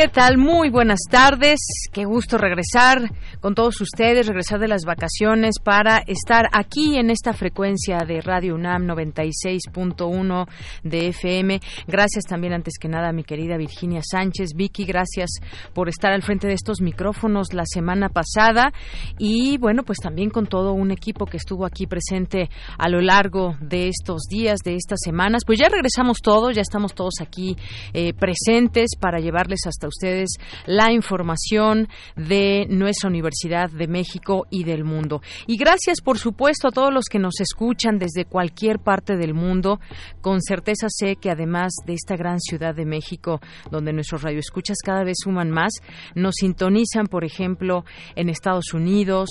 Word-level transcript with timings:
¿Qué 0.00 0.08
tal? 0.08 0.38
Muy 0.38 0.70
buenas 0.70 1.00
tardes. 1.10 1.58
Qué 1.92 2.06
gusto 2.06 2.38
regresar 2.38 3.10
con 3.40 3.54
todos 3.54 3.82
ustedes, 3.82 4.26
regresar 4.26 4.58
de 4.58 4.66
las 4.66 4.86
vacaciones 4.86 5.56
para 5.62 5.98
estar 6.06 6.46
aquí 6.52 6.96
en 6.96 7.10
esta 7.10 7.34
frecuencia 7.34 7.98
de 8.08 8.22
Radio 8.22 8.54
UNAM 8.54 8.86
96.1 8.86 10.48
de 10.84 11.08
FM. 11.08 11.60
Gracias 11.86 12.24
también 12.24 12.54
antes 12.54 12.78
que 12.80 12.88
nada 12.88 13.10
a 13.10 13.12
mi 13.12 13.24
querida 13.24 13.58
Virginia 13.58 14.00
Sánchez. 14.02 14.54
Vicky, 14.54 14.86
gracias 14.86 15.32
por 15.74 15.90
estar 15.90 16.12
al 16.12 16.22
frente 16.22 16.46
de 16.46 16.54
estos 16.54 16.80
micrófonos 16.80 17.52
la 17.52 17.66
semana 17.66 18.08
pasada 18.08 18.72
y 19.18 19.58
bueno, 19.58 19.82
pues 19.82 19.98
también 19.98 20.30
con 20.30 20.46
todo 20.46 20.72
un 20.72 20.92
equipo 20.92 21.26
que 21.26 21.36
estuvo 21.36 21.66
aquí 21.66 21.86
presente 21.86 22.48
a 22.78 22.88
lo 22.88 23.02
largo 23.02 23.54
de 23.60 23.88
estos 23.88 24.22
días, 24.30 24.60
de 24.64 24.76
estas 24.76 25.00
semanas. 25.04 25.42
Pues 25.44 25.58
ya 25.58 25.68
regresamos 25.68 26.22
todos, 26.22 26.56
ya 26.56 26.62
estamos 26.62 26.94
todos 26.94 27.20
aquí 27.20 27.54
eh, 27.92 28.14
presentes 28.14 28.92
para 28.98 29.20
llevarles 29.20 29.66
hasta 29.66 29.89
ustedes 29.90 30.30
la 30.66 30.92
información 30.92 31.88
de 32.16 32.66
nuestra 32.68 33.08
Universidad 33.08 33.70
de 33.70 33.86
México 33.86 34.46
y 34.50 34.64
del 34.64 34.84
mundo. 34.84 35.20
Y 35.46 35.56
gracias, 35.56 36.00
por 36.00 36.18
supuesto, 36.18 36.68
a 36.68 36.72
todos 36.72 36.92
los 36.92 37.04
que 37.04 37.18
nos 37.18 37.40
escuchan 37.40 37.98
desde 37.98 38.24
cualquier 38.24 38.78
parte 38.78 39.16
del 39.16 39.34
mundo. 39.34 39.80
Con 40.20 40.40
certeza 40.40 40.86
sé 40.88 41.16
que 41.16 41.30
además 41.30 41.72
de 41.86 41.94
esta 41.94 42.16
gran 42.16 42.40
ciudad 42.40 42.74
de 42.74 42.86
México, 42.86 43.40
donde 43.70 43.92
nuestros 43.92 44.22
radioescuchas 44.22 44.78
cada 44.84 45.04
vez 45.04 45.18
suman 45.22 45.50
más, 45.50 45.72
nos 46.14 46.34
sintonizan, 46.36 47.06
por 47.06 47.24
ejemplo, 47.24 47.84
en 48.16 48.28
Estados 48.28 48.72
Unidos, 48.72 49.28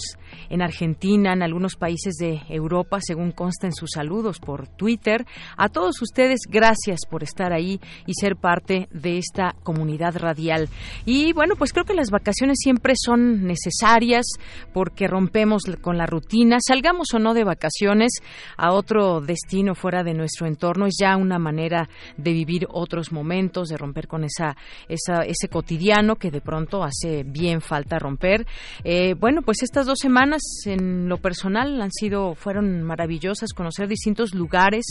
en 0.50 0.62
Argentina, 0.62 1.34
en 1.34 1.44
algunos 1.44 1.76
países 1.76 2.16
de 2.16 2.42
Europa, 2.50 3.00
según 3.02 3.32
consta 3.32 3.68
en 3.68 3.74
sus 3.74 3.92
saludos 3.94 4.40
por 4.40 4.68
Twitter. 4.68 5.26
A 5.58 5.70
todos 5.70 6.02
ustedes, 6.02 6.42
gracias 6.50 7.00
por 7.10 7.24
estar 7.24 7.54
ahí 7.54 7.80
y 8.06 8.14
ser 8.14 8.36
parte 8.36 8.88
de 8.92 9.18
esta 9.18 9.56
comunidad 9.64 10.16
radial 10.18 10.49
y 11.06 11.34
bueno, 11.34 11.56
pues 11.56 11.74
creo 11.74 11.86
que 11.86 11.94
las 11.94 12.10
vacaciones 12.10 12.58
siempre 12.62 12.94
son 12.98 13.46
necesarias 13.46 14.26
porque 14.74 15.08
rompemos 15.08 15.64
con 15.82 15.98
la 15.98 16.06
rutina, 16.06 16.58
salgamos 16.66 17.14
o 17.14 17.20
no 17.20 17.34
de 17.34 17.44
vacaciones 17.44 18.12
a 18.58 18.72
otro 18.72 19.22
destino 19.22 19.76
fuera 19.76 20.04
de 20.04 20.14
nuestro 20.14 20.48
entorno, 20.48 20.86
es 20.86 20.96
ya 21.00 21.18
una 21.18 21.40
manera 21.40 21.90
de 22.18 22.32
vivir 22.32 22.68
otros 22.70 23.12
momentos, 23.12 23.70
de 23.70 23.78
romper 23.78 24.08
con 24.08 24.24
esa, 24.24 24.56
ese 24.88 25.48
cotidiano 25.50 26.16
que 26.16 26.32
de 26.32 26.42
pronto 26.42 26.84
hace 26.84 27.24
bien 27.24 27.62
falta 27.62 28.00
romper. 28.00 28.46
Eh, 28.84 29.16
bueno, 29.20 29.42
pues 29.42 29.64
estas 29.64 29.86
dos 29.86 30.00
semanas 30.00 30.42
en 30.66 31.08
lo 31.08 31.18
personal 31.18 31.82
han 31.82 31.92
sido, 31.92 32.36
fueron 32.36 32.84
maravillosas, 32.84 33.54
conocer 33.54 33.88
distintos 33.88 34.34
lugares. 34.34 34.86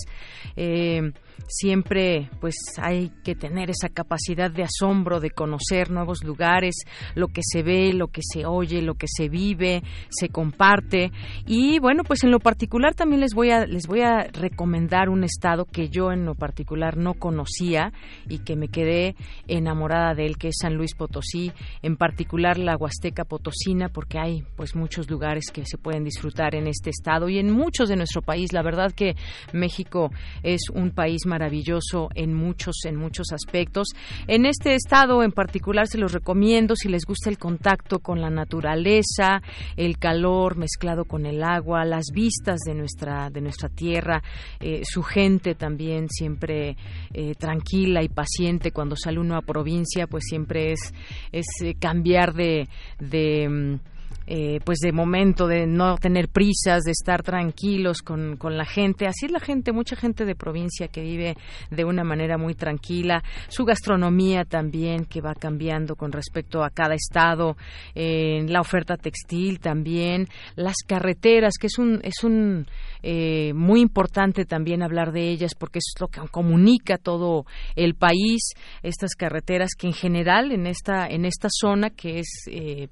Eh, 0.56 1.12
siempre 1.46 2.30
pues 2.40 2.56
hay 2.78 3.10
que 3.24 3.34
tener 3.34 3.70
esa 3.70 3.88
capacidad 3.88 4.50
de 4.50 4.64
asombro 4.64 5.20
de 5.20 5.30
conocer 5.30 5.90
nuevos 5.90 6.24
lugares, 6.24 6.74
lo 7.14 7.28
que 7.28 7.42
se 7.44 7.62
ve, 7.62 7.92
lo 7.92 8.08
que 8.08 8.20
se 8.22 8.46
oye, 8.46 8.82
lo 8.82 8.94
que 8.94 9.06
se 9.08 9.28
vive, 9.28 9.82
se 10.08 10.28
comparte 10.28 11.12
y 11.46 11.78
bueno, 11.78 12.02
pues 12.04 12.24
en 12.24 12.30
lo 12.30 12.40
particular 12.40 12.94
también 12.94 13.20
les 13.20 13.34
voy 13.34 13.50
a 13.50 13.66
les 13.66 13.86
voy 13.86 14.00
a 14.00 14.24
recomendar 14.32 15.08
un 15.08 15.24
estado 15.24 15.64
que 15.64 15.88
yo 15.88 16.12
en 16.12 16.24
lo 16.24 16.34
particular 16.34 16.96
no 16.96 17.14
conocía 17.14 17.92
y 18.28 18.38
que 18.40 18.56
me 18.56 18.68
quedé 18.68 19.14
enamorada 19.46 20.14
de 20.14 20.26
él, 20.26 20.38
que 20.38 20.48
es 20.48 20.56
San 20.60 20.74
Luis 20.74 20.94
Potosí, 20.94 21.52
en 21.82 21.96
particular 21.96 22.58
la 22.58 22.76
Huasteca 22.76 23.24
Potosina 23.24 23.88
porque 23.88 24.18
hay 24.18 24.44
pues 24.56 24.74
muchos 24.74 25.10
lugares 25.10 25.50
que 25.52 25.64
se 25.64 25.78
pueden 25.78 26.04
disfrutar 26.04 26.54
en 26.54 26.66
este 26.66 26.90
estado 26.90 27.28
y 27.28 27.38
en 27.38 27.50
muchos 27.50 27.88
de 27.88 27.96
nuestro 27.96 28.22
país. 28.22 28.52
La 28.52 28.62
verdad 28.62 28.92
que 28.92 29.14
México 29.52 30.10
es 30.42 30.62
un 30.72 30.90
país 30.90 31.26
maravilloso 31.28 32.08
en 32.14 32.34
muchos 32.34 32.84
en 32.84 32.96
muchos 32.96 33.32
aspectos. 33.32 33.88
En 34.26 34.46
este 34.46 34.74
estado 34.74 35.22
en 35.22 35.32
particular 35.32 35.86
se 35.86 35.98
los 35.98 36.12
recomiendo 36.12 36.74
si 36.74 36.88
les 36.88 37.04
gusta 37.04 37.30
el 37.30 37.38
contacto 37.38 38.00
con 38.00 38.20
la 38.20 38.30
naturaleza, 38.30 39.42
el 39.76 39.98
calor 39.98 40.56
mezclado 40.56 41.04
con 41.04 41.26
el 41.26 41.42
agua, 41.42 41.84
las 41.84 42.06
vistas 42.12 42.60
de 42.66 42.74
nuestra 42.74 43.30
de 43.30 43.40
nuestra 43.40 43.68
tierra, 43.68 44.22
eh, 44.60 44.82
su 44.84 45.02
gente 45.02 45.54
también 45.54 46.08
siempre 46.08 46.76
eh, 47.12 47.34
tranquila 47.34 48.02
y 48.02 48.08
paciente 48.08 48.72
cuando 48.72 48.96
sale 48.96 49.20
uno 49.20 49.36
a 49.36 49.42
provincia, 49.42 50.06
pues 50.06 50.24
siempre 50.28 50.72
es 50.72 50.92
es 51.32 51.46
eh, 51.62 51.74
cambiar 51.78 52.34
de, 52.34 52.68
de 52.98 53.48
mm, 53.48 53.97
eh, 54.30 54.60
pues 54.62 54.80
de 54.80 54.92
momento 54.92 55.46
de 55.46 55.66
no 55.66 55.96
tener 55.96 56.28
prisas, 56.28 56.82
de 56.82 56.90
estar 56.90 57.22
tranquilos 57.22 58.02
con, 58.02 58.36
con 58.36 58.58
la 58.58 58.66
gente. 58.66 59.06
Así 59.06 59.24
es 59.24 59.32
la 59.32 59.40
gente, 59.40 59.72
mucha 59.72 59.96
gente 59.96 60.26
de 60.26 60.34
provincia 60.34 60.88
que 60.88 61.00
vive 61.00 61.34
de 61.70 61.84
una 61.86 62.04
manera 62.04 62.36
muy 62.36 62.54
tranquila. 62.54 63.22
Su 63.48 63.64
gastronomía 63.64 64.44
también 64.44 65.06
que 65.06 65.22
va 65.22 65.34
cambiando 65.34 65.96
con 65.96 66.12
respecto 66.12 66.62
a 66.62 66.68
cada 66.68 66.94
estado. 66.94 67.56
Eh, 67.94 68.44
la 68.46 68.60
oferta 68.60 68.98
textil 68.98 69.60
también. 69.60 70.28
Las 70.56 70.76
carreteras, 70.86 71.54
que 71.58 71.68
es 71.68 71.78
un, 71.78 71.98
es 72.02 72.22
un 72.22 72.66
eh, 73.02 73.54
muy 73.54 73.80
importante 73.80 74.44
también 74.44 74.82
hablar 74.82 75.12
de 75.12 75.30
ellas 75.30 75.52
porque 75.58 75.78
es 75.78 75.94
lo 76.00 76.08
que 76.08 76.20
comunica 76.30 76.98
todo 76.98 77.46
el 77.76 77.94
país. 77.94 78.50
Estas 78.82 79.14
carreteras 79.14 79.70
que 79.74 79.86
en 79.86 79.94
general 79.94 80.52
en 80.52 80.66
esta, 80.66 81.06
en 81.06 81.24
esta 81.24 81.48
zona 81.50 81.88
que 81.88 82.18
es, 82.18 82.44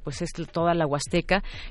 pues 0.03 0.23
es 0.23 0.31
toda 0.51 0.73
la 0.73 0.87
Huasteca 0.87 1.26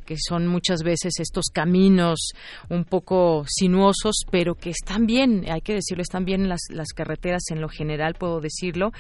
que 0.06 0.16
son 0.18 0.48
muchas 0.48 0.84
veces 0.84 1.20
estos 1.20 1.46
caminos 1.52 2.32
un 2.70 2.86
poco 2.86 3.44
sinuosos, 3.48 4.24
pero 4.32 4.56
que 4.56 4.70
están 4.70 5.06
bien, 5.06 5.46
hay 5.50 5.62
que 5.62 5.74
decirlo, 5.74 6.02
están 6.02 6.26
bien 6.26 6.48
las, 6.50 6.62
las 6.70 6.90
carreteras 6.94 7.44
en 7.52 7.62
lo 7.62 7.70
general, 7.70 8.16
puedo 8.16 8.40
decirlo. 8.40 8.92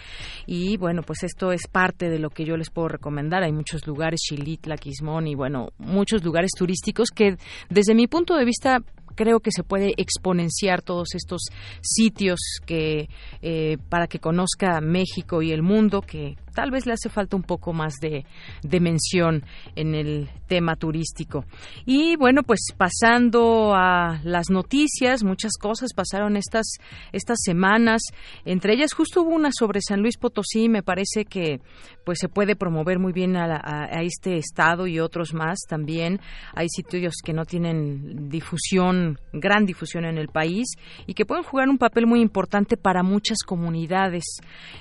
Y 0.45 0.77
bueno, 0.77 1.01
pues 1.03 1.23
esto 1.23 1.51
es 1.51 1.67
parte 1.67 2.09
de 2.09 2.19
lo 2.19 2.29
que 2.29 2.45
yo 2.45 2.57
les 2.57 2.69
puedo 2.69 2.87
recomendar. 2.87 3.43
Hay 3.43 3.51
muchos 3.51 3.85
lugares, 3.87 4.21
Chilitla, 4.21 4.77
Quismón 4.77 5.27
y 5.27 5.35
bueno, 5.35 5.69
muchos 5.77 6.23
lugares 6.23 6.51
turísticos 6.57 7.09
que 7.09 7.37
desde 7.69 7.95
mi 7.95 8.07
punto 8.07 8.35
de 8.35 8.45
vista 8.45 8.79
creo 9.15 9.39
que 9.39 9.51
se 9.51 9.63
puede 9.63 9.93
exponenciar 9.97 10.81
todos 10.81 11.15
estos 11.15 11.43
sitios 11.81 12.39
que 12.65 13.09
eh, 13.41 13.77
para 13.89 14.07
que 14.07 14.19
conozca 14.19 14.81
México 14.81 15.41
y 15.41 15.51
el 15.51 15.61
mundo 15.61 16.01
que 16.01 16.35
tal 16.55 16.71
vez 16.71 16.87
le 16.87 16.93
hace 16.93 17.09
falta 17.09 17.35
un 17.35 17.43
poco 17.43 17.73
más 17.73 17.95
de, 18.01 18.25
de 18.63 18.79
mención 18.79 19.43
en 19.75 19.93
el 19.93 20.29
tema 20.47 20.75
turístico. 20.75 21.45
Y 21.85 22.15
bueno, 22.15 22.41
pues 22.43 22.61
pasando 22.75 23.73
a 23.75 24.21
las 24.23 24.49
noticias, 24.49 25.23
muchas 25.23 25.51
cosas 25.59 25.93
pasaron 25.93 26.37
estas, 26.37 26.65
estas 27.11 27.39
semanas. 27.43 28.01
Entre 28.45 28.73
ellas, 28.73 28.93
justo 28.93 29.21
hubo 29.21 29.35
una 29.35 29.49
sobre 29.51 29.81
San 29.81 30.01
Luis 30.01 30.17
Potosí. 30.17 30.69
Me 30.69 30.81
parece 30.81 31.25
que 31.25 31.59
pues 32.05 32.19
se 32.19 32.29
puede 32.29 32.55
promover 32.55 32.99
muy 32.99 33.11
bien 33.11 33.35
a, 33.35 34.01
este 34.01 34.37
estado 34.37 34.87
y 34.87 34.99
otros 34.99 35.33
más 35.33 35.59
también. 35.67 36.21
Hay 36.53 36.69
sitios 36.69 37.15
que 37.23 37.33
no 37.33 37.45
tienen 37.45 38.29
difusión, 38.29 39.19
gran 39.33 39.65
difusión 39.65 40.05
en 40.05 40.17
el 40.17 40.29
país 40.29 40.67
y 41.05 41.15
que 41.15 41.25
pueden 41.25 41.43
jugar 41.43 41.67
un 41.67 41.77
papel 41.77 42.05
muy 42.05 42.21
importante 42.21 42.77
para 42.77 43.03
muchas 43.03 43.39
comunidades. 43.45 44.23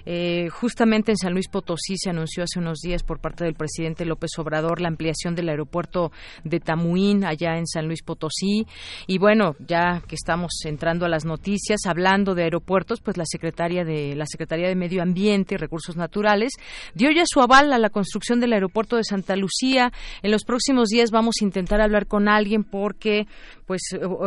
Eh, 0.04 0.48
justamente 0.50 1.12
en 1.12 1.16
San 1.16 1.32
Luis 1.32 1.48
Potosí 1.48 1.63
se 1.76 2.10
anunció 2.10 2.44
hace 2.44 2.58
unos 2.58 2.78
días 2.80 3.02
por 3.02 3.20
parte 3.20 3.44
del 3.44 3.54
presidente 3.54 4.04
López 4.04 4.30
Obrador 4.38 4.80
la 4.80 4.88
ampliación 4.88 5.34
del 5.34 5.48
aeropuerto 5.48 6.12
de 6.44 6.60
Tamuín 6.60 7.24
allá 7.24 7.56
en 7.56 7.66
San 7.66 7.86
Luis 7.86 8.02
Potosí. 8.02 8.66
Y 9.06 9.18
bueno, 9.18 9.56
ya 9.66 10.02
que 10.06 10.14
estamos 10.14 10.52
entrando 10.64 11.06
a 11.06 11.08
las 11.08 11.24
noticias, 11.24 11.86
hablando 11.86 12.34
de 12.34 12.44
aeropuertos, 12.44 13.00
pues 13.00 13.16
la 13.16 13.24
secretaria 13.26 13.84
de 13.84 14.14
la 14.14 14.26
Secretaría 14.26 14.68
de 14.68 14.74
Medio 14.74 15.02
Ambiente 15.02 15.54
y 15.54 15.58
Recursos 15.58 15.96
Naturales 15.96 16.52
dio 16.94 17.10
ya 17.10 17.24
su 17.26 17.40
aval 17.40 17.72
a 17.72 17.78
la 17.78 17.90
construcción 17.90 18.40
del 18.40 18.52
aeropuerto 18.52 18.96
de 18.96 19.04
Santa 19.04 19.36
Lucía. 19.36 19.92
En 20.22 20.30
los 20.30 20.44
próximos 20.44 20.88
días 20.88 21.10
vamos 21.10 21.36
a 21.40 21.44
intentar 21.44 21.80
hablar 21.80 22.06
con 22.06 22.28
alguien 22.28 22.64
porque 22.64 23.26
pues 23.66 23.80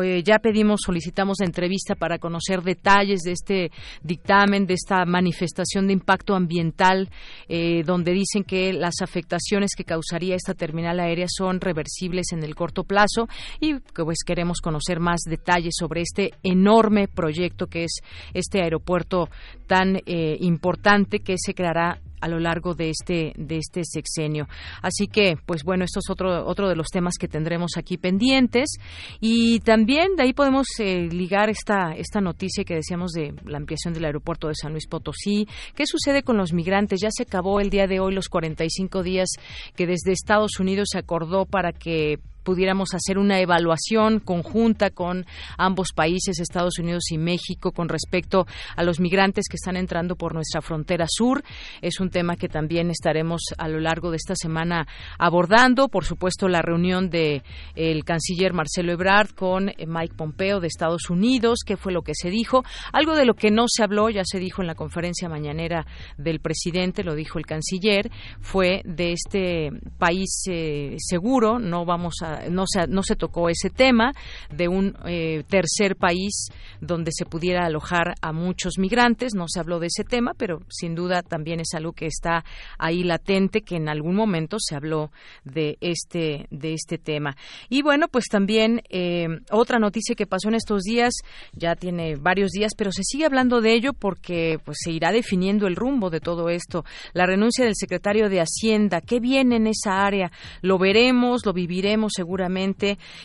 eh, 0.03 0.23
ya 0.23 0.39
pedimos, 0.39 0.81
solicitamos 0.85 1.41
entrevista 1.41 1.95
para 1.95 2.17
conocer 2.17 2.61
detalles 2.61 3.21
de 3.21 3.31
este 3.31 3.71
dictamen, 4.03 4.65
de 4.65 4.73
esta 4.73 5.05
manifestación 5.05 5.87
de 5.87 5.93
impacto 5.93 6.35
ambiental 6.35 7.09
eh, 7.47 7.83
donde 7.85 8.13
dicen 8.13 8.43
que 8.43 8.73
las 8.73 9.01
afectaciones 9.01 9.71
que 9.75 9.83
causaría 9.83 10.35
esta 10.35 10.53
terminal 10.53 10.99
aérea 10.99 11.27
son 11.29 11.61
reversibles 11.61 12.27
en 12.31 12.43
el 12.43 12.55
corto 12.55 12.83
plazo. 12.83 13.27
Y 13.59 13.75
pues 13.93 14.19
queremos 14.25 14.59
conocer 14.61 14.99
más 14.99 15.21
detalles 15.27 15.75
sobre 15.77 16.01
este 16.01 16.33
enorme 16.43 17.07
proyecto 17.07 17.67
que 17.67 17.83
es 17.83 18.01
este 18.33 18.61
aeropuerto 18.61 19.29
tan 19.67 19.97
eh, 20.05 20.37
importante 20.39 21.19
que 21.19 21.35
se 21.37 21.53
creará 21.53 21.99
a 22.19 22.27
lo 22.27 22.39
largo 22.39 22.73
de 22.73 22.89
este 22.89 23.33
de 23.37 23.57
este 23.57 23.81
sexenio. 23.83 24.47
Así 24.81 25.07
que, 25.07 25.35
pues 25.45 25.63
bueno, 25.63 25.85
esto 25.85 25.99
es 25.99 26.09
otro 26.09 26.45
otro 26.45 26.67
de 26.67 26.75
los 26.75 26.87
temas 26.87 27.15
que 27.19 27.27
tendremos 27.27 27.71
aquí 27.77 27.97
pendientes 27.97 28.77
y 29.19 29.59
también 29.59 30.15
de 30.15 30.23
ahí 30.23 30.33
podemos 30.33 30.67
eh, 30.79 31.07
ligar 31.11 31.49
esta 31.49 31.93
esta 31.95 32.21
noticia 32.21 32.63
que 32.63 32.75
decíamos 32.75 33.11
de 33.11 33.33
la 33.45 33.57
ampliación 33.57 33.93
del 33.93 34.05
aeropuerto 34.05 34.47
de 34.47 34.55
San 34.55 34.71
Luis 34.71 34.87
Potosí. 34.87 35.47
¿Qué 35.75 35.85
sucede 35.85 36.23
con 36.23 36.37
los 36.37 36.53
migrantes? 36.53 36.99
Ya 37.01 37.09
se 37.11 37.23
acabó 37.23 37.59
el 37.59 37.69
día 37.69 37.87
de 37.87 37.99
hoy 37.99 38.13
los 38.13 38.29
45 38.29 39.03
días 39.03 39.29
que 39.75 39.85
desde 39.85 40.11
Estados 40.11 40.59
Unidos 40.59 40.89
se 40.91 40.99
acordó 40.99 41.45
para 41.45 41.71
que 41.71 42.19
pudiéramos 42.47 42.93
hacer 42.93 43.17
una 43.17 43.41
evaluación 43.41 44.21
conjunta 44.21 44.89
con 44.89 45.25
ambos 45.57 45.91
países, 45.91 46.39
Estados 46.39 46.79
Unidos 46.79 47.11
y 47.11 47.17
México, 47.17 47.73
con 47.73 47.89
respecto 47.89 48.47
a 48.77 48.83
los 48.83 49.01
migrantes 49.01 49.49
que 49.49 49.57
están 49.57 49.75
entrando 49.75 50.15
por 50.15 50.33
nuestra 50.33 50.61
frontera 50.61 51.07
sur. 51.09 51.43
Es 51.81 51.99
un 51.99 52.09
tema 52.09 52.37
que 52.37 52.47
también 52.47 52.89
estaremos 52.89 53.41
a 53.57 53.67
lo 53.67 53.81
largo 53.81 54.11
de 54.11 54.15
esta 54.15 54.33
semana 54.33 54.87
abordando. 55.19 55.89
Por 55.89 56.05
supuesto, 56.05 56.47
la 56.47 56.61
reunión 56.61 57.09
de 57.09 57.43
el 57.75 58.05
canciller 58.05 58.53
Marcelo 58.53 58.93
Ebrard 58.93 59.31
con 59.31 59.67
eh, 59.67 59.85
Mike 59.85 60.15
Pompeo 60.15 60.61
de 60.61 60.67
Estados 60.67 61.09
Unidos, 61.09 61.59
qué 61.65 61.75
fue 61.75 61.91
lo 61.91 62.01
que 62.01 62.13
se 62.15 62.29
dijo. 62.29 62.63
Algo 62.93 63.13
de 63.17 63.25
lo 63.25 63.33
que 63.33 63.51
no 63.51 63.65
se 63.67 63.83
habló, 63.83 64.09
ya 64.09 64.23
se 64.23 64.39
dijo 64.39 64.61
en 64.61 64.67
la 64.67 64.75
conferencia 64.75 65.27
mañanera 65.27 65.85
del 66.17 66.39
presidente, 66.39 67.03
lo 67.03 67.13
dijo 67.13 67.39
el 67.39 67.45
canciller, 67.45 68.09
fue 68.39 68.83
de 68.85 69.11
este 69.11 69.69
país 69.97 70.43
eh, 70.49 70.95
seguro. 70.97 71.59
No 71.59 71.83
vamos 71.83 72.21
a 72.21 72.36
no 72.49 72.65
se, 72.67 72.87
no 72.87 73.03
se 73.03 73.15
tocó 73.15 73.49
ese 73.49 73.69
tema 73.69 74.13
de 74.51 74.67
un 74.67 74.95
eh, 75.05 75.43
tercer 75.47 75.95
país 75.95 76.49
donde 76.81 77.11
se 77.11 77.25
pudiera 77.25 77.65
alojar 77.65 78.15
a 78.21 78.31
muchos 78.31 78.77
migrantes, 78.77 79.33
no 79.35 79.45
se 79.47 79.59
habló 79.59 79.79
de 79.79 79.87
ese 79.87 80.03
tema, 80.03 80.33
pero 80.37 80.61
sin 80.69 80.95
duda 80.95 81.21
también 81.21 81.59
es 81.59 81.73
algo 81.73 81.93
que 81.93 82.05
está 82.05 82.43
ahí 82.77 83.03
latente, 83.03 83.61
que 83.61 83.75
en 83.75 83.89
algún 83.89 84.15
momento 84.15 84.57
se 84.59 84.75
habló 84.75 85.11
de 85.43 85.77
este, 85.81 86.47
de 86.49 86.73
este 86.73 86.97
tema. 86.97 87.35
Y 87.69 87.81
bueno, 87.81 88.07
pues 88.07 88.25
también 88.29 88.81
eh, 88.89 89.27
otra 89.51 89.79
noticia 89.79 90.15
que 90.15 90.27
pasó 90.27 90.49
en 90.49 90.55
estos 90.55 90.83
días, 90.83 91.13
ya 91.53 91.75
tiene 91.75 92.15
varios 92.15 92.51
días, 92.51 92.73
pero 92.77 92.91
se 92.91 93.03
sigue 93.03 93.25
hablando 93.25 93.61
de 93.61 93.73
ello 93.73 93.93
porque 93.93 94.59
pues 94.63 94.77
se 94.83 94.91
irá 94.91 95.11
definiendo 95.11 95.67
el 95.67 95.75
rumbo 95.75 96.09
de 96.09 96.19
todo 96.19 96.49
esto. 96.49 96.85
La 97.13 97.25
renuncia 97.25 97.65
del 97.65 97.75
secretario 97.75 98.29
de 98.29 98.41
Hacienda, 98.41 99.01
¿qué 99.01 99.19
viene 99.19 99.57
en 99.57 99.67
esa 99.67 100.05
área? 100.05 100.31
Lo 100.61 100.77
veremos, 100.77 101.45
lo 101.45 101.53
viviremos 101.53 102.13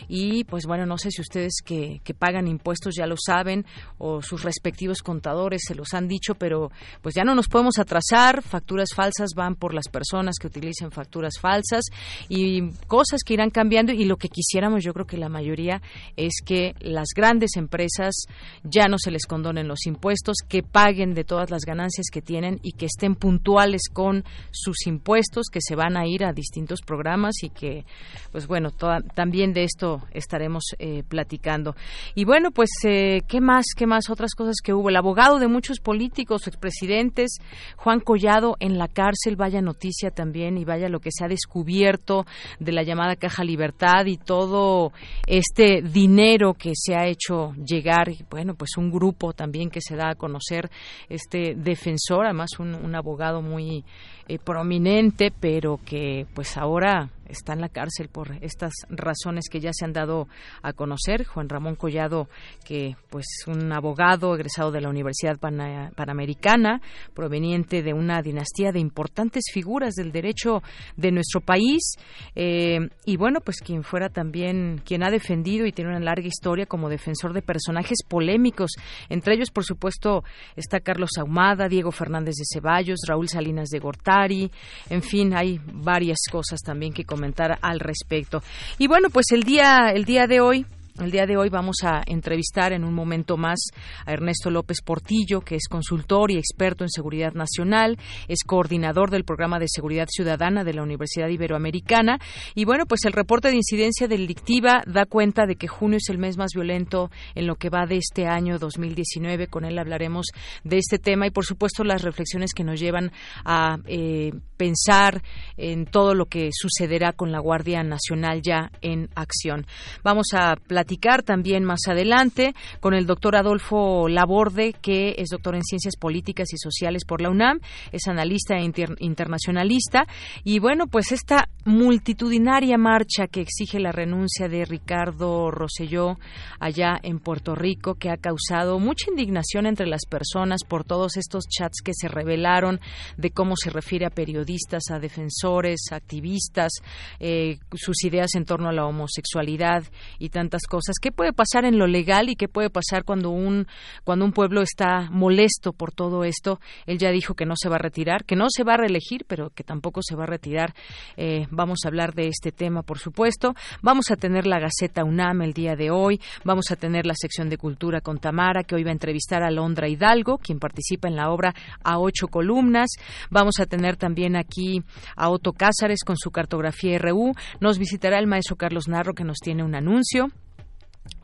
y 0.07 0.43
pues 0.45 0.65
bueno, 0.65 0.85
no 0.85 0.97
sé 0.97 1.11
si 1.11 1.21
ustedes 1.21 1.61
que, 1.63 2.01
que 2.03 2.13
pagan 2.13 2.47
impuestos 2.47 2.95
ya 2.95 3.05
lo 3.05 3.15
saben 3.17 3.65
o 3.97 4.21
sus 4.21 4.43
respectivos 4.43 5.01
contadores 5.01 5.61
se 5.67 5.75
los 5.75 5.93
han 5.93 6.07
dicho, 6.07 6.35
pero 6.35 6.71
pues 7.01 7.15
ya 7.15 7.23
no 7.23 7.35
nos 7.35 7.47
podemos 7.47 7.79
atrasar, 7.79 8.41
facturas 8.41 8.89
falsas 8.95 9.31
van 9.35 9.55
por 9.55 9.73
las 9.73 9.87
personas 9.87 10.35
que 10.39 10.47
utilicen 10.47 10.91
facturas 10.91 11.33
falsas 11.39 11.85
y 12.29 12.71
cosas 12.87 13.21
que 13.25 13.33
irán 13.33 13.49
cambiando. 13.49 13.91
Y 13.91 14.05
lo 14.05 14.17
que 14.17 14.29
quisiéramos 14.29 14.83
yo 14.83 14.93
creo 14.93 15.05
que 15.05 15.17
la 15.17 15.29
mayoría 15.29 15.81
es 16.15 16.33
que 16.45 16.75
las 16.79 17.09
grandes 17.15 17.55
empresas 17.55 18.25
ya 18.63 18.87
no 18.87 18.97
se 18.97 19.11
les 19.11 19.25
condonen 19.25 19.67
los 19.67 19.85
impuestos, 19.85 20.37
que 20.47 20.63
paguen 20.63 21.13
de 21.13 21.23
todas 21.23 21.49
las 21.49 21.63
ganancias 21.65 22.07
que 22.11 22.21
tienen 22.21 22.59
y 22.63 22.73
que 22.73 22.85
estén 22.85 23.15
puntuales 23.15 23.83
con 23.91 24.23
sus 24.51 24.87
impuestos 24.87 25.47
que 25.51 25.59
se 25.61 25.75
van 25.75 25.97
a 25.97 26.05
ir 26.07 26.23
a 26.23 26.33
distintos 26.33 26.79
programas 26.85 27.43
y 27.43 27.49
que 27.49 27.85
pues 28.31 28.47
bueno, 28.47 28.71
también 29.13 29.53
de 29.53 29.63
esto 29.63 30.01
estaremos 30.11 30.63
eh, 30.79 31.03
platicando. 31.07 31.75
Y 32.15 32.25
bueno, 32.25 32.51
pues, 32.51 32.69
eh, 32.83 33.21
¿qué 33.27 33.41
más? 33.41 33.65
¿Qué 33.75 33.87
más? 33.87 34.09
Otras 34.09 34.35
cosas 34.35 34.55
que 34.63 34.73
hubo. 34.73 34.89
El 34.89 34.95
abogado 34.95 35.39
de 35.39 35.47
muchos 35.47 35.79
políticos, 35.79 36.47
expresidentes, 36.47 37.37
Juan 37.77 37.99
Collado, 37.99 38.55
en 38.59 38.77
la 38.77 38.87
cárcel, 38.87 39.35
vaya 39.35 39.61
noticia 39.61 40.11
también, 40.11 40.57
y 40.57 40.65
vaya 40.65 40.89
lo 40.89 40.99
que 40.99 41.11
se 41.11 41.25
ha 41.25 41.27
descubierto 41.27 42.25
de 42.59 42.71
la 42.71 42.83
llamada 42.83 43.15
Caja 43.15 43.43
Libertad 43.43 44.05
y 44.05 44.17
todo 44.17 44.91
este 45.27 45.81
dinero 45.81 46.53
que 46.53 46.71
se 46.75 46.95
ha 46.95 47.07
hecho 47.07 47.53
llegar. 47.53 48.09
Bueno, 48.29 48.55
pues 48.55 48.77
un 48.77 48.91
grupo 48.91 49.33
también 49.33 49.69
que 49.69 49.81
se 49.81 49.95
da 49.95 50.11
a 50.11 50.15
conocer, 50.15 50.69
este 51.09 51.55
defensor, 51.55 52.25
además 52.25 52.59
un, 52.59 52.75
un 52.75 52.95
abogado 52.95 53.41
muy 53.41 53.83
eh, 54.27 54.39
prominente, 54.39 55.33
pero 55.37 55.79
que 55.85 56.25
pues 56.33 56.55
ahora 56.57 57.09
está 57.27 57.53
en 57.53 57.61
la 57.61 57.69
cárcel 57.69 58.09
por 58.09 58.31
estas 58.41 58.73
razones 58.89 59.45
que 59.49 59.59
ya 59.59 59.71
se 59.73 59.85
han 59.85 59.93
dado 59.93 60.27
a 60.61 60.73
conocer. 60.73 61.25
Juan 61.25 61.49
Ramón 61.49 61.75
Collado, 61.75 62.27
que 62.65 62.95
pues 63.09 63.25
un 63.47 63.71
abogado 63.71 64.35
egresado 64.35 64.71
de 64.71 64.81
la 64.81 64.89
Universidad 64.89 65.37
Panamericana, 65.39 66.81
proveniente 67.13 67.81
de 67.81 67.93
una 67.93 68.21
dinastía 68.21 68.71
de 68.71 68.79
importantes 68.79 69.45
figuras 69.51 69.95
del 69.95 70.11
derecho 70.11 70.61
de 70.95 71.11
nuestro 71.11 71.41
país, 71.41 71.95
eh, 72.35 72.79
y 73.05 73.17
bueno, 73.17 73.39
pues 73.41 73.57
quien 73.59 73.83
fuera 73.83 74.09
también, 74.09 74.81
quien 74.85 75.03
ha 75.03 75.11
defendido 75.11 75.65
y 75.65 75.71
tiene 75.71 75.91
una 75.91 75.99
larga 75.99 76.27
historia 76.27 76.65
como 76.65 76.89
defensor 76.89 77.33
de 77.33 77.41
personajes 77.41 77.99
polémicos. 78.07 78.71
Entre 79.09 79.35
ellos, 79.35 79.51
por 79.51 79.63
supuesto, 79.63 80.23
está 80.55 80.79
Carlos 80.79 81.11
Ahumada, 81.17 81.67
Diego 81.67 81.91
Fernández 81.91 82.35
de 82.35 82.43
Ceballos, 82.51 82.99
Raúl 83.07 83.27
Salinas 83.27 83.69
de 83.69 83.79
Gortari, 83.79 84.51
en 84.89 85.01
fin, 85.01 85.35
hay 85.35 85.59
varias 85.65 86.19
cosas 86.31 86.61
también 86.61 86.93
que 86.93 87.05
comentar 87.13 87.59
al 87.61 87.79
respecto. 87.79 88.41
Y 88.79 88.87
bueno, 88.87 89.09
pues 89.11 89.27
el 89.31 89.43
día, 89.43 89.91
el 89.93 90.05
día 90.05 90.25
de 90.25 90.41
hoy 90.41 90.65
el 91.01 91.09
día 91.09 91.25
de 91.25 91.37
hoy 91.37 91.49
vamos 91.49 91.77
a 91.83 92.03
entrevistar 92.05 92.71
en 92.71 92.83
un 92.83 92.93
momento 92.93 93.35
más 93.35 93.59
a 94.05 94.13
Ernesto 94.13 94.51
López 94.51 94.81
Portillo, 94.85 95.41
que 95.41 95.55
es 95.55 95.67
consultor 95.67 96.29
y 96.29 96.37
experto 96.37 96.83
en 96.83 96.89
seguridad 96.89 97.33
nacional, 97.33 97.97
es 98.27 98.43
coordinador 98.45 99.09
del 99.09 99.23
programa 99.23 99.57
de 99.57 99.67
seguridad 99.67 100.07
ciudadana 100.07 100.63
de 100.63 100.73
la 100.73 100.83
Universidad 100.83 101.29
Iberoamericana. 101.29 102.19
Y 102.53 102.65
bueno, 102.65 102.85
pues 102.85 103.05
el 103.05 103.13
reporte 103.13 103.49
de 103.49 103.55
incidencia 103.55 104.07
delictiva 104.07 104.83
da 104.85 105.05
cuenta 105.05 105.47
de 105.47 105.55
que 105.55 105.67
junio 105.67 105.97
es 105.97 106.09
el 106.09 106.19
mes 106.19 106.37
más 106.37 106.51
violento 106.53 107.09
en 107.33 107.47
lo 107.47 107.55
que 107.55 107.71
va 107.71 107.87
de 107.87 107.97
este 107.97 108.27
año 108.27 108.59
2019. 108.59 109.47
Con 109.47 109.65
él 109.65 109.79
hablaremos 109.79 110.27
de 110.63 110.77
este 110.77 110.99
tema 110.99 111.25
y, 111.25 111.31
por 111.31 111.45
supuesto, 111.45 111.83
las 111.83 112.03
reflexiones 112.03 112.53
que 112.53 112.63
nos 112.63 112.79
llevan 112.79 113.11
a 113.45 113.77
eh, 113.87 114.31
pensar 114.57 115.23
en 115.57 115.85
todo 115.85 116.13
lo 116.13 116.27
que 116.27 116.49
sucederá 116.53 117.13
con 117.13 117.31
la 117.31 117.39
Guardia 117.39 117.81
Nacional 117.81 118.41
ya 118.43 118.69
en 118.81 119.09
acción. 119.15 119.65
Vamos 120.03 120.27
a 120.33 120.55
platicar 120.55 120.82
también 121.23 121.63
más 121.63 121.81
adelante 121.87 122.53
con 122.79 122.93
el 122.93 123.05
doctor 123.05 123.35
Adolfo 123.35 124.07
Laborde, 124.07 124.73
que 124.81 125.15
es 125.17 125.29
doctor 125.29 125.55
en 125.55 125.63
Ciencias 125.63 125.95
Políticas 125.97 126.53
y 126.53 126.57
Sociales 126.57 127.03
por 127.05 127.21
la 127.21 127.29
UNAM, 127.29 127.59
es 127.91 128.07
analista 128.07 128.55
e 128.55 128.71
internacionalista. 128.99 130.05
Y 130.43 130.59
bueno, 130.59 130.87
pues 130.87 131.11
esta 131.11 131.49
multitudinaria 131.65 132.77
marcha 132.77 133.27
que 133.27 133.41
exige 133.41 133.79
la 133.79 133.91
renuncia 133.91 134.47
de 134.47 134.65
Ricardo 134.65 135.49
Rosselló 135.49 136.17
allá 136.59 136.99
en 137.01 137.19
Puerto 137.19 137.55
Rico, 137.55 137.95
que 137.95 138.09
ha 138.09 138.17
causado 138.17 138.79
mucha 138.79 139.09
indignación 139.09 139.65
entre 139.65 139.87
las 139.87 140.05
personas 140.05 140.63
por 140.67 140.83
todos 140.83 141.17
estos 141.17 141.45
chats 141.47 141.81
que 141.83 141.93
se 141.93 142.07
revelaron 142.07 142.79
de 143.17 143.31
cómo 143.31 143.55
se 143.55 143.69
refiere 143.69 144.05
a 144.05 144.09
periodistas, 144.09 144.83
a 144.91 144.99
defensores, 144.99 145.91
activistas, 145.91 146.71
eh, 147.19 147.57
sus 147.73 148.03
ideas 148.03 148.35
en 148.35 148.45
torno 148.45 148.69
a 148.69 148.73
la 148.73 148.85
homosexualidad 148.85 149.83
y 150.19 150.29
tantas 150.29 150.63
cosas. 150.73 150.95
¿Qué 150.99 151.11
puede 151.11 151.33
pasar 151.33 151.65
en 151.65 151.77
lo 151.77 151.85
legal 151.85 152.29
y 152.29 152.35
qué 152.35 152.47
puede 152.47 152.71
pasar 152.71 153.03
cuando 153.03 153.29
un 153.29 153.67
cuando 154.03 154.25
un 154.25 154.31
pueblo 154.31 154.63
está 154.63 155.07
molesto 155.11 155.71
por 155.71 155.91
todo 155.91 156.23
esto? 156.23 156.59
Él 156.87 156.97
ya 156.97 157.11
dijo 157.11 157.35
que 157.35 157.45
no 157.45 157.53
se 157.55 157.69
va 157.69 157.75
a 157.75 157.77
retirar, 157.77 158.25
que 158.25 158.35
no 158.35 158.47
se 158.49 158.63
va 158.63 158.73
a 158.73 158.77
reelegir, 158.77 159.25
pero 159.27 159.51
que 159.51 159.63
tampoco 159.63 160.01
se 160.01 160.15
va 160.15 160.23
a 160.23 160.25
retirar. 160.25 160.73
Eh, 161.15 161.45
vamos 161.51 161.81
a 161.85 161.89
hablar 161.89 162.15
de 162.15 162.27
este 162.27 162.51
tema, 162.51 162.81
por 162.81 162.97
supuesto. 162.97 163.53
Vamos 163.83 164.09
a 164.09 164.15
tener 164.15 164.47
la 164.47 164.57
Gaceta 164.57 165.03
UNAM 165.03 165.43
el 165.43 165.53
día 165.53 165.75
de 165.75 165.91
hoy. 165.91 166.19
Vamos 166.43 166.71
a 166.71 166.75
tener 166.75 167.05
la 167.05 167.13
sección 167.13 167.49
de 167.49 167.57
cultura 167.59 168.01
con 168.01 168.17
Tamara, 168.17 168.63
que 168.63 168.73
hoy 168.73 168.83
va 168.83 168.89
a 168.89 168.93
entrevistar 168.93 169.43
a 169.43 169.51
Londra 169.51 169.87
Hidalgo, 169.87 170.39
quien 170.39 170.57
participa 170.57 171.07
en 171.07 171.15
la 171.15 171.29
obra 171.29 171.53
a 171.83 171.99
ocho 171.99 172.29
columnas. 172.29 172.89
Vamos 173.29 173.59
a 173.59 173.67
tener 173.67 173.95
también 173.95 174.35
aquí 174.35 174.81
a 175.15 175.29
Otto 175.29 175.53
Cázares 175.53 175.99
con 176.03 176.17
su 176.17 176.31
cartografía 176.31 176.97
RU. 176.97 177.33
Nos 177.59 177.77
visitará 177.77 178.17
el 178.17 178.25
maestro 178.25 178.55
Carlos 178.55 178.87
Narro, 178.87 179.13
que 179.13 179.23
nos 179.23 179.37
tiene 179.37 179.63
un 179.63 179.75
anuncio 179.75 180.31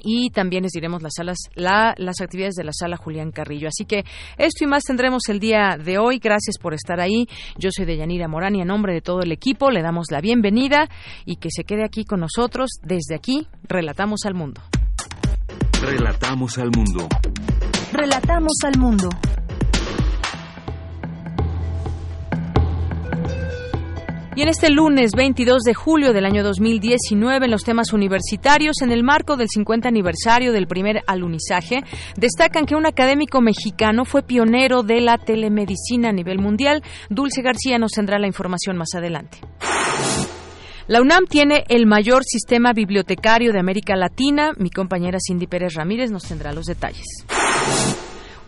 y 0.02 0.30
también 0.30 0.64
les 0.64 0.72
diremos 0.72 1.02
las 1.02 1.14
salas, 1.16 1.38
las 1.56 2.22
actividades 2.22 2.56
de 2.56 2.64
la 2.64 2.74
sala 2.74 2.98
Julián 2.98 3.32
Carrillo. 3.32 3.68
Así 3.68 3.86
que 3.86 4.06
esto 4.38 4.64
y 4.64 4.68
más 4.68 4.84
tendremos 4.84 5.24
el 5.30 5.40
día 5.40 5.78
de 5.78 5.98
hoy. 5.98 6.20
Gracias 6.20 6.58
por 6.58 6.74
estar 6.74 7.00
ahí. 7.00 7.28
Yo 7.58 7.70
soy 7.72 7.86
Deyanira 7.86 8.28
Morán 8.28 8.56
y 8.56 8.62
en 8.62 8.68
nombre 8.68 8.94
de 8.94 9.02
todo 9.02 9.22
el 9.22 9.32
equipo 9.32 9.72
le 9.72 9.82
damos 9.82 10.08
la 10.12 10.22
bienvenida 10.22 10.90
y 11.26 11.38
que 11.38 11.50
se 11.52 11.64
quede 11.64 11.84
aquí 11.84 12.06
con 12.06 12.22
nosotros. 12.22 12.70
Desde 12.82 13.16
aquí, 13.16 13.48
Relatamos 13.68 14.22
al 14.26 14.34
Mundo. 14.34 14.62
Relatamos 15.82 16.58
al 16.58 16.72
Mundo. 16.76 17.08
Relatamos 17.94 18.54
al 18.66 18.80
Mundo. 18.80 19.10
Y 24.40 24.42
en 24.42 24.48
este 24.48 24.70
lunes 24.70 25.12
22 25.18 25.64
de 25.64 25.74
julio 25.74 26.14
del 26.14 26.26
año 26.26 26.46
2019, 26.46 27.44
en 27.44 27.52
los 27.52 27.66
temas 27.66 27.92
universitarios, 27.92 28.82
en 28.82 28.90
el 28.90 29.04
marco 29.04 29.36
del 29.36 29.50
50 29.50 29.90
aniversario 29.90 30.54
del 30.54 30.66
primer 30.66 31.02
alunizaje, 31.08 31.84
destacan 32.16 32.66
que 32.66 32.76
un 32.76 32.86
académico 32.86 33.42
mexicano 33.42 34.06
fue 34.06 34.24
pionero 34.24 34.82
de 34.82 35.02
la 35.02 35.18
telemedicina 35.18 36.08
a 36.08 36.14
nivel 36.14 36.40
mundial. 36.40 36.82
Dulce 37.10 37.42
García 37.42 37.78
nos 37.80 37.92
tendrá 37.92 38.18
la 38.18 38.28
información 38.28 38.78
más 38.78 38.96
adelante. 38.96 39.40
La 40.88 41.02
UNAM 41.02 41.26
tiene 41.26 41.66
el 41.68 41.86
mayor 41.86 42.24
sistema 42.24 42.72
bibliotecario 42.72 43.52
de 43.52 43.60
América 43.60 43.98
Latina. 43.98 44.54
Mi 44.58 44.70
compañera 44.70 45.18
Cindy 45.20 45.48
Pérez 45.48 45.74
Ramírez 45.74 46.12
nos 46.12 46.24
tendrá 46.24 46.54
los 46.54 46.66
detalles 46.66 47.26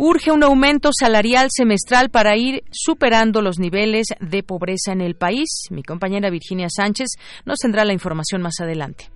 urge 0.03 0.31
un 0.31 0.43
aumento 0.43 0.89
salarial 0.99 1.49
semestral 1.55 2.09
para 2.09 2.35
ir 2.35 2.63
superando 2.71 3.43
los 3.43 3.59
niveles 3.59 4.07
de 4.19 4.41
pobreza 4.41 4.91
en 4.93 5.01
el 5.01 5.15
país. 5.15 5.67
Mi 5.69 5.83
compañera 5.83 6.31
Virginia 6.31 6.69
Sánchez 6.75 7.09
nos 7.45 7.59
tendrá 7.59 7.85
la 7.85 7.93
información 7.93 8.41
más 8.41 8.55
adelante. 8.59 9.11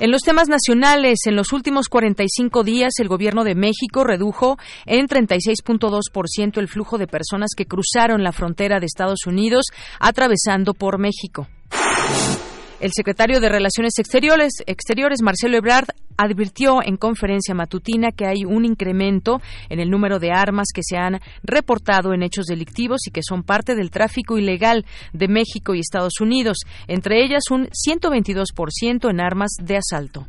En 0.00 0.10
los 0.10 0.22
temas 0.22 0.48
nacionales, 0.48 1.20
en 1.26 1.36
los 1.36 1.52
últimos 1.52 1.88
45 1.88 2.64
días, 2.64 2.94
el 2.98 3.06
Gobierno 3.06 3.44
de 3.44 3.54
México 3.54 4.02
redujo 4.02 4.58
en 4.84 5.06
36.2% 5.06 6.58
el 6.58 6.66
flujo 6.66 6.98
de 6.98 7.06
personas 7.06 7.50
que 7.56 7.66
cruzaron 7.66 8.24
la 8.24 8.32
frontera 8.32 8.80
de 8.80 8.86
Estados 8.86 9.26
Unidos 9.26 9.66
atravesando 10.00 10.74
por 10.74 10.98
México. 10.98 11.46
El 12.80 12.92
secretario 12.92 13.40
de 13.40 13.48
Relaciones 13.48 13.94
Exteriores, 13.98 14.52
Exteriores, 14.66 15.20
Marcelo 15.20 15.56
Ebrard, 15.56 15.88
advirtió 16.16 16.80
en 16.80 16.96
conferencia 16.96 17.52
matutina 17.52 18.12
que 18.12 18.24
hay 18.24 18.44
un 18.44 18.64
incremento 18.64 19.40
en 19.68 19.80
el 19.80 19.90
número 19.90 20.20
de 20.20 20.30
armas 20.30 20.68
que 20.72 20.82
se 20.84 20.96
han 20.96 21.20
reportado 21.42 22.12
en 22.12 22.22
hechos 22.22 22.46
delictivos 22.46 23.00
y 23.08 23.10
que 23.10 23.22
son 23.24 23.42
parte 23.42 23.74
del 23.74 23.90
tráfico 23.90 24.38
ilegal 24.38 24.86
de 25.12 25.26
México 25.26 25.74
y 25.74 25.80
Estados 25.80 26.20
Unidos, 26.20 26.58
entre 26.86 27.24
ellas 27.24 27.50
un 27.50 27.68
122% 27.68 29.10
en 29.10 29.20
armas 29.20 29.50
de 29.60 29.78
asalto. 29.78 30.28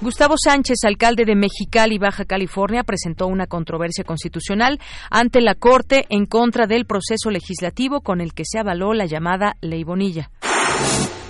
Gustavo 0.00 0.36
Sánchez, 0.42 0.78
alcalde 0.84 1.24
de 1.26 1.34
Mexicali, 1.34 1.98
Baja 1.98 2.24
California, 2.24 2.84
presentó 2.84 3.26
una 3.26 3.46
controversia 3.46 4.04
constitucional 4.04 4.80
ante 5.10 5.42
la 5.42 5.54
Corte 5.54 6.06
en 6.08 6.24
contra 6.24 6.66
del 6.66 6.86
proceso 6.86 7.30
legislativo 7.30 8.00
con 8.00 8.22
el 8.22 8.32
que 8.32 8.44
se 8.46 8.58
avaló 8.58 8.94
la 8.94 9.04
llamada 9.04 9.56
Ley 9.60 9.84
Bonilla. 9.84 10.30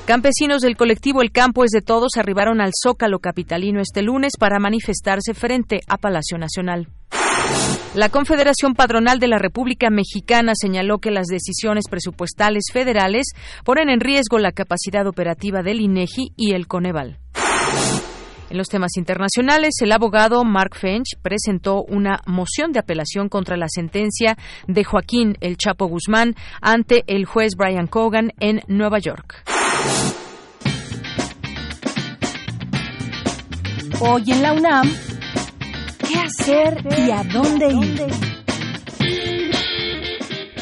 Campesinos 0.07 0.61
del 0.61 0.77
colectivo 0.77 1.23
El 1.23 1.33
Campo 1.33 1.65
es 1.65 1.71
de 1.71 1.81
Todos 1.81 2.11
arribaron 2.19 2.61
al 2.61 2.73
Zócalo 2.79 3.21
capitalino 3.21 3.81
este 3.81 4.03
lunes 4.03 4.35
para 4.39 4.59
manifestarse 4.59 5.33
frente 5.33 5.81
a 5.89 5.97
Palacio 5.97 6.37
Nacional. 6.37 6.89
La 7.95 8.11
Confederación 8.11 8.75
Patronal 8.75 9.19
de 9.19 9.29
la 9.29 9.39
República 9.39 9.89
Mexicana 9.89 10.53
señaló 10.55 10.99
que 10.99 11.11
las 11.11 11.29
decisiones 11.29 11.85
presupuestales 11.89 12.65
federales 12.71 13.29
ponen 13.65 13.89
en 13.89 14.01
riesgo 14.01 14.39
la 14.39 14.53
capacidad 14.53 15.07
operativa 15.07 15.63
del 15.63 15.81
INEGI 15.81 16.33
y 16.37 16.53
el 16.53 16.67
Coneval. 16.67 17.19
En 18.51 18.59
los 18.59 18.69
temas 18.69 18.99
internacionales, 18.99 19.73
el 19.81 19.91
abogado 19.91 20.45
Mark 20.45 20.77
Fench 20.77 21.17
presentó 21.23 21.83
una 21.83 22.21
moción 22.27 22.73
de 22.73 22.81
apelación 22.81 23.31
contra 23.31 23.57
la 23.57 23.69
sentencia 23.69 24.37
de 24.69 24.85
Joaquín 24.85 25.39
El 25.41 25.57
Chapo 25.57 25.87
Guzmán 25.87 26.35
ante 26.61 27.05
el 27.07 27.25
juez 27.25 27.55
Brian 27.57 27.87
Cogan 27.87 28.33
en 28.39 28.61
Nueva 28.69 28.99
York. 28.99 29.43
Hoy 34.01 34.23
en 34.29 34.43
la 34.43 34.53
UNAM, 34.53 34.91
¿qué 36.07 36.15
hacer 36.19 36.85
y 37.07 37.11
a 37.11 37.23
dónde 37.25 37.69
ir? 37.73 38.35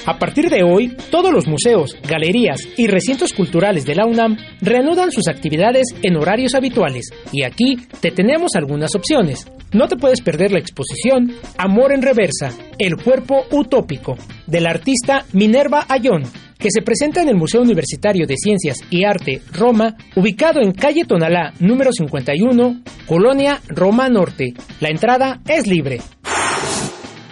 A 0.04 0.18
partir 0.18 0.50
de 0.50 0.64
hoy, 0.64 0.96
todos 1.10 1.32
los 1.32 1.46
museos, 1.46 1.96
galerías 2.02 2.60
y 2.76 2.88
recintos 2.88 3.32
culturales 3.32 3.84
de 3.84 3.94
la 3.94 4.04
UNAM 4.04 4.36
reanudan 4.60 5.12
sus 5.12 5.28
actividades 5.28 5.86
en 6.02 6.16
horarios 6.16 6.54
habituales 6.54 7.10
y 7.30 7.44
aquí 7.44 7.76
te 8.00 8.10
tenemos 8.10 8.50
algunas 8.56 8.94
opciones. 8.96 9.46
No 9.72 9.86
te 9.86 9.96
puedes 9.96 10.20
perder 10.20 10.50
la 10.50 10.58
exposición 10.58 11.32
Amor 11.56 11.92
en 11.92 12.02
Reversa, 12.02 12.50
el 12.78 12.96
cuerpo 12.96 13.44
utópico, 13.52 14.16
del 14.46 14.66
artista 14.66 15.24
Minerva 15.32 15.86
Ayón, 15.88 16.24
que 16.62 16.70
se 16.70 16.80
presenta 16.80 17.20
en 17.20 17.28
el 17.28 17.34
Museo 17.34 17.60
Universitario 17.60 18.24
de 18.24 18.36
Ciencias 18.36 18.78
y 18.88 19.04
Arte 19.04 19.42
Roma, 19.52 19.96
ubicado 20.14 20.60
en 20.60 20.70
calle 20.70 21.04
Tonalá 21.04 21.52
número 21.58 21.92
51, 21.92 22.82
Colonia 23.06 23.60
Roma 23.66 24.08
Norte. 24.08 24.54
La 24.80 24.90
entrada 24.90 25.40
es 25.48 25.66
libre. 25.66 25.98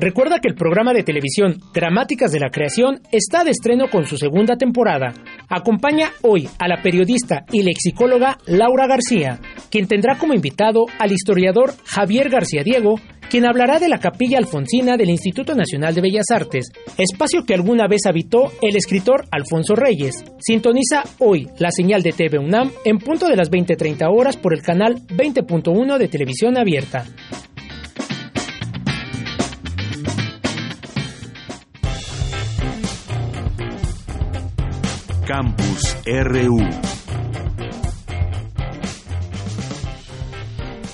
Recuerda 0.00 0.38
que 0.40 0.48
el 0.48 0.54
programa 0.54 0.94
de 0.94 1.02
televisión 1.02 1.60
Dramáticas 1.74 2.32
de 2.32 2.40
la 2.40 2.48
Creación 2.48 3.02
está 3.12 3.44
de 3.44 3.50
estreno 3.50 3.90
con 3.90 4.06
su 4.06 4.16
segunda 4.16 4.56
temporada. 4.56 5.12
Acompaña 5.46 6.12
hoy 6.22 6.48
a 6.58 6.68
la 6.68 6.80
periodista 6.80 7.44
y 7.52 7.62
lexicóloga 7.62 8.38
Laura 8.46 8.86
García, 8.86 9.38
quien 9.70 9.88
tendrá 9.88 10.16
como 10.16 10.32
invitado 10.32 10.86
al 10.98 11.12
historiador 11.12 11.74
Javier 11.84 12.30
García 12.30 12.62
Diego, 12.64 12.94
quien 13.28 13.44
hablará 13.44 13.78
de 13.78 13.90
la 13.90 13.98
capilla 13.98 14.38
alfonsina 14.38 14.96
del 14.96 15.10
Instituto 15.10 15.54
Nacional 15.54 15.94
de 15.94 16.00
Bellas 16.00 16.30
Artes, 16.32 16.72
espacio 16.96 17.44
que 17.44 17.52
alguna 17.52 17.86
vez 17.86 18.06
habitó 18.06 18.50
el 18.62 18.76
escritor 18.76 19.26
Alfonso 19.30 19.76
Reyes. 19.76 20.24
Sintoniza 20.38 21.04
hoy 21.18 21.46
la 21.58 21.70
señal 21.70 22.02
de 22.02 22.12
TV 22.12 22.38
UNAM 22.38 22.70
en 22.86 22.96
punto 22.96 23.28
de 23.28 23.36
las 23.36 23.50
20:30 23.50 24.08
horas 24.10 24.38
por 24.38 24.54
el 24.54 24.62
canal 24.62 24.94
20.1 25.08 25.98
de 25.98 26.08
televisión 26.08 26.56
abierta. 26.56 27.04
Campus 35.30 35.94
RU. 36.06 36.99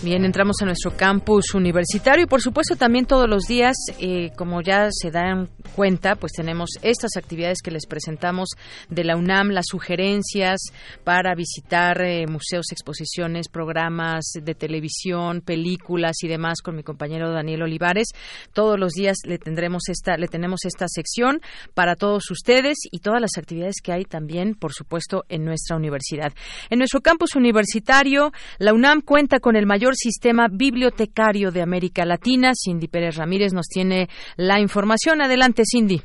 Bien, 0.06 0.24
entramos 0.24 0.54
a 0.62 0.66
nuestro 0.66 0.96
campus 0.96 1.52
universitario 1.52 2.22
y 2.22 2.28
por 2.28 2.40
supuesto 2.40 2.76
también 2.76 3.06
todos 3.06 3.28
los 3.28 3.42
días, 3.48 3.74
eh, 3.98 4.30
como 4.36 4.62
ya 4.62 4.86
se 4.92 5.10
dan 5.10 5.48
cuenta, 5.74 6.14
pues 6.14 6.30
tenemos 6.30 6.70
estas 6.82 7.16
actividades 7.16 7.58
que 7.60 7.72
les 7.72 7.86
presentamos 7.86 8.50
de 8.88 9.02
la 9.02 9.16
UNAM, 9.16 9.48
las 9.48 9.64
sugerencias 9.68 10.60
para 11.02 11.34
visitar 11.34 12.00
eh, 12.02 12.28
museos, 12.28 12.66
exposiciones, 12.70 13.48
programas 13.48 14.26
de 14.40 14.54
televisión, 14.54 15.40
películas 15.40 16.22
y 16.22 16.28
demás 16.28 16.62
con 16.62 16.76
mi 16.76 16.84
compañero 16.84 17.32
Daniel 17.32 17.62
Olivares. 17.62 18.06
Todos 18.52 18.78
los 18.78 18.92
días 18.92 19.16
le 19.24 19.38
tendremos 19.38 19.88
esta, 19.88 20.16
le 20.16 20.28
tenemos 20.28 20.64
esta 20.66 20.86
sección 20.86 21.40
para 21.74 21.96
todos 21.96 22.30
ustedes 22.30 22.76
y 22.92 23.00
todas 23.00 23.20
las 23.20 23.36
actividades 23.36 23.80
que 23.82 23.90
hay 23.90 24.04
también, 24.04 24.54
por 24.54 24.72
supuesto, 24.72 25.24
en 25.28 25.44
nuestra 25.44 25.74
universidad. 25.74 26.32
En 26.70 26.78
nuestro 26.78 27.00
campus 27.00 27.34
universitario, 27.34 28.30
la 28.58 28.72
UNAM 28.72 29.00
cuenta 29.00 29.40
con 29.40 29.56
el 29.56 29.66
mayor 29.66 29.95
sistema 29.96 30.46
bibliotecario 30.48 31.50
de 31.50 31.62
América 31.62 32.04
Latina. 32.04 32.52
Cindy 32.54 32.88
Pérez 32.88 33.16
Ramírez 33.16 33.52
nos 33.52 33.66
tiene 33.68 34.08
la 34.36 34.60
información. 34.60 35.20
Adelante, 35.20 35.62
Cindy. 35.64 36.00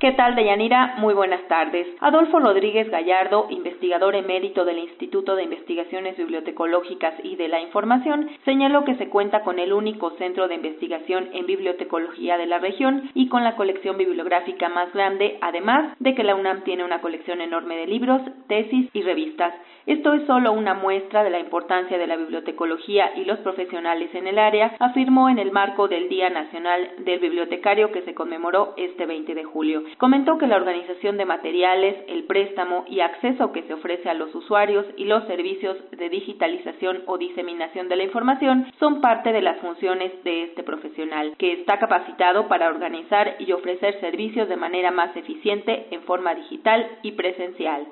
¿Qué 0.00 0.12
tal, 0.12 0.36
Deyanira? 0.36 0.94
Muy 0.98 1.12
buenas 1.12 1.42
tardes. 1.48 1.84
Adolfo 1.98 2.38
Rodríguez 2.38 2.88
Gallardo, 2.88 3.48
investigador 3.50 4.14
emérito 4.14 4.64
del 4.64 4.78
Instituto 4.78 5.34
de 5.34 5.42
Investigaciones 5.42 6.16
Bibliotecológicas 6.16 7.14
y 7.24 7.34
de 7.34 7.48
la 7.48 7.60
Información, 7.60 8.30
señaló 8.44 8.84
que 8.84 8.94
se 8.94 9.08
cuenta 9.08 9.42
con 9.42 9.58
el 9.58 9.72
único 9.72 10.10
centro 10.12 10.46
de 10.46 10.54
investigación 10.54 11.30
en 11.32 11.46
bibliotecología 11.46 12.38
de 12.38 12.46
la 12.46 12.60
región 12.60 13.10
y 13.14 13.28
con 13.28 13.42
la 13.42 13.56
colección 13.56 13.98
bibliográfica 13.98 14.68
más 14.68 14.92
grande, 14.92 15.36
además 15.40 15.96
de 15.98 16.14
que 16.14 16.22
la 16.22 16.36
UNAM 16.36 16.62
tiene 16.62 16.84
una 16.84 17.00
colección 17.00 17.40
enorme 17.40 17.74
de 17.74 17.88
libros, 17.88 18.22
tesis 18.46 18.88
y 18.92 19.02
revistas. 19.02 19.52
Esto 19.88 20.12
es 20.12 20.26
solo 20.26 20.52
una 20.52 20.74
muestra 20.74 21.24
de 21.24 21.30
la 21.30 21.38
importancia 21.38 21.96
de 21.96 22.06
la 22.06 22.18
bibliotecología 22.18 23.10
y 23.16 23.24
los 23.24 23.38
profesionales 23.38 24.14
en 24.14 24.26
el 24.26 24.38
área, 24.38 24.76
afirmó 24.80 25.30
en 25.30 25.38
el 25.38 25.50
marco 25.50 25.88
del 25.88 26.10
Día 26.10 26.28
Nacional 26.28 26.90
del 26.98 27.20
Bibliotecario 27.20 27.90
que 27.90 28.02
se 28.02 28.12
conmemoró 28.12 28.74
este 28.76 29.06
20 29.06 29.34
de 29.34 29.44
julio. 29.44 29.84
Comentó 29.96 30.36
que 30.36 30.46
la 30.46 30.56
organización 30.56 31.16
de 31.16 31.24
materiales, 31.24 32.04
el 32.06 32.24
préstamo 32.24 32.84
y 32.86 33.00
acceso 33.00 33.50
que 33.50 33.62
se 33.62 33.72
ofrece 33.72 34.10
a 34.10 34.14
los 34.14 34.34
usuarios 34.34 34.84
y 34.98 35.06
los 35.06 35.26
servicios 35.26 35.78
de 35.90 36.10
digitalización 36.10 37.04
o 37.06 37.16
diseminación 37.16 37.88
de 37.88 37.96
la 37.96 38.04
información 38.04 38.70
son 38.78 39.00
parte 39.00 39.32
de 39.32 39.40
las 39.40 39.58
funciones 39.60 40.12
de 40.22 40.42
este 40.42 40.64
profesional, 40.64 41.34
que 41.38 41.52
está 41.52 41.78
capacitado 41.78 42.46
para 42.46 42.68
organizar 42.68 43.36
y 43.38 43.52
ofrecer 43.52 43.98
servicios 44.00 44.50
de 44.50 44.56
manera 44.56 44.90
más 44.90 45.16
eficiente 45.16 45.86
en 45.90 46.02
forma 46.02 46.34
digital 46.34 46.86
y 47.00 47.12
presencial. 47.12 47.86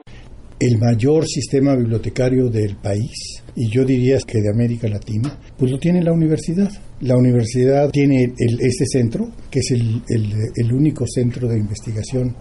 El 0.59 0.79
mayor 0.79 1.27
sistema 1.27 1.77
bibliotecario 1.77 2.49
del 2.49 2.77
país, 2.77 3.43
y 3.55 3.69
yo 3.71 3.85
diría 3.85 4.19
que 4.27 4.41
de 4.41 4.51
América 4.51 4.89
Latina, 4.89 5.39
pues 5.57 5.71
lo 5.71 5.79
tiene 5.79 6.03
la 6.03 6.13
universidad. 6.13 6.71
La 7.01 7.17
universidad 7.17 7.91
tiene 7.91 8.33
este 8.39 8.87
centro, 8.87 9.31
que 9.51 9.59
es 9.61 9.71
el, 9.73 10.03
el 10.55 10.73
único 10.73 11.05
centro 11.07 11.47
de 11.49 11.59
investigación 11.59 12.35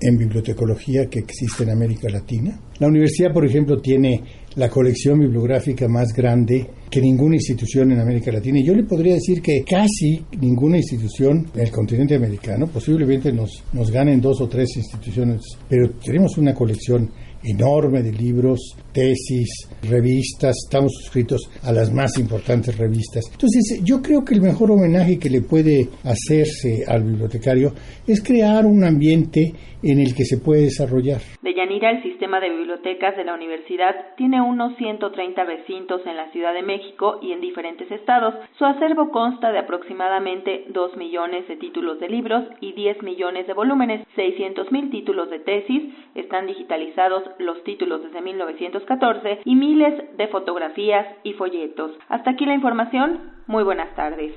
en 0.00 0.16
bibliotecología 0.16 1.06
que 1.06 1.20
existe 1.20 1.62
en 1.62 1.70
América 1.70 2.08
Latina. 2.10 2.58
La 2.78 2.88
universidad, 2.88 3.32
por 3.32 3.46
ejemplo, 3.46 3.80
tiene 3.80 4.22
la 4.56 4.68
colección 4.68 5.20
bibliográfica 5.20 5.88
más 5.88 6.12
grande 6.12 6.66
que 6.90 7.00
ninguna 7.00 7.36
institución 7.36 7.92
en 7.92 8.00
América 8.00 8.32
Latina. 8.32 8.58
Y 8.58 8.64
yo 8.64 8.74
le 8.74 8.84
podría 8.84 9.14
decir 9.14 9.40
que 9.40 9.62
casi 9.64 10.24
ninguna 10.40 10.76
institución 10.76 11.46
en 11.54 11.60
el 11.60 11.70
continente 11.70 12.16
americano, 12.16 12.66
posiblemente 12.66 13.32
nos, 13.32 13.62
nos 13.72 13.90
ganen 13.90 14.20
dos 14.20 14.40
o 14.40 14.48
tres 14.48 14.76
instituciones, 14.76 15.40
pero 15.68 15.90
tenemos 16.04 16.36
una 16.36 16.52
colección 16.52 17.10
enorme 17.44 18.02
de 18.02 18.12
libros, 18.12 18.76
tesis, 18.92 19.68
revistas, 19.82 20.56
estamos 20.66 20.92
suscritos 21.00 21.50
a 21.62 21.72
las 21.72 21.92
más 21.92 22.18
importantes 22.18 22.76
revistas. 22.76 23.24
Entonces, 23.32 23.80
yo 23.84 24.02
creo 24.02 24.24
que 24.24 24.34
el 24.34 24.42
mejor 24.42 24.70
homenaje 24.70 25.18
que 25.18 25.30
le 25.30 25.42
puede 25.42 25.88
hacerse 26.04 26.84
al 26.86 27.04
bibliotecario 27.04 27.72
es 28.06 28.22
crear 28.22 28.66
un 28.66 28.84
ambiente 28.84 29.52
en 29.82 29.98
el 29.98 30.14
que 30.14 30.24
se 30.24 30.38
puede 30.38 30.62
desarrollar. 30.62 31.20
De 31.42 31.54
Yanira, 31.54 31.90
el 31.90 32.02
sistema 32.02 32.40
de 32.40 32.50
bibliotecas 32.50 33.16
de 33.16 33.24
la 33.24 33.34
universidad 33.34 33.94
tiene 34.16 34.40
unos 34.42 34.76
130 34.76 35.42
recintos 35.44 36.02
en 36.06 36.16
la 36.16 36.30
Ciudad 36.32 36.52
de 36.52 36.62
México 36.62 37.18
y 37.22 37.32
en 37.32 37.40
diferentes 37.40 37.90
estados. 37.90 38.34
Su 38.58 38.64
acervo 38.64 39.10
consta 39.10 39.50
de 39.52 39.58
aproximadamente 39.58 40.66
2 40.68 40.96
millones 40.96 41.48
de 41.48 41.56
títulos 41.56 41.98
de 42.00 42.08
libros 42.08 42.44
y 42.60 42.72
10 42.72 43.02
millones 43.02 43.46
de 43.46 43.54
volúmenes, 43.54 44.06
600 44.16 44.70
mil 44.70 44.90
títulos 44.90 45.30
de 45.30 45.38
tesis, 45.38 45.82
están 46.14 46.46
digitalizados 46.46 47.22
los 47.38 47.62
títulos 47.64 48.02
desde 48.02 48.20
1914 48.20 49.40
y 49.44 49.56
miles 49.56 50.16
de 50.16 50.28
fotografías 50.28 51.06
y 51.22 51.32
folletos. 51.34 51.92
Hasta 52.08 52.32
aquí 52.32 52.44
la 52.46 52.54
información. 52.54 53.32
Muy 53.46 53.64
buenas 53.64 53.94
tardes. 53.94 54.34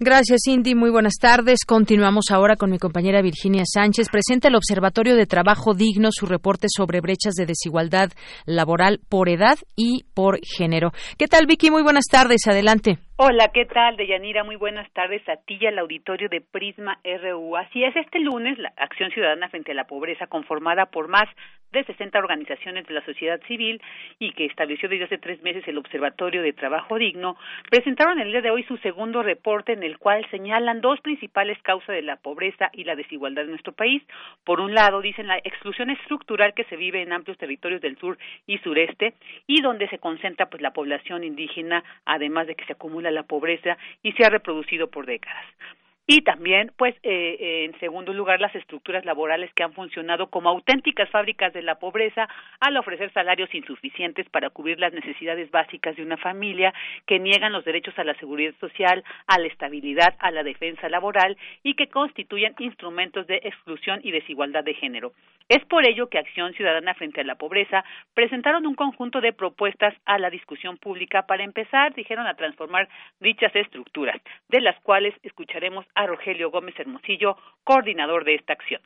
Gracias, 0.00 0.42
Cindy. 0.44 0.74
Muy 0.74 0.90
buenas 0.90 1.14
tardes. 1.20 1.64
Continuamos 1.66 2.26
ahora 2.30 2.56
con 2.56 2.70
mi 2.70 2.78
compañera 2.78 3.20
Virginia 3.20 3.64
Sánchez. 3.66 4.08
Presenta 4.10 4.48
el 4.48 4.54
Observatorio 4.54 5.16
de 5.16 5.26
Trabajo 5.26 5.74
Digno 5.74 6.10
su 6.12 6.26
reporte 6.26 6.68
sobre 6.68 7.00
brechas 7.00 7.34
de 7.34 7.46
desigualdad 7.46 8.10
laboral 8.46 9.00
por 9.08 9.28
edad 9.28 9.58
y 9.76 10.04
por 10.14 10.38
género. 10.42 10.92
¿Qué 11.16 11.26
tal, 11.26 11.46
Vicky? 11.46 11.70
Muy 11.70 11.82
buenas 11.82 12.04
tardes. 12.10 12.46
Adelante. 12.46 13.07
Hola, 13.20 13.48
¿qué 13.48 13.64
tal, 13.64 13.96
Deyanira? 13.96 14.44
Muy 14.44 14.54
buenas 14.54 14.88
tardes 14.92 15.28
a 15.28 15.34
ti 15.38 15.58
y 15.60 15.66
al 15.66 15.80
auditorio 15.80 16.28
de 16.28 16.40
Prisma 16.40 17.00
RU. 17.02 17.56
Así 17.56 17.82
es, 17.82 17.96
este 17.96 18.20
lunes 18.20 18.56
la 18.58 18.72
Acción 18.76 19.10
Ciudadana 19.10 19.48
frente 19.48 19.72
a 19.72 19.74
la 19.74 19.88
Pobreza, 19.88 20.28
conformada 20.28 20.86
por 20.86 21.08
más 21.08 21.28
de 21.72 21.84
60 21.84 22.18
organizaciones 22.18 22.86
de 22.86 22.94
la 22.94 23.04
sociedad 23.04 23.40
civil 23.46 23.82
y 24.18 24.32
que 24.32 24.46
estableció 24.46 24.88
desde 24.88 25.04
hace 25.04 25.18
tres 25.18 25.42
meses 25.42 25.66
el 25.66 25.78
Observatorio 25.78 26.42
de 26.42 26.52
Trabajo 26.52 26.96
Digno, 26.96 27.36
presentaron 27.70 28.20
el 28.20 28.30
día 28.30 28.40
de 28.40 28.50
hoy 28.50 28.62
su 28.64 28.76
segundo 28.78 29.22
reporte 29.22 29.72
en 29.72 29.82
el 29.82 29.98
cual 29.98 30.24
señalan 30.30 30.80
dos 30.80 31.00
principales 31.00 31.60
causas 31.62 31.94
de 31.94 32.02
la 32.02 32.16
pobreza 32.16 32.70
y 32.72 32.84
la 32.84 32.96
desigualdad 32.96 33.44
en 33.44 33.50
nuestro 33.50 33.72
país. 33.72 34.02
Por 34.44 34.60
un 34.60 34.74
lado, 34.74 35.00
dicen 35.00 35.26
la 35.26 35.38
exclusión 35.38 35.90
estructural 35.90 36.54
que 36.54 36.64
se 36.64 36.76
vive 36.76 37.02
en 37.02 37.12
amplios 37.12 37.36
territorios 37.38 37.82
del 37.82 37.98
sur 37.98 38.16
y 38.46 38.58
sureste 38.58 39.14
y 39.46 39.60
donde 39.60 39.88
se 39.88 39.98
concentra 39.98 40.46
pues 40.46 40.62
la 40.62 40.72
población 40.72 41.24
indígena, 41.24 41.84
además 42.06 42.46
de 42.46 42.54
que 42.54 42.64
se 42.64 42.72
acumula 42.72 43.07
la 43.10 43.24
pobreza 43.24 43.76
y 44.02 44.12
se 44.12 44.24
ha 44.24 44.30
reproducido 44.30 44.88
por 44.90 45.06
décadas. 45.06 45.44
Y 46.10 46.22
también, 46.22 46.72
pues, 46.78 46.94
eh, 47.02 47.36
eh, 47.38 47.64
en 47.66 47.78
segundo 47.80 48.14
lugar, 48.14 48.40
las 48.40 48.54
estructuras 48.54 49.04
laborales 49.04 49.52
que 49.52 49.62
han 49.62 49.74
funcionado 49.74 50.30
como 50.30 50.48
auténticas 50.48 51.10
fábricas 51.10 51.52
de 51.52 51.60
la 51.60 51.74
pobreza 51.74 52.26
al 52.60 52.78
ofrecer 52.78 53.12
salarios 53.12 53.54
insuficientes 53.54 54.26
para 54.30 54.48
cubrir 54.48 54.80
las 54.80 54.94
necesidades 54.94 55.50
básicas 55.50 55.96
de 55.96 56.02
una 56.02 56.16
familia, 56.16 56.72
que 57.04 57.18
niegan 57.18 57.52
los 57.52 57.66
derechos 57.66 57.92
a 57.98 58.04
la 58.04 58.14
seguridad 58.14 58.54
social, 58.58 59.04
a 59.26 59.38
la 59.38 59.48
estabilidad, 59.48 60.14
a 60.18 60.30
la 60.30 60.42
defensa 60.44 60.88
laboral 60.88 61.36
y 61.62 61.74
que 61.74 61.88
constituyen 61.88 62.54
instrumentos 62.58 63.26
de 63.26 63.42
exclusión 63.44 64.00
y 64.02 64.10
desigualdad 64.10 64.64
de 64.64 64.72
género. 64.72 65.12
Es 65.48 65.64
por 65.64 65.86
ello 65.86 66.10
que 66.10 66.18
Acción 66.18 66.52
Ciudadana 66.52 66.92
frente 66.92 67.22
a 67.22 67.24
la 67.24 67.36
Pobreza 67.36 67.82
presentaron 68.12 68.66
un 68.66 68.74
conjunto 68.74 69.22
de 69.22 69.32
propuestas 69.32 69.94
a 70.04 70.18
la 70.18 70.28
discusión 70.28 70.76
pública 70.76 71.26
para 71.26 71.42
empezar, 71.42 71.94
dijeron, 71.94 72.26
a 72.26 72.34
transformar 72.34 72.86
dichas 73.18 73.56
estructuras, 73.56 74.20
de 74.48 74.60
las 74.60 74.78
cuales 74.80 75.14
escucharemos 75.22 75.86
a 75.94 76.06
Rogelio 76.06 76.50
Gómez 76.50 76.78
Hermosillo, 76.78 77.38
coordinador 77.64 78.24
de 78.24 78.34
esta 78.34 78.52
acción 78.52 78.82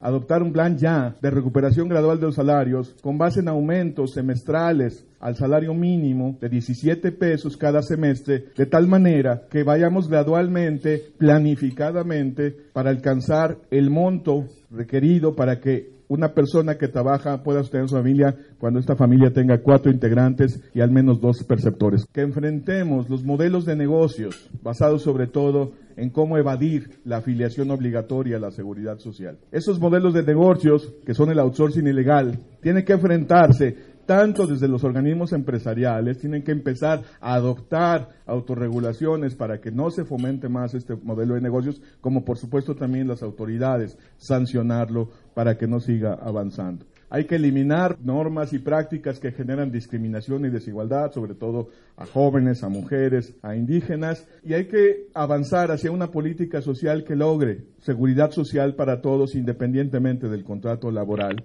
adoptar 0.00 0.42
un 0.42 0.52
plan 0.52 0.78
ya 0.78 1.16
de 1.20 1.30
recuperación 1.30 1.88
gradual 1.88 2.20
de 2.20 2.26
los 2.26 2.36
salarios 2.36 2.94
con 3.02 3.18
base 3.18 3.40
en 3.40 3.48
aumentos 3.48 4.12
semestrales 4.12 5.04
al 5.18 5.34
salario 5.34 5.74
mínimo 5.74 6.38
de 6.40 6.48
17 6.48 7.10
pesos 7.12 7.56
cada 7.56 7.82
semestre, 7.82 8.46
de 8.56 8.66
tal 8.66 8.86
manera 8.86 9.42
que 9.50 9.64
vayamos 9.64 10.08
gradualmente, 10.08 11.12
planificadamente, 11.18 12.54
para 12.72 12.90
alcanzar 12.90 13.58
el 13.70 13.90
monto 13.90 14.46
requerido 14.70 15.34
para 15.34 15.58
que 15.60 15.97
una 16.08 16.32
persona 16.32 16.76
que 16.76 16.88
trabaja 16.88 17.42
pueda 17.42 17.60
sostener 17.60 17.88
su 17.88 17.96
familia 17.96 18.34
cuando 18.58 18.80
esta 18.80 18.96
familia 18.96 19.32
tenga 19.32 19.58
cuatro 19.62 19.92
integrantes 19.92 20.60
y 20.74 20.80
al 20.80 20.90
menos 20.90 21.20
dos 21.20 21.44
perceptores. 21.44 22.06
Que 22.12 22.22
enfrentemos 22.22 23.08
los 23.08 23.24
modelos 23.24 23.64
de 23.64 23.76
negocios 23.76 24.50
basados 24.62 25.02
sobre 25.02 25.26
todo 25.26 25.72
en 25.96 26.10
cómo 26.10 26.38
evadir 26.38 27.00
la 27.04 27.18
afiliación 27.18 27.70
obligatoria 27.70 28.36
a 28.36 28.40
la 28.40 28.50
seguridad 28.50 28.98
social. 28.98 29.38
Esos 29.50 29.80
modelos 29.80 30.14
de 30.14 30.22
negocios, 30.22 30.94
que 31.04 31.14
son 31.14 31.30
el 31.30 31.40
outsourcing 31.40 31.86
ilegal, 31.86 32.38
tienen 32.62 32.84
que 32.84 32.92
enfrentarse 32.92 33.97
tanto 34.08 34.46
desde 34.46 34.68
los 34.68 34.84
organismos 34.84 35.34
empresariales, 35.34 36.18
tienen 36.18 36.42
que 36.42 36.50
empezar 36.50 37.02
a 37.20 37.34
adoptar 37.34 38.08
autorregulaciones 38.24 39.34
para 39.34 39.60
que 39.60 39.70
no 39.70 39.90
se 39.90 40.06
fomente 40.06 40.48
más 40.48 40.72
este 40.72 40.96
modelo 40.96 41.34
de 41.34 41.42
negocios, 41.42 41.82
como 42.00 42.24
por 42.24 42.38
supuesto 42.38 42.74
también 42.74 43.06
las 43.06 43.22
autoridades 43.22 43.98
sancionarlo 44.16 45.10
para 45.34 45.58
que 45.58 45.66
no 45.66 45.78
siga 45.78 46.14
avanzando. 46.14 46.86
Hay 47.10 47.26
que 47.26 47.34
eliminar 47.34 47.98
normas 48.02 48.54
y 48.54 48.60
prácticas 48.60 49.20
que 49.20 49.30
generan 49.30 49.70
discriminación 49.70 50.46
y 50.46 50.48
desigualdad, 50.48 51.12
sobre 51.12 51.34
todo 51.34 51.68
a 51.98 52.06
jóvenes, 52.06 52.64
a 52.64 52.70
mujeres, 52.70 53.34
a 53.42 53.56
indígenas, 53.56 54.26
y 54.42 54.54
hay 54.54 54.68
que 54.68 55.08
avanzar 55.12 55.70
hacia 55.70 55.92
una 55.92 56.10
política 56.10 56.62
social 56.62 57.04
que 57.04 57.14
logre 57.14 57.66
seguridad 57.82 58.30
social 58.30 58.74
para 58.74 59.02
todos 59.02 59.34
independientemente 59.34 60.30
del 60.30 60.44
contrato 60.44 60.90
laboral. 60.90 61.44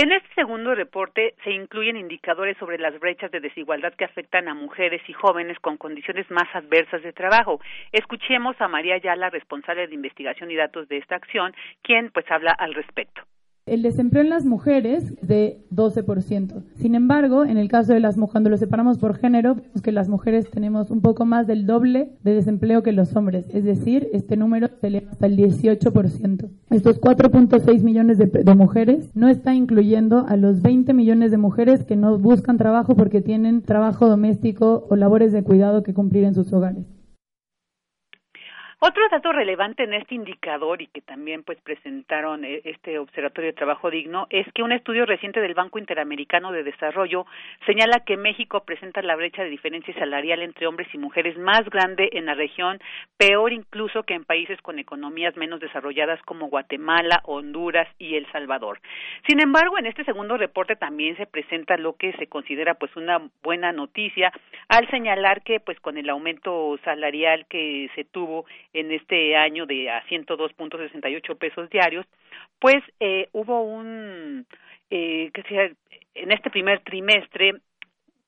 En 0.00 0.12
este 0.12 0.32
segundo 0.36 0.76
reporte 0.76 1.34
se 1.42 1.50
incluyen 1.50 1.96
indicadores 1.96 2.56
sobre 2.58 2.78
las 2.78 2.96
brechas 3.00 3.32
de 3.32 3.40
desigualdad 3.40 3.94
que 3.94 4.04
afectan 4.04 4.46
a 4.46 4.54
mujeres 4.54 5.02
y 5.08 5.12
jóvenes 5.12 5.58
con 5.58 5.76
condiciones 5.76 6.30
más 6.30 6.46
adversas 6.54 7.02
de 7.02 7.12
trabajo. 7.12 7.60
Escuchemos 7.90 8.54
a 8.60 8.68
María 8.68 8.94
Ayala, 8.94 9.28
responsable 9.28 9.88
de 9.88 9.94
investigación 9.96 10.52
y 10.52 10.54
datos 10.54 10.86
de 10.86 10.98
esta 10.98 11.16
acción, 11.16 11.52
quien 11.82 12.12
pues 12.12 12.30
habla 12.30 12.52
al 12.52 12.74
respecto. 12.74 13.22
El 13.68 13.82
desempleo 13.82 14.22
en 14.22 14.30
las 14.30 14.44
mujeres 14.44 15.12
es 15.12 15.28
de 15.28 15.60
12%. 15.74 16.62
Sin 16.76 16.94
embargo, 16.94 17.44
en 17.44 17.58
el 17.58 17.68
caso 17.68 17.92
de 17.92 18.00
las 18.00 18.16
mujeres, 18.16 18.32
cuando 18.32 18.50
lo 18.50 18.56
separamos 18.56 18.98
por 18.98 19.16
género, 19.16 19.56
vemos 19.56 19.82
que 19.82 19.92
las 19.92 20.08
mujeres 20.08 20.50
tenemos 20.50 20.90
un 20.90 21.00
poco 21.00 21.24
más 21.24 21.46
del 21.46 21.66
doble 21.66 22.10
de 22.24 22.34
desempleo 22.34 22.82
que 22.82 22.92
los 22.92 23.14
hombres. 23.16 23.46
Es 23.52 23.64
decir, 23.64 24.08
este 24.12 24.36
número 24.36 24.68
se 24.80 24.86
eleva 24.86 25.10
hasta 25.10 25.26
el 25.26 25.36
18%. 25.36 26.48
Estos 26.70 27.00
4.6 27.00 27.82
millones 27.82 28.18
de, 28.18 28.26
de 28.26 28.54
mujeres 28.54 29.10
no 29.14 29.28
está 29.28 29.54
incluyendo 29.54 30.26
a 30.26 30.36
los 30.36 30.62
20 30.62 30.94
millones 30.94 31.30
de 31.30 31.38
mujeres 31.38 31.84
que 31.84 31.96
no 31.96 32.18
buscan 32.18 32.58
trabajo 32.58 32.96
porque 32.96 33.20
tienen 33.20 33.62
trabajo 33.62 34.08
doméstico 34.08 34.86
o 34.88 34.96
labores 34.96 35.32
de 35.32 35.42
cuidado 35.42 35.82
que 35.82 35.94
cumplir 35.94 36.24
en 36.24 36.34
sus 36.34 36.52
hogares. 36.52 36.97
Otro 38.80 39.02
dato 39.10 39.32
relevante 39.32 39.82
en 39.82 39.92
este 39.92 40.14
indicador 40.14 40.80
y 40.80 40.86
que 40.86 41.00
también 41.00 41.42
pues 41.42 41.60
presentaron 41.62 42.44
eh, 42.44 42.60
este 42.62 43.00
Observatorio 43.00 43.50
de 43.50 43.56
Trabajo 43.56 43.90
Digno 43.90 44.28
es 44.30 44.46
que 44.52 44.62
un 44.62 44.70
estudio 44.70 45.04
reciente 45.04 45.40
del 45.40 45.54
Banco 45.54 45.80
Interamericano 45.80 46.52
de 46.52 46.62
Desarrollo 46.62 47.26
señala 47.66 48.04
que 48.06 48.16
México 48.16 48.62
presenta 48.62 49.02
la 49.02 49.16
brecha 49.16 49.42
de 49.42 49.50
diferencia 49.50 49.92
salarial 49.94 50.42
entre 50.42 50.68
hombres 50.68 50.86
y 50.94 50.98
mujeres 50.98 51.36
más 51.36 51.68
grande 51.70 52.10
en 52.12 52.26
la 52.26 52.34
región, 52.34 52.78
peor 53.16 53.52
incluso 53.52 54.04
que 54.04 54.14
en 54.14 54.24
países 54.24 54.62
con 54.62 54.78
economías 54.78 55.36
menos 55.36 55.58
desarrolladas 55.58 56.22
como 56.22 56.46
Guatemala, 56.46 57.20
Honduras 57.24 57.88
y 57.98 58.14
El 58.14 58.30
Salvador. 58.30 58.78
Sin 59.26 59.40
embargo, 59.40 59.76
en 59.78 59.86
este 59.86 60.04
segundo 60.04 60.36
reporte 60.36 60.76
también 60.76 61.16
se 61.16 61.26
presenta 61.26 61.76
lo 61.78 61.96
que 61.96 62.12
se 62.12 62.28
considera 62.28 62.74
pues 62.74 62.94
una 62.94 63.28
buena 63.42 63.72
noticia 63.72 64.32
al 64.68 64.88
señalar 64.88 65.42
que 65.42 65.58
pues 65.58 65.80
con 65.80 65.98
el 65.98 66.08
aumento 66.08 66.78
salarial 66.84 67.44
que 67.48 67.90
se 67.96 68.04
tuvo 68.04 68.46
en 68.72 68.92
este 68.92 69.36
año 69.36 69.66
de 69.66 69.90
a 69.90 70.04
102.68 70.06 71.38
pesos 71.38 71.70
diarios, 71.70 72.06
pues 72.58 72.76
eh, 73.00 73.28
hubo 73.32 73.62
un, 73.62 74.46
eh, 74.90 75.30
que 75.32 75.42
sea, 75.44 75.70
en 76.14 76.32
este 76.32 76.50
primer 76.50 76.80
trimestre 76.80 77.54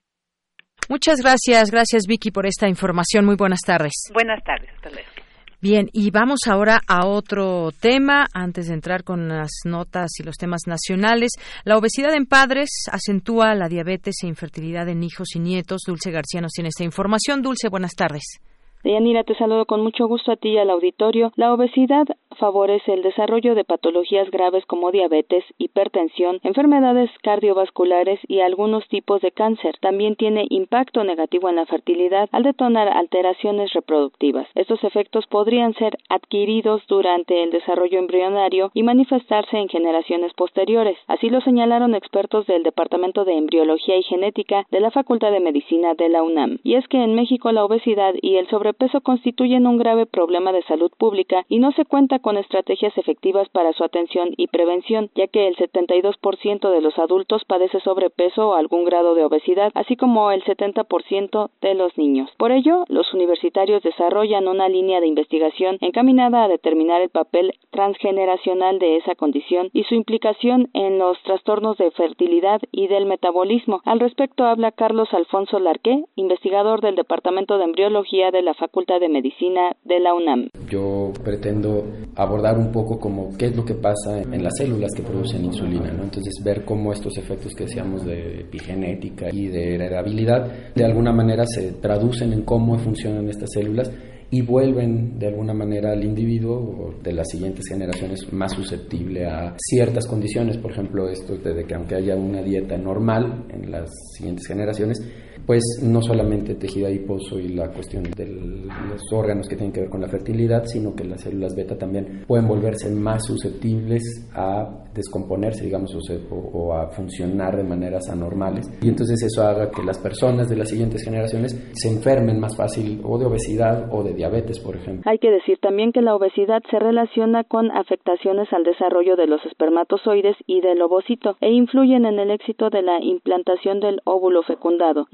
Muchas 0.89 1.21
gracias, 1.21 1.69
gracias 1.69 2.07
Vicky 2.07 2.31
por 2.31 2.47
esta 2.47 2.67
información. 2.67 3.25
Muy 3.25 3.35
buenas 3.35 3.61
tardes. 3.61 3.93
Buenas 4.11 4.43
tardes, 4.43 4.71
hasta 4.75 4.89
luego. 4.89 5.28
Bien, 5.61 5.89
y 5.91 6.09
vamos 6.09 6.39
ahora 6.47 6.79
a 6.87 7.05
otro 7.05 7.71
tema, 7.77 8.27
antes 8.33 8.67
de 8.67 8.75
entrar 8.75 9.03
con 9.03 9.27
las 9.27 9.49
notas 9.65 10.09
y 10.17 10.23
los 10.23 10.37
temas 10.37 10.61
nacionales. 10.67 11.31
La 11.65 11.77
obesidad 11.77 12.13
en 12.13 12.25
padres 12.25 12.69
acentúa 12.89 13.53
la 13.55 13.67
diabetes 13.67 14.15
e 14.23 14.27
infertilidad 14.27 14.87
en 14.87 15.03
hijos 15.03 15.35
y 15.35 15.39
nietos. 15.39 15.81
Dulce 15.85 16.11
García 16.11 16.39
nos 16.39 16.53
tiene 16.53 16.69
esta 16.69 16.85
información. 16.85 17.41
Dulce, 17.41 17.67
buenas 17.67 17.93
tardes. 17.93 18.39
Deyanira, 18.81 19.25
te 19.25 19.35
saludo 19.35 19.65
con 19.65 19.81
mucho 19.81 20.07
gusto 20.07 20.31
a 20.31 20.37
ti 20.37 20.49
y 20.51 20.57
al 20.57 20.69
auditorio. 20.69 21.33
La 21.35 21.53
obesidad 21.53 22.07
favorece 22.37 22.93
el 22.93 23.01
desarrollo 23.01 23.53
de 23.53 23.65
patologías 23.65 24.31
graves 24.31 24.65
como 24.65 24.91
diabetes, 24.91 25.43
hipertensión, 25.57 26.39
enfermedades 26.43 27.09
cardiovasculares 27.21 28.21
y 28.29 28.39
algunos 28.39 28.87
tipos 28.87 29.21
de 29.21 29.33
cáncer. 29.33 29.75
También 29.81 30.15
tiene 30.15 30.45
impacto 30.49 31.03
negativo 31.03 31.49
en 31.49 31.57
la 31.57 31.65
fertilidad 31.65 32.29
al 32.31 32.43
detonar 32.43 32.87
alteraciones 32.87 33.73
reproductivas. 33.73 34.47
Estos 34.55 34.81
efectos 34.85 35.27
podrían 35.27 35.73
ser 35.73 35.97
adquiridos 36.07 36.81
durante 36.87 37.43
el 37.43 37.51
desarrollo 37.51 37.99
embrionario 37.99 38.71
y 38.73 38.83
manifestarse 38.83 39.57
en 39.57 39.67
generaciones 39.67 40.33
posteriores. 40.35 40.97
Así 41.07 41.29
lo 41.29 41.41
señalaron 41.41 41.95
expertos 41.95 42.47
del 42.47 42.63
Departamento 42.63 43.25
de 43.25 43.37
Embriología 43.37 43.97
y 43.97 44.03
Genética 44.03 44.65
de 44.71 44.79
la 44.79 44.91
Facultad 44.91 45.31
de 45.31 45.41
Medicina 45.41 45.95
de 45.95 46.07
la 46.07 46.23
UNAM. 46.23 46.59
Y 46.63 46.75
es 46.75 46.87
que 46.87 47.03
en 47.03 47.15
México 47.15 47.51
la 47.51 47.65
obesidad 47.65 48.13
y 48.21 48.37
el 48.37 48.47
sobrepeso 48.69 49.01
constituyen 49.01 49.65
un 49.65 49.77
grave 49.77 50.05
problema 50.05 50.51
de 50.51 50.61
salud 50.63 50.91
pública 50.95 51.43
y 51.49 51.57
no 51.57 51.71
se 51.71 51.85
cuenta 51.85 52.19
con 52.19 52.37
estrategias 52.37 52.95
efectivas 52.99 53.49
para 53.49 53.73
su 53.73 53.83
atención 53.83 54.29
y 54.37 54.45
prevención, 54.45 55.09
ya 55.15 55.25
que 55.25 55.47
el 55.47 55.55
72% 55.55 56.69
de 56.69 56.81
los 56.81 56.99
adultos 56.99 57.43
padece 57.45 57.79
sobrepeso 57.79 58.49
o 58.49 58.53
algún 58.53 58.85
grado 58.85 59.15
de 59.15 59.25
obesidad, 59.25 59.71
así 59.73 59.95
como 59.95 60.29
el 60.31 60.43
70% 60.43 61.49
de 61.61 61.73
los 61.73 61.97
niños. 61.97 62.29
Por 62.37 62.51
ello, 62.51 62.85
los 62.89 63.11
universitarios 63.11 63.81
desarrollan 63.81 64.47
una 64.47 64.69
línea 64.69 65.01
de 65.01 65.07
investigación 65.07 65.79
encaminada 65.81 66.43
a 66.43 66.47
determinar 66.47 67.01
el 67.01 67.09
papel 67.09 67.53
transgeneracional 67.71 68.77
de 68.77 68.97
esa 68.97 69.15
condición 69.15 69.69
y 69.73 69.83
su 69.85 69.95
implicación 69.95 70.69
en 70.73 70.99
los 70.99 71.19
trastornos 71.23 71.77
de 71.77 71.89
fertilidad 71.91 72.61
y 72.71 72.87
del 72.87 73.07
metabolismo. 73.07 73.81
Al 73.85 73.99
respecto 73.99 74.45
habla 74.45 74.71
Carlos 74.71 75.11
Alfonso 75.11 75.59
Larqué, 75.59 76.03
investigador 76.15 76.81
del 76.81 76.95
Departamento 76.95 77.57
de 77.57 77.63
Embriología 77.63 78.29
de 78.29 78.43
la 78.43 78.53
Facultad 78.59 78.99
de 78.99 79.07
Medicina 79.07 79.71
de 79.85 79.99
la 80.01 80.13
UNAM. 80.13 80.49
Yo 80.69 81.13
pretendo 81.23 81.85
abordar 82.15 82.57
un 82.57 82.71
poco 82.71 82.99
como 82.99 83.35
qué 83.37 83.45
es 83.45 83.55
lo 83.55 83.63
que 83.63 83.75
pasa 83.75 84.21
en 84.21 84.43
las 84.43 84.53
células 84.57 84.91
que 84.93 85.01
producen 85.01 85.45
insulina, 85.45 85.91
¿no? 85.91 86.03
Entonces 86.03 86.33
ver 86.43 86.65
cómo 86.65 86.91
estos 86.91 87.17
efectos 87.17 87.55
que 87.55 87.63
decíamos 87.63 88.05
de 88.05 88.41
epigenética 88.41 89.29
y 89.31 89.47
de 89.47 89.75
heredabilidad 89.75 90.73
de 90.75 90.83
alguna 90.83 91.13
manera 91.13 91.45
se 91.45 91.71
traducen 91.73 92.33
en 92.33 92.41
cómo 92.43 92.77
funcionan 92.77 93.29
estas 93.29 93.49
células 93.53 93.89
y 94.31 94.41
vuelven 94.41 95.17
de 95.17 95.27
alguna 95.27 95.53
manera 95.53 95.91
al 95.91 96.03
individuo 96.03 96.93
de 97.01 97.13
las 97.13 97.29
siguientes 97.29 97.65
generaciones 97.67 98.31
más 98.31 98.51
susceptible 98.53 99.25
a 99.25 99.55
ciertas 99.57 100.05
condiciones, 100.05 100.57
por 100.57 100.71
ejemplo, 100.71 101.09
esto 101.09 101.35
de 101.37 101.65
que 101.65 101.73
aunque 101.73 101.95
haya 101.95 102.15
una 102.15 102.43
dieta 102.43 102.77
normal 102.77 103.45
en 103.49 103.71
las 103.71 103.89
siguientes 104.15 104.45
generaciones, 104.47 104.99
pues 105.45 105.63
no 105.83 106.01
solamente 106.01 106.55
tejido 106.55 106.87
adiposo 106.87 107.39
y 107.39 107.49
la 107.49 107.69
cuestión 107.69 108.03
de 108.03 108.25
los 108.27 109.01
órganos 109.11 109.47
que 109.47 109.55
tienen 109.55 109.73
que 109.73 109.81
ver 109.81 109.89
con 109.89 110.01
la 110.01 110.07
fertilidad, 110.07 110.65
sino 110.65 110.93
que 110.95 111.03
las 111.03 111.21
células 111.21 111.55
beta 111.55 111.77
también 111.77 112.23
pueden 112.27 112.47
volverse 112.47 112.89
más 112.89 113.25
susceptibles 113.25 114.29
a 114.33 114.85
descomponerse, 114.93 115.65
digamos, 115.65 115.95
o, 116.31 116.73
a 116.73 116.87
funcionar 116.89 117.55
de 117.55 117.63
maneras 117.63 118.09
anormales. 118.09 118.69
Y 118.81 118.89
entonces 118.89 119.21
eso 119.23 119.43
haga 119.43 119.69
que 119.71 119.83
las 119.83 119.97
personas 119.99 120.49
de 120.49 120.55
las 120.55 120.69
siguientes 120.69 121.03
generaciones 121.03 121.53
se 121.73 121.89
enfermen 121.89 122.39
más 122.39 122.55
fácil 122.57 123.01
o 123.03 123.17
de 123.17 123.25
obesidad 123.25 123.89
o 123.91 124.03
de 124.03 124.13
diabetes, 124.13 124.59
por 124.59 124.75
ejemplo. 124.75 125.09
Hay 125.09 125.19
que 125.19 125.31
decir 125.31 125.57
también 125.59 125.91
que 125.91 126.01
la 126.01 126.15
obesidad 126.15 126.61
se 126.69 126.79
relaciona 126.79 127.43
con 127.43 127.71
afectaciones 127.71 128.51
al 128.51 128.63
desarrollo 128.63 129.15
de 129.15 129.27
los 129.27 129.43
espermatozoides 129.45 130.35
y 130.45 130.61
del 130.61 130.81
ovocito 130.81 131.37
e 131.41 131.51
influyen 131.51 132.05
en 132.05 132.19
el 132.19 132.31
éxito 132.31 132.69
de 132.69 132.81
la 132.81 132.99
implantación 133.01 133.79
del 133.79 134.01
óvulo 134.05 134.43
fecundado. 134.43 135.07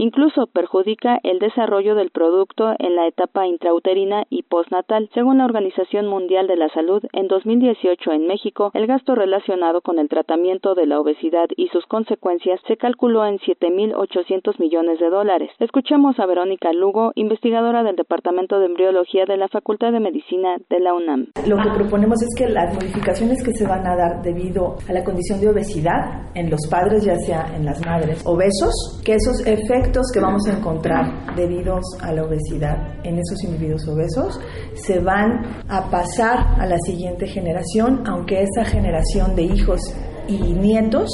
Perjudica 0.51 1.19
el 1.23 1.39
desarrollo 1.39 1.95
del 1.95 2.09
producto 2.09 2.73
en 2.79 2.95
la 2.95 3.07
etapa 3.07 3.45
intrauterina 3.47 4.23
y 4.29 4.43
postnatal. 4.43 5.09
Según 5.13 5.37
la 5.37 5.45
Organización 5.45 6.07
Mundial 6.07 6.47
de 6.47 6.55
la 6.55 6.69
Salud, 6.69 7.03
en 7.13 7.27
2018 7.27 8.11
en 8.11 8.27
México, 8.27 8.71
el 8.73 8.87
gasto 8.87 9.15
relacionado 9.15 9.81
con 9.81 9.99
el 9.99 10.09
tratamiento 10.09 10.73
de 10.73 10.85
la 10.85 10.99
obesidad 10.99 11.47
y 11.57 11.67
sus 11.67 11.85
consecuencias 11.85 12.59
se 12.67 12.77
calculó 12.77 13.25
en 13.25 13.39
7.800 13.39 14.59
millones 14.59 14.99
de 14.99 15.09
dólares. 15.09 15.51
Escuchemos 15.59 16.19
a 16.19 16.25
Verónica 16.25 16.71
Lugo, 16.73 17.11
investigadora 17.15 17.83
del 17.83 17.95
Departamento 17.95 18.59
de 18.59 18.67
Embriología 18.67 19.25
de 19.25 19.37
la 19.37 19.47
Facultad 19.47 19.91
de 19.91 19.99
Medicina 19.99 20.57
de 20.69 20.79
la 20.79 20.93
UNAM. 20.93 21.27
Lo 21.47 21.57
que 21.57 21.69
proponemos 21.75 22.21
es 22.21 22.35
que 22.37 22.49
las 22.49 22.73
modificaciones 22.73 23.43
que 23.43 23.51
se 23.51 23.67
van 23.67 23.85
a 23.85 23.95
dar 23.95 24.21
debido 24.21 24.75
a 24.87 24.93
la 24.93 25.03
condición 25.03 25.39
de 25.41 25.49
obesidad 25.49 26.31
en 26.35 26.49
los 26.49 26.61
padres, 26.69 27.03
ya 27.03 27.15
sea 27.15 27.53
en 27.55 27.65
las 27.65 27.85
madres 27.85 28.23
obesos, 28.25 29.01
que 29.05 29.13
esos 29.13 29.45
efectos 29.45 30.04
que 30.11 30.19
vamos 30.19 30.47
a 30.47 30.53
encontrar 30.57 31.35
debido 31.35 31.79
a 32.01 32.11
la 32.11 32.23
obesidad 32.23 32.77
en 33.03 33.19
esos 33.19 33.43
individuos 33.43 33.87
obesos 33.87 34.39
se 34.75 34.99
van 34.99 35.63
a 35.67 35.89
pasar 35.89 36.59
a 36.59 36.65
la 36.65 36.77
siguiente 36.79 37.27
generación, 37.27 38.03
aunque 38.05 38.43
esa 38.43 38.65
generación 38.65 39.35
de 39.35 39.43
hijos 39.43 39.81
y 40.27 40.37
nietos 40.53 41.09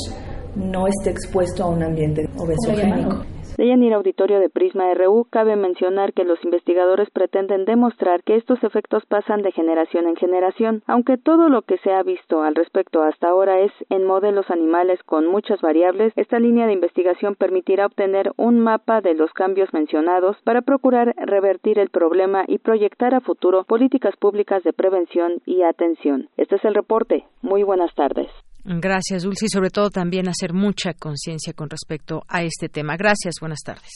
no 0.56 0.88
esté 0.88 1.12
expuesto 1.12 1.64
a 1.64 1.70
un 1.70 1.84
ambiente 1.84 2.28
obesogénico. 2.38 3.24
De 3.62 3.94
Auditorio 3.94 4.40
de 4.40 4.50
Prisma 4.50 4.92
RU, 4.96 5.28
cabe 5.30 5.56
mencionar 5.56 6.14
que 6.14 6.24
los 6.24 6.44
investigadores 6.44 7.12
pretenden 7.12 7.64
demostrar 7.66 8.24
que 8.24 8.36
estos 8.36 8.64
efectos 8.64 9.06
pasan 9.06 9.44
de 9.44 9.52
generación 9.52 10.08
en 10.08 10.16
generación, 10.16 10.82
aunque 10.88 11.20
todo 11.20 11.48
lo 11.48 11.62
que 11.62 11.78
se 11.78 11.94
ha 11.94 12.02
visto 12.02 12.42
al 12.42 12.56
respecto 12.56 13.04
hasta 13.04 13.30
ahora 13.30 13.60
es 13.60 13.72
en 13.92 14.08
modelos 14.08 14.50
animales 14.50 15.04
con 15.04 15.28
muchas 15.28 15.62
variables, 15.62 16.12
esta 16.16 16.40
línea 16.40 16.66
de 16.66 16.74
investigación 16.74 17.36
permitirá 17.36 17.86
obtener 17.86 18.32
un 18.36 18.60
mapa 18.60 19.00
de 19.00 19.14
los 19.14 19.32
cambios 19.32 19.72
mencionados 19.74 20.38
para 20.44 20.64
procurar 20.64 21.14
revertir 21.18 21.78
el 21.78 21.92
problema 21.92 22.46
y 22.48 22.58
proyectar 22.58 23.14
a 23.14 23.22
futuro 23.22 23.64
políticas 23.66 24.18
públicas 24.18 24.64
de 24.64 24.74
prevención 24.74 25.34
y 25.46 25.62
atención. 25.62 26.30
Este 26.36 26.56
es 26.56 26.66
el 26.66 26.74
reporte. 26.74 27.26
Muy 27.44 27.62
buenas 27.62 27.94
tardes. 27.94 28.32
Gracias, 28.64 29.24
Dulce, 29.24 29.46
y 29.46 29.50
sobre 29.50 29.70
todo 29.70 29.90
también 29.90 30.30
hacer 30.30 30.54
mucha 30.54 30.94
conciencia 30.94 31.54
con 31.54 31.70
respecto 31.70 32.24
a 32.28 32.44
este 32.44 32.70
tema. 32.70 32.96
Gracias, 32.98 33.36
buenas 33.40 33.60
tardes. 33.66 33.90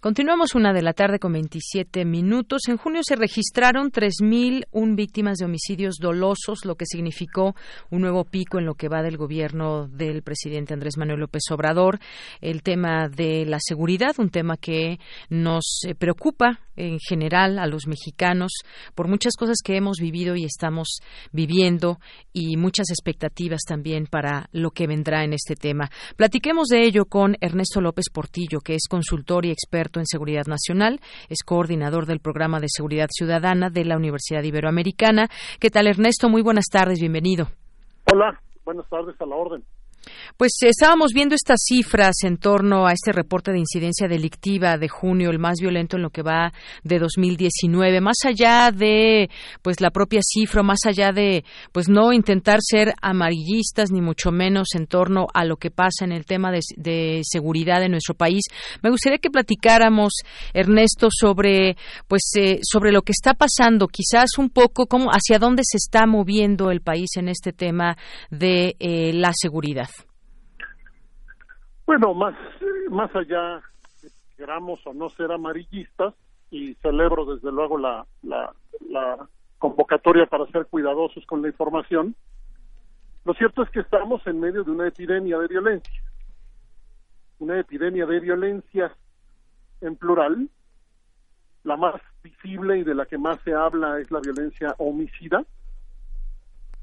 Continuamos 0.00 0.54
una 0.54 0.72
de 0.72 0.80
la 0.80 0.94
tarde 0.94 1.18
con 1.18 1.34
27 1.34 2.06
minutos. 2.06 2.62
En 2.68 2.78
junio 2.78 3.02
se 3.04 3.16
registraron 3.16 3.92
3.001 3.92 4.96
víctimas 4.96 5.36
de 5.36 5.44
homicidios 5.44 5.96
dolosos, 6.00 6.64
lo 6.64 6.74
que 6.76 6.86
significó 6.86 7.54
un 7.90 8.00
nuevo 8.00 8.24
pico 8.24 8.58
en 8.58 8.64
lo 8.64 8.76
que 8.76 8.88
va 8.88 9.02
del 9.02 9.18
gobierno 9.18 9.88
del 9.88 10.22
presidente 10.22 10.72
Andrés 10.72 10.96
Manuel 10.96 11.20
López 11.20 11.42
Obrador. 11.50 11.98
El 12.40 12.62
tema 12.62 13.10
de 13.10 13.44
la 13.44 13.58
seguridad, 13.60 14.14
un 14.16 14.30
tema 14.30 14.56
que 14.56 14.98
nos 15.28 15.82
eh, 15.86 15.94
preocupa 15.94 16.60
en 16.76 16.98
general 16.98 17.58
a 17.58 17.66
los 17.66 17.86
mexicanos 17.86 18.52
por 18.94 19.06
muchas 19.06 19.34
cosas 19.36 19.58
que 19.62 19.76
hemos 19.76 19.98
vivido 19.98 20.34
y 20.34 20.46
estamos 20.46 21.00
viviendo 21.30 22.00
y 22.32 22.56
muchas 22.56 22.88
expectativas 22.88 23.60
también 23.68 24.06
para 24.06 24.48
lo 24.52 24.70
que 24.70 24.86
vendrá 24.86 25.24
en 25.24 25.34
este 25.34 25.56
tema. 25.56 25.90
Platiquemos 26.16 26.68
de 26.68 26.86
ello 26.86 27.04
con 27.04 27.36
Ernesto 27.42 27.82
López 27.82 28.06
Portillo, 28.10 28.60
que 28.60 28.76
es 28.76 28.88
consultor 28.88 29.44
y 29.44 29.50
experto 29.50 29.89
en 29.98 30.06
seguridad 30.06 30.44
nacional, 30.46 31.00
es 31.28 31.42
coordinador 31.42 32.06
del 32.06 32.20
programa 32.20 32.60
de 32.60 32.68
seguridad 32.68 33.08
ciudadana 33.10 33.70
de 33.70 33.84
la 33.84 33.96
Universidad 33.96 34.44
Iberoamericana. 34.44 35.28
¿Qué 35.58 35.70
tal, 35.70 35.88
Ernesto? 35.88 36.28
Muy 36.28 36.42
buenas 36.42 36.66
tardes, 36.70 37.00
bienvenido. 37.00 37.48
Hola, 38.12 38.40
buenas 38.64 38.88
tardes 38.88 39.20
a 39.20 39.26
la 39.26 39.34
orden. 39.34 39.64
Pues 40.36 40.52
estábamos 40.62 41.12
viendo 41.12 41.34
estas 41.34 41.60
cifras 41.62 42.16
en 42.24 42.38
torno 42.38 42.86
a 42.86 42.92
este 42.92 43.12
reporte 43.12 43.52
de 43.52 43.58
incidencia 43.58 44.08
delictiva 44.08 44.78
de 44.78 44.88
junio, 44.88 45.30
el 45.30 45.38
más 45.38 45.58
violento 45.60 45.96
en 45.96 46.02
lo 46.02 46.10
que 46.10 46.22
va 46.22 46.52
de 46.82 46.98
2019, 46.98 48.00
más 48.00 48.16
allá 48.24 48.70
de 48.72 49.28
pues 49.62 49.80
la 49.80 49.90
propia 49.90 50.20
cifra, 50.22 50.62
más 50.62 50.80
allá 50.86 51.12
de 51.12 51.44
pues 51.72 51.88
no 51.88 52.12
intentar 52.12 52.60
ser 52.62 52.94
amarillistas 53.02 53.90
ni 53.90 54.00
mucho 54.00 54.30
menos 54.30 54.68
en 54.74 54.86
torno 54.86 55.26
a 55.34 55.44
lo 55.44 55.56
que 55.56 55.70
pasa 55.70 56.04
en 56.04 56.12
el 56.12 56.24
tema 56.24 56.50
de, 56.50 57.20
seguridad 57.22 57.82
en 57.82 57.92
nuestro 57.92 58.14
país. 58.14 58.42
Me 58.82 58.90
gustaría 58.90 59.18
que 59.18 59.30
platicáramos 59.30 60.12
Ernesto 60.54 61.08
sobre 61.10 61.76
pues 62.08 62.22
eh, 62.38 62.60
sobre 62.62 62.92
lo 62.92 63.02
que 63.02 63.12
está 63.12 63.34
pasando, 63.34 63.88
quizás 63.88 64.38
un 64.38 64.48
poco 64.48 64.86
cómo 64.86 65.10
hacia 65.10 65.38
dónde 65.38 65.62
se 65.64 65.76
está 65.76 66.06
moviendo 66.06 66.70
el 66.70 66.80
país 66.80 67.10
en 67.16 67.28
este 67.28 67.52
tema 67.52 67.96
de 68.30 68.76
eh, 68.78 69.12
la 69.12 69.32
seguridad. 69.34 69.89
Bueno, 71.90 72.14
más, 72.14 72.36
más 72.88 73.12
allá, 73.16 73.60
queramos 74.36 74.78
o 74.86 74.94
no 74.94 75.08
ser 75.08 75.32
amarillistas, 75.32 76.14
y 76.48 76.74
celebro 76.74 77.24
desde 77.24 77.50
luego 77.50 77.78
la, 77.78 78.06
la, 78.22 79.28
convocatoria 79.58 80.26
para 80.26 80.46
ser 80.52 80.66
cuidadosos 80.66 81.26
con 81.26 81.42
la 81.42 81.48
información, 81.48 82.14
lo 83.24 83.34
cierto 83.34 83.64
es 83.64 83.70
que 83.70 83.80
estamos 83.80 84.24
en 84.28 84.38
medio 84.38 84.62
de 84.62 84.70
una 84.70 84.86
epidemia 84.86 85.36
de 85.38 85.48
violencia, 85.48 86.02
una 87.40 87.58
epidemia 87.58 88.06
de 88.06 88.20
violencia 88.20 88.94
en 89.80 89.96
plural, 89.96 90.48
la 91.64 91.76
más 91.76 92.00
visible 92.22 92.78
y 92.78 92.84
de 92.84 92.94
la 92.94 93.06
que 93.06 93.18
más 93.18 93.40
se 93.40 93.52
habla 93.52 93.98
es 93.98 94.12
la 94.12 94.20
violencia 94.20 94.76
homicida. 94.78 95.44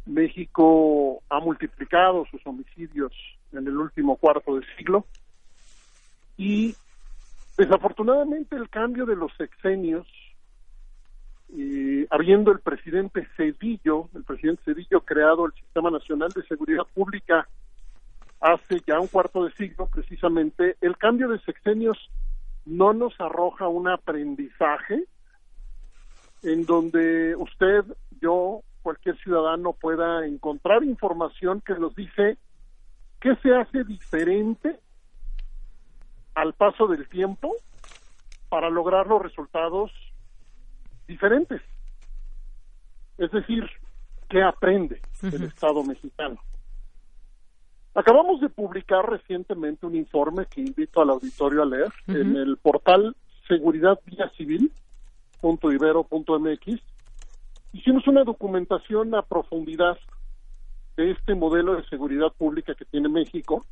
México 0.05 1.23
ha 1.29 1.39
multiplicado 1.39 2.25
sus 2.29 2.45
homicidios 2.45 3.13
en 3.51 3.67
el 3.67 3.77
último 3.77 4.17
cuarto 4.17 4.55
de 4.55 4.65
siglo. 4.77 5.05
Y 6.38 6.75
desafortunadamente 7.57 8.55
el 8.55 8.69
cambio 8.69 9.05
de 9.05 9.15
los 9.15 9.31
sexenios, 9.38 10.07
y 11.49 12.05
habiendo 12.13 12.51
el 12.51 12.60
presidente 12.60 13.27
Cedillo, 13.38 14.10
el 14.13 14.23
presidente 14.23 14.63
Cedillo 14.65 15.01
creado 15.01 15.45
el 15.45 15.53
Sistema 15.53 15.89
Nacional 15.89 16.29
de 16.29 16.43
Seguridad 16.43 16.86
Pública 16.93 17.47
hace 18.39 18.81
ya 18.86 18.99
un 18.99 19.07
cuarto 19.07 19.45
de 19.45 19.51
siglo 19.53 19.88
precisamente, 19.88 20.77
el 20.81 20.97
cambio 20.97 21.29
de 21.29 21.39
sexenios 21.39 21.97
no 22.65 22.93
nos 22.93 23.19
arroja 23.19 23.67
un 23.67 23.88
aprendizaje 23.88 25.05
en 26.43 26.65
donde 26.65 27.36
usted, 27.36 27.83
yo, 28.21 28.62
cualquier 28.83 29.17
ciudadano 29.17 29.73
pueda 29.73 30.25
encontrar 30.25 30.83
información 30.83 31.62
que 31.62 31.73
nos 31.75 31.95
dice 31.95 32.38
¿Qué 33.19 33.36
se 33.41 33.56
hace 33.56 33.84
diferente 33.84 34.80
al 36.36 36.53
paso 36.53 36.88
del 36.88 37.08
tiempo 37.10 37.56
para 38.49 38.69
lograr 38.69 39.08
los 39.08 39.21
resultados 39.21 39.91
diferentes? 41.08 41.62
Es 43.17 43.32
decir, 43.32 43.63
¿qué 44.30 44.43
aprende 44.43 45.01
el 45.23 45.43
Estado 45.43 45.84
mexicano? 45.84 46.39
Acabamos 47.95 48.39
de 48.41 48.49
publicar 48.49 49.10
recientemente 49.10 49.88
un 49.88 49.95
informe 49.95 50.45
que 50.45 50.62
invito 50.62 51.01
al 51.01 51.10
auditorio 51.10 51.63
a 51.63 51.65
leer 51.65 51.91
en 52.08 52.36
el 52.36 52.58
portal 52.58 53.15
Seguridad 53.47 53.99
Vía 54.06 54.30
Civil 54.38 54.71
.ibero.mx 55.41 56.82
hicimos 57.73 58.08
una 58.08 58.23
documentación 58.23 59.15
a 59.15 59.21
profundidad 59.21 59.97
de 60.97 61.12
este 61.12 61.36
modelo 61.36 61.75
de 61.75 61.86
seguridad 61.86 62.33
pública 62.38 62.73
que 62.73 62.86
tiene 62.86 63.07
México, 63.07 63.65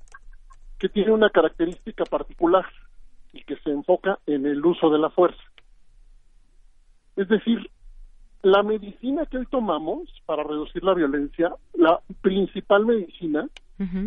que 0.80 0.88
tiene 0.88 1.12
una 1.12 1.30
característica 1.30 2.06
particular 2.06 2.66
y 3.34 3.44
que 3.44 3.58
se 3.58 3.72
enfoca 3.72 4.20
en 4.28 4.46
el 4.46 4.64
uso 4.64 4.90
de 4.90 5.00
la 5.00 5.10
fuerza. 5.10 5.42
Es 7.16 7.28
decir, 7.28 7.70
la 8.44 8.62
medicina 8.62 9.26
que 9.26 9.40
hoy 9.40 9.48
tomamos 9.48 10.08
para 10.26 10.44
reducir 10.44 10.84
la 10.84 10.94
violencia, 10.94 11.52
la 11.74 12.00
principal 12.22 12.86
medicina 12.86 13.50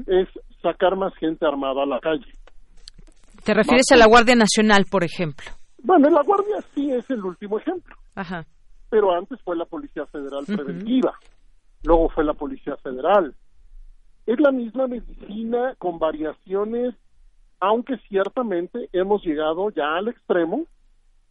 es 0.07 0.29
sacar 0.63 0.97
más 0.97 1.15
gente 1.17 1.45
armada 1.45 1.83
a 1.83 1.87
la 1.87 1.99
calle. 1.99 2.33
¿Te 3.45 3.53
refieres 3.53 3.87
a 3.93 3.97
la 3.97 4.07
Guardia 4.07 4.35
Nacional, 4.35 4.85
por 4.91 5.05
ejemplo? 5.05 5.51
Bueno, 5.83 6.09
la 6.09 6.23
Guardia 6.23 6.57
sí 6.75 6.91
es 6.91 7.09
el 7.11 7.25
último 7.25 7.59
ejemplo. 7.59 7.97
Ajá. 8.15 8.47
Pero 8.91 9.13
antes 9.13 9.41
fue 9.43 9.57
la 9.57 9.65
Policía 9.65 10.07
Federal 10.07 10.45
Preventiva 10.47 11.15
luego 11.89 12.11
fue 12.11 12.23
la 12.23 12.35
Policía 12.35 12.77
Federal. 12.77 13.35
Es 14.27 14.39
la 14.39 14.53
misma 14.53 14.87
medicina 14.87 15.75
con 15.79 15.99
variaciones, 15.99 16.95
aunque 17.61 17.97
ciertamente 18.09 18.91
hemos 18.93 19.25
llegado 19.25 19.71
ya 19.71 19.97
al 19.97 20.09
extremo 20.09 20.67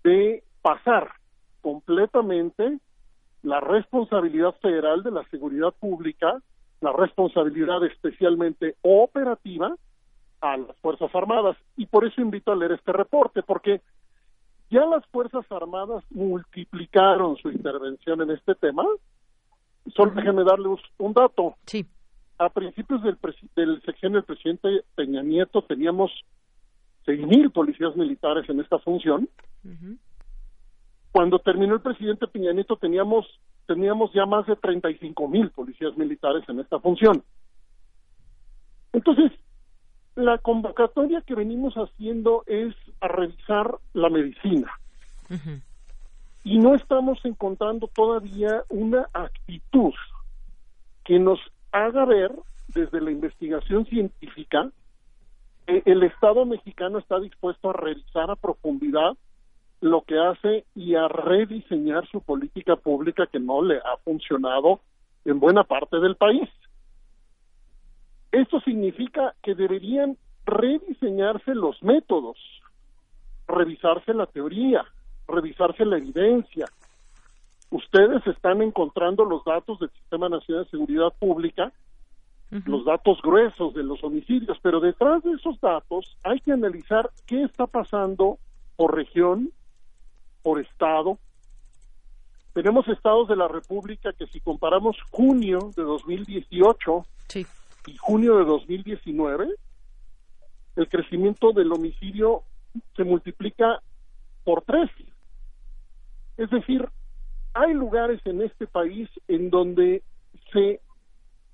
de 0.04 0.44
pasar 0.64 1.12
completamente 1.62 2.80
la 3.44 3.60
responsabilidad 3.60 4.56
federal 4.60 5.04
de 5.04 5.12
la 5.12 5.24
seguridad 5.30 5.74
pública, 5.80 6.42
la 6.82 6.92
responsabilidad 6.92 7.86
especialmente 7.86 8.76
operativa 8.82 9.76
a 10.42 10.58
las 10.58 10.76
Fuerzas 10.78 11.14
Armadas. 11.14 11.56
Y 11.76 11.86
por 11.86 12.04
eso 12.04 12.20
invito 12.20 12.52
a 12.52 12.56
leer 12.56 12.72
este 12.72 12.94
reporte, 12.94 13.44
porque 13.44 13.80
ya 14.72 14.88
las 14.88 15.06
Fuerzas 15.08 15.46
Armadas 15.52 16.04
multiplicaron 16.10 17.38
su 17.38 17.52
intervención 17.52 18.22
en 18.22 18.32
este 18.32 18.56
tema 18.56 18.84
Solo 19.96 20.12
déjenme 20.12 20.44
darle 20.44 20.70
un 20.98 21.14
dato. 21.14 21.56
Sí. 21.66 21.86
A 22.38 22.50
principios 22.50 23.02
del, 23.04 23.18
del 23.56 23.82
sexenio 23.84 24.18
del 24.18 24.26
presidente 24.26 24.84
Peña 24.96 25.24
Nieto 25.24 25.62
teníamos 25.64 26.12
seis 27.06 27.26
mil 27.26 27.52
policías 27.52 27.96
militares 27.96 28.48
en 28.50 28.60
esta 28.60 28.80
función. 28.80 29.30
Cuando 31.12 31.40
terminó 31.40 31.76
el 31.76 31.82
presidente 31.82 32.28
Peña 32.28 32.54
Nieto 32.54 32.76
teníamos 32.78 33.26
teníamos 33.66 34.14
ya 34.14 34.26
más 34.26 34.46
de 34.46 34.56
35 34.56 35.28
mil 35.28 35.50
policías 35.52 35.98
militares 35.98 36.44
en 36.48 36.62
esta 36.62 36.80
función. 36.80 37.22
Entonces, 38.94 39.32
la 40.16 40.38
convocatoria 40.38 41.22
que 41.22 41.36
venimos 41.36 41.74
haciendo 41.76 42.44
es 42.48 42.74
a 43.02 43.10
revisar 43.10 43.78
la 43.94 44.10
medicina 44.10 44.72
y 46.48 46.60
no 46.60 46.76
estamos 46.76 47.20
encontrando 47.26 47.90
todavía 47.90 48.64
una 48.70 49.10
actitud 49.12 49.94
que 51.04 51.20
nos 51.20 51.42
haga 51.74 52.06
ver 52.06 52.32
desde 52.70 53.02
la 53.02 53.12
investigación 53.12 53.86
científica 53.86 54.72
que 55.66 55.84
el 55.86 56.04
Estado 56.04 56.46
mexicano 56.46 57.00
está 57.00 57.20
dispuesto 57.20 57.70
a 57.70 57.74
revisar 57.74 58.32
a 58.32 58.38
profundidad 58.38 59.18
lo 59.82 60.04
que 60.04 60.18
hace 60.18 60.64
y 60.74 60.96
a 60.96 61.10
rediseñar 61.10 62.08
su 62.08 62.22
política 62.22 62.78
pública 62.78 63.28
que 63.28 63.42
no 63.42 63.62
le 63.62 63.80
ha 63.80 63.98
funcionado 64.06 64.80
en 65.26 65.42
buena 65.42 65.66
parte 65.66 66.00
del 66.00 66.16
país. 66.16 66.48
Esto 68.32 68.62
significa 68.62 69.36
que 69.44 69.54
deberían 69.54 70.16
rediseñarse 70.46 71.54
los 71.54 71.84
métodos, 71.84 72.38
revisarse 73.50 74.14
la 74.14 74.28
teoría, 74.28 74.86
revisarse 75.28 75.86
la 75.86 75.98
evidencia. 75.98 76.68
Ustedes 77.70 78.26
están 78.28 78.62
encontrando 78.62 79.26
los 79.26 79.44
datos 79.44 79.80
del 79.80 79.90
Sistema 79.92 80.30
Nacional 80.30 80.64
de 80.66 80.72
Seguridad 80.72 81.14
Pública, 81.20 81.72
los 82.50 82.86
datos 82.86 83.22
gruesos 83.22 83.74
de 83.74 83.84
los 83.84 84.02
homicidios, 84.06 84.58
pero 84.62 84.80
detrás 84.80 85.22
de 85.24 85.34
esos 85.34 85.60
datos 85.60 86.16
hay 86.24 86.40
que 86.40 86.54
analizar 86.54 87.12
qué 87.26 87.44
está 87.44 87.68
pasando 87.68 88.40
por 88.78 88.96
región, 88.96 89.52
por 90.44 90.62
estado. 90.62 91.18
Tenemos 92.54 92.88
estados 92.88 93.28
de 93.28 93.36
la 93.36 93.50
República 93.50 94.14
que 94.14 94.28
si 94.28 94.40
comparamos 94.40 94.96
junio 95.12 95.72
de 95.76 95.84
2018 95.84 97.06
y 97.88 97.98
junio 97.98 98.38
de 98.38 98.46
2019, 98.46 99.50
el 100.78 100.88
crecimiento 100.88 101.52
del 101.52 101.74
homicidio 101.74 102.44
se 102.96 103.04
multiplica 103.04 103.82
por 104.46 104.62
tres. 104.62 104.90
Es 106.38 106.50
decir, 106.50 106.88
hay 107.54 107.74
lugares 107.74 108.22
en 108.26 108.42
este 108.42 108.68
país 108.68 109.10
en 109.28 109.50
donde 109.50 110.04
se 110.54 110.80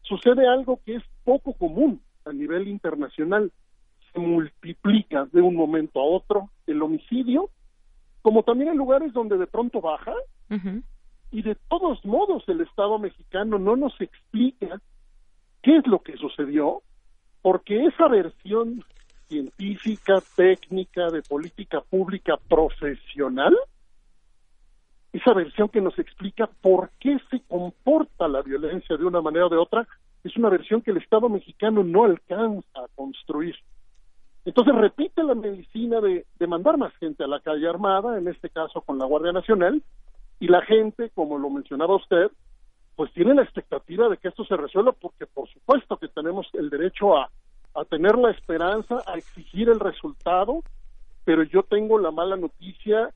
sucede 0.02 0.48
algo 0.48 0.80
que 0.86 0.96
es 0.96 1.04
poco 1.24 1.54
común 1.54 2.02
a 2.26 2.34
nivel 2.34 2.68
internacional. 2.68 3.52
Se 4.12 4.20
multiplica 4.20 5.26
de 5.32 5.42
un 5.42 5.56
momento 5.56 6.00
a 6.00 6.04
otro 6.04 6.50
el 6.68 6.82
homicidio, 6.82 7.50
como 8.22 8.44
también 8.44 8.72
hay 8.72 8.78
lugares 8.78 9.14
donde 9.14 9.38
de 9.38 9.48
pronto 9.48 9.82
baja, 9.82 10.14
y 11.32 11.42
de 11.42 11.56
todos 11.68 12.06
modos 12.06 12.44
el 12.48 12.62
Estado 12.62 13.00
mexicano 13.00 13.58
no 13.58 13.76
nos 13.76 14.00
explica 14.00 14.80
qué 15.64 15.78
es 15.78 15.88
lo 15.88 16.04
que 16.04 16.16
sucedió, 16.18 16.84
porque 17.42 17.86
esa 17.86 18.08
versión 18.08 18.84
científica, 19.28 20.22
técnica, 20.36 21.08
de 21.08 21.24
política 21.24 21.82
pública 21.82 22.38
profesional, 22.48 23.58
esa 25.24 25.34
versión 25.34 25.70
que 25.70 25.82
nos 25.82 25.98
explica 25.98 26.50
por 26.62 26.90
qué 27.00 27.18
se 27.32 27.40
comporta 27.48 28.28
la 28.28 28.42
violencia 28.42 28.98
de 28.98 29.06
una 29.06 29.22
manera 29.22 29.46
o 29.46 29.50
de 29.50 29.58
otra, 29.58 29.88
es 30.24 30.36
una 30.36 30.50
versión 30.50 30.82
que 30.82 30.92
el 30.92 30.98
Estado 30.98 31.30
mexicano 31.30 31.84
no 31.84 32.04
alcanza 32.04 32.80
a 32.80 32.88
construir. 32.96 33.56
Entonces 34.46 34.76
repite 34.76 35.24
la 35.24 35.36
medicina 35.36 36.02
de, 36.02 36.26
de 36.38 36.48
mandar 36.48 36.78
más 36.78 36.94
gente 36.98 37.24
a 37.24 37.28
la 37.28 37.40
calle 37.40 37.68
armada, 37.68 38.18
en 38.18 38.28
este 38.28 38.50
caso 38.50 38.82
con 38.82 38.98
la 38.98 39.06
Guardia 39.06 39.32
Nacional, 39.32 39.82
y 40.40 40.48
la 40.48 40.62
gente, 40.62 41.10
como 41.16 41.38
lo 41.38 41.50
mencionaba 41.50 41.96
usted, 41.96 42.30
pues 42.98 43.12
tiene 43.14 43.34
la 43.34 43.44
expectativa 43.44 44.10
de 44.10 44.18
que 44.18 44.28
esto 44.28 44.44
se 44.44 44.58
resuelva 44.58 44.92
porque 44.92 45.26
por 45.26 45.48
supuesto 45.50 45.98
que 45.98 46.10
tenemos 46.10 46.48
el 46.54 46.70
derecho 46.70 47.18
a, 47.18 47.30
a 47.76 47.86
tener 47.86 48.18
la 48.18 48.32
esperanza, 48.32 48.98
a 49.08 49.18
exigir 49.18 49.70
el 49.70 49.80
resultado, 49.80 50.64
pero 51.24 51.44
yo 51.44 51.64
tengo 51.64 51.98
la 51.98 52.12
mala 52.12 52.36
noticia 52.36 53.10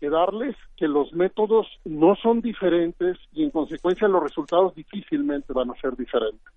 que 0.00 0.08
darles 0.08 0.56
que 0.76 0.88
los 0.88 1.12
métodos 1.12 1.66
no 1.84 2.14
son 2.16 2.40
diferentes 2.40 3.16
y 3.32 3.44
en 3.44 3.50
consecuencia 3.50 4.08
los 4.08 4.22
resultados 4.22 4.74
difícilmente 4.74 5.52
van 5.52 5.70
a 5.70 5.80
ser 5.80 5.96
diferentes. 5.96 6.52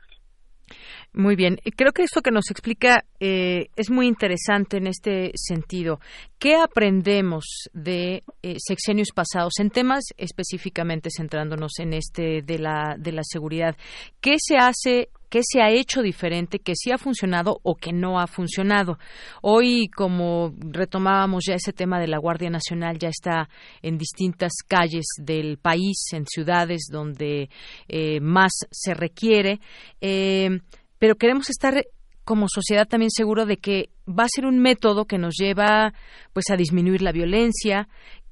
Muy 1.14 1.36
bien, 1.36 1.58
creo 1.76 1.94
que 1.94 2.04
esto 2.04 2.22
que 2.22 2.32
nos 2.32 2.52
explica 2.52 3.06
eh, 3.20 3.68
es 3.76 3.90
muy 3.90 4.08
interesante 4.08 4.78
en 4.78 4.88
este 4.88 5.32
sentido. 5.36 6.00
¿Qué 6.38 6.56
aprendemos 6.56 7.70
de 7.74 8.24
eh, 8.44 8.56
sexenios 8.58 9.10
pasados 9.16 9.54
en 9.60 9.70
temas 9.70 10.04
específicamente 10.18 11.10
centrándonos 11.10 11.80
en 11.80 11.94
este 11.94 12.42
de 12.42 12.60
la 12.60 12.96
de 13.00 13.14
la 13.14 13.24
seguridad? 13.24 13.78
¿Qué 14.20 14.36
se 14.38 14.58
hace 14.58 15.10
qué 15.30 15.42
se 15.44 15.62
ha 15.62 15.70
hecho 15.70 16.02
diferente, 16.02 16.60
qué 16.60 16.74
sí 16.76 16.92
ha 16.92 16.98
funcionado 16.98 17.60
o 17.64 17.76
qué 17.76 17.94
no 17.94 18.20
ha 18.20 18.28
funcionado. 18.28 18.98
Hoy, 19.42 19.90
como 19.90 20.54
retomábamos 20.60 21.46
ya 21.48 21.56
ese 21.56 21.74
tema 21.74 22.00
de 22.00 22.08
la 22.08 22.18
Guardia 22.18 22.50
Nacional, 22.50 22.98
ya 23.00 23.10
está 23.10 23.50
en 23.82 23.98
distintas 23.98 24.54
calles 24.68 25.06
del 25.18 25.58
país, 25.58 26.08
en 26.14 26.26
ciudades 26.26 26.88
donde 26.92 27.50
eh, 27.88 28.20
más 28.22 28.52
se 28.72 28.94
requiere, 28.94 29.60
eh, 30.02 30.62
pero 30.98 31.16
queremos 31.16 31.50
estar 31.50 31.84
como 32.28 32.48
sociedad 32.50 32.86
también 32.86 33.10
seguro 33.10 33.46
de 33.46 33.56
que 33.56 33.90
va 34.08 34.26
a 34.26 34.30
ser 34.30 34.46
un 34.46 34.60
método 34.60 35.06
que 35.06 35.18
nos 35.18 35.36
lleva 35.36 35.94
pues 36.34 36.50
a 36.52 36.58
disminuir 36.58 37.02
la 37.02 37.14
violencia, 37.14 37.88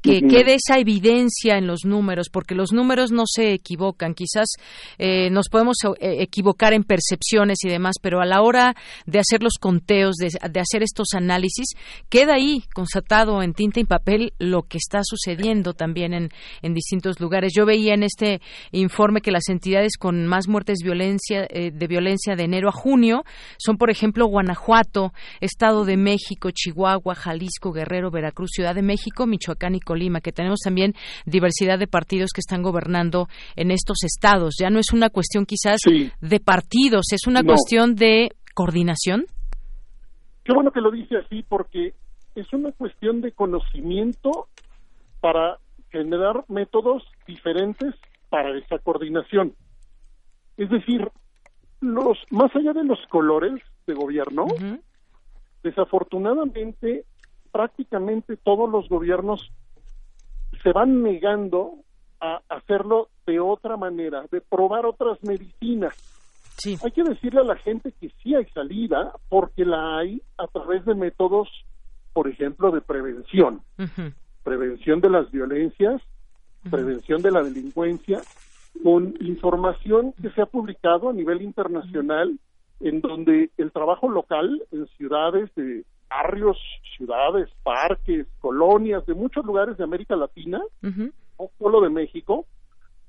que 0.06 0.22
quede 0.22 0.56
esa 0.56 0.80
evidencia 0.80 1.58
en 1.58 1.66
los 1.66 1.84
números, 1.84 2.30
porque 2.30 2.54
los 2.54 2.72
números 2.72 3.12
no 3.12 3.24
se 3.26 3.54
equivocan. 3.54 4.14
Quizás 4.14 4.48
eh, 4.98 5.30
nos 5.32 5.50
podemos 5.50 5.78
eh, 6.00 6.18
equivocar 6.20 6.74
en 6.74 6.84
percepciones 6.84 7.58
y 7.64 7.70
demás, 7.70 7.96
pero 8.02 8.22
a 8.22 8.26
la 8.26 8.42
hora 8.42 8.76
de 9.06 9.20
hacer 9.20 9.42
los 9.42 9.54
conteos, 9.60 10.16
de, 10.18 10.28
hacer 10.60 10.84
estos 10.84 11.14
análisis, 11.16 11.70
queda 12.10 12.36
ahí 12.36 12.64
constatado 12.74 13.42
en 13.42 13.54
tinta 13.54 13.80
y 13.80 13.86
papel 13.86 14.34
lo 14.38 14.64
que 14.64 14.78
está 14.78 15.02
sucediendo 15.04 15.74
también 15.74 16.14
en, 16.14 16.30
en 16.62 16.74
distintos 16.74 17.20
lugares. 17.20 17.54
Yo 17.56 17.66
veía 17.66 17.96
en 17.96 18.04
este 18.04 18.42
informe 18.72 19.22
que 19.22 19.32
las 19.32 19.50
entidades 19.50 19.98
con 19.98 20.28
más 20.28 20.48
muertes 20.48 20.80
violencia, 20.84 21.48
eh, 21.50 21.72
de 21.74 21.88
violencia 21.88 22.36
de 22.36 22.44
enero 22.44 22.70
a 22.70 22.72
junio 22.72 23.24
son, 23.58 23.78
por 23.78 23.90
ejemplo, 23.90 24.28
Guanajuato, 24.28 25.14
Estado 25.42 25.86
de 25.86 25.98
México, 25.98 26.52
Chihuahua, 26.52 27.16
Jalisco, 27.16 27.72
Guerrero, 27.72 28.12
Veracruz, 28.12 28.52
Ciudad 28.54 28.76
de 28.76 28.82
México, 28.82 29.26
Michoacán 29.26 29.76
y 29.76 29.80
Lima, 29.96 30.22
que 30.22 30.32
tenemos 30.32 30.60
también 30.64 30.94
diversidad 31.26 31.80
de 31.80 31.88
partidos 31.88 32.32
que 32.34 32.42
están 32.42 32.62
gobernando 32.62 33.28
en 33.56 33.72
estos 33.72 34.04
estados. 34.04 34.56
Ya 34.60 34.70
no 34.70 34.80
es 34.80 34.94
una 34.94 35.10
cuestión 35.10 35.46
quizás 35.46 35.80
de 35.86 36.40
partidos, 36.40 37.06
es 37.12 37.28
una 37.28 37.44
cuestión 37.44 37.96
de 37.96 38.30
coordinación. 38.54 39.26
Qué 40.44 40.54
bueno 40.54 40.72
que 40.72 40.82
lo 40.82 40.92
dice 40.92 41.18
así, 41.18 41.44
porque 41.44 41.94
es 42.36 42.52
una 42.54 42.72
cuestión 42.72 43.22
de 43.22 43.32
conocimiento 43.32 44.48
para 45.20 45.58
generar 45.90 46.44
métodos 46.50 47.04
diferentes 47.26 47.96
para 48.30 48.58
esa 48.58 48.78
coordinación. 48.80 49.56
Es 50.58 50.70
decir, 50.70 51.10
los 51.82 52.18
más 52.30 52.56
allá 52.56 52.74
de 52.74 52.84
los 52.84 53.00
colores 53.10 53.62
de 53.88 53.94
gobierno, 53.94 54.46
desafortunadamente 55.64 57.06
prácticamente 57.52 58.38
todos 58.38 58.70
los 58.70 58.90
gobiernos 58.90 59.52
se 60.66 60.74
van 60.74 61.04
negando 61.04 61.76
a 62.20 62.42
hacerlo 62.50 63.10
de 63.28 63.40
otra 63.40 63.78
manera, 63.78 64.26
de 64.32 64.42
probar 64.42 64.88
otras 64.88 65.24
medicinas. 65.24 65.94
Sí. 66.58 66.76
Hay 66.84 66.90
que 66.90 67.04
decirle 67.04 67.42
a 67.42 67.44
la 67.44 67.56
gente 67.58 67.94
que 68.02 68.10
sí 68.24 68.34
hay 68.34 68.46
salida, 68.46 69.14
porque 69.30 69.64
la 69.64 70.00
hay 70.00 70.24
a 70.40 70.48
través 70.48 70.84
de 70.86 70.96
métodos, 70.96 71.48
por 72.14 72.28
ejemplo, 72.28 72.72
de 72.72 72.82
prevención. 72.82 73.62
Prevención 74.44 75.02
de 75.02 75.10
las 75.12 75.30
violencias, 75.30 76.02
prevención 76.72 77.22
de 77.22 77.30
la 77.30 77.44
delincuencia, 77.44 78.22
con 78.84 79.14
información 79.20 80.14
que 80.20 80.32
se 80.32 80.42
ha 80.42 80.48
publicado 80.48 81.10
a 81.10 81.14
nivel 81.14 81.44
internacional, 81.44 82.40
en 82.80 83.02
donde 83.02 83.52
el 83.58 83.72
trabajo 83.72 84.10
local 84.10 84.64
en 84.72 84.88
ciudades 84.98 85.54
de 85.56 85.86
barrios, 86.16 86.58
ciudades, 86.98 87.50
parques, 87.64 88.28
colonias 88.40 89.06
de 89.06 89.14
muchos 89.14 89.46
lugares 89.46 89.78
de 89.78 89.84
América 89.84 90.16
Latina, 90.16 90.62
no 90.82 91.50
solo 91.60 91.82
de 91.82 91.90
México, 91.90 92.46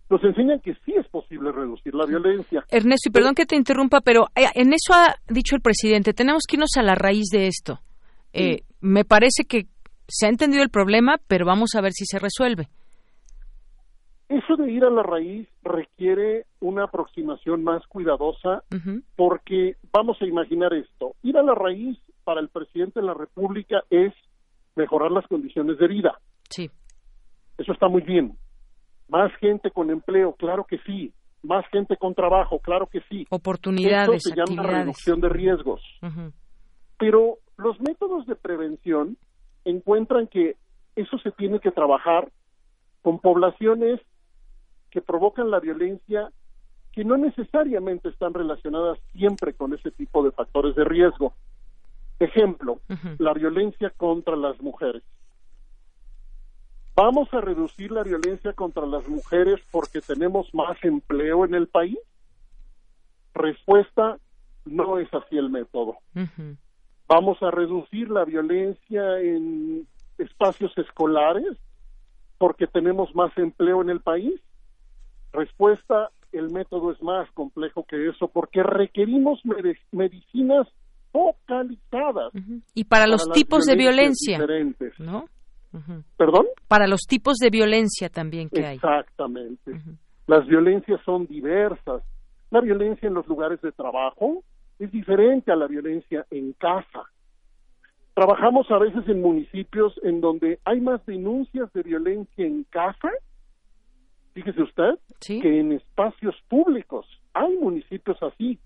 nos 0.09 0.23
enseñan 0.23 0.61
que 0.61 0.75
sí 0.85 0.95
es 0.97 1.07
posible 1.09 1.53
reducir 1.53 1.95
la 1.95 2.07
violencia. 2.07 2.65
Ernesto, 2.71 3.09
y 3.09 3.13
perdón 3.13 3.35
que 3.35 3.47
te 3.47 3.57
interrumpa, 3.57 4.01
pero 4.01 4.27
eh, 4.35 4.47
en 4.55 4.73
eso 4.73 4.93
ha 4.93 5.17
dicho 5.29 5.57
el 5.57 5.63
presidente, 5.63 6.13
tenemos 6.13 6.45
que 6.49 6.57
irnos 6.57 6.77
a 6.77 6.83
la 6.83 6.95
raíz 6.95 7.27
de 7.33 7.47
esto. 7.47 7.81
Eh, 8.33 8.63
me 8.81 9.05
parece 9.05 9.45
que 9.45 9.67
se 10.09 10.27
ha 10.27 10.29
entendido 10.29 10.63
el 10.63 10.71
problema, 10.71 11.17
pero 11.27 11.47
vamos 11.47 11.75
a 11.75 11.81
ver 11.81 11.93
si 11.93 12.05
se 12.05 12.19
resuelve. 12.19 12.69
Eso 14.29 14.57
de 14.57 14.71
ir 14.71 14.85
a 14.85 14.91
la 14.91 15.03
raíz 15.03 15.49
requiere 15.63 16.47
una 16.61 16.85
aproximación 16.85 17.63
más 17.63 17.87
cuidadosa 17.87 18.65
porque 19.15 19.77
vamos 19.93 20.21
a 20.21 20.27
imaginar 20.27 20.75
esto, 20.75 21.15
ir 21.23 21.37
a 21.37 21.45
la 21.45 21.55
raíz 21.55 21.97
para 22.27 22.41
el 22.41 22.49
presidente 22.49 22.99
de 22.99 23.07
la 23.07 23.15
República 23.15 23.85
es 23.89 24.13
mejorar 24.75 25.13
las 25.13 25.25
condiciones 25.29 25.79
de 25.79 25.87
vida. 25.87 26.19
Sí. 26.51 26.69
Eso 27.57 27.73
está 27.73 27.87
muy 27.87 28.03
bien. 28.03 28.37
Más 29.09 29.31
gente 29.37 29.71
con 29.71 29.91
empleo, 29.91 30.33
claro 30.33 30.65
que 30.65 30.79
sí. 30.79 31.13
Más 31.45 31.65
gente 31.69 31.97
con 31.97 32.17
trabajo, 32.17 32.59
claro 32.59 32.89
que 32.89 33.01
sí. 33.09 33.25
Oportunidades, 33.31 34.27
Eso 34.27 34.31
se 34.31 34.35
llama 34.35 34.65
reducción 34.65 35.21
de 35.21 35.29
riesgos. 35.29 35.81
Pero 36.99 37.39
los 37.57 37.81
métodos 37.81 38.27
de 38.27 38.35
prevención 38.35 39.17
encuentran 39.65 40.27
que 40.27 40.57
eso 40.97 41.19
se 41.19 41.31
tiene 41.31 41.61
que 41.61 41.71
trabajar 41.71 42.33
con 43.03 43.21
poblaciones 43.21 44.01
que 44.91 45.01
provocan 45.01 45.53
la 45.53 45.61
violencia 45.61 46.33
que 46.91 47.05
no 47.05 47.17
necesariamente 47.19 48.09
están 48.09 48.35
relacionadas 48.35 48.99
siempre 49.13 49.55
con 49.55 49.75
ese 49.75 49.93
tipo 49.93 50.25
de 50.25 50.33
factores 50.33 50.75
de 50.75 50.85
riesgo. 50.85 51.35
Ejemplo, 52.19 52.81
la 53.19 53.35
violencia 53.35 53.91
contra 53.91 54.37
las 54.37 54.61
mujeres. 54.61 55.03
¿Vamos 56.95 57.29
a 57.35 57.43
reducir 57.43 57.93
la 57.93 58.03
violencia 58.03 58.55
contra 58.55 58.87
las 58.87 59.07
mujeres 59.07 59.61
porque 59.71 60.01
tenemos 60.01 60.53
más 60.55 60.83
empleo 60.83 61.45
en 61.45 61.55
el 61.55 61.69
país? 61.69 61.99
Respuesta, 63.35 64.19
no 64.65 64.99
es 64.99 65.13
así 65.13 65.37
el 65.37 65.51
método. 65.51 65.99
¿Vamos 67.07 67.43
a 67.43 67.51
reducir 67.51 68.11
la 68.11 68.25
violencia 68.25 69.21
en 69.21 69.87
espacios 70.17 70.73
escolares 70.79 71.59
porque 72.39 72.67
tenemos 72.67 73.15
más 73.15 73.37
empleo 73.37 73.83
en 73.83 73.91
el 73.91 74.01
país? 74.01 74.41
Respuesta, 75.33 76.11
el 76.33 76.51
método 76.51 76.93
es 76.93 77.03
más 77.03 77.31
complejo 77.33 77.85
que 77.85 78.09
eso 78.09 78.29
porque 78.29 78.63
requerimos 78.63 79.43
medicinas 79.93 80.67
focalizadas. 81.13 82.33
Y 82.75 82.85
para 82.85 83.07
los 83.07 83.29
tipos 83.33 83.65
de 83.65 83.77
violencia, 83.77 84.39
¿no? 84.99 85.27
¿Perdón? 86.17 86.47
Para 86.69 86.87
los 86.87 87.03
tipos 87.03 87.37
de 87.37 87.51
violencia 87.51 88.09
también 88.09 88.49
que 88.49 88.65
hay. 88.65 88.77
Exactamente. 88.77 89.73
Las 90.27 90.47
violencias 90.47 91.01
son 91.05 91.27
diversas. 91.27 92.03
La 92.51 92.61
violencia 92.61 93.09
en 93.09 93.15
los 93.15 93.27
lugares 93.27 93.61
de 93.61 93.73
trabajo 93.73 94.43
es 94.79 94.91
diferente 94.91 95.53
a 95.53 95.57
la 95.57 95.67
violencia 95.67 96.27
en 96.31 96.53
casa. 96.55 97.05
Trabajamos 98.15 98.71
a 98.71 98.79
veces 98.79 99.07
en 99.09 99.21
municipios 99.21 99.93
en 100.03 100.21
donde 100.21 100.59
hay 100.65 100.81
más 100.81 101.05
denuncias 101.05 101.71
de 101.75 101.83
violencia 101.83 102.47
en 102.47 102.65
casa, 102.65 103.11
fíjese 104.33 104.63
usted, 104.63 104.99
que 105.21 105.61
en 105.61 105.73
espacios 105.73 106.35
públicos. 106.49 107.07
Hay 107.35 107.55
municipios 107.59 108.17
así. 108.23 108.59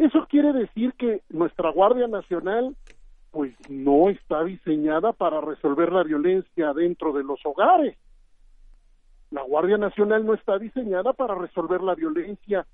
Eso 0.00 0.26
quiere 0.30 0.54
decir 0.54 0.94
que 0.94 1.20
nuestra 1.28 1.70
Guardia 1.70 2.08
Nacional 2.08 2.74
pues 3.30 3.52
no 3.68 4.08
está 4.08 4.42
diseñada 4.42 5.12
para 5.12 5.42
resolver 5.42 5.92
la 5.92 6.02
violencia 6.02 6.72
dentro 6.72 7.12
de 7.12 7.22
los 7.22 7.38
hogares. 7.44 7.98
La 9.30 9.42
Guardia 9.42 9.76
Nacional 9.76 10.24
no 10.24 10.32
está 10.32 10.58
diseñada 10.58 11.12
para 11.12 11.34
resolver 11.34 11.82
la 11.82 11.94
violencia, 11.94 12.66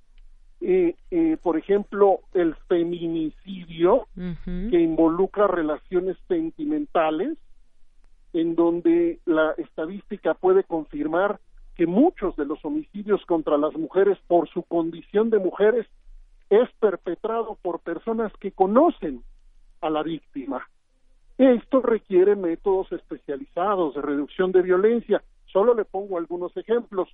eh, 0.60 0.94
eh, 1.10 1.36
por 1.42 1.56
ejemplo, 1.56 2.20
el 2.32 2.54
feminicidio 2.68 4.06
que 4.14 4.80
involucra 4.80 5.48
relaciones 5.48 6.16
sentimentales, 6.28 7.36
en 8.34 8.54
donde 8.54 9.18
la 9.24 9.50
estadística 9.58 10.34
puede 10.34 10.62
confirmar 10.62 11.40
que 11.74 11.88
muchos 11.88 12.36
de 12.36 12.46
los 12.46 12.64
homicidios 12.64 13.26
contra 13.26 13.58
las 13.58 13.74
mujeres 13.74 14.16
por 14.28 14.48
su 14.48 14.62
condición 14.62 15.28
de 15.30 15.40
mujeres 15.40 15.88
es 16.50 16.68
perpetrado 16.80 17.58
por 17.60 17.80
personas 17.80 18.32
que 18.40 18.52
conocen 18.52 19.22
a 19.80 19.90
la 19.90 20.02
víctima. 20.02 20.66
Esto 21.38 21.80
requiere 21.82 22.34
métodos 22.34 22.90
especializados 22.92 23.94
de 23.94 24.02
reducción 24.02 24.52
de 24.52 24.62
violencia. 24.62 25.22
Solo 25.46 25.74
le 25.74 25.84
pongo 25.84 26.18
algunos 26.18 26.56
ejemplos. 26.56 27.08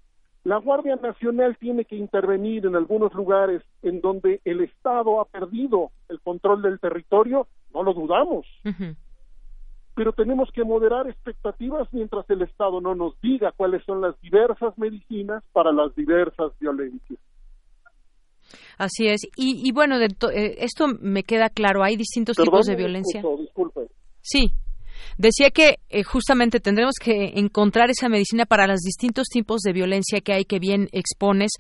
La 0.45 0.57
Guardia 0.57 0.97
Nacional 0.97 1.57
tiene 1.59 1.85
que 1.85 1.97
intervenir 1.97 2.67
en 2.67 2.77
algunos 2.77 3.13
lugares 3.15 3.63
en 3.83 4.01
donde 4.01 4.41
el 4.45 4.61
Estado 4.61 5.21
ha 5.21 5.25
perdido 5.25 5.91
el 6.09 6.21
control 6.21 6.63
del 6.63 6.81
territorio, 6.81 7.47
no 7.73 7.83
lo 7.83 7.95
dudamos. 7.95 8.47
Pero 9.95 10.13
tenemos 10.13 10.51
que 10.53 10.65
moderar 10.65 11.09
expectativas 11.09 11.89
mientras 11.93 12.29
el 12.31 12.43
Estado 12.43 12.81
no 12.81 12.95
nos 12.95 13.21
diga 13.21 13.53
cuáles 13.53 13.85
son 13.85 14.01
las 14.01 14.21
diversas 14.21 14.77
medicinas 14.79 15.45
para 15.53 15.73
las 15.73 15.95
diversas 15.95 16.53
violencias. 16.59 17.19
Así 18.79 19.07
es. 19.09 19.21
Y, 19.37 19.71
bueno, 19.73 19.99
de 19.99 20.07
eh, 20.07 20.57
esto 20.59 20.89
me 21.01 21.23
queda 21.23 21.49
claro. 21.49 21.83
Hay 21.83 21.97
distintos 21.97 22.37
tipos 22.37 22.67
de 22.67 22.77
violencia. 22.77 23.23
disculpe. 23.39 23.89
Sí. 24.21 24.53
Decía 25.19 25.51
que 25.51 25.79
eh, 25.89 26.03
justamente 26.03 26.61
tendremos 26.61 26.95
que 27.01 27.33
encontrar 27.35 27.91
esa 27.91 28.09
medicina 28.09 28.47
para 28.47 28.67
los 28.67 28.81
distintos 28.81 29.29
tipos 29.29 29.61
de 29.61 29.73
violencia 29.73 30.21
que 30.21 30.33
hay 30.33 30.45
que 30.45 30.59
bien 30.59 30.89
expones. 30.93 31.51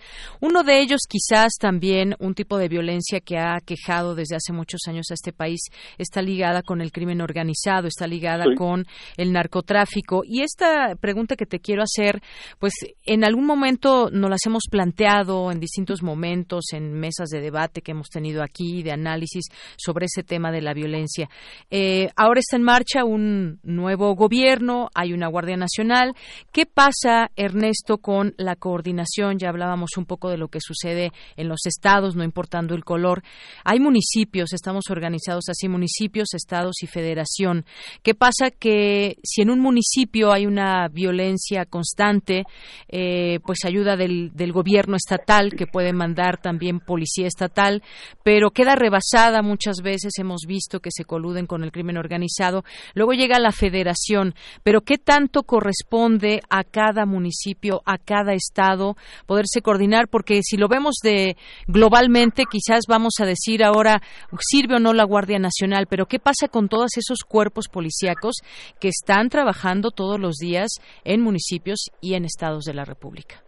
Uno 0.40 0.62
de 0.62 0.80
ellos 0.80 1.00
quizás 1.08 1.52
también 1.58 2.14
un 2.18 2.34
tipo 2.34 2.58
de 2.58 2.68
violencia 2.68 3.20
que 3.20 3.38
ha 3.38 3.58
quejado 3.64 4.14
desde 4.14 4.36
hace 4.36 4.52
muchos 4.52 4.80
años 4.86 5.06
a 5.10 5.14
este 5.14 5.32
país 5.32 5.60
está 5.98 6.22
ligada 6.22 6.62
con 6.62 6.80
el 6.80 6.92
crimen 6.92 7.20
organizado, 7.20 7.88
está 7.88 8.06
ligada 8.06 8.44
con 8.56 8.86
el 9.16 9.32
narcotráfico. 9.32 10.22
Y 10.24 10.42
esta 10.42 10.94
pregunta 10.96 11.36
que 11.36 11.46
te 11.46 11.60
quiero 11.60 11.82
hacer, 11.82 12.22
pues 12.58 12.74
en 13.04 13.24
algún 13.24 13.46
momento 13.46 14.10
nos 14.10 14.30
las 14.30 14.44
hemos 14.46 14.62
planteado 14.70 15.50
en 15.50 15.60
distintos 15.60 16.02
momentos, 16.02 16.72
en 16.72 16.92
mesas 16.92 17.28
de 17.28 17.40
debate 17.40 17.82
que 17.82 17.92
hemos 17.92 18.08
tenido 18.08 18.42
aquí, 18.42 18.82
de 18.82 18.92
análisis 18.92 19.44
sobre 19.76 20.06
ese 20.06 20.22
tema 20.22 20.50
de 20.50 20.62
la 20.62 20.74
violencia. 20.74 21.28
Eh, 21.70 22.08
ahora 22.16 22.40
está 22.40 22.56
en 22.56 22.62
marcha 22.62 23.04
un 23.04 23.31
nuevo 23.62 24.14
gobierno, 24.14 24.88
hay 24.94 25.12
una 25.12 25.28
Guardia 25.28 25.56
Nacional. 25.56 26.14
¿Qué 26.52 26.66
pasa, 26.66 27.30
Ernesto, 27.36 27.98
con 27.98 28.34
la 28.36 28.56
coordinación? 28.56 29.38
Ya 29.38 29.48
hablábamos 29.48 29.96
un 29.96 30.06
poco 30.06 30.30
de 30.30 30.38
lo 30.38 30.48
que 30.48 30.60
sucede 30.60 31.12
en 31.36 31.48
los 31.48 31.66
estados, 31.66 32.16
no 32.16 32.24
importando 32.24 32.74
el 32.74 32.84
color. 32.84 33.22
Hay 33.64 33.80
municipios, 33.80 34.52
estamos 34.52 34.84
organizados 34.90 35.48
así, 35.48 35.68
municipios, 35.68 36.34
estados 36.34 36.82
y 36.82 36.86
federación. 36.86 37.64
¿Qué 38.02 38.14
pasa 38.14 38.50
que 38.50 39.16
si 39.22 39.42
en 39.42 39.50
un 39.50 39.60
municipio 39.60 40.32
hay 40.32 40.46
una 40.46 40.88
violencia 40.88 41.64
constante, 41.66 42.44
eh, 42.88 43.40
pues 43.44 43.64
ayuda 43.64 43.96
del, 43.96 44.30
del 44.34 44.52
gobierno 44.52 44.96
estatal, 44.96 45.52
que 45.54 45.66
puede 45.66 45.92
mandar 45.92 46.40
también 46.40 46.80
policía 46.80 47.26
estatal, 47.26 47.82
pero 48.22 48.50
queda 48.50 48.74
rebasada 48.74 49.42
muchas 49.42 49.76
veces, 49.82 50.12
hemos 50.18 50.42
visto 50.46 50.80
que 50.80 50.90
se 50.92 51.04
coluden 51.04 51.46
con 51.46 51.64
el 51.64 51.72
crimen 51.72 51.96
organizado. 51.96 52.64
Luego 52.94 53.12
llega 53.22 53.38
la 53.38 53.52
federación, 53.52 54.34
pero 54.64 54.80
¿qué 54.80 54.98
tanto 54.98 55.44
corresponde 55.44 56.40
a 56.50 56.64
cada 56.64 57.06
municipio, 57.06 57.80
a 57.86 57.98
cada 57.98 58.32
estado 58.32 58.96
poderse 59.26 59.62
coordinar? 59.62 60.08
Porque 60.08 60.40
si 60.42 60.56
lo 60.56 60.68
vemos 60.68 60.96
de 61.02 61.36
globalmente, 61.68 62.44
quizás 62.50 62.84
vamos 62.88 63.14
a 63.20 63.26
decir 63.26 63.62
ahora 63.62 64.00
sirve 64.40 64.76
o 64.76 64.80
no 64.80 64.92
la 64.92 65.04
Guardia 65.04 65.38
Nacional, 65.38 65.86
pero 65.88 66.06
¿qué 66.06 66.18
pasa 66.18 66.48
con 66.48 66.68
todos 66.68 66.96
esos 66.96 67.20
cuerpos 67.20 67.68
policíacos 67.68 68.36
que 68.80 68.88
están 68.88 69.28
trabajando 69.28 69.90
todos 69.90 70.18
los 70.18 70.36
días 70.36 70.68
en 71.04 71.20
municipios 71.20 71.90
y 72.00 72.14
en 72.14 72.24
estados 72.24 72.64
de 72.64 72.74
la 72.74 72.84
República? 72.84 73.42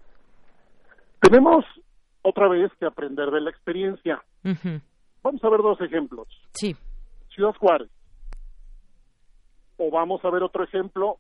Tenemos 1.21 1.65
otra 2.23 2.49
vez 2.49 2.71
que 2.79 2.87
aprender 2.87 3.31
de 3.31 3.41
la 3.41 3.51
experiencia. 3.51 4.23
Vamos 5.23 5.43
a 5.43 5.49
ver 5.49 5.63
dos 5.63 5.81
ejemplos. 5.81 6.29
Sí. 6.53 6.77
Ciudad 7.35 7.55
Juárez 7.59 7.91
o 9.77 9.91
vamos 9.91 10.25
a 10.25 10.31
ver 10.31 10.43
otro 10.43 10.65
ejemplo, 10.65 11.19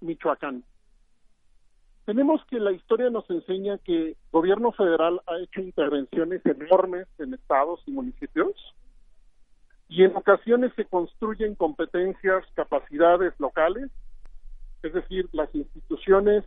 Michoacán. 0.00 0.64
Tenemos 2.04 2.44
que 2.46 2.58
la 2.58 2.72
historia 2.72 3.10
nos 3.10 3.28
enseña 3.30 3.78
que 3.78 4.08
el 4.08 4.16
gobierno 4.32 4.72
federal 4.72 5.20
ha 5.26 5.38
hecho 5.38 5.60
intervenciones 5.60 6.44
enormes 6.44 7.06
en 7.18 7.34
estados 7.34 7.80
y 7.86 7.92
municipios 7.92 8.54
y 9.88 10.04
en 10.04 10.16
ocasiones 10.16 10.72
se 10.76 10.84
construyen 10.84 11.54
competencias, 11.56 12.44
capacidades 12.54 13.34
locales, 13.38 13.90
es 14.82 14.92
decir, 14.92 15.28
las 15.32 15.54
instituciones 15.54 16.44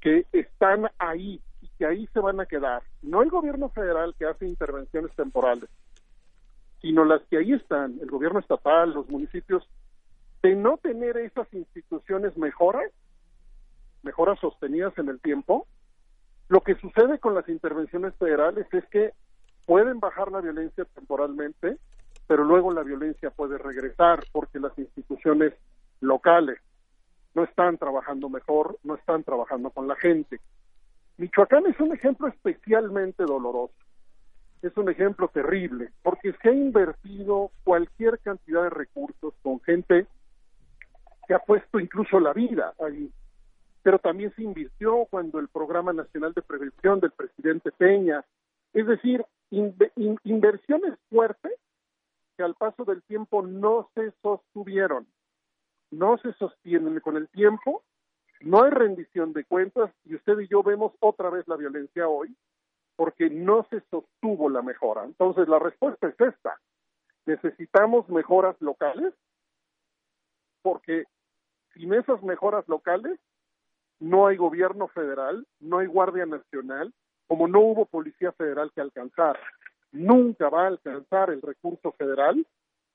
que 0.00 0.24
están 0.32 0.88
ahí 0.98 1.40
y 1.60 1.68
que 1.78 1.86
ahí 1.86 2.06
se 2.12 2.20
van 2.20 2.40
a 2.40 2.46
quedar. 2.46 2.82
No 3.02 3.22
el 3.22 3.28
gobierno 3.28 3.68
federal 3.70 4.14
que 4.18 4.24
hace 4.24 4.46
intervenciones 4.46 5.14
temporales, 5.14 5.68
sino 6.80 7.04
las 7.04 7.22
que 7.22 7.38
ahí 7.38 7.52
están, 7.52 7.98
el 8.00 8.08
gobierno 8.08 8.38
estatal, 8.38 8.94
los 8.94 9.08
municipios, 9.08 9.68
de 10.42 10.56
no 10.56 10.78
tener 10.78 11.16
esas 11.18 11.52
instituciones 11.52 12.36
mejoras, 12.36 12.90
mejoras 14.02 14.38
sostenidas 14.40 14.96
en 14.98 15.08
el 15.08 15.20
tiempo, 15.20 15.66
lo 16.48 16.62
que 16.62 16.74
sucede 16.76 17.18
con 17.18 17.34
las 17.34 17.48
intervenciones 17.48 18.14
federales 18.16 18.66
es 18.72 18.84
que 18.86 19.12
pueden 19.66 20.00
bajar 20.00 20.32
la 20.32 20.40
violencia 20.40 20.84
temporalmente, 20.84 21.78
pero 22.26 22.44
luego 22.44 22.72
la 22.72 22.82
violencia 22.82 23.30
puede 23.30 23.58
regresar 23.58 24.24
porque 24.32 24.58
las 24.58 24.76
instituciones 24.78 25.52
locales 26.00 26.58
no 27.34 27.44
están 27.44 27.78
trabajando 27.78 28.28
mejor, 28.28 28.78
no 28.82 28.94
están 28.96 29.22
trabajando 29.22 29.70
con 29.70 29.86
la 29.86 29.96
gente. 29.96 30.40
Michoacán 31.18 31.66
es 31.66 31.78
un 31.78 31.92
ejemplo 31.92 32.28
especialmente 32.28 33.24
doloroso, 33.24 33.74
es 34.62 34.76
un 34.76 34.90
ejemplo 34.90 35.28
terrible, 35.28 35.90
porque 36.02 36.32
se 36.42 36.48
ha 36.48 36.52
invertido 36.52 37.50
cualquier 37.62 38.18
cantidad 38.20 38.62
de 38.64 38.70
recursos 38.70 39.34
con 39.42 39.60
gente 39.60 40.06
que 41.30 41.34
ha 41.36 41.38
puesto 41.38 41.78
incluso 41.78 42.18
la 42.18 42.32
vida 42.32 42.74
ahí. 42.80 43.08
Pero 43.84 44.00
también 44.00 44.34
se 44.34 44.42
invirtió 44.42 45.06
cuando 45.08 45.38
el 45.38 45.46
Programa 45.46 45.92
Nacional 45.92 46.32
de 46.32 46.42
Prevención 46.42 46.98
del 46.98 47.12
presidente 47.12 47.70
Peña, 47.70 48.24
es 48.72 48.84
decir, 48.84 49.24
inversiones 49.50 50.98
fuertes 51.08 51.52
que 52.36 52.42
al 52.42 52.56
paso 52.56 52.84
del 52.84 53.04
tiempo 53.04 53.42
no 53.42 53.88
se 53.94 54.10
sostuvieron, 54.22 55.06
no 55.92 56.18
se 56.18 56.32
sostienen 56.32 56.98
con 56.98 57.16
el 57.16 57.28
tiempo, 57.28 57.84
no 58.40 58.64
hay 58.64 58.70
rendición 58.70 59.32
de 59.32 59.44
cuentas 59.44 59.92
y 60.06 60.16
usted 60.16 60.36
y 60.40 60.48
yo 60.48 60.64
vemos 60.64 60.94
otra 60.98 61.30
vez 61.30 61.46
la 61.46 61.54
violencia 61.54 62.08
hoy 62.08 62.36
porque 62.96 63.30
no 63.30 63.64
se 63.70 63.80
sostuvo 63.82 64.50
la 64.50 64.62
mejora. 64.62 65.04
Entonces 65.04 65.46
la 65.46 65.60
respuesta 65.60 66.08
es 66.08 66.20
esta. 66.20 66.60
Necesitamos 67.24 68.08
mejoras 68.08 68.60
locales 68.60 69.14
porque 70.62 71.04
sin 71.80 71.94
esas 71.94 72.22
mejoras 72.22 72.68
locales, 72.68 73.18
no 74.00 74.26
hay 74.26 74.36
gobierno 74.36 74.88
federal, 74.88 75.46
no 75.60 75.78
hay 75.78 75.86
Guardia 75.86 76.26
Nacional, 76.26 76.92
como 77.26 77.48
no 77.48 77.60
hubo 77.60 77.86
Policía 77.86 78.32
Federal 78.32 78.70
que 78.74 78.82
alcanzar. 78.82 79.38
Nunca 79.92 80.50
va 80.50 80.64
a 80.64 80.68
alcanzar 80.68 81.30
el 81.30 81.40
recurso 81.40 81.92
federal 81.92 82.46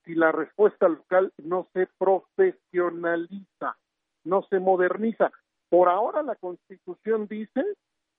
si 0.05 0.13
la 0.13 0.31
respuesta 0.31 0.88
local 0.88 1.33
no 1.38 1.67
se 1.73 1.88
profesionaliza, 1.97 3.75
no 4.23 4.43
se 4.43 4.59
moderniza. 4.59 5.31
Por 5.69 5.89
ahora 5.89 6.21
la 6.21 6.36
Constitución 6.36 7.27
dice 7.27 7.63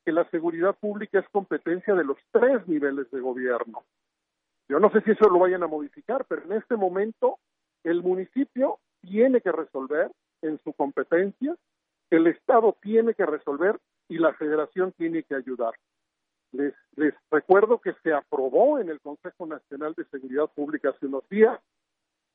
que 0.05 0.11
la 0.11 0.29
seguridad 0.31 0.75
pública 0.75 1.21
es 1.21 1.29
competencia 1.29 1.95
de 1.95 2.05
los 2.05 2.19
tres 2.33 2.67
niveles 2.67 3.09
de 3.13 3.21
gobierno. 3.21 3.85
Yo 4.69 4.81
no 4.81 4.91
sé 4.91 5.01
si 5.03 5.13
eso 5.13 5.31
lo 5.31 5.39
vayan 5.39 5.63
a 5.63 5.69
modificar, 5.69 6.25
pero 6.29 6.43
en 6.43 6.53
este 6.53 6.77
momento 6.77 7.39
el 7.85 8.03
municipio 8.03 8.81
tiene 9.01 9.41
que 9.41 9.53
resolver 9.53 10.11
en 10.43 10.59
su 10.63 10.73
competencia, 10.73 11.57
el 12.11 12.27
Estado 12.27 12.77
tiene 12.81 13.15
que 13.15 13.27
resolver 13.27 13.79
y 14.09 14.19
la 14.19 14.33
Federación 14.35 14.93
tiene 14.93 15.23
que 15.23 15.35
ayudar. 15.35 15.75
Les, 16.53 16.75
les 16.97 17.15
recuerdo 17.31 17.81
que 17.81 17.93
se 18.03 18.13
aprobó 18.13 18.79
en 18.79 18.89
el 18.89 19.01
Consejo 19.01 19.47
Nacional 19.47 19.95
de 19.95 20.05
Seguridad 20.07 20.47
Pública 20.55 20.91
hace 20.91 21.07
unos 21.07 21.29
días, 21.29 21.61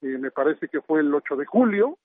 eh, 0.02 0.18
me 0.18 0.32
parece 0.32 0.68
que 0.68 0.82
fue 0.82 1.02
el 1.02 1.14
8 1.14 1.36
de 1.36 1.46
julio, 1.46 1.98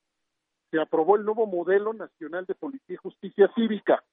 se 0.71 0.81
aprobó 0.81 1.17
el 1.17 1.25
nuevo 1.25 1.47
modelo 1.47 1.93
nacional 1.95 2.45
de 2.45 2.55
policía 2.55 2.95
y 2.95 2.97
justicia 2.97 3.51
cívica. 3.55 4.05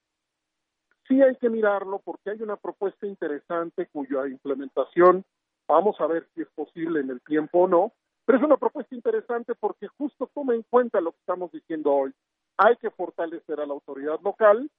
Sí 1.07 1.21
hay 1.21 1.35
que 1.35 1.49
mirarlo 1.49 1.99
porque 1.99 2.29
hay 2.29 2.41
una 2.41 2.55
propuesta 2.55 3.05
interesante 3.05 3.87
cuya 3.87 4.27
implementación 4.27 5.25
vamos 5.67 5.99
a 5.99 6.07
ver 6.07 6.27
si 6.33 6.41
es 6.41 6.47
posible 6.55 7.01
en 7.01 7.09
el 7.09 7.21
tiempo 7.21 7.63
o 7.63 7.67
no, 7.67 7.93
pero 8.25 8.37
es 8.37 8.43
una 8.43 8.57
propuesta 8.57 8.95
interesante 8.95 9.53
porque 9.55 9.87
justo 9.87 10.29
toma 10.33 10.55
en 10.55 10.63
cuenta 10.63 11.01
lo 11.01 11.11
que 11.11 11.19
estamos 11.19 11.51
diciendo 11.51 11.93
hoy. 11.93 12.13
Hay 12.57 12.75
que 12.77 12.91
fortalecer 12.91 13.59
a 13.59 13.65
la 13.65 13.73
autoridad 13.73 14.19
local 14.21 14.69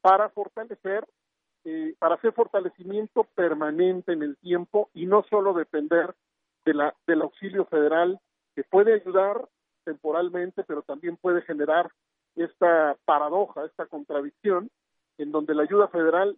para 0.00 0.28
fortalecer, 0.30 1.06
eh, 1.64 1.94
para 1.98 2.16
hacer 2.16 2.32
fortalecimiento 2.32 3.24
permanente 3.34 4.12
en 4.12 4.22
el 4.22 4.36
tiempo 4.38 4.90
y 4.94 5.06
no 5.06 5.24
solo 5.30 5.52
depender 5.52 6.14
de 6.64 6.74
la, 6.74 6.94
del 7.06 7.22
auxilio 7.22 7.64
federal 7.66 8.18
que 8.54 8.64
puede 8.64 8.94
ayudar 8.94 9.48
temporalmente, 9.84 10.64
pero 10.64 10.82
también 10.82 11.16
puede 11.16 11.42
generar 11.42 11.90
esta 12.36 12.96
paradoja, 13.04 13.64
esta 13.64 13.86
contradicción, 13.86 14.70
en 15.18 15.32
donde 15.32 15.54
la 15.54 15.62
ayuda 15.62 15.88
federal 15.88 16.36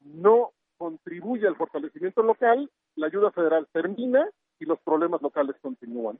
no 0.00 0.52
contribuye 0.78 1.46
al 1.46 1.56
fortalecimiento 1.56 2.22
local 2.22 2.70
la 2.96 3.06
ayuda 3.06 3.30
federal 3.30 3.68
termina 3.72 4.28
y 4.62 4.64
los 4.64 4.78
problemas 4.80 5.20
locales 5.20 5.56
continúan. 5.60 6.18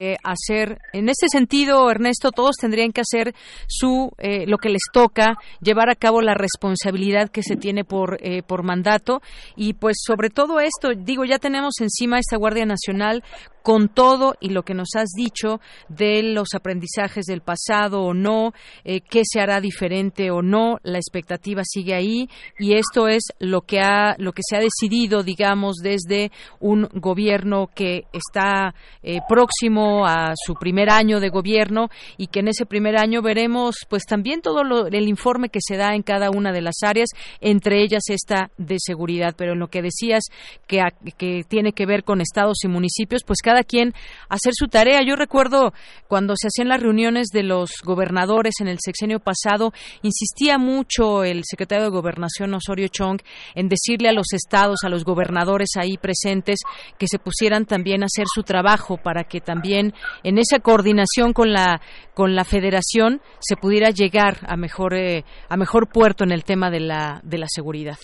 Eh, 0.00 0.16
hacer 0.22 0.78
en 0.92 1.08
este 1.08 1.26
sentido 1.28 1.90
Ernesto 1.90 2.30
todos 2.30 2.54
tendrían 2.54 2.92
que 2.92 3.00
hacer 3.00 3.34
su 3.66 4.12
eh, 4.18 4.46
lo 4.46 4.58
que 4.58 4.68
les 4.68 4.82
toca 4.92 5.38
llevar 5.60 5.90
a 5.90 5.96
cabo 5.96 6.22
la 6.22 6.34
responsabilidad 6.34 7.30
que 7.30 7.42
se 7.42 7.56
tiene 7.56 7.82
por 7.82 8.16
eh, 8.20 8.44
por 8.44 8.62
mandato 8.62 9.22
y 9.56 9.72
pues 9.72 9.96
sobre 10.06 10.30
todo 10.30 10.60
esto 10.60 10.90
digo 10.96 11.24
ya 11.24 11.40
tenemos 11.40 11.80
encima 11.80 12.20
esta 12.20 12.36
Guardia 12.36 12.64
Nacional 12.64 13.24
con 13.62 13.88
todo 13.88 14.34
y 14.40 14.50
lo 14.50 14.62
que 14.62 14.74
nos 14.74 14.90
has 14.96 15.10
dicho 15.16 15.60
de 15.88 16.22
los 16.22 16.54
aprendizajes 16.54 17.26
del 17.26 17.40
pasado 17.40 18.02
o 18.02 18.14
no, 18.14 18.52
eh, 18.84 19.00
qué 19.00 19.22
se 19.24 19.40
hará 19.40 19.60
diferente 19.60 20.30
o 20.30 20.42
no, 20.42 20.78
la 20.82 20.98
expectativa 20.98 21.62
sigue 21.64 21.94
ahí 21.94 22.28
y 22.58 22.74
esto 22.74 23.08
es 23.08 23.24
lo 23.38 23.62
que 23.62 23.80
ha, 23.80 24.14
lo 24.18 24.32
que 24.32 24.42
se 24.48 24.56
ha 24.56 24.60
decidido, 24.60 25.22
digamos, 25.22 25.76
desde 25.76 26.30
un 26.60 26.88
gobierno 26.94 27.68
que 27.74 28.04
está 28.12 28.74
eh, 29.02 29.20
próximo 29.28 30.06
a 30.06 30.32
su 30.36 30.54
primer 30.54 30.90
año 30.90 31.20
de 31.20 31.28
gobierno 31.28 31.88
y 32.16 32.28
que 32.28 32.40
en 32.40 32.48
ese 32.48 32.66
primer 32.66 32.96
año 32.96 33.22
veremos, 33.22 33.76
pues 33.88 34.04
también 34.04 34.40
todo 34.40 34.86
el 34.86 35.08
informe 35.08 35.48
que 35.48 35.60
se 35.62 35.76
da 35.76 35.94
en 35.94 36.02
cada 36.02 36.30
una 36.30 36.52
de 36.52 36.62
las 36.62 36.82
áreas, 36.82 37.08
entre 37.40 37.82
ellas 37.82 38.04
esta 38.08 38.50
de 38.56 38.76
seguridad. 38.78 39.34
Pero 39.36 39.52
en 39.52 39.58
lo 39.58 39.68
que 39.68 39.82
decías 39.82 40.24
que, 40.66 40.80
que 41.16 41.44
tiene 41.46 41.72
que 41.72 41.86
ver 41.86 42.04
con 42.04 42.20
estados 42.20 42.64
y 42.64 42.68
municipios, 42.68 43.22
pues 43.24 43.40
cada 43.42 43.57
quien 43.64 43.92
hacer 44.28 44.52
su 44.54 44.68
tarea. 44.68 45.00
Yo 45.06 45.16
recuerdo 45.16 45.72
cuando 46.06 46.34
se 46.36 46.48
hacían 46.48 46.68
las 46.68 46.82
reuniones 46.82 47.28
de 47.28 47.42
los 47.42 47.70
gobernadores 47.84 48.54
en 48.60 48.68
el 48.68 48.78
sexenio 48.80 49.20
pasado, 49.20 49.72
insistía 50.02 50.58
mucho 50.58 51.24
el 51.24 51.42
secretario 51.44 51.84
de 51.84 51.90
Gobernación 51.90 52.54
Osorio 52.54 52.88
Chong 52.88 53.20
en 53.54 53.68
decirle 53.68 54.08
a 54.08 54.12
los 54.12 54.32
estados, 54.32 54.80
a 54.84 54.88
los 54.88 55.04
gobernadores 55.04 55.70
ahí 55.76 55.96
presentes, 55.96 56.60
que 56.98 57.06
se 57.06 57.18
pusieran 57.18 57.66
también 57.66 58.02
a 58.02 58.06
hacer 58.06 58.26
su 58.32 58.42
trabajo 58.42 58.96
para 58.96 59.24
que 59.24 59.40
también 59.40 59.92
en 60.22 60.38
esa 60.38 60.58
coordinación 60.60 61.32
con 61.32 61.52
la 61.52 61.80
con 62.14 62.34
la 62.34 62.44
Federación 62.44 63.20
se 63.38 63.56
pudiera 63.56 63.90
llegar 63.90 64.38
a 64.46 64.56
mejor 64.56 64.94
eh, 64.94 65.24
a 65.48 65.56
mejor 65.56 65.88
puerto 65.88 66.24
en 66.24 66.32
el 66.32 66.44
tema 66.44 66.70
de 66.70 66.80
la 66.80 67.20
de 67.22 67.38
la 67.38 67.46
seguridad. 67.48 67.98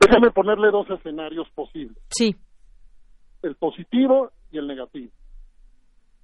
Déjame 0.00 0.30
ponerle 0.30 0.70
dos 0.70 0.88
escenarios 0.90 1.48
posibles. 1.54 1.96
Sí. 2.10 2.36
El 3.42 3.56
positivo 3.56 4.30
y 4.54 4.58
el 4.58 4.66
negativo. 4.66 5.12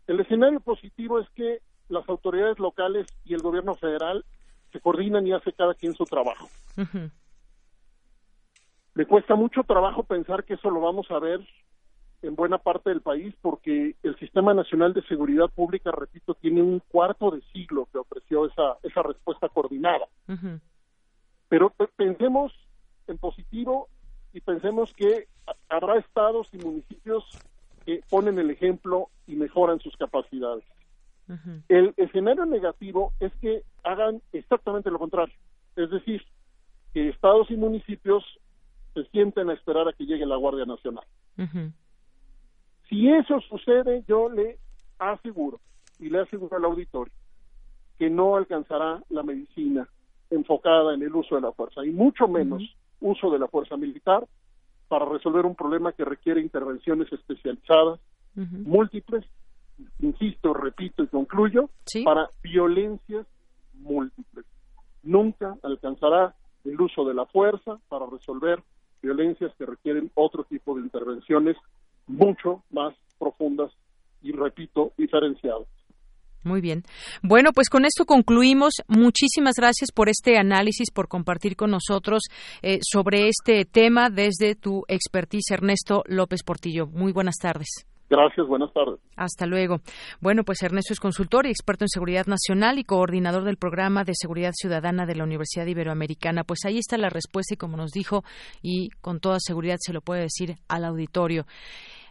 El 0.06 0.20
escenario 0.20 0.60
positivo 0.60 1.18
es 1.18 1.28
que 1.30 1.60
las 1.88 2.08
autoridades 2.08 2.58
locales 2.58 3.06
y 3.24 3.34
el 3.34 3.42
gobierno 3.42 3.74
federal 3.74 4.24
se 4.72 4.80
coordinan 4.80 5.26
y 5.26 5.32
hace 5.32 5.52
cada 5.52 5.74
quien 5.74 5.94
su 5.94 6.04
trabajo. 6.04 6.48
Me 8.94 9.06
cuesta 9.06 9.34
mucho 9.34 9.62
trabajo 9.64 10.04
pensar 10.04 10.44
que 10.44 10.54
eso 10.54 10.70
lo 10.70 10.80
vamos 10.80 11.10
a 11.10 11.18
ver 11.18 11.40
en 12.22 12.34
buena 12.34 12.58
parte 12.58 12.90
del 12.90 13.00
país 13.00 13.34
porque 13.40 13.96
el 14.02 14.18
Sistema 14.18 14.52
Nacional 14.52 14.92
de 14.92 15.02
Seguridad 15.02 15.48
Pública, 15.48 15.90
repito, 15.90 16.34
tiene 16.34 16.62
un 16.62 16.80
cuarto 16.80 17.30
de 17.30 17.40
siglo 17.52 17.88
que 17.90 17.98
ofreció 17.98 18.46
esa, 18.46 18.76
esa 18.82 19.02
respuesta 19.02 19.48
coordinada. 19.48 20.06
Pero 21.48 21.72
pensemos 21.96 22.52
en 23.06 23.18
positivo 23.18 23.88
y 24.32 24.40
pensemos 24.40 24.92
que 24.94 25.26
habrá 25.68 25.98
estados 25.98 26.48
y 26.52 26.58
municipios 26.58 27.24
que 27.84 28.00
ponen 28.08 28.38
el 28.38 28.50
ejemplo 28.50 29.08
y 29.26 29.36
mejoran 29.36 29.80
sus 29.80 29.96
capacidades. 29.96 30.64
El 31.68 31.94
escenario 31.96 32.44
negativo 32.44 33.12
es 33.20 33.32
que 33.40 33.62
hagan 33.84 34.20
exactamente 34.32 34.90
lo 34.90 34.98
contrario, 34.98 35.34
es 35.76 35.88
decir, 35.88 36.22
que 36.92 37.08
estados 37.08 37.48
y 37.52 37.56
municipios 37.56 38.24
se 38.94 39.04
sienten 39.10 39.48
a 39.48 39.52
esperar 39.52 39.86
a 39.86 39.92
que 39.92 40.06
llegue 40.06 40.26
la 40.26 40.34
Guardia 40.34 40.64
Nacional. 40.64 41.04
Si 42.88 43.08
eso 43.08 43.40
sucede, 43.42 44.02
yo 44.08 44.28
le 44.28 44.58
aseguro 44.98 45.60
y 46.00 46.10
le 46.10 46.20
aseguro 46.20 46.56
al 46.56 46.64
auditorio 46.64 47.14
que 47.96 48.10
no 48.10 48.36
alcanzará 48.36 49.02
la 49.10 49.22
medicina 49.22 49.88
enfocada 50.30 50.94
en 50.94 51.02
el 51.02 51.14
uso 51.14 51.34
de 51.36 51.42
la 51.42 51.52
fuerza 51.52 51.84
y 51.84 51.90
mucho 51.90 52.26
menos 52.26 52.62
uso 53.00 53.30
de 53.30 53.38
la 53.38 53.46
fuerza 53.46 53.76
militar 53.76 54.26
para 54.90 55.04
resolver 55.04 55.46
un 55.46 55.54
problema 55.54 55.92
que 55.92 56.04
requiere 56.04 56.40
intervenciones 56.40 57.10
especializadas, 57.12 58.00
múltiples, 58.34 59.24
insisto, 60.00 60.52
repito 60.52 61.04
y 61.04 61.06
concluyo, 61.06 61.70
para 62.04 62.28
violencias 62.42 63.24
múltiples. 63.74 64.44
Nunca 65.04 65.54
alcanzará 65.62 66.34
el 66.64 66.80
uso 66.80 67.04
de 67.04 67.14
la 67.14 67.24
fuerza 67.26 67.78
para 67.88 68.06
resolver 68.06 68.64
violencias 69.00 69.54
que 69.56 69.64
requieren 69.64 70.10
otro 70.14 70.42
tipo 70.42 70.74
de 70.74 70.82
intervenciones 70.82 71.56
mucho 72.08 72.64
más 72.72 72.92
profundas 73.16 73.70
y, 74.22 74.32
repito, 74.32 74.92
diferenciadas. 74.98 75.68
Muy 76.42 76.60
bien. 76.60 76.84
Bueno, 77.22 77.50
pues 77.52 77.68
con 77.68 77.84
esto 77.84 78.06
concluimos. 78.06 78.74
Muchísimas 78.88 79.54
gracias 79.56 79.92
por 79.92 80.08
este 80.08 80.38
análisis, 80.38 80.90
por 80.90 81.08
compartir 81.08 81.54
con 81.54 81.70
nosotros 81.70 82.22
eh, 82.62 82.78
sobre 82.82 83.28
este 83.28 83.64
tema 83.66 84.08
desde 84.08 84.54
tu 84.54 84.84
expertise, 84.88 85.50
Ernesto 85.50 86.02
López 86.06 86.42
Portillo. 86.42 86.86
Muy 86.86 87.12
buenas 87.12 87.36
tardes. 87.36 87.86
Gracias, 88.10 88.44
buenas 88.48 88.72
tardes. 88.72 88.98
Hasta 89.16 89.46
luego. 89.46 89.80
Bueno, 90.20 90.42
pues 90.42 90.60
Ernesto 90.62 90.92
es 90.92 90.98
consultor 90.98 91.46
y 91.46 91.50
experto 91.50 91.84
en 91.84 91.88
seguridad 91.88 92.26
nacional 92.26 92.80
y 92.80 92.84
coordinador 92.84 93.44
del 93.44 93.56
programa 93.56 94.02
de 94.02 94.14
seguridad 94.16 94.50
ciudadana 94.52 95.06
de 95.06 95.14
la 95.14 95.22
Universidad 95.22 95.66
Iberoamericana. 95.66 96.42
Pues 96.42 96.64
ahí 96.64 96.78
está 96.78 96.98
la 96.98 97.08
respuesta 97.08 97.54
y 97.54 97.56
como 97.56 97.76
nos 97.76 97.92
dijo 97.92 98.24
y 98.62 98.88
con 99.00 99.20
toda 99.20 99.38
seguridad 99.38 99.76
se 99.78 99.92
lo 99.92 100.00
puede 100.00 100.22
decir 100.22 100.56
al 100.66 100.86
auditorio. 100.86 101.46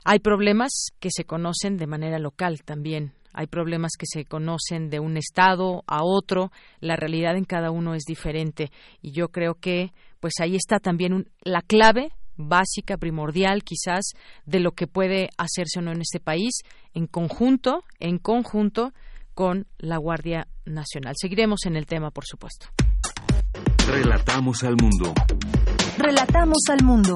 Hay 0.06 0.20
problemas 0.20 0.72
que 1.02 1.10
se 1.12 1.26
conocen 1.26 1.76
de 1.76 1.88
manera 1.88 2.18
local 2.18 2.64
también 2.64 3.12
hay 3.34 3.48
problemas 3.48 3.92
que 3.98 4.06
se 4.06 4.26
conocen 4.26 4.90
de 4.90 5.00
un 5.00 5.18
estado 5.18 5.84
a 5.88 6.04
otro, 6.04 6.52
la 6.80 6.96
realidad 6.96 7.36
en 7.36 7.46
cada 7.46 7.72
uno 7.72 7.94
es 7.94 8.04
diferente 8.04 8.72
y 9.02 9.12
yo 9.12 9.30
creo 9.30 9.56
que 9.56 9.94
pues 10.20 10.34
ahí 10.42 10.56
está 10.56 10.80
también 10.80 11.30
la 11.42 11.62
clave 11.62 12.12
básica, 12.36 12.98
primordial 12.98 13.64
quizás 13.64 14.14
de 14.46 14.60
lo 14.60 14.72
que 14.72 14.88
puede 14.88 15.30
hacerse 15.38 15.80
o 15.80 15.82
no 15.82 15.92
en 15.92 16.02
este 16.02 16.20
país 16.20 16.62
en 16.94 17.08
conjunto, 17.08 17.84
en 18.00 18.18
conjunto 18.18 18.94
con 19.34 19.68
la 19.78 19.98
Guardia 19.98 20.48
Nacional. 20.66 21.14
Seguiremos 21.18 21.66
en 21.66 21.76
el 21.76 21.86
tema, 21.86 22.12
por 22.12 22.26
supuesto. 22.26 22.68
Relatamos 23.88 24.64
al 24.64 24.76
mundo. 24.76 25.14
Relatamos 25.98 26.58
al 26.70 26.84
mundo. 26.84 27.16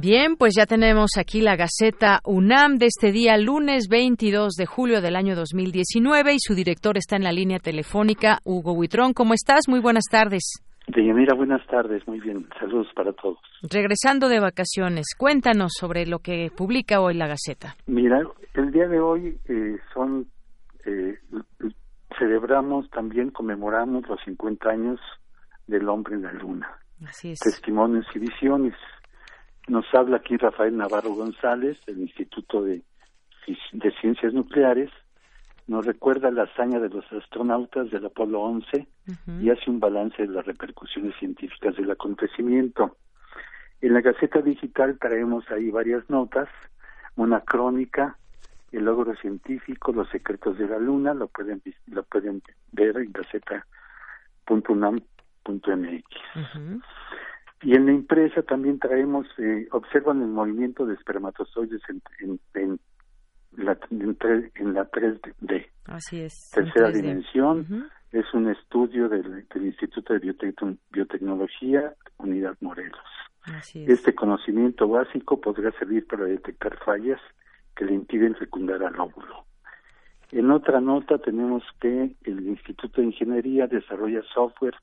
Bien, 0.00 0.36
pues 0.36 0.54
ya 0.56 0.64
tenemos 0.64 1.18
aquí 1.18 1.42
la 1.42 1.56
Gaceta 1.56 2.20
UNAM 2.24 2.78
de 2.78 2.86
este 2.86 3.12
día, 3.12 3.36
lunes 3.36 3.86
22 3.90 4.54
de 4.54 4.64
julio 4.64 5.02
del 5.02 5.14
año 5.14 5.36
2019, 5.36 6.32
y 6.32 6.38
su 6.38 6.54
director 6.54 6.96
está 6.96 7.16
en 7.16 7.24
la 7.24 7.32
línea 7.32 7.58
telefónica, 7.58 8.38
Hugo 8.44 8.72
Huitrón. 8.72 9.12
¿Cómo 9.12 9.34
estás? 9.34 9.68
Muy 9.68 9.78
buenas 9.80 10.04
tardes. 10.10 10.64
Mira, 10.96 11.34
buenas 11.34 11.66
tardes, 11.66 12.08
muy 12.08 12.18
bien, 12.18 12.48
saludos 12.58 12.86
para 12.96 13.12
todos. 13.12 13.40
Regresando 13.70 14.30
de 14.30 14.40
vacaciones, 14.40 15.08
cuéntanos 15.18 15.72
sobre 15.78 16.06
lo 16.06 16.20
que 16.20 16.50
publica 16.56 17.02
hoy 17.02 17.12
la 17.12 17.26
Gaceta. 17.26 17.76
Mira, 17.86 18.22
el 18.54 18.72
día 18.72 18.88
de 18.88 19.00
hoy 19.00 19.38
eh, 19.50 19.76
son, 19.92 20.28
eh, 20.86 21.18
celebramos 22.18 22.88
también, 22.88 23.32
conmemoramos 23.32 24.08
los 24.08 24.18
50 24.24 24.66
años 24.66 24.98
del 25.66 25.86
hombre 25.90 26.14
en 26.14 26.22
la 26.22 26.32
luna. 26.32 26.70
Así 27.06 27.32
es. 27.32 27.38
Testimonios 27.40 28.06
y 28.14 28.18
visiones 28.18 28.74
nos 29.70 29.86
habla 29.94 30.16
aquí 30.16 30.36
Rafael 30.36 30.76
Navarro 30.76 31.14
González, 31.14 31.78
del 31.86 32.00
Instituto 32.00 32.62
de, 32.62 32.82
de 33.72 33.90
Ciencias 34.00 34.34
Nucleares, 34.34 34.90
nos 35.68 35.86
recuerda 35.86 36.32
la 36.32 36.42
hazaña 36.42 36.80
de 36.80 36.88
los 36.88 37.04
astronautas 37.12 37.88
del 37.92 38.04
Apolo 38.04 38.40
11 38.40 38.88
y 39.40 39.50
hace 39.50 39.70
un 39.70 39.78
balance 39.78 40.20
de 40.20 40.34
las 40.34 40.44
repercusiones 40.44 41.14
científicas 41.20 41.76
del 41.76 41.92
acontecimiento. 41.92 42.96
En 43.80 43.94
la 43.94 44.00
Gaceta 44.00 44.42
Digital 44.42 44.98
traemos 44.98 45.48
ahí 45.52 45.70
varias 45.70 46.10
notas, 46.10 46.48
una 47.14 47.42
crónica, 47.42 48.18
el 48.72 48.84
logro 48.84 49.14
científico, 49.14 49.92
los 49.92 50.10
secretos 50.10 50.58
de 50.58 50.66
la 50.66 50.78
luna, 50.78 51.14
lo 51.14 51.28
pueden 51.28 51.62
lo 51.86 52.02
pueden 52.02 52.42
ver 52.72 52.96
en 52.96 53.12
gaceta.unam.mx. 53.12 56.04
Y 57.62 57.74
en 57.74 57.86
la 57.86 57.92
impresa 57.92 58.42
también 58.42 58.78
traemos, 58.78 59.26
eh, 59.38 59.68
observan 59.72 60.22
el 60.22 60.28
movimiento 60.28 60.86
de 60.86 60.94
espermatozoides 60.94 61.82
en, 61.88 62.00
la, 63.56 63.78
en, 64.54 64.74
la 64.74 64.90
3D. 64.90 65.66
Así 65.84 66.20
es. 66.20 66.50
Tercera 66.54 66.90
dimensión. 66.90 67.90
Es 68.12 68.24
un 68.34 68.48
estudio 68.48 69.08
del, 69.08 69.46
Instituto 69.54 70.14
de 70.14 70.34
Biotecnología, 70.90 71.94
Unidad 72.18 72.56
Morelos. 72.60 72.98
Este 73.74 74.14
conocimiento 74.14 74.88
básico 74.88 75.40
podría 75.40 75.70
servir 75.72 76.06
para 76.06 76.24
detectar 76.24 76.78
fallas 76.84 77.20
que 77.76 77.84
le 77.84 77.94
impiden 77.94 78.34
fecundar 78.36 78.82
al 78.82 78.98
óvulo. 78.98 79.44
En 80.32 80.50
otra 80.50 80.80
nota 80.80 81.18
tenemos 81.18 81.62
que 81.80 82.14
el 82.24 82.46
Instituto 82.46 83.00
de 83.00 83.08
Ingeniería 83.08 83.66
desarrolla 83.66 84.22
software 84.32 84.76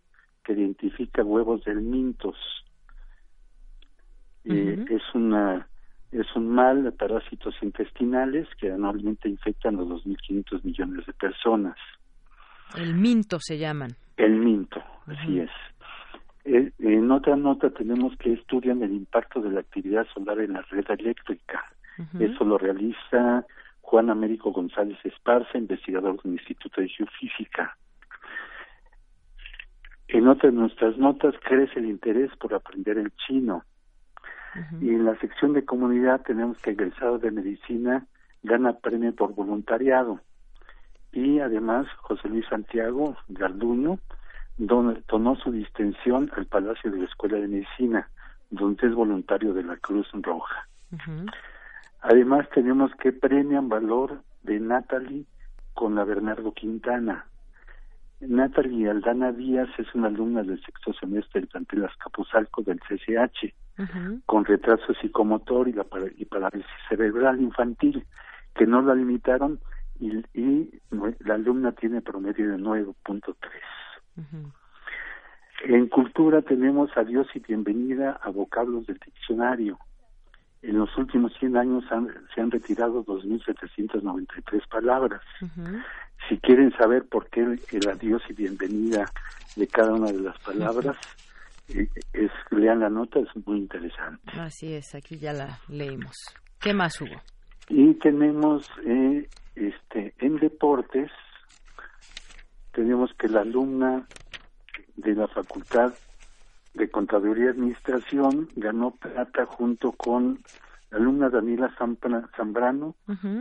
que 0.44 0.54
identifica 0.54 1.24
huevos 1.24 1.64
del 1.64 1.82
mintos. 1.82 2.36
Eh, 4.50 4.86
es 4.90 5.02
una 5.14 5.68
es 6.12 6.28
un 6.36 6.50
mal 6.50 6.84
de 6.84 6.92
parásitos 6.92 7.54
intestinales 7.62 8.48
que 8.60 8.72
anualmente 8.72 9.28
infectan 9.28 9.76
a 9.76 9.82
los 9.82 10.06
2.500 10.06 10.64
millones 10.64 11.06
de 11.06 11.14
personas. 11.14 11.76
El 12.78 12.96
minto 12.96 13.40
se 13.40 13.58
llaman. 13.58 13.92
El 14.16 14.38
minto, 14.38 14.82
así 15.06 15.40
es. 15.40 15.52
Eh, 16.46 16.72
en 16.80 17.12
otra 17.12 17.36
nota 17.36 17.70
tenemos 17.72 18.16
que 18.18 18.34
estudian 18.34 18.82
el 18.84 18.94
impacto 18.94 19.42
de 19.42 19.52
la 19.52 19.60
actividad 19.60 20.08
solar 20.14 20.40
en 20.40 20.54
la 20.54 20.62
red 20.64 20.86
eléctrica. 20.90 21.66
Eso 22.20 22.46
lo 22.46 22.60
realiza 22.60 23.44
Juan 23.82 24.12
Américo 24.12 24.52
González 24.52 25.00
Esparza, 25.04 25.58
investigador 25.58 26.22
del 26.22 26.34
Instituto 26.34 26.80
de 26.80 26.90
Geofísica. 26.90 27.76
En 30.08 30.28
otra 30.28 30.52
de 30.52 30.56
nuestras 30.56 30.96
notas 30.98 31.34
crece 31.44 31.80
el 31.80 31.88
interés 31.88 32.30
por 32.38 32.54
aprender 32.54 32.98
el 32.98 33.12
chino. 33.26 33.64
Y 34.82 34.90
en 34.90 35.06
la 35.06 35.18
sección 35.20 35.54
de 35.54 35.66
comunidad 35.66 36.22
tenemos 36.22 36.58
que 36.60 36.72
egresado 36.72 37.20
de 37.20 37.32
medicina 37.32 38.06
gana 38.44 38.74
premio 38.74 39.14
por 39.14 39.34
voluntariado. 39.34 40.20
Y 41.12 41.40
además 41.40 41.88
José 41.98 42.30
Luis 42.30 42.46
Santiago 42.48 43.16
Garduño 43.30 44.00
donó 44.58 45.36
su 45.36 45.52
distensión 45.52 46.32
al 46.36 46.46
Palacio 46.46 46.92
de 46.92 47.00
la 47.00 47.06
Escuela 47.06 47.38
de 47.38 47.48
Medicina, 47.48 48.10
donde 48.50 48.88
es 48.88 48.94
voluntario 48.94 49.54
de 49.54 49.64
la 49.64 49.78
Cruz 49.78 50.08
Roja. 50.14 50.68
Además 52.02 52.48
tenemos 52.54 52.92
que 52.96 53.12
premian 53.12 53.70
valor 53.70 54.22
de 54.44 54.60
Natalie 54.60 55.26
con 55.74 55.96
la 55.96 56.04
Bernardo 56.04 56.54
Quintana. 56.54 57.26
Natalie 58.20 58.90
Aldana 58.90 59.32
Díaz 59.32 59.70
es 59.78 59.94
una 59.94 60.08
alumna 60.08 60.42
del 60.42 60.60
sexto 60.64 60.94
semestre 60.94 61.42
del 61.42 61.50
plantel 61.50 61.86
Azcapotzalco 61.86 62.64
del 62.64 62.80
CCH, 62.80 63.54
con 64.26 64.46
retraso 64.46 64.94
psicomotor 64.96 65.68
y, 65.68 65.74
la, 65.74 65.86
y 66.16 66.26
parálisis 66.26 66.72
cerebral 66.90 67.40
infantil, 67.42 68.06
que 68.56 68.66
no 68.66 68.82
la 68.82 68.96
limitaron 68.96 69.60
y, 70.00 70.18
y 70.34 70.82
la 71.20 71.36
alumna 71.36 71.72
tiene 71.74 72.02
promedio 72.02 72.50
de 72.50 72.58
9.3. 72.58 73.36
En 75.66 75.88
cultura 75.88 76.42
tenemos 76.42 76.96
adiós 76.96 77.28
y 77.34 77.40
bienvenida 77.40 78.20
a 78.22 78.30
vocablos 78.30 78.88
del 78.88 79.00
diccionario. 79.04 79.80
En 80.62 80.80
los 80.80 80.96
últimos 80.98 81.34
100 81.40 81.58
años 81.58 81.84
se 82.34 82.42
han 82.42 82.52
retirado 82.52 83.06
2.793 83.06 84.68
palabras. 84.70 85.22
Si 86.28 86.38
quieren 86.40 86.72
saber 86.78 87.08
por 87.08 87.30
qué 87.30 87.42
el 87.42 87.90
adiós 87.90 88.24
y 88.30 88.34
bienvenida 88.34 89.06
de 89.56 89.68
cada 89.68 89.94
una 89.94 90.12
de 90.12 90.20
las 90.20 90.38
palabras, 90.40 90.98
es, 91.68 92.32
lean 92.52 92.80
la 92.80 92.90
nota, 92.90 93.20
es 93.20 93.48
muy 93.48 93.60
interesante. 93.60 94.40
Así 94.40 94.74
es, 94.74 94.96
aquí 94.96 95.18
ya 95.18 95.34
la 95.34 95.60
leímos. 95.68 96.16
¿Qué 96.60 96.74
más 96.74 97.00
hubo? 97.02 97.22
Y 97.70 97.94
tenemos 97.96 98.70
eh, 98.86 99.28
este 99.56 100.14
en 100.20 100.38
deportes, 100.38 101.12
tenemos 102.72 103.14
que 103.16 103.28
la 103.28 103.42
alumna 103.42 104.08
de 104.96 105.16
la 105.16 105.28
Facultad 105.28 105.94
de 106.74 106.90
Contaduría 106.90 107.46
y 107.46 107.50
Administración 107.50 108.48
ganó 108.56 108.92
plata 108.92 109.46
junto 109.46 109.92
con 109.92 110.40
la 110.92 110.98
alumna 111.00 111.30
Daniela 111.30 111.74
Zambrano, 112.36 112.96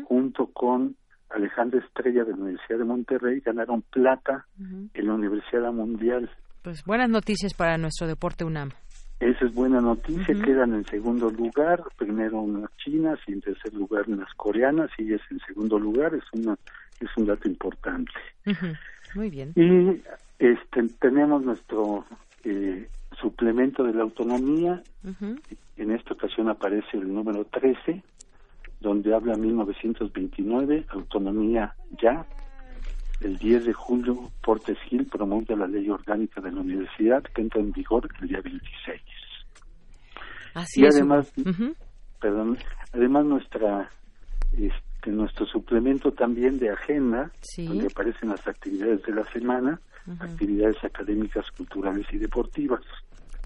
junto 0.05 0.47
con 0.49 0.97
Alejandra 1.31 1.81
Estrella 1.81 2.25
de 2.25 2.33
la 2.33 2.39
Universidad 2.39 2.79
de 2.79 2.85
Monterrey, 2.85 3.41
ganaron 3.41 3.83
plata 3.83 4.47
en 4.59 5.07
la 5.07 5.15
Universidad 5.15 5.73
Mundial. 5.73 6.31
Pues 6.67 6.85
buenas 6.85 7.09
noticias 7.09 7.55
para 7.55 7.79
nuestro 7.79 8.09
deporte 8.09 8.45
UNAM. 8.45 8.71
Esa 9.21 9.47
es 9.47 9.55
buena 9.55 9.81
noticia, 9.81 10.35
quedan 10.35 10.75
en 10.75 10.85
segundo 10.87 11.31
lugar, 11.31 11.81
primero 11.97 12.41
unas 12.41 12.77
chinas 12.79 13.21
y 13.29 13.35
en 13.35 13.41
tercer 13.41 13.73
lugar 13.73 14.07
unas 14.09 14.35
coreanas 14.35 14.91
y 14.99 15.15
es 15.15 15.21
en 15.31 15.39
segundo 15.47 15.79
lugar, 15.79 16.13
es 16.13 16.25
una 16.33 16.59
es 16.99 17.09
un 17.17 17.27
dato 17.27 17.49
importante. 17.49 18.11
Muy 19.15 19.31
bien. 19.31 19.53
Y 19.55 20.03
este 20.41 20.83
tenemos 21.01 21.45
nuestro 21.45 22.05
eh, 22.43 22.89
suplemento 23.21 23.85
de 23.85 23.95
la 23.95 24.03
autonomía. 24.03 24.83
En 25.77 25.91
esta 25.93 26.15
ocasión 26.15 26.49
aparece 26.49 26.97
el 26.97 27.15
número 27.15 27.45
13, 27.45 28.03
donde 28.81 29.15
habla 29.15 29.37
1929, 29.37 30.85
autonomía 30.89 31.77
ya. 32.03 32.27
El 33.21 33.39
10 33.39 33.65
de 33.65 33.73
julio, 33.73 34.31
Portes 34.43 34.79
Gil 34.89 35.07
promueve 35.07 35.57
la 35.57 35.67
ley 35.67 35.89
orgánica 35.89 36.41
de 36.41 36.53
la 36.53 36.61
universidad 36.61 37.23
que 37.23 37.43
entra 37.43 37.61
en 37.61 37.73
vigor 37.73 38.09
el 38.21 38.29
día 38.29 38.41
26. 38.43 39.01
Así 40.55 40.83
y 40.83 40.87
además, 40.87 41.33
perdón, 42.21 42.59
además 42.93 43.25
nuestra 43.25 43.91
este, 44.53 45.11
nuestro 45.11 45.47
suplemento 45.47 46.13
también 46.13 46.59
de 46.59 46.71
agenda, 46.71 47.31
donde 47.59 47.87
aparecen 47.87 48.31
las 48.31 48.47
actividades 48.47 49.03
de 49.03 49.15
la 49.15 49.25
semana, 49.33 49.81
actividades 50.19 50.83
académicas, 50.83 51.51
culturales 51.53 52.07
y 52.13 52.19
deportivas. 52.19 52.81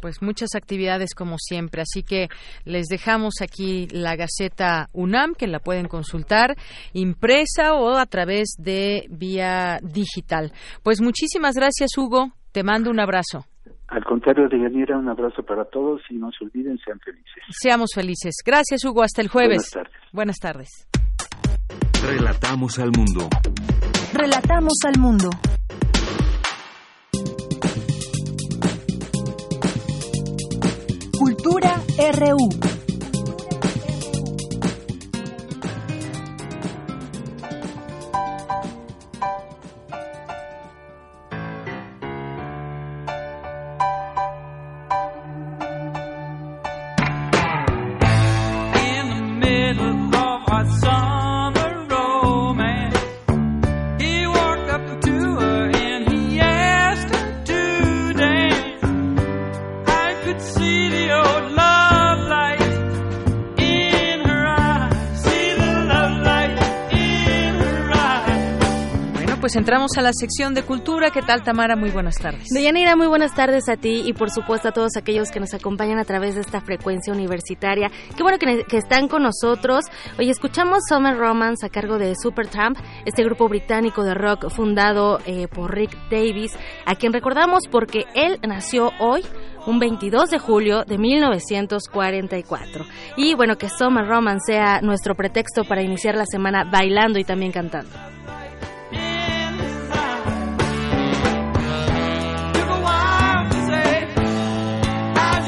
Pues 0.01 0.22
muchas 0.22 0.55
actividades 0.55 1.14
como 1.14 1.36
siempre, 1.38 1.82
así 1.82 2.03
que 2.03 2.28
les 2.64 2.86
dejamos 2.86 3.34
aquí 3.42 3.86
la 3.90 4.16
Gaceta 4.16 4.88
UNAM, 4.92 5.34
que 5.34 5.46
la 5.46 5.59
pueden 5.59 5.86
consultar 5.86 6.57
impresa 6.92 7.74
o 7.74 7.96
a 7.96 8.07
través 8.07 8.55
de 8.59 9.07
vía 9.11 9.78
digital. 9.82 10.53
Pues 10.82 11.01
muchísimas 11.01 11.55
gracias, 11.55 11.90
Hugo. 11.96 12.32
Te 12.53 12.62
mando 12.62 12.90
un 12.90 13.01
abrazo. 13.01 13.46
Al 13.88 14.05
contrario, 14.05 14.48
Deyanira, 14.48 14.96
un 14.96 15.09
abrazo 15.09 15.42
para 15.42 15.64
todos 15.64 16.01
y 16.11 16.14
no 16.14 16.30
se 16.30 16.44
olviden, 16.44 16.78
sean 16.84 17.01
felices. 17.01 17.42
Seamos 17.51 17.90
felices. 17.92 18.36
Gracias, 18.44 18.84
Hugo. 18.84 19.03
Hasta 19.03 19.20
el 19.20 19.28
jueves. 19.28 19.72
Buenas 19.72 19.90
tardes. 19.90 20.12
Buenas 20.12 20.36
tardes. 20.38 20.68
Relatamos 22.03 22.78
al 22.78 22.90
mundo. 22.96 23.28
Relatamos 24.14 24.74
al 24.86 25.01
mundo. 25.01 25.30
RU. 32.01 32.70
Pues 69.51 69.57
entramos 69.57 69.98
a 69.98 70.03
la 70.03 70.12
sección 70.12 70.55
de 70.55 70.62
cultura. 70.62 71.11
¿Qué 71.11 71.22
tal, 71.22 71.42
Tamara? 71.42 71.74
Muy 71.74 71.90
buenas 71.90 72.14
tardes. 72.14 72.46
Deyanira, 72.55 72.94
muy 72.94 73.09
buenas 73.09 73.34
tardes 73.34 73.68
a 73.68 73.76
ti 73.76 74.05
y 74.07 74.12
por 74.12 74.30
supuesto 74.30 74.68
a 74.68 74.72
todos 74.72 74.96
aquellos 74.96 75.32
que 75.32 75.40
nos 75.40 75.55
acompañan 75.55 75.98
a 75.98 76.05
través 76.05 76.36
de 76.36 76.42
esta 76.42 76.61
frecuencia 76.61 77.12
universitaria. 77.12 77.90
Qué 78.16 78.22
bueno 78.22 78.38
que, 78.38 78.76
están 78.76 79.09
con 79.09 79.24
nosotros. 79.24 79.86
Hoy 80.20 80.30
escuchamos 80.30 80.84
Summer 80.88 81.16
Romance 81.16 81.66
a 81.66 81.68
cargo 81.68 81.98
de 81.98 82.14
Supertramp, 82.14 82.78
este 83.05 83.24
grupo 83.24 83.48
británico 83.48 84.05
de 84.05 84.14
rock 84.14 84.48
fundado 84.51 85.18
eh, 85.26 85.48
por 85.48 85.74
Rick 85.74 85.96
Davis, 86.09 86.57
a 86.86 86.94
quien 86.94 87.12
recordamos 87.12 87.64
porque 87.68 88.05
él 88.14 88.38
nació 88.46 88.92
hoy 89.01 89.24
un 89.66 89.80
22 89.80 90.30
de 90.30 90.38
julio 90.38 90.84
de 90.84 90.96
1944. 90.96 92.84
Y 93.16 93.34
bueno, 93.34 93.57
que 93.57 93.68
Summer 93.68 94.07
Romance 94.07 94.53
sea 94.53 94.80
nuestro 94.80 95.16
pretexto 95.16 95.64
para 95.64 95.82
iniciar 95.82 96.14
la 96.14 96.26
semana 96.26 96.62
bailando 96.62 97.18
y 97.18 97.24
también 97.24 97.51
cantando. 97.51 97.90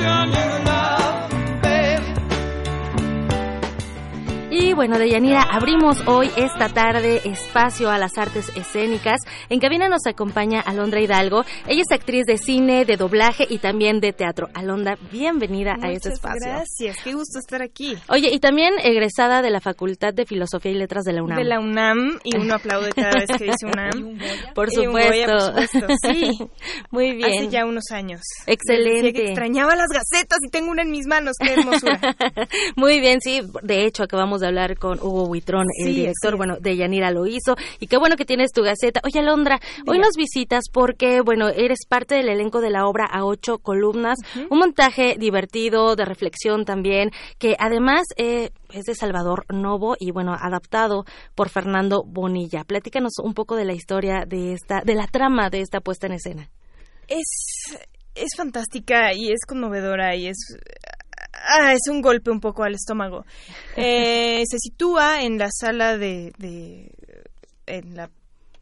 Christian 0.02 0.61
bueno, 4.70 4.98
Deyanira, 4.98 5.42
abrimos 5.42 6.06
hoy 6.06 6.30
esta 6.36 6.68
tarde 6.68 7.20
espacio 7.24 7.90
a 7.90 7.98
las 7.98 8.16
artes 8.16 8.48
escénicas. 8.56 9.20
En 9.50 9.58
cabina 9.58 9.88
nos 9.88 10.06
acompaña 10.06 10.60
Alondra 10.60 11.00
Hidalgo. 11.00 11.44
Ella 11.66 11.82
es 11.82 11.92
actriz 11.92 12.24
de 12.26 12.38
cine, 12.38 12.84
de 12.84 12.96
doblaje 12.96 13.44
y 13.48 13.58
también 13.58 14.00
de 14.00 14.12
teatro. 14.12 14.48
Alondra, 14.54 14.96
bienvenida 15.10 15.76
a 15.82 15.90
este 15.90 16.10
espacio. 16.10 16.40
Gracias, 16.40 16.96
qué 17.02 17.12
gusto 17.12 17.40
estar 17.40 17.60
aquí. 17.60 17.96
Oye, 18.08 18.30
y 18.32 18.38
también 18.38 18.74
egresada 18.82 19.42
de 19.42 19.50
la 19.50 19.60
Facultad 19.60 20.14
de 20.14 20.24
Filosofía 20.26 20.70
y 20.70 20.76
Letras 20.76 21.04
de 21.04 21.12
la 21.12 21.22
UNAM. 21.24 21.38
De 21.38 21.44
la 21.44 21.58
UNAM, 21.58 22.20
y 22.22 22.36
uno 22.36 22.54
aplaude 22.54 22.92
cada 22.92 23.18
vez 23.18 23.36
que 23.36 23.44
dice 23.44 23.66
UNAM. 23.66 24.18
por 24.54 24.70
supuesto. 24.70 25.52
por 25.54 25.66
supuesto, 25.66 25.86
sí. 26.02 26.38
Muy 26.90 27.16
bien. 27.16 27.30
Hace 27.30 27.48
ya 27.48 27.66
unos 27.66 27.90
años. 27.90 28.20
Excelente. 28.46 29.12
que 29.12 29.24
extrañaba 29.26 29.74
las 29.74 29.88
gacetas 29.88 30.38
y 30.46 30.50
tengo 30.50 30.70
una 30.70 30.82
en 30.82 30.90
mis 30.92 31.06
manos, 31.06 31.36
qué 31.38 31.52
hermosura. 31.52 32.00
Muy 32.76 33.00
bien, 33.00 33.20
sí. 33.20 33.42
De 33.62 33.84
hecho, 33.84 34.04
acabamos 34.04 34.40
de 34.40 34.51
hablar 34.52 34.78
con 34.78 34.98
Hugo 35.00 35.24
Huitrón, 35.24 35.66
el 35.78 35.94
director, 35.94 36.36
bueno, 36.36 36.58
de 36.60 36.76
Yanira 36.76 37.10
lo 37.10 37.26
hizo. 37.26 37.56
Y 37.80 37.86
qué 37.86 37.96
bueno 37.96 38.16
que 38.16 38.24
tienes 38.24 38.52
tu 38.52 38.62
gaceta. 38.62 39.00
Oye, 39.04 39.20
Alondra, 39.20 39.60
hoy 39.86 39.98
nos 39.98 40.14
visitas 40.16 40.64
porque, 40.70 41.22
bueno, 41.22 41.48
eres 41.48 41.86
parte 41.88 42.14
del 42.14 42.28
elenco 42.28 42.60
de 42.60 42.70
la 42.70 42.86
obra 42.86 43.06
a 43.06 43.24
ocho 43.24 43.58
columnas, 43.58 44.18
un 44.50 44.58
montaje 44.58 45.16
divertido, 45.18 45.96
de 45.96 46.04
reflexión 46.04 46.64
también, 46.64 47.10
que 47.38 47.56
además 47.58 48.02
eh, 48.16 48.50
es 48.72 48.84
de 48.84 48.94
Salvador 48.94 49.44
Novo 49.52 49.96
y, 49.98 50.10
bueno, 50.10 50.34
adaptado 50.38 51.04
por 51.34 51.48
Fernando 51.48 52.04
Bonilla. 52.04 52.64
Platícanos 52.64 53.14
un 53.22 53.34
poco 53.34 53.56
de 53.56 53.64
la 53.64 53.72
historia 53.72 54.24
de 54.26 54.52
esta, 54.52 54.82
de 54.84 54.94
la 54.94 55.06
trama 55.06 55.48
de 55.50 55.60
esta 55.60 55.80
puesta 55.80 56.06
en 56.06 56.12
escena. 56.12 56.50
Es, 57.08 57.78
es 58.14 58.28
fantástica 58.36 59.14
y 59.14 59.32
es 59.32 59.44
conmovedora 59.46 60.14
y 60.16 60.28
es 60.28 60.36
ah, 61.48 61.72
es 61.72 61.88
un 61.90 62.00
golpe 62.00 62.30
un 62.30 62.40
poco 62.40 62.64
al 62.64 62.74
estómago. 62.74 63.24
Eh, 63.76 64.42
se 64.46 64.58
sitúa 64.58 65.22
en 65.22 65.38
la 65.38 65.48
sala 65.50 65.98
de, 65.98 66.32
en 67.66 67.96
la 67.96 68.10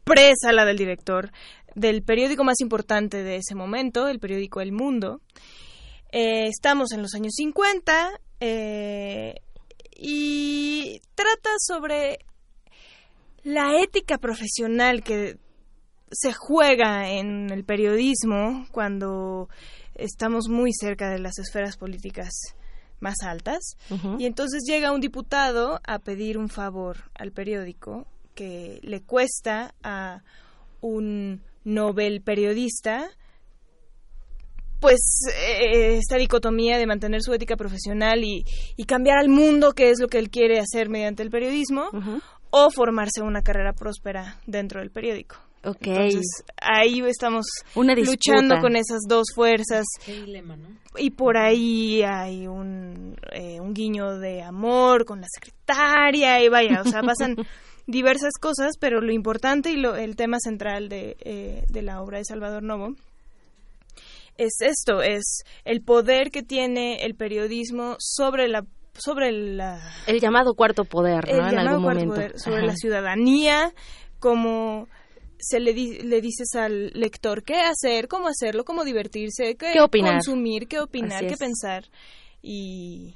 pre-sala 0.03 0.65
del 0.65 0.77
director 0.77 1.31
del 1.75 2.03
periódico 2.03 2.43
más 2.43 2.59
importante 2.59 3.23
de 3.23 3.37
ese 3.37 3.55
momento, 3.55 4.07
el 4.07 4.19
periódico 4.19 4.61
El 4.61 4.71
Mundo. 4.71 5.21
Eh, 6.11 6.47
estamos 6.47 6.91
en 6.91 7.01
los 7.01 7.13
años 7.13 7.33
50 7.35 8.19
eh, 8.41 9.35
y 9.95 11.01
trata 11.15 11.51
sobre 11.57 12.19
la 13.43 13.81
ética 13.81 14.17
profesional 14.17 15.03
que 15.03 15.37
se 16.11 16.33
juega 16.33 17.09
en 17.09 17.49
el 17.51 17.63
periodismo 17.63 18.67
cuando 18.71 19.47
estamos 19.95 20.49
muy 20.49 20.73
cerca 20.73 21.09
de 21.09 21.19
las 21.19 21.39
esferas 21.39 21.77
políticas 21.77 22.29
más 23.01 23.15
altas. 23.23 23.75
Y 24.17 24.25
entonces 24.25 24.63
llega 24.65 24.91
un 24.91 25.01
diputado 25.01 25.81
a 25.85 25.99
pedir 25.99 26.37
un 26.37 26.49
favor 26.49 27.11
al 27.15 27.31
periódico 27.31 28.07
que 28.35 28.79
le 28.83 29.01
cuesta 29.01 29.73
a 29.83 30.23
un 30.79 31.41
Nobel 31.63 32.21
periodista 32.21 33.09
pues 34.79 34.99
eh, 35.31 35.97
esta 35.97 36.17
dicotomía 36.17 36.77
de 36.79 36.87
mantener 36.87 37.21
su 37.21 37.31
ética 37.33 37.55
profesional 37.55 38.23
y, 38.23 38.43
cambiar 38.87 39.19
al 39.19 39.29
mundo, 39.29 39.73
que 39.73 39.91
es 39.91 39.99
lo 40.01 40.07
que 40.07 40.17
él 40.17 40.31
quiere 40.31 40.59
hacer 40.59 40.89
mediante 40.89 41.21
el 41.21 41.29
periodismo, 41.29 41.89
o 42.49 42.71
formarse 42.71 43.21
una 43.21 43.43
carrera 43.43 43.73
próspera 43.73 44.39
dentro 44.47 44.79
del 44.81 44.89
periódico. 44.89 45.37
Entonces, 45.63 46.43
ahí 46.57 47.01
estamos 47.01 47.45
luchando 47.75 48.59
con 48.59 48.75
esas 48.75 49.01
dos 49.07 49.27
fuerzas. 49.33 49.85
Y 50.97 51.11
por 51.11 51.37
ahí 51.37 52.01
hay 52.03 52.47
un, 52.47 53.15
eh, 53.31 53.59
un 53.61 53.73
guiño 53.73 54.17
de 54.17 54.41
amor 54.41 55.05
con 55.05 55.21
la 55.21 55.27
secretaria 55.33 56.43
y 56.43 56.49
vaya, 56.49 56.81
o 56.81 56.89
sea, 56.89 57.01
pasan 57.01 57.35
diversas 57.87 58.33
cosas, 58.39 58.73
pero 58.79 59.01
lo 59.01 59.13
importante 59.13 59.71
y 59.71 59.77
lo, 59.77 59.95
el 59.95 60.15
tema 60.15 60.37
central 60.39 60.89
de, 60.89 61.15
eh, 61.21 61.63
de 61.69 61.81
la 61.81 62.01
obra 62.01 62.17
de 62.17 62.25
Salvador 62.25 62.63
Novo 62.63 62.95
es 64.37 64.55
esto, 64.61 65.01
es 65.01 65.43
el 65.65 65.81
poder 65.81 66.31
que 66.31 66.41
tiene 66.41 67.03
el 67.05 67.15
periodismo 67.15 67.95
sobre 67.99 68.47
la 68.47 68.65
sobre 68.93 69.31
la 69.31 69.79
el 70.05 70.19
llamado 70.19 70.53
cuarto 70.53 70.83
poder, 70.83 71.25
¿no? 71.31 71.47
en 71.49 71.59
algún 71.59 71.83
momento. 71.83 72.21
sobre 72.35 72.65
la 72.65 72.75
ciudadanía 72.75 73.71
como 74.19 74.87
se 75.41 75.59
le, 75.59 75.73
le 75.73 76.21
dices 76.21 76.55
al 76.55 76.91
lector 76.93 77.43
qué 77.43 77.61
hacer, 77.61 78.07
cómo 78.07 78.27
hacerlo, 78.27 78.63
cómo 78.63 78.83
divertirse, 78.83 79.55
qué, 79.55 79.73
consumir, 79.77 80.67
qué 80.67 80.79
opinar, 80.79 81.27
qué 81.27 81.37
pensar. 81.37 81.85
Y, 82.41 83.15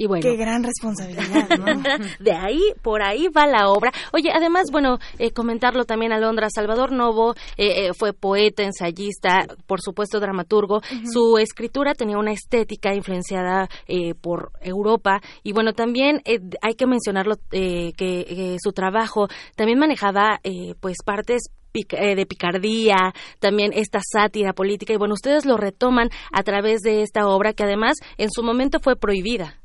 y 0.00 0.06
bueno. 0.06 0.22
Qué 0.22 0.36
gran 0.36 0.62
responsabilidad, 0.62 1.48
¿no? 1.58 1.66
de 2.20 2.32
ahí, 2.32 2.60
por 2.82 3.02
ahí 3.02 3.26
va 3.28 3.48
la 3.48 3.68
obra. 3.68 3.92
Oye, 4.12 4.30
además, 4.32 4.66
bueno, 4.70 4.98
eh, 5.18 5.32
comentarlo 5.32 5.84
también 5.84 6.12
a 6.12 6.20
Londra, 6.20 6.48
Salvador 6.54 6.92
Novo 6.92 7.34
eh, 7.56 7.88
eh, 7.88 7.90
fue 7.98 8.12
poeta, 8.12 8.62
ensayista, 8.62 9.44
por 9.66 9.80
supuesto 9.80 10.20
dramaturgo. 10.20 10.82
Su 11.12 11.36
escritura 11.38 11.94
tenía 11.94 12.16
una 12.16 12.30
estética 12.30 12.94
influenciada 12.94 13.68
por 14.20 14.52
Europa 14.60 15.20
y 15.42 15.52
bueno, 15.52 15.72
también 15.72 16.22
hay 16.62 16.74
que 16.74 16.86
mencionarlo 16.86 17.34
que 17.50 18.56
su 18.62 18.72
trabajo 18.72 19.26
también 19.56 19.80
manejaba 19.80 20.40
pues 20.80 20.98
partes 21.04 21.50
de 21.88 22.26
picardía, 22.26 23.12
también 23.38 23.72
esta 23.74 24.00
sátira 24.00 24.52
política 24.52 24.92
y 24.92 24.96
bueno, 24.96 25.14
ustedes 25.14 25.44
lo 25.44 25.56
retoman 25.56 26.10
a 26.32 26.42
través 26.42 26.80
de 26.80 27.02
esta 27.02 27.26
obra 27.26 27.52
que 27.52 27.64
además 27.64 27.96
en 28.16 28.30
su 28.30 28.42
momento 28.42 28.80
fue 28.80 28.96
prohibida. 28.96 29.58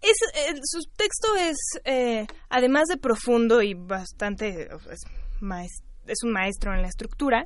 Eh, 0.00 0.54
su 0.62 0.80
texto 0.96 1.34
es, 1.36 1.56
eh, 1.84 2.26
además 2.48 2.86
de 2.86 2.98
profundo 2.98 3.62
y 3.62 3.74
bastante, 3.74 4.68
es, 4.92 5.04
es, 6.06 6.22
un 6.22 6.30
maestro 6.30 6.72
en 6.72 6.82
la 6.82 6.88
estructura, 6.88 7.44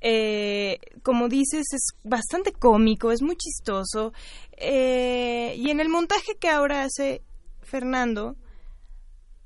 eh, 0.00 0.78
como 1.02 1.28
dices, 1.28 1.64
es 1.72 1.88
bastante 2.02 2.52
cómico, 2.52 3.10
es 3.10 3.22
muy 3.22 3.36
chistoso, 3.36 4.12
y 4.56 5.70
en 5.70 5.80
el 5.80 5.88
montaje 5.88 6.36
que 6.38 6.48
ahora 6.48 6.84
hace 6.84 7.22
Fernando, 7.62 8.36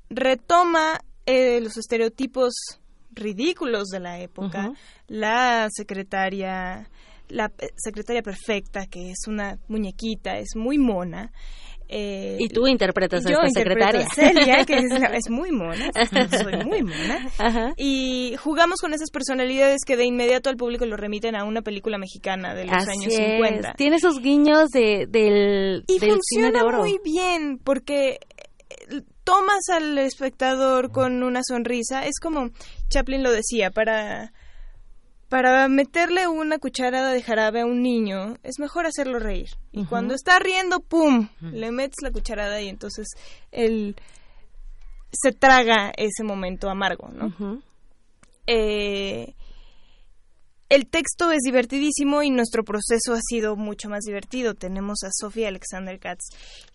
retoma 0.09 0.99
los 1.25 1.77
estereotipos 1.77 2.53
ridículos 3.19 3.89
de 3.89 3.99
la 3.99 4.19
época, 4.19 4.71
la 5.07 5.67
secretaria, 5.69 6.89
la 7.27 7.51
secretaria 7.75 8.21
perfecta, 8.21 8.85
que 8.87 9.11
es 9.11 9.27
una 9.27 9.57
muñequita, 9.67 10.37
es 10.37 10.55
muy 10.55 10.77
mona, 10.77 11.31
eh, 11.91 12.37
y 12.39 12.49
tú 12.49 12.67
interpretas 12.67 13.25
a 13.25 13.31
esta 13.31 13.49
secretaria. 13.49 14.05
A 14.05 14.13
Celia, 14.13 14.63
que 14.63 14.75
es, 14.75 15.29
muy 15.31 15.51
mona, 15.51 15.89
soy 16.43 16.63
muy 16.63 16.83
mona. 16.83 17.73
Y 17.77 18.35
jugamos 18.37 18.79
con 18.79 18.93
esas 18.93 19.09
personalidades 19.09 19.81
que 19.85 19.97
de 19.97 20.05
inmediato 20.05 20.51
al 20.51 20.55
público 20.55 20.85
lo 20.85 20.97
remiten 20.97 21.35
a 21.35 21.43
una 21.45 21.63
película 21.63 21.97
mexicana 21.97 22.53
de 22.53 22.65
los 22.65 22.87
años 22.87 23.11
50. 23.11 23.73
Tiene 23.73 23.95
esos 23.95 24.21
guiños 24.21 24.69
de, 24.69 25.07
del, 25.09 25.83
y 25.87 25.99
cine 25.99 26.51
de 26.51 26.61
oro. 26.61 26.77
muy 26.77 26.99
bien, 27.03 27.57
porque 27.57 28.19
eh, 28.69 29.01
tomas 29.29 29.69
al 29.69 29.95
espectador 29.99 30.91
con 30.91 31.21
una 31.21 31.41
sonrisa. 31.43 32.03
Es 32.05 32.19
como 32.19 32.49
Chaplin 32.89 33.21
lo 33.21 33.31
decía, 33.31 33.69
para 33.69 34.33
para 35.29 35.67
meterle 35.67 36.27
una 36.27 36.57
cucharada 36.57 37.11
de 37.11 37.21
jarabe 37.21 37.61
a 37.61 37.65
un 37.67 37.83
niño 37.83 38.37
es 38.41 38.57
mejor 38.57 38.87
hacerlo 38.87 39.19
reír. 39.19 39.49
Y 39.71 39.85
cuando 39.85 40.15
está 40.15 40.39
riendo, 40.39 40.79
¡pum! 40.79 41.29
Le 41.39 41.69
metes 41.69 42.01
la 42.01 42.09
cucharada 42.09 42.59
y 42.59 42.69
entonces 42.69 43.07
él 43.51 43.95
se 45.11 45.31
traga 45.31 45.91
ese 45.95 46.23
momento 46.23 46.67
amargo, 46.67 47.09
¿no? 47.09 47.61
eh, 48.47 49.35
el 50.69 50.85
texto 50.85 51.31
es 51.31 51.39
divertidísimo 51.43 52.21
y 52.21 52.29
nuestro 52.29 52.63
proceso 52.63 53.13
ha 53.13 53.19
sido 53.21 53.55
mucho 53.55 53.89
más 53.89 54.03
divertido. 54.03 54.53
Tenemos 54.53 55.03
a 55.03 55.09
Sofía 55.11 55.47
Alexander 55.47 55.99
Katz, 55.99 56.29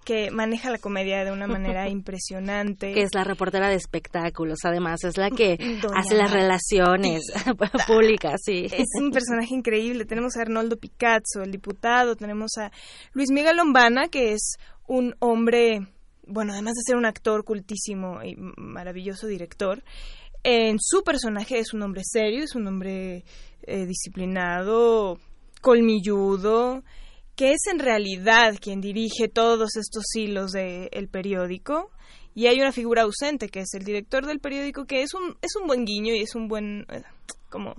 que 0.04 0.32
maneja 0.32 0.70
la 0.70 0.78
comedia 0.78 1.24
de 1.24 1.30
una 1.30 1.46
manera 1.46 1.88
impresionante. 1.90 2.92
Que 2.92 3.02
es 3.02 3.14
la 3.14 3.22
reportera 3.22 3.68
de 3.68 3.76
espectáculos, 3.76 4.58
además, 4.64 5.04
es 5.04 5.16
la 5.16 5.30
que 5.30 5.56
hace 5.94 6.16
las 6.16 6.32
relaciones 6.32 7.22
públicas, 7.86 8.40
sí. 8.44 8.66
Es 8.66 8.88
un 9.00 9.12
personaje 9.12 9.54
increíble. 9.54 10.04
Tenemos 10.04 10.36
a 10.36 10.42
Arnoldo 10.42 10.76
Picazzo, 10.76 11.42
el 11.44 11.52
diputado, 11.52 12.16
tenemos 12.16 12.58
a 12.58 12.72
Luis 13.12 13.30
Miguel 13.30 13.56
Lombana, 13.56 14.08
que 14.08 14.32
es 14.32 14.56
un 14.88 15.14
hombre, 15.20 15.86
bueno, 16.26 16.52
además 16.52 16.74
de 16.74 16.82
ser 16.84 16.96
un 16.96 17.06
actor 17.06 17.44
cultísimo 17.44 18.24
y 18.24 18.34
maravilloso 18.56 19.28
director, 19.28 19.84
en 20.44 20.78
su 20.78 21.02
personaje 21.02 21.58
es 21.58 21.72
un 21.72 21.82
hombre 21.82 22.02
serio, 22.04 22.44
es 22.44 22.54
un 22.54 22.66
hombre 22.66 23.24
eh, 23.62 23.86
disciplinado, 23.86 25.18
colmilludo, 25.60 26.84
que 27.34 27.52
es 27.52 27.66
en 27.72 27.78
realidad 27.78 28.54
quien 28.60 28.80
dirige 28.80 29.28
todos 29.28 29.76
estos 29.76 30.04
hilos 30.14 30.52
del 30.52 31.08
periódico. 31.08 31.90
Y 32.36 32.46
hay 32.46 32.60
una 32.60 32.72
figura 32.72 33.02
ausente, 33.02 33.48
que 33.48 33.60
es 33.60 33.74
el 33.74 33.84
director 33.84 34.26
del 34.26 34.40
periódico, 34.40 34.84
que 34.84 35.02
es 35.02 35.14
un, 35.14 35.36
es 35.40 35.56
un 35.60 35.66
buen 35.66 35.84
guiño 35.84 36.14
y 36.14 36.20
es 36.20 36.34
un 36.34 36.48
buen... 36.48 36.86
Eh, 36.90 37.02
como 37.48 37.74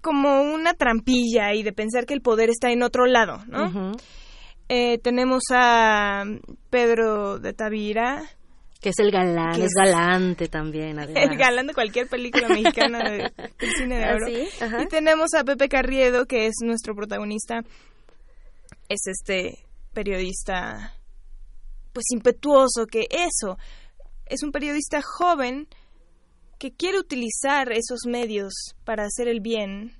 como 0.00 0.42
una 0.42 0.74
trampilla 0.74 1.54
y 1.54 1.62
de 1.62 1.72
pensar 1.72 2.06
que 2.06 2.14
el 2.14 2.22
poder 2.22 2.50
está 2.50 2.70
en 2.70 2.82
otro 2.82 3.06
lado, 3.06 3.44
¿no? 3.46 3.92
Eh, 4.68 4.98
tenemos 4.98 5.42
a 5.52 6.24
Pedro 6.70 7.38
de 7.38 7.52
Tavira. 7.52 8.22
Que 8.80 8.90
es 8.90 8.98
el 9.00 9.10
galán, 9.10 9.60
es, 9.60 9.72
galante 9.76 10.48
también. 10.48 10.98
El 11.16 11.36
galán 11.36 11.66
de 11.66 11.74
cualquier 11.74 12.08
película 12.08 12.48
mexicana 12.48 13.10
de, 13.10 13.32
del 13.58 13.70
cine 13.76 13.98
de 13.98 14.04
oro. 14.14 14.82
y 14.82 14.86
tenemos 14.86 15.34
a 15.34 15.42
Pepe 15.42 15.68
Carriedo, 15.68 16.26
que 16.26 16.46
es 16.46 16.54
nuestro 16.62 16.94
protagonista. 16.94 17.62
Es 18.88 19.00
este 19.06 19.64
periodista, 19.92 20.94
pues 21.92 22.04
impetuoso, 22.12 22.86
que 22.86 23.08
eso, 23.10 23.58
es 24.26 24.44
un 24.44 24.52
periodista 24.52 25.02
joven 25.02 25.66
que 26.58 26.72
quiere 26.72 26.98
utilizar 26.98 27.72
esos 27.72 28.00
medios 28.06 28.52
para 28.84 29.04
hacer 29.04 29.26
el 29.26 29.40
bien 29.40 29.97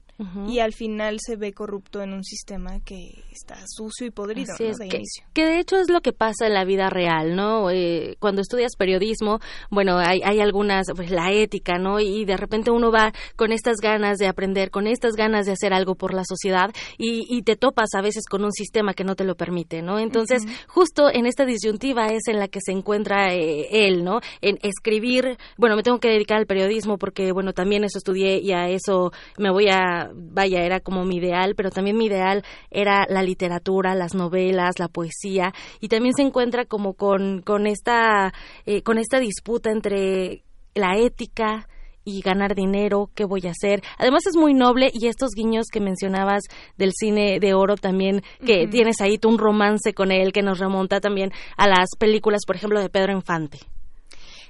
y 0.48 0.58
al 0.58 0.72
final 0.72 1.18
se 1.24 1.36
ve 1.36 1.52
corrupto 1.52 2.02
en 2.02 2.12
un 2.12 2.24
sistema 2.24 2.80
que 2.84 3.24
está 3.30 3.56
sucio 3.68 4.06
y 4.06 4.10
podrido 4.10 4.52
de 4.58 4.88
que, 5.32 5.44
de 5.44 5.60
hecho 5.60 5.76
es 5.76 5.90
lo 5.90 6.00
que 6.00 6.12
pasa 6.12 6.46
en 6.46 6.54
la 6.54 6.64
vida 6.64 6.90
real, 6.90 7.36
¿no? 7.36 7.70
Eh, 7.70 8.16
cuando 8.18 8.40
estudias 8.40 8.72
periodismo, 8.76 9.38
bueno, 9.70 9.98
hay, 9.98 10.20
hay 10.24 10.40
algunas, 10.40 10.86
pues 10.96 11.12
la 11.12 11.30
ética, 11.32 11.78
¿no? 11.78 12.00
Y 12.00 12.24
de 12.24 12.36
repente 12.36 12.72
uno 12.72 12.90
va 12.90 13.12
con 13.36 13.52
estas 13.52 13.76
ganas 13.76 14.18
de 14.18 14.26
aprender, 14.26 14.70
con 14.70 14.88
estas 14.88 15.12
ganas 15.14 15.46
de 15.46 15.52
hacer 15.52 15.72
algo 15.72 15.94
por 15.94 16.12
la 16.12 16.24
sociedad 16.24 16.70
y, 16.98 17.24
y 17.28 17.42
te 17.42 17.54
topas 17.54 17.90
a 17.94 18.02
veces 18.02 18.24
con 18.28 18.44
un 18.44 18.52
sistema 18.52 18.94
que 18.94 19.04
no 19.04 19.14
te 19.14 19.24
lo 19.24 19.36
permite, 19.36 19.82
¿no? 19.82 20.00
Entonces, 20.00 20.42
justo 20.66 21.10
en 21.12 21.26
esta 21.26 21.44
disyuntiva 21.44 22.08
es 22.08 22.26
en 22.26 22.40
la 22.40 22.48
que 22.48 22.60
se 22.60 22.72
encuentra 22.72 23.34
eh, 23.34 23.86
él, 23.86 24.02
¿no? 24.02 24.20
En 24.40 24.58
escribir, 24.62 25.38
bueno, 25.56 25.76
me 25.76 25.84
tengo 25.84 26.00
que 26.00 26.08
dedicar 26.08 26.38
al 26.38 26.46
periodismo 26.46 26.98
porque, 26.98 27.30
bueno, 27.30 27.52
también 27.52 27.84
eso 27.84 27.98
estudié 27.98 28.40
y 28.40 28.52
a 28.52 28.68
eso 28.68 29.12
me 29.38 29.50
voy 29.50 29.68
a 29.68 30.07
vaya, 30.14 30.62
era 30.62 30.80
como 30.80 31.04
mi 31.04 31.16
ideal, 31.16 31.54
pero 31.54 31.70
también 31.70 31.96
mi 31.96 32.06
ideal 32.06 32.44
era 32.70 33.06
la 33.08 33.22
literatura, 33.22 33.94
las 33.94 34.14
novelas, 34.14 34.78
la 34.78 34.88
poesía, 34.88 35.52
y 35.80 35.88
también 35.88 36.14
se 36.14 36.22
encuentra 36.22 36.64
como 36.64 36.94
con, 36.94 37.42
con, 37.42 37.66
esta, 37.66 38.32
eh, 38.66 38.82
con 38.82 38.98
esta 38.98 39.18
disputa 39.18 39.70
entre 39.70 40.42
la 40.74 40.96
ética, 40.96 41.66
y 42.08 42.22
ganar 42.22 42.54
dinero, 42.54 43.10
qué 43.14 43.24
voy 43.24 43.42
a 43.46 43.50
hacer. 43.50 43.82
Además 43.98 44.26
es 44.26 44.36
muy 44.36 44.54
noble 44.54 44.90
y 44.92 45.08
estos 45.08 45.32
guiños 45.34 45.66
que 45.70 45.80
mencionabas 45.80 46.44
del 46.78 46.92
cine 46.92 47.38
de 47.38 47.54
oro 47.54 47.76
también, 47.76 48.22
que 48.44 48.66
tienes 48.66 49.00
ahí 49.00 49.18
tú 49.18 49.28
un 49.28 49.38
romance 49.38 49.92
con 49.92 50.10
él 50.10 50.32
que 50.32 50.42
nos 50.42 50.58
remonta 50.58 51.00
también 51.00 51.30
a 51.56 51.68
las 51.68 51.90
películas, 51.98 52.42
por 52.46 52.56
ejemplo, 52.56 52.80
de 52.80 52.88
Pedro 52.88 53.12
Infante. 53.12 53.58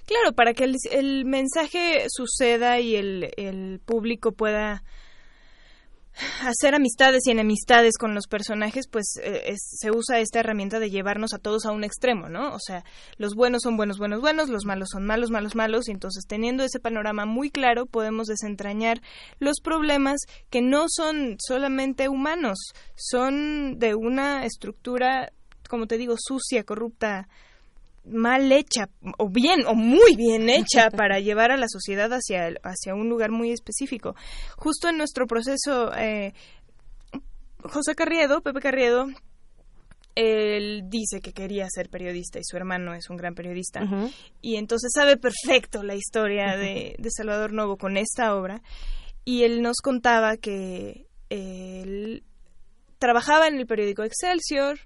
Claro, 0.07 0.33
para 0.33 0.55
que 0.55 0.65
el, 0.65 1.25
mensaje 1.27 2.07
suceda 2.09 2.81
y 2.81 2.97
el, 2.97 3.31
el 3.37 3.81
público 3.85 4.33
pueda 4.33 4.83
hacer 6.43 6.75
amistades 6.75 7.23
y 7.27 7.31
enemistades 7.31 7.97
con 7.99 8.15
los 8.15 8.27
personajes, 8.27 8.87
pues 8.91 9.15
eh, 9.23 9.55
se 9.57 9.91
usa 9.91 10.21
esta 10.21 10.41
herramienta 10.41 10.79
de 10.79 10.91
llevarnos 10.91 11.35
a 11.35 11.39
todos 11.39 11.65
a 11.67 11.73
un 11.73 11.85
extremo, 11.85 12.29
¿no? 12.29 12.55
O 12.55 12.59
sea, 12.59 12.85
los 13.17 13.35
buenos 13.35 13.63
son 13.63 13.77
buenos, 13.77 13.99
buenos, 13.99 14.21
buenos, 14.21 14.49
los 14.49 14.65
malos 14.65 14.89
son 14.93 15.05
malos, 15.05 15.31
malos, 15.31 15.55
malos, 15.55 15.89
y 15.89 15.93
entonces 15.93 16.25
teniendo 16.27 16.65
ese 16.65 16.81
panorama 16.81 17.27
muy 17.27 17.51
claro 17.51 17.87
podemos 17.87 18.27
desentrañar 18.27 19.01
los 19.39 19.61
problemas 19.61 20.21
que 20.51 20.63
no 20.63 20.87
son 20.89 21.37
solamente 21.39 22.09
humanos, 22.09 22.59
son 22.97 23.79
de 23.79 23.95
una 23.95 24.45
estructura, 24.45 25.33
como 25.69 25.87
te 25.87 25.99
digo, 25.99 26.15
sucia, 26.19 26.65
corrupta, 26.65 27.29
mal 28.11 28.51
hecha 28.53 28.89
o 29.19 29.29
bien 29.29 29.67
o 29.67 29.75
muy 29.75 30.17
bien 30.17 30.49
hecha 30.49 30.91
para 30.91 31.21
llevar 31.21 31.51
a 31.51 31.57
la 31.57 31.67
sociedad 31.69 32.11
hacia, 32.13 32.55
hacia 32.63 32.95
un 32.95 33.09
lugar 33.09 33.31
muy 33.31 33.53
específico. 33.53 34.15
Justo 34.57 34.89
en 34.89 34.99
nuestro 34.99 35.27
proceso, 35.27 35.93
eh, 35.97 36.33
José 37.63 37.95
Carriedo, 37.95 38.41
Pepe 38.41 38.61
Carriedo, 38.61 39.07
él 40.15 40.83
dice 40.89 41.21
que 41.21 41.33
quería 41.33 41.67
ser 41.71 41.89
periodista 41.91 42.39
y 42.41 42.45
su 42.45 42.57
hermano 42.57 42.95
es 42.95 43.09
un 43.09 43.17
gran 43.17 43.35
periodista. 43.35 43.81
Y 44.41 44.57
entonces 44.57 44.91
sabe 44.93 45.17
perfecto 45.17 45.83
la 45.85 45.95
historia 45.95 46.57
de, 46.57 46.97
de, 46.99 47.11
Salvador 47.11 47.53
Novo 47.53 47.77
con 47.77 47.97
esta 47.97 48.35
obra. 48.35 48.61
Y 49.25 49.45
él 49.45 49.63
nos 49.63 49.77
contaba 49.77 50.37
que 50.37 51.07
él 51.31 52.25
trabajaba 52.99 53.47
en 53.47 53.59
el 53.59 53.67
periódico 53.67 54.03
Excelsior, 54.03 54.79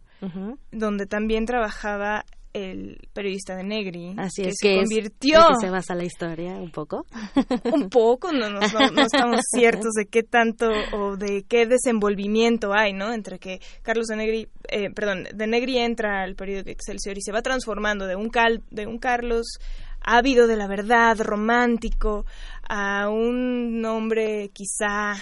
donde 0.70 1.07
también 1.07 1.47
trabajaba 1.47 2.25
el 2.53 2.98
periodista 3.12 3.57
de 3.57 3.64
Negri, 3.64 4.14
Así 4.18 4.42
que 4.42 4.48
es, 4.50 4.57
se 4.61 4.68
que 4.68 4.76
convirtió... 4.76 5.40
Es, 5.40 5.46
que 5.59 5.66
se 5.66 5.70
basa 5.70 5.94
la 5.94 6.05
historia 6.05 6.53
un 6.57 6.70
poco. 6.70 7.07
un 7.72 7.88
poco, 7.88 8.32
no, 8.32 8.50
no, 8.50 8.61
no, 8.61 9.03
estamos 9.03 9.40
ciertos 9.55 9.92
de 9.92 10.07
qué 10.07 10.22
tanto 10.22 10.70
o 10.92 11.16
de 11.16 11.44
qué 11.48 11.66
desenvolvimiento 11.66 12.72
hay, 12.74 12.92
¿no? 12.92 13.12
Entre 13.12 13.38
que 13.38 13.61
Carlos 13.82 14.07
de 14.07 14.16
Negri, 14.16 14.48
eh, 14.68 14.90
perdón, 14.90 15.24
de 15.32 15.46
Negri 15.46 15.78
entra 15.78 16.22
al 16.22 16.34
periódico 16.34 16.70
Excelsior 16.70 17.16
y 17.16 17.22
se 17.22 17.32
va 17.32 17.42
transformando 17.42 18.07
de 18.07 18.16
un, 18.16 18.28
cal, 18.28 18.62
de 18.70 18.86
un 18.86 18.98
Carlos 18.98 19.59
ávido 20.00 20.46
de 20.46 20.57
la 20.57 20.66
verdad, 20.66 21.18
romántico, 21.20 22.26
a 22.68 23.09
un 23.09 23.84
hombre 23.84 24.50
quizá 24.53 25.14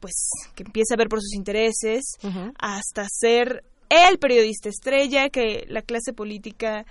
pues 0.00 0.30
que 0.54 0.62
empieza 0.62 0.94
a 0.94 0.96
ver 0.96 1.08
por 1.08 1.20
sus 1.20 1.34
intereses, 1.34 2.18
hasta 2.58 3.06
ser 3.10 3.64
el 3.88 4.18
periodista 4.18 4.68
estrella 4.68 5.30
que 5.30 5.64
la 5.68 5.82
clase 5.82 6.12
política 6.12 6.84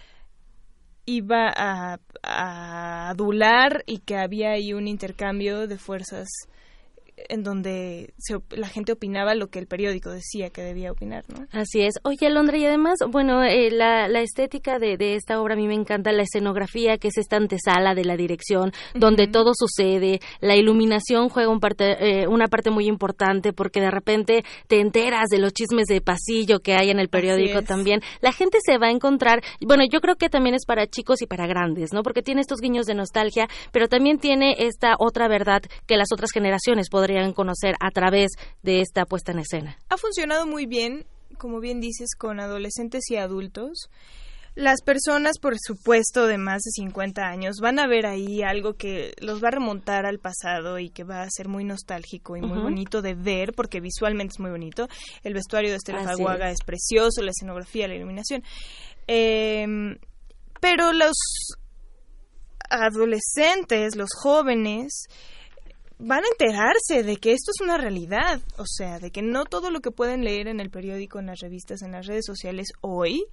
iba 1.05 1.51
a, 1.55 1.99
a 2.23 3.09
adular 3.09 3.83
y 3.85 3.99
que 3.99 4.17
había 4.17 4.51
ahí 4.51 4.73
un 4.73 4.87
intercambio 4.87 5.67
de 5.67 5.77
fuerzas 5.77 6.27
en 7.29 7.43
donde 7.43 8.13
la 8.51 8.67
gente 8.67 8.91
opinaba 8.91 9.33
lo 9.33 9.47
que 9.47 9.59
el 9.59 9.67
periódico 9.67 10.11
decía 10.11 10.51
que 10.51 10.61
debía 10.61 10.91
opinar, 10.91 11.23
¿no? 11.29 11.45
Así 11.51 11.81
es. 11.81 11.95
Oye, 12.03 12.27
Alondra, 12.27 12.57
y 12.57 12.65
además, 12.65 12.99
bueno, 13.09 13.43
eh, 13.43 13.71
la, 13.71 14.07
la, 14.07 14.21
estética 14.21 14.77
de, 14.77 14.97
de, 14.97 15.15
esta 15.15 15.41
obra 15.41 15.55
a 15.55 15.57
mí 15.57 15.67
me 15.67 15.73
encanta, 15.73 16.11
la 16.11 16.21
escenografía, 16.21 16.97
que 16.97 17.07
es 17.07 17.17
esta 17.17 17.37
antesala 17.37 17.95
de 17.95 18.05
la 18.05 18.17
dirección, 18.17 18.71
donde 18.93 19.27
todo 19.27 19.53
sucede, 19.55 20.19
la 20.41 20.55
iluminación 20.55 21.29
juega 21.29 21.49
un 21.49 21.59
parte, 21.59 22.21
eh, 22.21 22.27
una 22.27 22.47
parte 22.47 22.69
muy 22.69 22.85
importante 22.85 23.51
porque 23.51 23.81
de 23.81 23.89
repente 23.91 24.43
te 24.67 24.79
enteras 24.79 25.29
de 25.29 25.39
los 25.39 25.53
chismes 25.53 25.87
de 25.87 26.01
pasillo 26.01 26.59
que 26.59 26.75
hay 26.75 26.91
en 26.91 26.99
el 26.99 27.09
periódico 27.09 27.63
también. 27.63 28.01
La 28.21 28.31
gente 28.31 28.59
se 28.63 28.77
va 28.77 28.87
a 28.87 28.91
encontrar, 28.91 29.41
bueno, 29.65 29.83
yo 29.89 30.01
creo 30.01 30.15
que 30.15 30.29
también 30.29 30.55
es 30.55 30.65
para 30.65 30.85
chicos 30.87 31.21
y 31.21 31.25
para 31.25 31.47
grandes, 31.47 31.93
¿no? 31.93 32.03
Porque 32.03 32.21
tiene 32.21 32.41
estos 32.41 32.59
guiños 32.59 32.85
de 32.85 32.93
nostalgia, 32.93 33.47
pero 33.71 33.87
también 33.87 34.19
tiene 34.19 34.55
esta 34.59 34.95
otra 34.99 35.27
verdad 35.27 35.63
que 35.87 35.97
las 35.97 36.07
otras 36.13 36.31
generaciones 36.31 36.89
podrían 36.89 37.06
podrían 37.07 37.31
conocer 37.31 37.75
a 37.79 37.91
través 37.91 38.31
de 38.63 38.81
esta 38.81 39.05
puesta 39.05 39.31
en 39.31 39.39
escena. 39.39 39.77
Ha 39.89 39.97
funcionado 39.97 40.45
muy 40.45 40.65
bien, 40.65 41.05
como 41.37 41.59
bien 41.61 41.79
dices, 41.79 42.15
con 42.17 42.41
adolescentes 42.41 43.09
y 43.09 43.15
adultos. 43.15 43.89
Las 44.55 44.81
personas, 44.81 45.37
por 45.39 45.53
supuesto, 45.57 46.25
de 46.25 46.37
más 46.37 46.63
de 46.63 46.71
50 46.71 47.21
años 47.21 47.57
van 47.61 47.79
a 47.79 47.87
ver 47.87 48.07
ahí 48.07 48.41
algo 48.41 48.73
que 48.73 49.13
los 49.21 49.41
va 49.41 49.49
a 49.49 49.51
remontar 49.51 50.05
al 50.05 50.19
pasado 50.19 50.79
y 50.79 50.89
que 50.89 51.03
va 51.03 51.21
a 51.21 51.29
ser 51.29 51.47
muy 51.47 51.63
nostálgico 51.63 52.35
y 52.35 52.41
muy 52.41 52.59
bonito 52.59 53.01
de 53.01 53.13
ver, 53.13 53.53
porque 53.53 53.79
visualmente 53.79 54.33
es 54.33 54.39
muy 54.39 54.49
bonito. 54.49 54.89
El 55.23 55.33
vestuario 55.33 55.69
de 55.69 55.77
Estela 55.77 56.03
Faguaga 56.03 56.49
es. 56.49 56.57
precioso, 56.65 57.21
la 57.21 57.31
escenografía, 57.31 57.87
la 57.87 57.95
iluminación. 57.95 58.43
Em, 59.05 59.97
pero 60.59 60.91
los 60.91 61.15
adolescentes, 62.69 63.95
los 63.95 64.09
jóvenes, 64.21 65.05
van 65.99 66.23
a 66.23 66.27
enterarse 66.27 67.03
de 67.03 67.17
que 67.17 67.31
esto 67.31 67.51
es 67.51 67.61
una 67.61 67.77
realidad, 67.77 68.41
o 68.57 68.65
sea, 68.65 68.99
de 68.99 69.11
que 69.11 69.21
no 69.21 69.45
todo 69.45 69.71
lo 69.71 69.79
que 69.79 69.91
pueden 69.91 70.23
leer 70.23 70.47
en 70.47 70.59
el 70.59 70.69
periódico, 70.69 71.19
en 71.19 71.27
las 71.27 71.39
revistas, 71.39 71.81
en 71.81 71.91
las 71.91 72.05
redes 72.05 72.25
sociales 72.25 72.67
hoy 72.81 73.25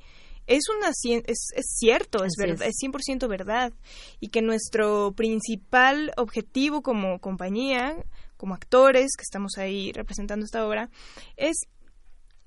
es 0.46 0.64
una 0.68 0.90
es, 0.90 1.48
es 1.54 1.66
cierto, 1.78 2.24
es 2.24 2.34
verdad, 2.38 2.66
es 2.66 2.76
100% 2.82 3.28
verdad 3.28 3.72
y 4.20 4.28
que 4.28 4.42
nuestro 4.42 5.12
principal 5.12 6.12
objetivo 6.16 6.82
como 6.82 7.18
compañía, 7.18 7.96
como 8.36 8.54
actores 8.54 9.12
que 9.16 9.22
estamos 9.22 9.56
ahí 9.56 9.92
representando 9.92 10.44
esta 10.44 10.66
obra 10.66 10.90
es 11.36 11.56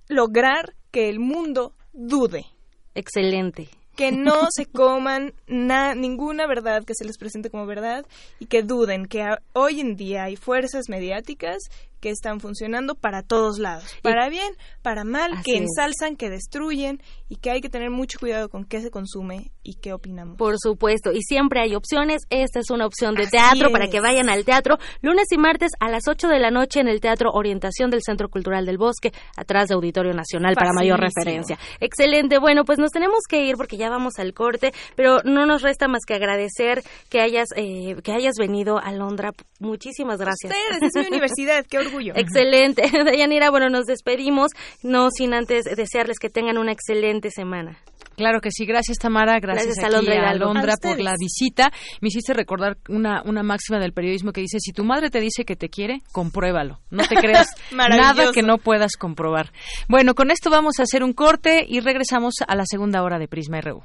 lograr 0.07 0.75
que 0.91 1.09
el 1.09 1.19
mundo 1.19 1.73
dude. 1.91 2.45
Excelente 2.93 3.69
que 3.97 4.11
no 4.11 4.47
se 4.51 4.67
coman 4.67 5.33
ninguna 5.47 6.45
verdad 6.45 6.85
que 6.85 6.93
se 6.95 7.03
les 7.03 7.17
presente 7.17 7.49
como 7.49 7.65
verdad 7.65 8.05
y 8.39 8.45
que 8.45 8.61
duden 8.61 9.07
que 9.07 9.25
hoy 9.53 9.81
en 9.81 9.95
día 9.95 10.25
hay 10.25 10.35
fuerzas 10.35 10.87
mediáticas 10.87 11.57
que 11.99 12.09
están 12.09 12.39
funcionando 12.39 12.95
para 12.95 13.23
todos 13.23 13.59
lados, 13.59 13.95
para 14.01 14.29
bien, 14.29 14.53
para 14.81 15.03
mal, 15.03 15.31
que 15.43 15.57
ensalzan, 15.57 16.15
que 16.15 16.29
destruyen 16.29 17.01
y 17.29 17.37
que 17.37 17.51
hay 17.51 17.61
que 17.61 17.69
tener 17.69 17.89
mucho 17.89 18.19
cuidado 18.19 18.49
con 18.49 18.65
qué 18.65 18.81
se 18.81 18.89
consume 18.89 19.51
y 19.63 19.75
qué 19.75 19.93
opinamos. 19.93 20.37
Por 20.37 20.55
supuesto, 20.59 21.11
y 21.11 21.21
siempre 21.21 21.61
hay 21.61 21.75
opciones. 21.75 22.23
Esta 22.29 22.59
es 22.59 22.69
una 22.69 22.85
opción 22.85 23.15
de 23.15 23.27
teatro 23.27 23.71
para 23.71 23.87
que 23.87 23.99
vayan 23.99 24.29
al 24.29 24.45
teatro 24.45 24.77
lunes 25.01 25.25
y 25.31 25.37
martes 25.37 25.71
a 25.79 25.89
las 25.89 26.07
8 26.07 26.27
de 26.27 26.39
la 26.39 26.51
noche 26.51 26.79
en 26.79 26.87
el 26.87 27.01
Teatro 27.01 27.31
Orientación 27.33 27.89
del 27.89 28.01
Centro 28.03 28.29
Cultural 28.29 28.65
del 28.65 28.77
Bosque, 28.77 29.11
atrás 29.35 29.67
de 29.67 29.75
Auditorio 29.75 30.13
Nacional 30.13 30.55
para 30.55 30.73
mayor 30.73 30.99
referencia. 30.99 31.57
Excelente. 31.79 32.39
Bueno, 32.39 32.63
pues 32.63 32.79
nos 32.79 32.91
tenemos 32.91 33.21
que 33.27 33.43
ir 33.43 33.55
porque 33.55 33.77
ya 33.77 33.89
vamos 33.89 34.13
al 34.19 34.33
corte, 34.33 34.73
pero 34.95 35.17
no 35.23 35.45
nos 35.45 35.61
resta 35.61 35.87
más 35.87 36.01
que 36.05 36.13
agradecer 36.13 36.83
que 37.09 37.21
hayas 37.21 37.49
eh, 37.55 37.95
que 38.03 38.11
hayas 38.11 38.35
venido 38.37 38.77
a 38.79 38.91
Londra. 38.91 39.31
Muchísimas 39.59 40.19
gracias. 40.19 40.53
Ustedes, 40.53 40.95
es 40.95 41.01
mi 41.01 41.07
universidad. 41.15 41.65
Qué 41.67 41.79
orgullo. 41.87 42.13
Excelente. 42.15 42.83
Dayanira, 43.05 43.49
bueno, 43.49 43.69
nos 43.69 43.85
despedimos, 43.85 44.51
no 44.83 45.09
sin 45.09 45.33
antes 45.33 45.65
desearles 45.65 46.19
que 46.19 46.29
tengan 46.29 46.57
una 46.57 46.71
excelente 46.71 47.31
semana. 47.31 47.79
Claro 48.17 48.41
que 48.41 48.49
sí, 48.49 48.65
gracias 48.65 48.97
Tamara, 48.97 49.39
gracias, 49.39 49.77
gracias 49.77 49.85
a 49.85 49.89
Londra, 49.89 50.29
a 50.29 50.33
Londra 50.33 50.73
por 50.81 50.99
la 50.99 51.13
visita. 51.19 51.71
Me 52.01 52.07
hiciste 52.07 52.33
recordar 52.33 52.77
una, 52.89 53.21
una 53.23 53.43
máxima 53.43 53.77
del 53.77 53.93
periodismo 53.93 54.31
que 54.31 54.41
dice, 54.41 54.57
si 54.59 54.71
tu 54.71 54.83
madre 54.83 55.11
te 55.11 55.19
dice 55.19 55.45
que 55.45 55.55
te 55.55 55.69
quiere, 55.69 56.01
compruébalo. 56.11 56.79
No 56.89 57.03
te 57.07 57.15
creas 57.15 57.47
nada 57.71 58.31
que 58.33 58.41
no 58.41 58.57
puedas 58.57 58.93
comprobar. 58.97 59.51
Bueno, 59.87 60.15
con 60.15 60.31
esto 60.31 60.49
vamos 60.49 60.79
a 60.79 60.83
hacer 60.83 61.03
un 61.03 61.13
corte 61.13 61.63
y 61.67 61.79
regresamos 61.79 62.33
a 62.47 62.55
la 62.55 62.63
segunda 62.65 63.03
hora 63.03 63.19
de 63.19 63.27
Prisma 63.27 63.61
RU. 63.61 63.83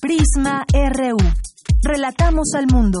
Prisma 0.00 0.64
RU. 0.72 1.18
Relatamos 1.82 2.54
al 2.56 2.66
mundo. 2.72 3.00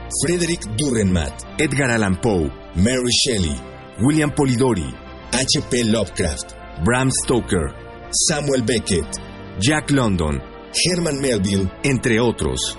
Frederick 0.19 0.61
Durrenmatt, 0.77 1.45
Edgar 1.57 1.91
Allan 1.91 2.19
Poe, 2.19 2.51
Mary 2.75 3.11
Shelley, 3.11 3.55
William 4.01 4.31
Polidori, 4.31 4.93
H.P. 5.31 5.85
Lovecraft, 5.85 6.55
Bram 6.83 7.09
Stoker, 7.11 7.73
Samuel 8.27 8.63
Beckett, 8.63 9.07
Jack 9.59 9.91
London, 9.91 10.41
Herman 10.73 11.21
Melville, 11.21 11.71
entre 11.83 12.19
otros. 12.19 12.77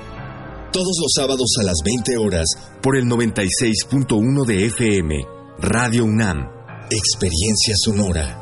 Todos 0.72 0.98
los 1.00 1.12
sábados 1.14 1.54
a 1.60 1.64
las 1.64 1.76
20 1.84 2.16
horas 2.18 2.46
por 2.82 2.96
el 2.96 3.04
96.1 3.04 4.46
de 4.46 4.66
FM, 4.66 5.24
Radio 5.58 6.04
UNAM, 6.04 6.48
Experiencia 6.90 7.74
Sonora. 7.76 8.41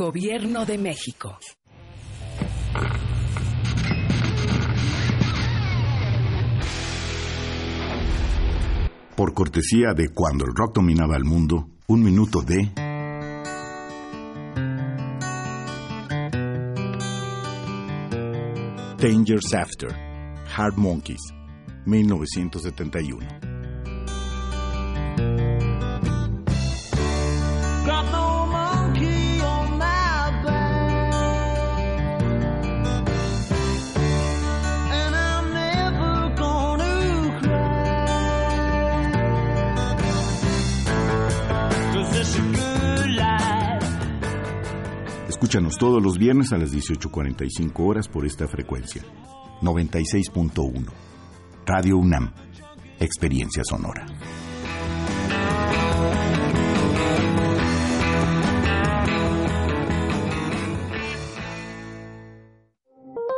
Gobierno 0.00 0.64
de 0.64 0.78
México. 0.78 1.38
Por 9.14 9.34
cortesía 9.34 9.92
de 9.92 10.08
cuando 10.08 10.46
el 10.46 10.54
rock 10.54 10.76
dominaba 10.76 11.18
el 11.18 11.24
mundo, 11.24 11.68
un 11.88 12.02
minuto 12.02 12.40
de... 12.40 12.70
Dangers 18.96 19.52
After, 19.52 19.94
Hard 20.56 20.78
Monkeys, 20.78 21.20
1971. 21.84 23.50
Escúchanos 45.40 45.78
todos 45.78 46.02
los 46.02 46.18
viernes 46.18 46.52
a 46.52 46.58
las 46.58 46.70
18.45 46.70 47.72
horas 47.78 48.08
por 48.08 48.26
esta 48.26 48.46
frecuencia. 48.46 49.02
96.1. 49.62 50.84
Radio 51.64 51.96
UNAM. 51.96 52.30
Experiencia 52.98 53.62
sonora. 53.64 54.04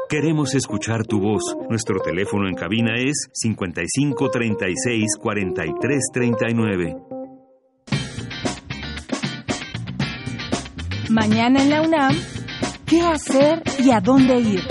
Queremos 0.09 0.57
escuchar 0.57 1.07
tu 1.07 1.21
voz. 1.21 1.57
Nuestro 1.71 2.01
teléfono 2.01 2.49
en 2.49 2.57
cabina 2.57 2.97
es 2.97 3.29
55 3.33 4.29
36 4.29 5.07
Mañana 11.13 11.63
en 11.63 11.69
la 11.69 11.83
UNAM, 11.83 12.17
¿qué 12.87 13.03
hacer 13.03 13.63
y 13.85 13.91
a 13.91 14.01
dónde 14.01 14.41
ir? 14.41 14.63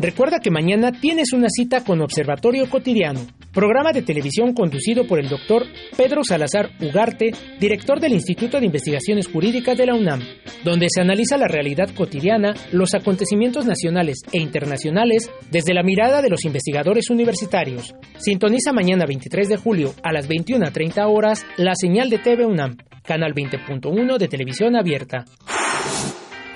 Recuerda 0.00 0.38
que 0.40 0.50
mañana 0.50 0.92
tienes 0.92 1.34
una 1.34 1.48
cita 1.50 1.84
con 1.84 2.00
Observatorio 2.00 2.70
Cotidiano, 2.70 3.20
programa 3.52 3.92
de 3.92 4.00
televisión 4.00 4.54
conducido 4.54 5.06
por 5.06 5.20
el 5.20 5.28
doctor 5.28 5.64
Pedro 5.94 6.24
Salazar 6.24 6.70
Ugarte, 6.80 7.32
director 7.58 8.00
del 8.00 8.14
Instituto 8.14 8.58
de 8.58 8.64
Investigaciones 8.64 9.28
Jurídicas 9.28 9.76
de 9.76 9.84
la 9.84 9.94
UNAM, 9.94 10.20
donde 10.64 10.86
se 10.88 11.02
analiza 11.02 11.36
la 11.36 11.48
realidad 11.48 11.90
cotidiana, 11.94 12.54
los 12.72 12.94
acontecimientos 12.94 13.66
nacionales 13.66 14.22
e 14.32 14.38
internacionales 14.38 15.30
desde 15.50 15.74
la 15.74 15.82
mirada 15.82 16.22
de 16.22 16.30
los 16.30 16.46
investigadores 16.46 17.10
universitarios. 17.10 17.94
Sintoniza 18.16 18.72
mañana 18.72 19.04
23 19.04 19.50
de 19.50 19.58
julio 19.58 19.92
a 20.02 20.12
las 20.12 20.30
21.30 20.30 21.14
horas 21.14 21.44
la 21.58 21.74
señal 21.74 22.08
de 22.08 22.20
TV 22.20 22.46
UNAM, 22.46 22.78
canal 23.04 23.34
20.1 23.34 24.16
de 24.16 24.28
televisión 24.28 24.76
abierta. 24.76 25.26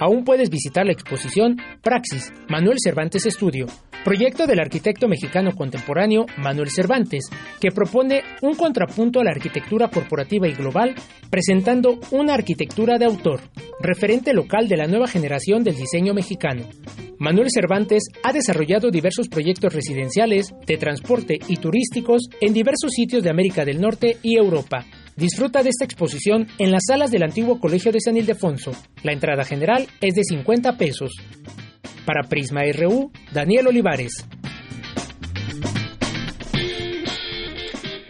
Aún 0.00 0.24
puedes 0.24 0.50
visitar 0.50 0.84
la 0.84 0.92
exposición 0.92 1.56
Praxis, 1.82 2.32
Manuel 2.48 2.78
Cervantes 2.82 3.26
Estudio, 3.26 3.66
proyecto 4.04 4.46
del 4.46 4.58
arquitecto 4.58 5.06
mexicano 5.08 5.52
contemporáneo 5.52 6.26
Manuel 6.36 6.70
Cervantes, 6.70 7.30
que 7.60 7.70
propone 7.70 8.22
un 8.42 8.54
contrapunto 8.54 9.20
a 9.20 9.24
la 9.24 9.30
arquitectura 9.30 9.88
corporativa 9.88 10.48
y 10.48 10.52
global, 10.52 10.94
presentando 11.30 12.00
una 12.10 12.34
arquitectura 12.34 12.98
de 12.98 13.06
autor, 13.06 13.40
referente 13.80 14.34
local 14.34 14.68
de 14.68 14.76
la 14.76 14.86
nueva 14.86 15.06
generación 15.06 15.62
del 15.62 15.76
diseño 15.76 16.12
mexicano. 16.12 16.64
Manuel 17.18 17.48
Cervantes 17.50 18.02
ha 18.24 18.32
desarrollado 18.32 18.90
diversos 18.90 19.28
proyectos 19.28 19.72
residenciales, 19.72 20.52
de 20.66 20.76
transporte 20.76 21.38
y 21.48 21.56
turísticos 21.56 22.28
en 22.40 22.52
diversos 22.52 22.90
sitios 22.90 23.22
de 23.22 23.30
América 23.30 23.64
del 23.64 23.80
Norte 23.80 24.16
y 24.22 24.36
Europa 24.36 24.84
Disfruta 25.16 25.62
de 25.62 25.70
esta 25.70 25.84
exposición 25.84 26.48
en 26.58 26.72
las 26.72 26.82
salas 26.88 27.12
del 27.12 27.22
antiguo 27.22 27.60
Colegio 27.60 27.92
de 27.92 28.00
San 28.00 28.16
Ildefonso. 28.16 28.72
La 29.04 29.12
entrada 29.12 29.44
general 29.44 29.86
es 30.00 30.14
de 30.14 30.24
50 30.24 30.76
pesos. 30.76 31.12
Para 32.04 32.28
Prisma 32.28 32.62
RU, 32.72 33.12
Daniel 33.32 33.68
Olivares. 33.68 34.26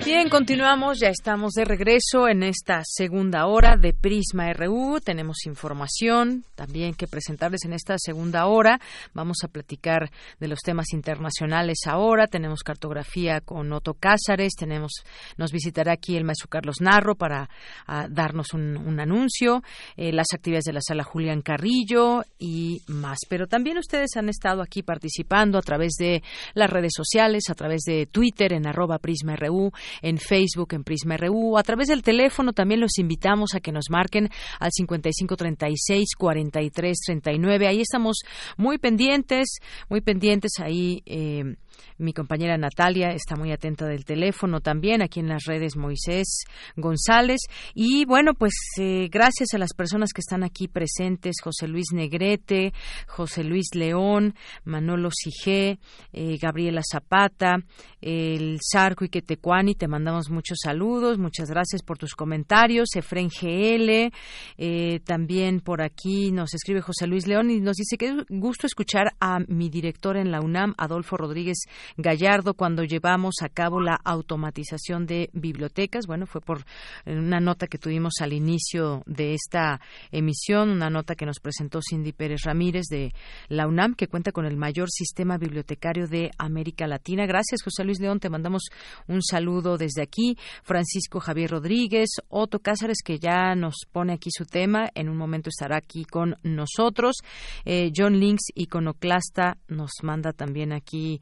Bien, 0.05 0.29
continuamos, 0.29 0.99
ya 1.01 1.09
estamos 1.09 1.55
de 1.55 1.65
regreso 1.65 2.29
en 2.29 2.43
esta 2.43 2.83
segunda 2.85 3.47
hora 3.47 3.79
de 3.79 3.95
Prisma 3.95 4.53
RU. 4.53 5.01
Tenemos 5.03 5.47
información 5.47 6.45
también 6.55 6.93
que 6.93 7.07
presentarles 7.07 7.65
en 7.65 7.73
esta 7.73 7.95
segunda 7.97 8.45
hora. 8.45 8.81
Vamos 9.15 9.39
a 9.45 9.49
platicar 9.49 10.11
de 10.39 10.49
los 10.49 10.59
temas 10.61 10.93
internacionales 10.93 11.79
ahora. 11.87 12.27
Tenemos 12.27 12.63
cartografía 12.63 13.41
con 13.41 13.73
Otto 13.73 13.95
Cázares, 13.95 14.53
tenemos, 14.59 14.93
nos 15.39 15.53
visitará 15.53 15.93
aquí 15.93 16.19
el 16.19 16.25
maestro 16.25 16.49
Carlos 16.51 16.83
Narro 16.83 17.15
para 17.15 17.49
ah, 17.87 18.07
darnos 18.11 18.53
un, 18.53 19.01
anuncio, 19.01 19.63
eh, 19.97 20.13
las 20.13 20.27
actividades 20.35 20.65
de 20.65 20.75
la 20.75 20.83
sala 20.83 21.03
Julián 21.03 21.41
Carrillo 21.41 22.25
y 22.39 22.83
más. 22.89 23.21
Pero 23.27 23.47
también 23.47 23.79
ustedes 23.79 24.19
han 24.19 24.29
estado 24.29 24.61
aquí 24.61 24.83
participando 24.83 25.57
a 25.57 25.63
través 25.63 25.95
de 25.99 26.23
las 26.53 26.69
redes 26.69 26.93
sociales, 26.95 27.45
a 27.49 27.55
través 27.55 27.85
de 27.85 28.05
Twitter 28.05 28.53
en 28.53 28.67
arroba 28.67 28.99
Prisma 28.99 29.35
RU 29.37 29.73
en 30.03 30.19
Facebook, 30.19 30.75
en 30.75 30.85
Prisma 30.85 31.17
RU. 31.17 31.59
A 31.59 31.63
través 31.63 31.89
del 31.89 32.03
teléfono 32.03 32.53
también 32.53 32.81
los 32.81 32.99
invitamos 32.99 33.55
a 33.55 33.61
que 33.61 33.73
nos 33.73 33.87
marquen 33.91 34.29
al 34.61 34.71
5536-4339. 34.71 37.67
Ahí 37.67 37.81
estamos 37.81 38.19
muy 38.57 38.79
pendientes, 38.79 39.59
muy 39.89 40.01
pendientes 40.01 40.53
ahí. 40.61 41.03
Eh, 41.07 41.57
mi 41.99 42.13
compañera 42.13 42.57
Natalia 42.57 43.11
está 43.11 43.37
muy 43.37 43.53
atenta 43.53 43.87
del 43.87 44.05
teléfono 44.05 44.61
también, 44.61 45.03
aquí 45.03 45.21
en 45.21 45.29
las 45.29 45.45
redes 45.45 45.77
Moisés 45.77 46.45
González. 46.77 47.41
Y 47.75 48.05
bueno, 48.05 48.35
pues 48.35 48.55
eh, 48.79 49.09
gracias 49.11 49.55
a 49.55 49.59
las 49.59 49.75
personas 49.75 50.13
que 50.13 50.21
están 50.21 50.43
aquí 50.43 50.69
presentes, 50.69 51.37
José 51.43 51.69
Luis 51.69 51.87
Negrete, 51.93 52.73
José 53.07 53.45
Luis 53.45 53.75
León, 53.75 54.35
Manolo 54.65 55.11
Sige, 55.13 55.79
eh, 56.13 56.37
Gabriela 56.41 56.83
Zapata, 56.91 57.57
el 58.01 58.59
Sarco 58.61 59.05
y 59.05 59.09
Quetecuani, 59.09 59.75
te 59.75 59.89
mandamos 59.89 60.31
muchos 60.31 60.59
saludos, 60.63 61.19
muchas 61.19 61.49
gracias 61.49 61.83
por 61.83 61.99
tus 61.99 62.15
comentarios. 62.15 62.89
Efren 62.95 63.29
GL, 63.29 64.13
eh, 64.59 65.01
también 65.05 65.61
por 65.61 65.83
aquí 65.83 66.31
nos 66.33 66.55
escribe 66.55 66.81
José 66.81 67.07
Luis 67.07 67.27
León 67.27 67.51
y 67.51 67.61
nos 67.61 67.77
dice 67.77 67.97
que 67.97 68.25
gusto 68.29 68.67
escuchar 68.67 69.13
a 69.21 69.39
mi 69.49 69.69
director 69.69 70.17
en 70.17 70.31
la 70.31 70.41
UNAM, 70.41 70.75
Adolfo 70.77 71.17
Rodríguez 71.17 71.65
Gallardo 71.97 72.55
cuando 72.55 72.85
llevamos 72.85 73.37
a 73.43 73.49
cabo 73.49 73.81
la 73.81 74.01
automatización 74.05 75.07
de 75.07 75.31
bibliotecas. 75.33 76.07
Bueno, 76.07 76.27
fue 76.27 76.41
por 76.41 76.65
una 77.07 77.41
nota 77.41 77.67
que 77.67 77.79
tuvimos 77.79 78.15
al 78.21 78.33
inicio 78.33 79.03
de 79.07 79.35
esta 79.35 79.81
emisión, 80.11 80.71
una 80.71 80.91
nota 80.91 81.15
que 81.15 81.27
nos 81.27 81.41
presentó 81.41 81.81
Cindy 81.83 82.13
Pérez 82.13 82.43
Ramírez 82.45 82.87
de 82.91 83.13
la 83.49 83.67
UNAM, 83.67 83.95
que 83.95 84.09
cuenta 84.09 84.33
con 84.33 84.47
el 84.47 84.57
mayor 84.57 84.91
sistema 84.91 85.39
bibliotecario 85.39 86.07
de 86.07 86.31
América 86.39 86.87
Latina. 86.87 87.27
Gracias, 87.27 87.63
José 87.63 87.85
Luis 87.85 88.01
León. 88.01 88.21
Te 88.21 88.31
mandamos 88.31 88.65
un 89.07 89.23
saludo 89.23 89.77
desde 89.77 90.03
aquí. 90.03 90.37
Francisco 90.63 91.21
Javier 91.21 91.51
Rodríguez, 91.51 92.09
Otto 92.29 92.61
Cázares, 92.61 92.99
que 93.05 93.19
ya 93.19 93.55
nos 93.55 93.75
pone 93.91 94.13
aquí 94.13 94.31
su 94.33 94.45
tema. 94.45 94.89
En 94.95 95.09
un 95.09 95.17
momento 95.17 95.49
estará 95.49 95.77
aquí 95.77 96.05
con 96.05 96.37
nosotros. 96.43 97.17
Eh, 97.65 97.91
John 97.95 98.19
Links, 98.19 98.45
iconoclasta, 98.55 99.59
nos 99.69 99.91
manda 100.03 100.33
también 100.33 100.73
aquí 100.73 101.21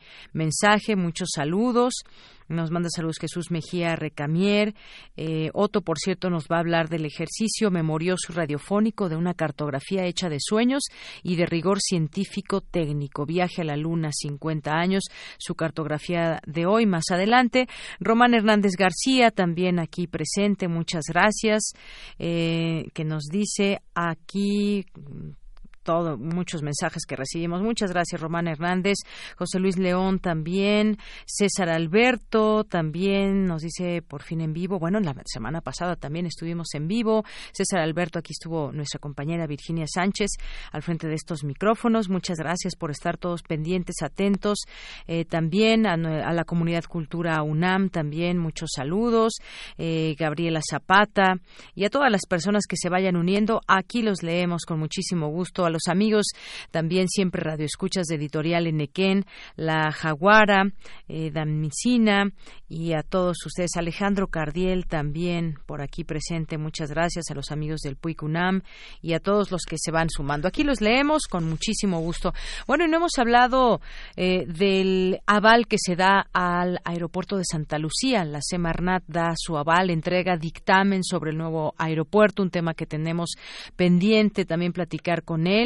mensaje, 0.53 0.97
muchos 0.97 1.31
saludos. 1.35 1.95
Nos 2.49 2.71
manda 2.71 2.91
saludos 2.95 3.17
Jesús 3.19 3.51
Mejía 3.51 3.97
Recamier. 3.97 4.75
Eh, 5.17 5.49
Otto, 5.55 5.81
por 5.81 5.99
cierto, 5.99 6.29
nos 6.29 6.49
va 6.49 6.57
a 6.57 6.61
hablar 6.61 6.91
del 6.91 7.07
ejercicio 7.07 7.71
memorioso 7.71 8.35
radiofónico 8.35 9.09
de 9.09 9.17
una 9.17 9.33
cartografía 9.33 10.05
hecha 10.05 10.29
de 10.29 10.37
sueños 10.39 10.83
y 11.23 11.37
de 11.37 11.47
rigor 11.47 11.81
científico 11.81 12.61
técnico. 12.61 13.25
Viaje 13.25 13.63
a 13.63 13.65
la 13.65 13.77
Luna, 13.77 14.11
50 14.13 14.71
años. 14.71 15.05
Su 15.39 15.55
cartografía 15.55 16.43
de 16.47 16.67
hoy 16.67 16.85
más 16.85 17.05
adelante. 17.11 17.69
Román 17.99 18.35
Hernández 18.35 18.73
García, 18.77 19.31
también 19.31 19.79
aquí 19.79 20.07
presente. 20.07 20.69
Muchas 20.69 21.05
gracias. 21.09 21.73
Eh, 22.19 22.89
que 22.93 23.05
nos 23.05 23.25
dice 23.31 23.81
aquí 23.95 24.85
todo, 25.83 26.17
muchos 26.17 26.63
mensajes 26.63 27.05
que 27.07 27.17
recibimos. 27.17 27.63
Muchas 27.63 27.91
gracias, 27.91 28.21
Román 28.21 28.49
Hernández, 28.49 28.99
José 29.37 29.59
Luis 29.59 29.79
León 29.79 30.19
también, 30.19 30.99
César 31.27 31.69
Alberto 31.69 32.65
también 32.65 33.47
nos 33.47 33.63
dice 33.63 34.03
por 34.03 34.23
fin 34.23 34.41
en 34.41 34.53
vivo. 34.53 34.79
Bueno, 34.79 35.01
la 35.01 35.15
semana 35.25 35.61
pasada 35.61 35.97
también 35.97 36.27
estuvimos 36.27 36.75
en 36.75 36.89
vivo. 36.89 37.25
César 37.53 37.81
Alberto, 37.81 38.19
aquí 38.19 38.33
estuvo 38.33 38.73
nuestra 38.73 38.99
compañera 38.99 39.47
Virginia 39.47 39.87
Sánchez 39.87 40.31
al 40.71 40.83
frente 40.83 41.09
de 41.09 41.15
estos 41.15 41.45
micrófonos. 41.45 42.09
Muchas 42.09 42.39
gracias 42.39 42.77
por 42.77 42.91
estar 42.91 43.19
todos 43.19 43.43
pendientes, 43.43 44.03
atentos. 44.03 44.59
Eh, 45.07 45.25
también 45.25 45.87
a, 45.87 45.97
la 45.97 46.45
comunidad 46.45 46.85
Cultura 46.85 47.43
UNAM, 47.43 47.91
también 47.91 48.39
muchos 48.39 48.71
saludos. 48.75 49.35
Eh, 49.79 50.15
Gabriela 50.19 50.61
Zapata 50.69 51.37
y 51.75 51.85
a 51.85 51.91
todas 51.91 52.11
las 52.11 52.27
personas 52.29 52.65
que 52.69 52.77
se 52.77 52.89
vayan 52.89 53.17
uniendo. 53.17 53.61
Aquí 53.67 54.03
los 54.03 54.23
leemos 54.23 54.65
con 54.65 54.79
muchísimo 54.79 55.29
gusto 55.29 55.65
los 55.73 55.89
amigos 55.89 56.27
también 56.71 57.09
siempre 57.09 57.43
Radio 57.43 57.67
Escuchas 57.67 58.07
de 58.07 58.17
Editorial 58.17 58.67
Enequén, 58.67 59.25
La 59.57 59.91
Jaguara, 59.91 60.65
eh, 61.09 61.31
Damicina 61.31 62.31
y 62.69 62.93
a 62.93 63.03
todos 63.03 63.45
ustedes. 63.45 63.77
Alejandro 63.77 64.29
Cardiel 64.29 64.87
también 64.87 65.59
por 65.67 65.83
aquí 65.83 66.05
presente. 66.05 66.59
Muchas 66.59 66.91
gracias 66.91 67.31
a 67.31 67.35
los 67.35 67.51
amigos 67.51 67.81
del 67.81 67.97
PUICUNAM 67.97 68.63
y 69.01 69.15
a 69.15 69.21
todos 69.21 69.51
los 69.51 69.63
que 69.63 69.77
se 69.79 69.91
van 69.91 70.09
sumando. 70.11 70.49
Aquí 70.49 70.63
los 70.65 70.81
leemos 70.81 71.25
con 71.29 71.49
muchísimo 71.49 72.01
gusto. 72.01 72.33
Bueno, 72.67 72.85
y 72.85 72.89
no 72.89 72.99
hemos 72.99 73.19
hablado 73.19 73.81
eh, 74.17 74.47
del 74.47 75.21
aval 75.27 75.67
que 75.67 75.77
se 75.79 75.97
da 75.97 76.27
al 76.33 76.81
aeropuerto 76.85 77.37
de 77.37 77.45
Santa 77.45 77.79
Lucía. 77.79 78.25
La 78.25 78.41
Semarnat 78.43 79.05
da 79.07 79.35
su 79.37 79.57
aval, 79.57 79.91
entrega 79.91 80.37
dictamen 80.37 81.03
sobre 81.05 81.31
el 81.31 81.39
nuevo 81.39 81.75
aeropuerto, 81.79 82.43
un 82.43 82.51
tema 82.51 82.75
que 82.75 82.87
tenemos 82.87 83.35
pendiente 83.77 84.45
también 84.45 84.73
platicar 84.73 85.23
con 85.23 85.47
él 85.47 85.62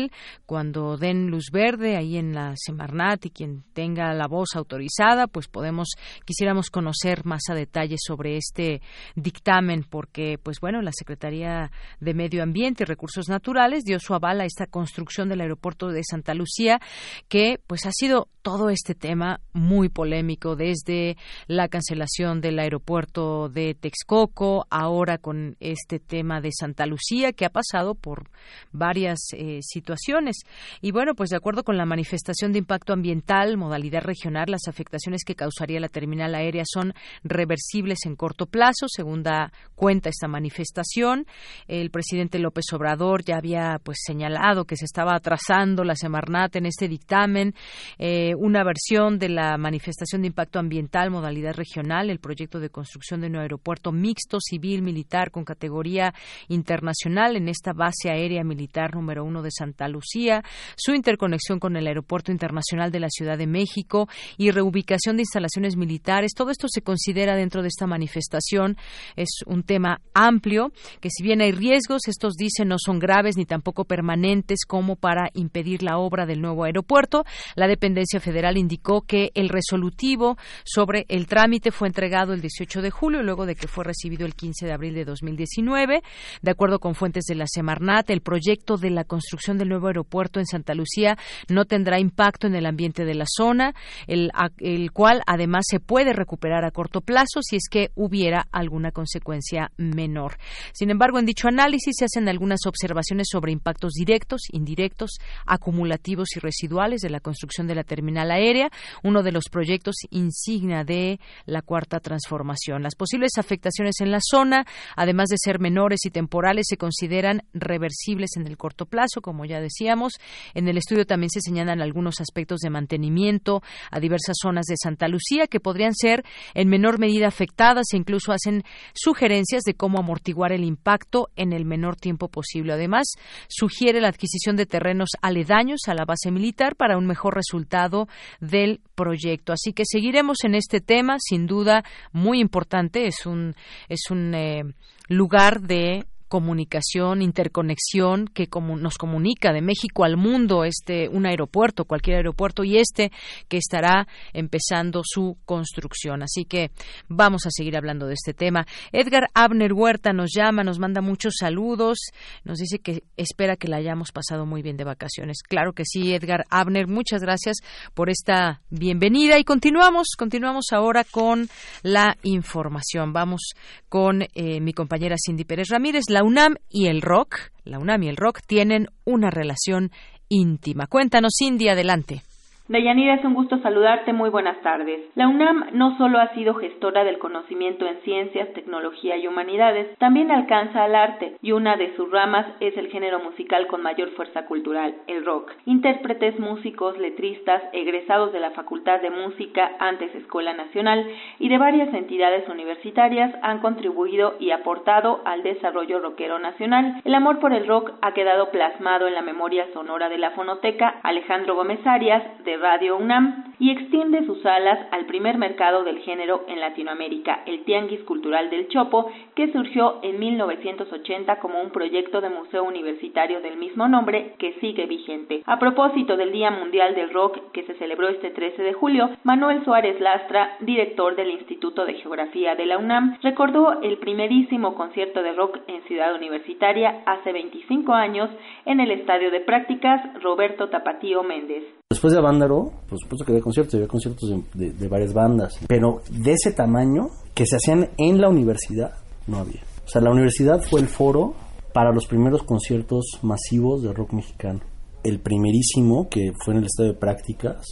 cuando 0.46 0.96
den 0.96 1.28
luz 1.28 1.50
verde 1.52 1.96
ahí 1.96 2.16
en 2.16 2.34
la 2.34 2.54
Semarnat 2.56 3.26
y 3.26 3.30
quien 3.30 3.64
tenga 3.72 4.12
la 4.14 4.26
voz 4.26 4.50
autorizada, 4.54 5.26
pues 5.26 5.48
podemos, 5.48 5.88
quisiéramos 6.24 6.70
conocer 6.70 7.24
más 7.24 7.42
a 7.50 7.54
detalle 7.54 7.96
sobre 7.98 8.36
este 8.36 8.80
dictamen, 9.14 9.84
porque, 9.88 10.38
pues 10.42 10.60
bueno, 10.60 10.82
la 10.82 10.92
Secretaría 10.92 11.70
de 12.00 12.14
Medio 12.14 12.42
Ambiente 12.42 12.84
y 12.84 12.86
Recursos 12.86 13.28
Naturales 13.28 13.84
dio 13.84 13.98
su 13.98 14.14
aval 14.14 14.40
a 14.40 14.44
esta 14.44 14.66
construcción 14.66 15.28
del 15.28 15.40
aeropuerto 15.40 15.88
de 15.88 16.02
Santa 16.04 16.34
Lucía, 16.34 16.80
que 17.28 17.60
pues 17.66 17.86
ha 17.86 17.92
sido 17.92 18.28
todo 18.42 18.70
este 18.70 18.94
tema 18.94 19.40
muy 19.52 19.88
polémico 19.88 20.54
desde 20.54 21.16
la 21.48 21.68
cancelación 21.68 22.40
del 22.40 22.58
aeropuerto 22.58 23.48
de 23.48 23.74
Texcoco, 23.74 24.66
ahora 24.70 25.18
con 25.18 25.56
este 25.58 25.98
tema 25.98 26.40
de 26.40 26.50
Santa 26.52 26.86
Lucía, 26.86 27.32
que 27.32 27.44
ha 27.44 27.50
pasado 27.50 27.94
por 27.94 28.30
varias 28.70 29.18
eh, 29.32 29.58
situaciones 29.62 29.85
situaciones. 29.86 30.36
Y 30.80 30.90
bueno, 30.90 31.14
pues 31.14 31.30
de 31.30 31.36
acuerdo 31.36 31.62
con 31.62 31.76
la 31.76 31.86
manifestación 31.86 32.52
de 32.52 32.58
impacto 32.58 32.92
ambiental, 32.92 33.56
modalidad 33.56 34.02
regional, 34.02 34.46
las 34.48 34.66
afectaciones 34.66 35.22
que 35.24 35.36
causaría 35.36 35.78
la 35.78 35.88
terminal 35.88 36.34
aérea 36.34 36.64
son 36.66 36.92
reversibles 37.22 38.00
en 38.04 38.16
corto 38.16 38.46
plazo, 38.46 38.86
según 38.88 39.22
da 39.22 39.52
cuenta 39.76 40.08
esta 40.08 40.26
manifestación. 40.26 41.26
El 41.68 41.90
presidente 41.90 42.40
López 42.40 42.64
Obrador 42.72 43.22
ya 43.24 43.36
había 43.36 43.78
pues 43.82 43.98
señalado 44.04 44.64
que 44.64 44.76
se 44.76 44.86
estaba 44.86 45.14
atrasando 45.14 45.84
la 45.84 45.94
Semarnat 45.94 46.56
en 46.56 46.66
este 46.66 46.88
dictamen, 46.88 47.54
eh, 47.98 48.32
una 48.38 48.64
versión 48.64 49.18
de 49.18 49.28
la 49.28 49.56
manifestación 49.56 50.22
de 50.22 50.28
impacto 50.28 50.58
ambiental, 50.58 51.10
modalidad 51.10 51.54
regional, 51.54 52.10
el 52.10 52.18
proyecto 52.18 52.58
de 52.58 52.70
construcción 52.70 53.20
de 53.20 53.28
un 53.28 53.36
aeropuerto 53.36 53.92
mixto 53.92 54.38
civil 54.40 54.82
militar 54.82 55.30
con 55.30 55.44
categoría 55.44 56.12
internacional 56.48 57.36
en 57.36 57.48
esta 57.48 57.72
base 57.72 58.10
aérea 58.10 58.42
militar 58.42 58.94
número 58.94 59.24
uno 59.24 59.42
de 59.42 59.50
Santa 59.50 59.75
Santa 59.76 59.88
Lucía, 59.88 60.42
su 60.76 60.94
interconexión 60.94 61.60
con 61.60 61.76
el 61.76 61.86
Aeropuerto 61.86 62.32
Internacional 62.32 62.90
de 62.90 63.00
la 63.00 63.10
Ciudad 63.10 63.36
de 63.36 63.46
México 63.46 64.08
y 64.38 64.50
reubicación 64.50 65.16
de 65.16 65.22
instalaciones 65.22 65.76
militares. 65.76 66.32
Todo 66.34 66.50
esto 66.50 66.66
se 66.68 66.80
considera 66.80 67.36
dentro 67.36 67.62
de 67.62 67.68
esta 67.68 67.86
manifestación. 67.86 68.76
Es 69.16 69.28
un 69.46 69.62
tema 69.62 70.00
amplio 70.14 70.72
que 71.00 71.10
si 71.10 71.22
bien 71.22 71.42
hay 71.42 71.52
riesgos, 71.52 72.08
estos 72.08 72.34
dicen 72.34 72.68
no 72.68 72.76
son 72.78 72.98
graves 72.98 73.36
ni 73.36 73.44
tampoco 73.44 73.84
permanentes 73.84 74.60
como 74.66 74.96
para 74.96 75.28
impedir 75.34 75.82
la 75.82 75.98
obra 75.98 76.24
del 76.24 76.40
nuevo 76.40 76.64
aeropuerto. 76.64 77.24
La 77.54 77.68
dependencia 77.68 78.20
federal 78.20 78.56
indicó 78.56 79.02
que 79.02 79.30
el 79.34 79.50
resolutivo 79.50 80.38
sobre 80.64 81.04
el 81.08 81.26
trámite 81.26 81.70
fue 81.70 81.88
entregado 81.88 82.32
el 82.32 82.40
18 82.40 82.80
de 82.80 82.90
julio, 82.90 83.22
luego 83.22 83.44
de 83.44 83.54
que 83.54 83.68
fue 83.68 83.84
recibido 83.84 84.24
el 84.24 84.34
15 84.34 84.64
de 84.64 84.72
abril 84.72 84.94
de 84.94 85.04
2019. 85.04 86.02
De 86.40 86.50
acuerdo 86.50 86.78
con 86.78 86.94
fuentes 86.94 87.24
de 87.24 87.34
la 87.34 87.46
Semarnat, 87.46 88.08
el 88.10 88.22
proyecto 88.22 88.76
de 88.76 88.90
la 88.90 89.04
construcción 89.04 89.58
del 89.58 89.65
nuevo 89.68 89.88
aeropuerto 89.88 90.40
en 90.40 90.46
Santa 90.46 90.74
Lucía 90.74 91.16
no 91.48 91.64
tendrá 91.64 91.98
impacto 91.98 92.46
en 92.46 92.54
el 92.54 92.66
ambiente 92.66 93.04
de 93.04 93.14
la 93.14 93.26
zona, 93.26 93.74
el, 94.06 94.30
el 94.58 94.92
cual 94.92 95.22
además 95.26 95.64
se 95.68 95.80
puede 95.80 96.12
recuperar 96.12 96.64
a 96.64 96.70
corto 96.70 97.00
plazo 97.00 97.40
si 97.42 97.56
es 97.56 97.68
que 97.70 97.90
hubiera 97.94 98.46
alguna 98.52 98.92
consecuencia 98.92 99.70
menor. 99.76 100.38
Sin 100.72 100.90
embargo, 100.90 101.18
en 101.18 101.26
dicho 101.26 101.48
análisis 101.48 101.96
se 101.98 102.04
hacen 102.04 102.28
algunas 102.28 102.60
observaciones 102.66 103.28
sobre 103.30 103.52
impactos 103.52 103.92
directos, 103.92 104.42
indirectos, 104.52 105.18
acumulativos 105.46 106.36
y 106.36 106.40
residuales 106.40 107.00
de 107.00 107.10
la 107.10 107.20
construcción 107.20 107.66
de 107.66 107.74
la 107.74 107.84
terminal 107.84 108.30
aérea, 108.30 108.70
uno 109.02 109.22
de 109.22 109.32
los 109.32 109.48
proyectos 109.50 109.96
insignia 110.10 110.84
de 110.84 111.20
la 111.44 111.62
cuarta 111.62 112.00
transformación. 112.00 112.82
Las 112.82 112.94
posibles 112.94 113.32
afectaciones 113.38 114.00
en 114.00 114.10
la 114.10 114.20
zona, 114.20 114.66
además 114.96 115.28
de 115.28 115.36
ser 115.38 115.58
menores 115.58 116.00
y 116.04 116.10
temporales, 116.10 116.66
se 116.68 116.76
consideran 116.76 117.42
reversibles 117.52 118.36
en 118.36 118.46
el 118.46 118.56
corto 118.56 118.86
plazo, 118.86 119.20
como 119.20 119.44
ya 119.44 119.55
decíamos. 119.60 120.14
En 120.54 120.68
el 120.68 120.78
estudio 120.78 121.06
también 121.06 121.30
se 121.30 121.40
señalan 121.40 121.80
algunos 121.80 122.20
aspectos 122.20 122.60
de 122.60 122.70
mantenimiento 122.70 123.62
a 123.90 124.00
diversas 124.00 124.36
zonas 124.40 124.66
de 124.66 124.76
Santa 124.82 125.08
Lucía 125.08 125.46
que 125.46 125.60
podrían 125.60 125.94
ser 125.94 126.24
en 126.54 126.68
menor 126.68 126.98
medida 126.98 127.26
afectadas 127.26 127.86
e 127.92 127.96
incluso 127.96 128.32
hacen 128.32 128.62
sugerencias 128.94 129.62
de 129.62 129.74
cómo 129.74 129.98
amortiguar 129.98 130.52
el 130.52 130.64
impacto 130.64 131.28
en 131.36 131.52
el 131.52 131.64
menor 131.64 131.96
tiempo 131.96 132.28
posible. 132.28 132.72
Además, 132.72 133.06
sugiere 133.48 134.00
la 134.00 134.08
adquisición 134.08 134.56
de 134.56 134.66
terrenos 134.66 135.10
aledaños 135.22 135.80
a 135.86 135.94
la 135.94 136.04
base 136.04 136.30
militar 136.30 136.76
para 136.76 136.98
un 136.98 137.06
mejor 137.06 137.34
resultado 137.34 138.08
del 138.40 138.80
proyecto. 138.94 139.52
Así 139.52 139.72
que 139.72 139.84
seguiremos 139.84 140.44
en 140.44 140.54
este 140.54 140.80
tema, 140.80 141.16
sin 141.18 141.46
duda 141.46 141.84
muy 142.12 142.40
importante. 142.40 143.06
Es 143.06 143.26
un, 143.26 143.54
es 143.88 144.10
un 144.10 144.34
eh, 144.34 144.62
lugar 145.08 145.60
de 145.60 146.06
comunicación, 146.28 147.22
interconexión 147.22 148.26
que 148.26 148.48
nos 148.78 148.98
comunica 148.98 149.52
de 149.52 149.62
México 149.62 150.04
al 150.04 150.16
mundo, 150.16 150.64
este 150.64 151.08
un 151.08 151.26
aeropuerto, 151.26 151.84
cualquier 151.84 152.16
aeropuerto 152.16 152.64
y 152.64 152.78
este 152.78 153.12
que 153.48 153.58
estará 153.58 154.08
empezando 154.32 155.02
su 155.04 155.36
construcción. 155.44 156.22
Así 156.22 156.44
que 156.44 156.70
vamos 157.08 157.46
a 157.46 157.50
seguir 157.50 157.76
hablando 157.76 158.06
de 158.06 158.14
este 158.14 158.34
tema. 158.34 158.66
Edgar 158.92 159.28
Abner 159.34 159.72
Huerta 159.72 160.12
nos 160.12 160.30
llama, 160.34 160.64
nos 160.64 160.78
manda 160.78 161.00
muchos 161.00 161.34
saludos, 161.38 161.98
nos 162.44 162.58
dice 162.58 162.78
que 162.78 163.04
espera 163.16 163.56
que 163.56 163.68
la 163.68 163.76
hayamos 163.76 164.12
pasado 164.12 164.46
muy 164.46 164.62
bien 164.62 164.76
de 164.76 164.84
vacaciones. 164.84 165.42
Claro 165.42 165.72
que 165.72 165.84
sí, 165.84 166.14
Edgar 166.14 166.44
Abner, 166.50 166.86
muchas 166.88 167.22
gracias 167.22 167.58
por 167.94 168.10
esta 168.10 168.62
bienvenida 168.70 169.38
y 169.38 169.44
continuamos, 169.44 170.08
continuamos 170.18 170.66
ahora 170.72 171.04
con 171.04 171.48
la 171.82 172.16
información. 172.22 173.12
Vamos 173.12 173.52
con 173.88 174.22
eh, 174.22 174.60
mi 174.60 174.72
compañera 174.72 175.16
Cindy 175.18 175.44
Pérez 175.44 175.68
Ramírez 175.70 176.04
la 176.16 176.24
UNAM 176.24 176.54
y 176.70 176.86
el 176.86 177.02
rock, 177.02 177.36
la 177.64 177.78
UNAM 177.78 178.04
y 178.04 178.08
el 178.08 178.16
rock 178.16 178.40
tienen 178.46 178.88
una 179.04 179.30
relación 179.30 179.92
íntima. 180.30 180.86
Cuéntanos, 180.86 181.34
Cindy, 181.38 181.68
adelante. 181.68 182.22
Deyanira, 182.68 183.14
es 183.14 183.24
un 183.24 183.34
gusto 183.34 183.58
saludarte. 183.58 184.12
Muy 184.12 184.28
buenas 184.28 184.60
tardes. 184.60 185.00
La 185.14 185.28
UNAM 185.28 185.66
no 185.72 185.96
solo 185.98 186.18
ha 186.18 186.34
sido 186.34 186.54
gestora 186.54 187.04
del 187.04 187.18
conocimiento 187.18 187.86
en 187.86 188.00
ciencias, 188.00 188.52
tecnología 188.54 189.16
y 189.16 189.28
humanidades, 189.28 189.96
también 189.98 190.32
alcanza 190.32 190.82
al 190.82 190.96
arte, 190.96 191.36
y 191.42 191.52
una 191.52 191.76
de 191.76 191.94
sus 191.94 192.10
ramas 192.10 192.44
es 192.58 192.76
el 192.76 192.88
género 192.88 193.20
musical 193.20 193.68
con 193.68 193.82
mayor 193.82 194.10
fuerza 194.16 194.46
cultural, 194.46 194.96
el 195.06 195.24
rock. 195.24 195.52
Intérpretes, 195.64 196.40
músicos, 196.40 196.98
letristas, 196.98 197.62
egresados 197.72 198.32
de 198.32 198.40
la 198.40 198.50
Facultad 198.50 199.00
de 199.00 199.10
Música, 199.10 199.76
antes 199.78 200.12
Escuela 200.16 200.52
Nacional, 200.52 201.06
y 201.38 201.48
de 201.48 201.58
varias 201.58 201.94
entidades 201.94 202.48
universitarias 202.48 203.32
han 203.42 203.60
contribuido 203.60 204.34
y 204.40 204.50
aportado 204.50 205.20
al 205.24 205.44
desarrollo 205.44 206.00
rockero 206.00 206.40
nacional. 206.40 207.00
El 207.04 207.14
amor 207.14 207.38
por 207.38 207.52
el 207.52 207.68
rock 207.68 207.92
ha 208.02 208.12
quedado 208.12 208.50
plasmado 208.50 209.06
en 209.06 209.14
la 209.14 209.22
memoria 209.22 209.66
sonora 209.72 210.08
de 210.08 210.18
la 210.18 210.32
fonoteca 210.32 210.98
Alejandro 211.04 211.54
Gómez 211.54 211.78
Arias, 211.86 212.24
de 212.44 212.55
Radio 212.56 212.96
UNAM 212.96 213.54
y 213.58 213.70
extiende 213.70 214.24
sus 214.26 214.44
alas 214.44 214.78
al 214.90 215.06
primer 215.06 215.38
mercado 215.38 215.84
del 215.84 215.98
género 216.00 216.44
en 216.48 216.60
Latinoamérica, 216.60 217.42
el 217.46 217.64
Tianguis 217.64 218.02
Cultural 218.02 218.50
del 218.50 218.68
Chopo, 218.68 219.10
que 219.34 219.52
surgió 219.52 220.00
en 220.02 220.18
1980 220.18 221.38
como 221.40 221.60
un 221.60 221.70
proyecto 221.70 222.20
de 222.20 222.28
museo 222.28 222.64
universitario 222.64 223.40
del 223.40 223.56
mismo 223.56 223.88
nombre 223.88 224.34
que 224.38 224.54
sigue 224.60 224.86
vigente. 224.86 225.42
A 225.46 225.58
propósito 225.58 226.16
del 226.16 226.32
Día 226.32 226.50
Mundial 226.50 226.94
del 226.94 227.12
Rock 227.12 227.52
que 227.52 227.64
se 227.64 227.74
celebró 227.74 228.08
este 228.08 228.30
13 228.30 228.62
de 228.62 228.72
julio, 228.72 229.10
Manuel 229.24 229.64
Suárez 229.64 230.00
Lastra, 230.00 230.56
director 230.60 231.16
del 231.16 231.30
Instituto 231.30 231.84
de 231.84 231.94
Geografía 231.94 232.54
de 232.54 232.66
la 232.66 232.78
UNAM, 232.78 233.18
recordó 233.22 233.80
el 233.82 233.98
primerísimo 233.98 234.74
concierto 234.74 235.22
de 235.22 235.32
rock 235.32 235.58
en 235.66 235.82
Ciudad 235.84 236.14
Universitaria 236.14 237.02
hace 237.06 237.32
25 237.32 237.92
años 237.92 238.30
en 238.64 238.80
el 238.80 238.90
Estadio 238.90 239.30
de 239.30 239.40
Prácticas 239.40 240.00
Roberto 240.22 240.68
Tapatío 240.68 241.22
Méndez. 241.22 241.64
Después 241.88 242.12
de 242.12 242.20
Avándaro, 242.46 242.72
por 242.88 242.98
supuesto 242.98 243.24
que 243.24 243.32
había 243.32 243.42
conciertos, 243.42 243.74
había 243.74 243.88
conciertos 243.88 244.30
de, 244.54 244.88
varias 244.88 245.12
bandas, 245.12 245.58
pero 245.66 246.02
de 246.10 246.32
ese 246.32 246.52
tamaño 246.52 247.08
que 247.34 247.44
se 247.46 247.56
hacían 247.56 247.90
en 247.98 248.20
la 248.20 248.28
universidad, 248.28 248.94
no 249.26 249.38
había. 249.38 249.62
O 249.84 249.88
sea, 249.88 250.00
la 250.00 250.10
universidad 250.10 250.60
fue 250.62 250.80
el 250.80 250.88
foro 250.88 251.34
para 251.72 251.92
los 251.92 252.06
primeros 252.06 252.42
conciertos 252.42 253.04
masivos 253.22 253.82
de 253.82 253.92
rock 253.92 254.12
mexicano. 254.12 254.60
El 255.04 255.20
primerísimo, 255.20 256.08
que 256.08 256.32
fue 256.44 256.54
en 256.54 256.60
el 256.60 256.66
estadio 256.66 256.92
de 256.92 256.98
prácticas, 256.98 257.64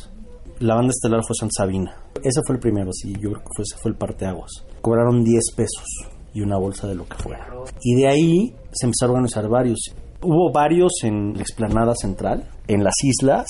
la 0.61 0.75
banda 0.75 0.91
estelar 0.91 1.23
fue 1.27 1.35
San 1.39 1.51
Sabina. 1.51 1.97
Ese 2.23 2.41
fue 2.47 2.57
el 2.57 2.61
primero, 2.61 2.91
sí, 2.93 3.13
yo 3.15 3.31
creo 3.31 3.43
que 3.43 3.51
fue, 3.57 3.63
ese 3.63 3.77
fue 3.83 3.91
el 3.91 3.97
parteaguas. 3.97 4.51
Cobraron 4.81 5.25
10 5.25 5.43
pesos 5.57 5.85
y 6.33 6.43
una 6.43 6.59
bolsa 6.59 6.87
de 6.87 6.95
lo 6.95 7.07
que 7.07 7.17
fuera. 7.17 7.47
Y 7.81 7.97
de 7.97 8.09
ahí 8.09 8.55
se 8.73 8.87
empezaron 8.87 9.17
a 9.17 9.19
organizar 9.19 9.49
varios. 9.49 9.79
Hubo 10.23 10.53
varios 10.53 10.93
en 11.03 11.35
la 11.35 11.41
explanada 11.41 11.95
central, 11.95 12.49
en 12.69 12.85
las 12.85 12.95
islas, 13.03 13.47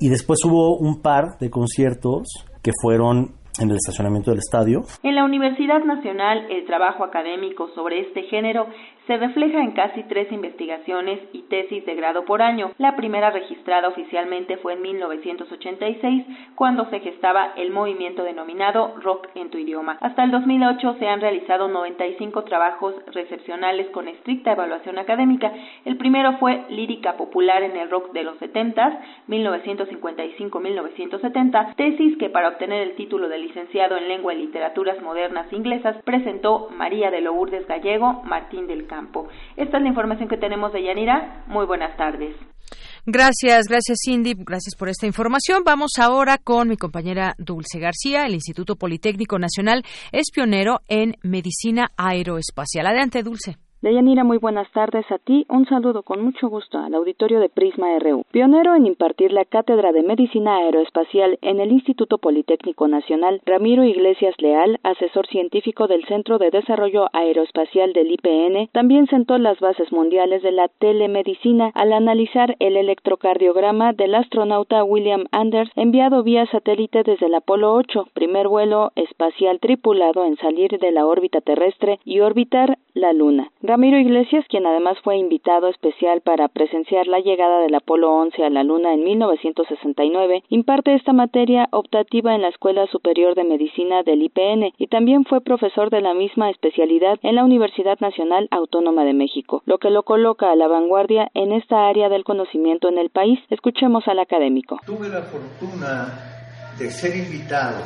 y 0.00 0.08
después 0.08 0.44
hubo 0.44 0.76
un 0.76 1.00
par 1.00 1.38
de 1.40 1.50
conciertos 1.50 2.28
que 2.62 2.72
fueron 2.82 3.34
en 3.60 3.70
el 3.70 3.76
estacionamiento 3.76 4.30
del 4.30 4.38
estadio. 4.38 4.82
En 5.02 5.14
la 5.14 5.24
Universidad 5.24 5.84
Nacional, 5.84 6.46
el 6.50 6.66
trabajo 6.66 7.04
académico 7.04 7.68
sobre 7.74 8.00
este 8.00 8.22
género 8.24 8.66
se 9.06 9.16
refleja 9.18 9.60
en 9.60 9.72
casi 9.72 10.02
tres 10.04 10.32
investigaciones 10.32 11.20
y 11.32 11.42
tesis 11.42 11.84
de 11.84 11.94
grado 11.94 12.24
por 12.24 12.40
año. 12.40 12.70
La 12.78 12.96
primera 12.96 13.30
registrada 13.30 13.88
oficialmente 13.88 14.56
fue 14.58 14.74
en 14.74 14.82
1986, 14.82 16.24
cuando 16.54 16.88
se 16.88 17.00
gestaba 17.00 17.52
el 17.56 17.70
movimiento 17.70 18.22
denominado 18.22 18.94
Rock 19.02 19.28
en 19.34 19.50
tu 19.50 19.58
idioma. 19.58 19.98
Hasta 20.00 20.22
el 20.24 20.30
2008 20.30 20.96
se 20.98 21.06
han 21.06 21.20
realizado 21.20 21.68
95 21.68 22.44
trabajos 22.44 22.94
recepcionales 23.12 23.90
con 23.90 24.08
estricta 24.08 24.52
evaluación 24.52 24.98
académica. 24.98 25.52
El 25.84 25.98
primero 25.98 26.38
fue 26.38 26.64
Lírica 26.70 27.18
Popular 27.18 27.62
en 27.62 27.76
el 27.76 27.90
Rock 27.90 28.12
de 28.12 28.24
los 28.24 28.38
70, 28.38 29.02
1955-1970, 29.28 31.74
tesis 31.76 32.16
que 32.16 32.30
para 32.30 32.48
obtener 32.48 32.80
el 32.80 32.96
título 32.96 33.28
de 33.28 33.36
licenciado 33.38 33.98
en 33.98 34.08
Lengua 34.08 34.32
y 34.32 34.38
Literaturas 34.38 35.02
Modernas 35.02 35.52
Inglesas 35.52 35.98
presentó 36.04 36.70
María 36.70 37.10
de 37.10 37.20
Lourdes 37.20 37.66
Gallego 37.66 38.22
Martín 38.24 38.66
del. 38.66 38.88
Esta 39.56 39.76
es 39.76 39.82
la 39.82 39.88
información 39.88 40.28
que 40.28 40.36
tenemos 40.36 40.72
de 40.72 40.82
Yanira. 40.82 41.44
Muy 41.46 41.66
buenas 41.66 41.96
tardes. 41.96 42.36
Gracias, 43.06 43.66
gracias 43.68 43.98
Cindy, 44.02 44.34
gracias 44.34 44.74
por 44.78 44.88
esta 44.88 45.06
información. 45.06 45.62
Vamos 45.64 45.92
ahora 45.98 46.38
con 46.38 46.68
mi 46.68 46.76
compañera 46.76 47.34
Dulce 47.38 47.78
García. 47.78 48.24
El 48.24 48.34
Instituto 48.34 48.76
Politécnico 48.76 49.38
Nacional 49.38 49.84
es 50.10 50.30
pionero 50.32 50.80
en 50.88 51.16
medicina 51.22 51.90
aeroespacial. 51.96 52.86
Adelante, 52.86 53.22
Dulce. 53.22 53.58
Deyanira, 53.84 54.24
muy 54.24 54.38
buenas 54.38 54.72
tardes 54.72 55.04
a 55.12 55.18
ti. 55.18 55.44
Un 55.50 55.66
saludo 55.66 56.04
con 56.04 56.24
mucho 56.24 56.48
gusto 56.48 56.78
al 56.78 56.94
auditorio 56.94 57.38
de 57.38 57.50
Prisma 57.50 57.98
RU. 57.98 58.24
Pionero 58.30 58.74
en 58.74 58.86
impartir 58.86 59.30
la 59.30 59.44
cátedra 59.44 59.92
de 59.92 60.02
Medicina 60.02 60.56
Aeroespacial 60.56 61.38
en 61.42 61.60
el 61.60 61.70
Instituto 61.70 62.16
Politécnico 62.16 62.88
Nacional, 62.88 63.42
Ramiro 63.44 63.84
Iglesias 63.84 64.36
Leal, 64.38 64.80
asesor 64.84 65.26
científico 65.26 65.86
del 65.86 66.02
Centro 66.06 66.38
de 66.38 66.50
Desarrollo 66.50 67.08
Aeroespacial 67.12 67.92
del 67.92 68.10
IPN, 68.10 68.70
también 68.72 69.06
sentó 69.06 69.36
las 69.36 69.60
bases 69.60 69.92
mundiales 69.92 70.42
de 70.42 70.52
la 70.52 70.68
telemedicina 70.68 71.70
al 71.74 71.92
analizar 71.92 72.56
el 72.60 72.78
electrocardiograma 72.78 73.92
del 73.92 74.14
astronauta 74.14 74.82
William 74.82 75.26
Anders 75.30 75.68
enviado 75.76 76.22
vía 76.22 76.46
satélite 76.46 77.02
desde 77.02 77.26
el 77.26 77.34
Apolo 77.34 77.74
8, 77.74 78.08
primer 78.14 78.48
vuelo 78.48 78.92
espacial 78.96 79.60
tripulado 79.60 80.24
en 80.24 80.38
salir 80.38 80.78
de 80.78 80.90
la 80.90 81.04
órbita 81.04 81.42
terrestre 81.42 82.00
y 82.06 82.20
orbitar 82.20 82.78
la 82.94 83.12
Luna. 83.12 83.50
Ramiro 83.62 83.98
Iglesias, 83.98 84.44
quien 84.48 84.66
además 84.66 84.96
fue 85.02 85.16
invitado 85.16 85.68
especial 85.68 86.20
para 86.20 86.48
presenciar 86.48 87.06
la 87.06 87.18
llegada 87.18 87.60
del 87.60 87.74
Apolo 87.74 88.12
11 88.12 88.44
a 88.44 88.50
la 88.50 88.62
Luna 88.62 88.94
en 88.94 89.04
1969, 89.04 90.44
imparte 90.48 90.94
esta 90.94 91.12
materia 91.12 91.68
optativa 91.72 92.34
en 92.34 92.42
la 92.42 92.48
Escuela 92.48 92.86
Superior 92.86 93.34
de 93.34 93.44
Medicina 93.44 94.02
del 94.04 94.22
IPN 94.22 94.72
y 94.78 94.86
también 94.86 95.24
fue 95.24 95.40
profesor 95.40 95.90
de 95.90 96.00
la 96.00 96.14
misma 96.14 96.50
especialidad 96.50 97.18
en 97.22 97.34
la 97.34 97.44
Universidad 97.44 97.98
Nacional 98.00 98.48
Autónoma 98.50 99.04
de 99.04 99.14
México, 99.14 99.62
lo 99.66 99.78
que 99.78 99.90
lo 99.90 100.04
coloca 100.04 100.50
a 100.50 100.56
la 100.56 100.68
vanguardia 100.68 101.30
en 101.34 101.52
esta 101.52 101.88
área 101.88 102.08
del 102.08 102.24
conocimiento 102.24 102.88
en 102.88 102.98
el 102.98 103.10
país. 103.10 103.40
Escuchemos 103.50 104.06
al 104.06 104.20
académico. 104.20 104.78
Tuve 104.86 105.08
la 105.08 105.22
fortuna 105.22 106.08
de 106.78 106.90
ser 106.90 107.16
invitado 107.16 107.82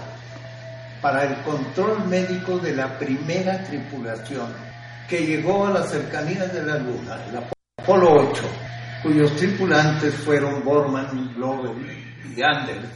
para 1.01 1.25
el 1.25 1.43
control 1.45 2.09
médico 2.09 2.59
de 2.59 2.75
la 2.75 2.99
primera 2.99 3.65
tripulación 3.65 4.68
que 5.09 5.27
llegó 5.27 5.67
a 5.67 5.71
las 5.71 5.91
cercanías 5.91 6.53
de 6.53 6.63
la 6.63 6.77
Luna, 6.77 7.19
el 7.29 7.37
Apolo 7.39 8.31
8, 8.31 8.43
cuyos 9.03 9.35
tripulantes 9.37 10.15
fueron 10.15 10.63
Borman, 10.63 11.35
Lovell 11.39 11.87
y 12.37 12.43
Anders. 12.43 12.91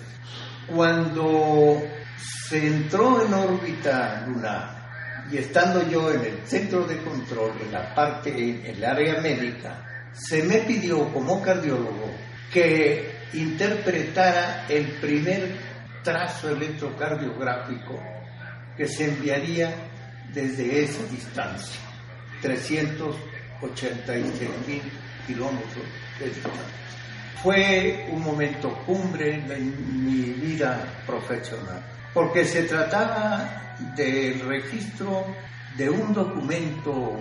Cuando 0.66 1.82
se 2.16 2.66
entró 2.66 3.24
en 3.24 3.32
órbita 3.32 4.24
lunar 4.26 4.82
y 5.30 5.38
estando 5.38 5.88
yo 5.88 6.12
en 6.12 6.20
el 6.20 6.46
centro 6.46 6.84
de 6.84 6.98
control, 6.98 7.52
en 7.64 7.72
la 7.72 7.94
parte, 7.94 8.30
en 8.30 8.66
el 8.66 8.84
área 8.84 9.20
médica, 9.20 10.10
se 10.12 10.42
me 10.42 10.58
pidió 10.58 11.10
como 11.12 11.40
cardiólogo 11.40 12.10
que 12.52 13.10
interpretara 13.32 14.66
el 14.68 14.86
primer 15.00 15.56
trazo 16.02 16.50
electrocardiográfico 16.50 17.98
que 18.76 18.86
se 18.86 19.06
enviaría 19.06 19.72
desde 20.32 20.84
esa 20.84 21.04
distancia, 21.10 21.80
386 22.42 24.50
mil 24.66 24.82
kilómetros 25.26 25.84
de 26.18 26.26
distancia. 26.26 26.62
Fue 27.42 28.08
un 28.12 28.22
momento 28.22 28.68
cumbre 28.86 29.34
en 29.34 30.04
mi 30.04 30.34
vida 30.34 31.02
profesional, 31.06 31.82
porque 32.12 32.44
se 32.44 32.64
trataba 32.64 33.74
del 33.96 34.40
registro 34.40 35.24
de 35.76 35.88
un 35.88 36.12
documento 36.12 37.16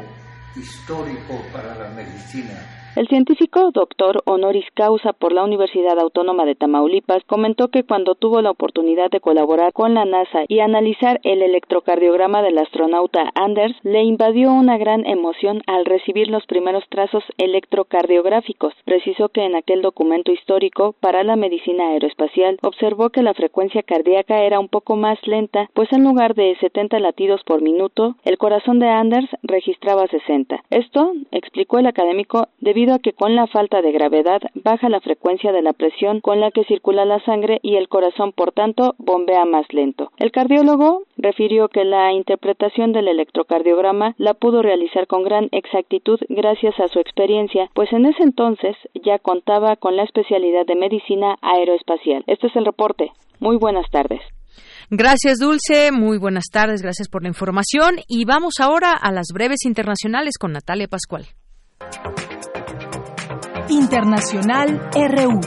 histórico 0.56 1.46
para 1.54 1.76
la 1.76 1.88
medicina 1.90 2.81
el 2.96 3.08
científico 3.08 3.72
doctor 3.72 4.22
honoris 4.26 4.66
causa 4.74 5.14
por 5.14 5.32
la 5.32 5.44
Universidad 5.44 5.98
Autónoma 5.98 6.44
de 6.46 6.56
Tamaulipas 6.56 7.24
comentó 7.26 7.70
que 7.70 7.84
cuando 7.84 8.16
tuvo 8.16 8.42
la 8.42 8.52
oportunidad 8.52 9.10
de 9.10 9.22
colaborar 9.22 9.72
con 9.72 9.94
la 9.94 10.04
NASA 10.04 10.44
y 10.50 10.60
analizar 10.60 11.22
el 11.24 11.42
electrocardiograma 11.42 12.42
del 12.42 12.58
astronauta 12.58 13.32
Anders, 13.34 13.78
le 13.84 14.04
invadió 14.04 14.52
una 14.52 14.78
gran 14.78 15.06
emoción 15.06 15.62
al 15.68 15.86
recibir 15.86 16.28
los 16.28 16.46
primeros 16.48 16.84
trazos 16.90 17.24
electrocardiográficos. 17.38 18.74
Precisó 18.84 19.30
que 19.30 19.46
en 19.46 19.56
aquel 19.56 19.82
documento 19.82 20.34
histórico 20.34 20.94
para 21.00 21.24
la 21.24 21.38
medicina 21.38 21.92
aeroespacial 21.92 22.58
observó 22.62 23.10
que 23.10 23.24
la 23.24 23.34
frecuencia 23.34 23.84
cardíaca 23.84 24.44
era 24.44 24.60
un 24.60 24.68
poco 24.68 24.98
más 24.98 25.18
lenta, 25.26 25.70
pues 25.74 25.88
en 25.94 26.04
lugar 26.04 26.36
de 26.36 26.58
70 26.60 27.00
latidos 27.00 27.42
por 27.46 27.62
minuto, 27.62 28.16
el 28.26 28.38
corazón 28.38 28.80
de 28.80 28.90
Anders 28.90 29.30
registraba 29.44 30.08
60. 30.08 30.62
Esto, 30.70 31.14
explicó 31.32 31.80
el 31.80 31.88
académico, 31.88 32.48
debido 32.82 32.96
a 32.96 33.00
que 33.00 33.14
con 33.14 33.36
la 33.36 33.46
falta 33.46 33.80
de 33.84 33.92
gravedad 33.92 34.42
baja 34.56 34.90
la 34.90 35.02
frecuencia 35.02 35.52
de 35.52 35.62
la 35.62 35.72
presión 35.72 36.20
con 36.20 36.40
la 36.40 36.50
que 36.50 36.64
circula 36.64 37.06
la 37.06 37.24
sangre 37.26 37.60
y 37.62 37.76
el 37.76 37.88
corazón, 37.88 38.32
por 38.32 38.54
tanto, 38.54 38.96
bombea 38.98 39.46
más 39.46 39.68
lento. 39.72 40.10
El 40.18 40.32
cardiólogo 40.32 41.04
refirió 41.16 41.68
que 41.68 41.86
la 41.86 42.12
interpretación 42.12 42.92
del 42.92 43.08
electrocardiograma 43.08 44.16
la 44.18 44.34
pudo 44.34 44.64
realizar 44.64 45.06
con 45.06 45.24
gran 45.24 45.48
exactitud 45.52 46.20
gracias 46.28 46.74
a 46.80 46.88
su 46.88 47.00
experiencia, 47.00 47.70
pues 47.76 47.94
en 47.94 48.08
ese 48.08 48.24
entonces 48.24 48.76
ya 49.06 49.20
contaba 49.20 49.76
con 49.76 49.96
la 49.96 50.04
especialidad 50.04 50.66
de 50.66 50.76
medicina 50.76 51.36
aeroespacial. 51.44 52.24
Este 52.26 52.48
es 52.48 52.56
el 52.56 52.66
reporte. 52.66 53.12
Muy 53.40 53.58
buenas 53.58 53.86
tardes. 53.92 54.22
Gracias, 54.90 55.38
Dulce. 55.38 55.92
Muy 55.92 56.18
buenas 56.18 56.46
tardes. 56.52 56.82
Gracias 56.82 57.10
por 57.10 57.22
la 57.22 57.30
información. 57.30 57.98
Y 58.08 58.26
vamos 58.26 58.56
ahora 58.60 58.94
a 58.94 59.12
las 59.12 59.28
breves 59.32 59.66
internacionales 59.66 60.40
con 60.40 60.52
Natalia 60.52 60.88
Pascual. 60.88 61.28
Internacional 63.72 64.90
RU. 64.94 65.40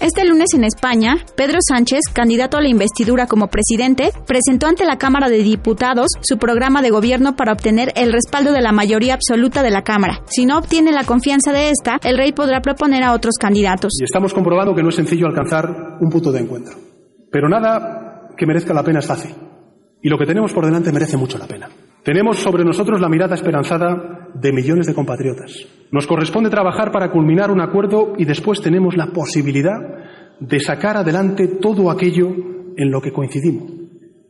Este 0.00 0.24
lunes 0.24 0.54
en 0.54 0.64
España, 0.64 1.16
Pedro 1.36 1.58
Sánchez, 1.60 2.00
candidato 2.10 2.56
a 2.56 2.62
la 2.62 2.68
investidura 2.68 3.26
como 3.26 3.48
presidente, 3.48 4.12
presentó 4.26 4.66
ante 4.66 4.86
la 4.86 4.96
Cámara 4.96 5.28
de 5.28 5.42
Diputados 5.42 6.08
su 6.22 6.38
programa 6.38 6.80
de 6.80 6.88
gobierno 6.88 7.36
para 7.36 7.52
obtener 7.52 7.92
el 7.96 8.14
respaldo 8.14 8.52
de 8.52 8.62
la 8.62 8.72
mayoría 8.72 9.12
absoluta 9.12 9.62
de 9.62 9.70
la 9.70 9.82
Cámara. 9.82 10.22
Si 10.24 10.46
no 10.46 10.56
obtiene 10.56 10.90
la 10.90 11.04
confianza 11.04 11.52
de 11.52 11.70
esta, 11.70 11.98
el 12.02 12.16
rey 12.16 12.32
podrá 12.32 12.62
proponer 12.62 13.02
a 13.02 13.12
otros 13.12 13.34
candidatos. 13.38 13.92
Y 14.00 14.04
estamos 14.04 14.32
comprobando 14.32 14.74
que 14.74 14.82
no 14.82 14.88
es 14.88 14.94
sencillo 14.94 15.26
alcanzar 15.26 15.98
un 16.00 16.08
punto 16.08 16.32
de 16.32 16.40
encuentro. 16.40 16.76
Pero 17.30 17.48
nada 17.50 18.30
que 18.34 18.46
merezca 18.46 18.72
la 18.72 18.82
pena 18.82 19.00
es 19.00 19.06
fácil. 19.06 19.34
Y 20.00 20.08
lo 20.08 20.16
que 20.16 20.24
tenemos 20.24 20.52
por 20.54 20.64
delante 20.64 20.92
merece 20.92 21.18
mucho 21.18 21.36
la 21.36 21.46
pena. 21.46 21.68
Tenemos 22.02 22.38
sobre 22.38 22.64
nosotros 22.64 23.00
la 23.00 23.08
mirada 23.08 23.34
esperanzada 23.34 24.25
de 24.40 24.52
millones 24.52 24.86
de 24.86 24.94
compatriotas. 24.94 25.66
Nos 25.90 26.06
corresponde 26.06 26.50
trabajar 26.50 26.90
para 26.92 27.10
culminar 27.10 27.50
un 27.50 27.60
acuerdo 27.60 28.14
y 28.18 28.24
después 28.24 28.60
tenemos 28.60 28.96
la 28.96 29.06
posibilidad 29.06 29.78
de 30.40 30.60
sacar 30.60 30.96
adelante 30.96 31.48
todo 31.60 31.90
aquello 31.90 32.28
en 32.76 32.90
lo 32.90 33.00
que 33.00 33.12
coincidimos, 33.12 33.70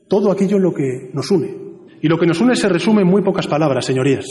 todo 0.08 0.30
aquello 0.30 0.56
en 0.56 0.62
lo 0.62 0.72
que 0.72 1.10
nos 1.12 1.30
une. 1.30 1.66
Y 2.00 2.08
lo 2.08 2.18
que 2.18 2.26
nos 2.26 2.40
une 2.40 2.54
se 2.54 2.68
resume 2.68 3.02
en 3.02 3.08
muy 3.08 3.22
pocas 3.22 3.46
palabras, 3.46 3.84
señorías. 3.84 4.26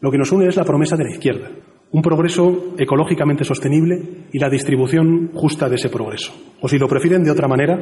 Lo 0.00 0.10
que 0.10 0.18
nos 0.18 0.32
une 0.32 0.46
es 0.48 0.56
la 0.56 0.64
promesa 0.64 0.96
de 0.96 1.04
la 1.04 1.10
izquierda, 1.10 1.50
un 1.92 2.02
progreso 2.02 2.74
ecológicamente 2.78 3.44
sostenible 3.44 4.28
y 4.32 4.38
la 4.38 4.48
distribución 4.48 5.30
justa 5.34 5.68
de 5.68 5.74
ese 5.74 5.90
progreso. 5.90 6.32
O 6.62 6.68
si 6.68 6.78
lo 6.78 6.88
prefieren 6.88 7.24
de 7.24 7.30
otra 7.30 7.48
manera, 7.48 7.76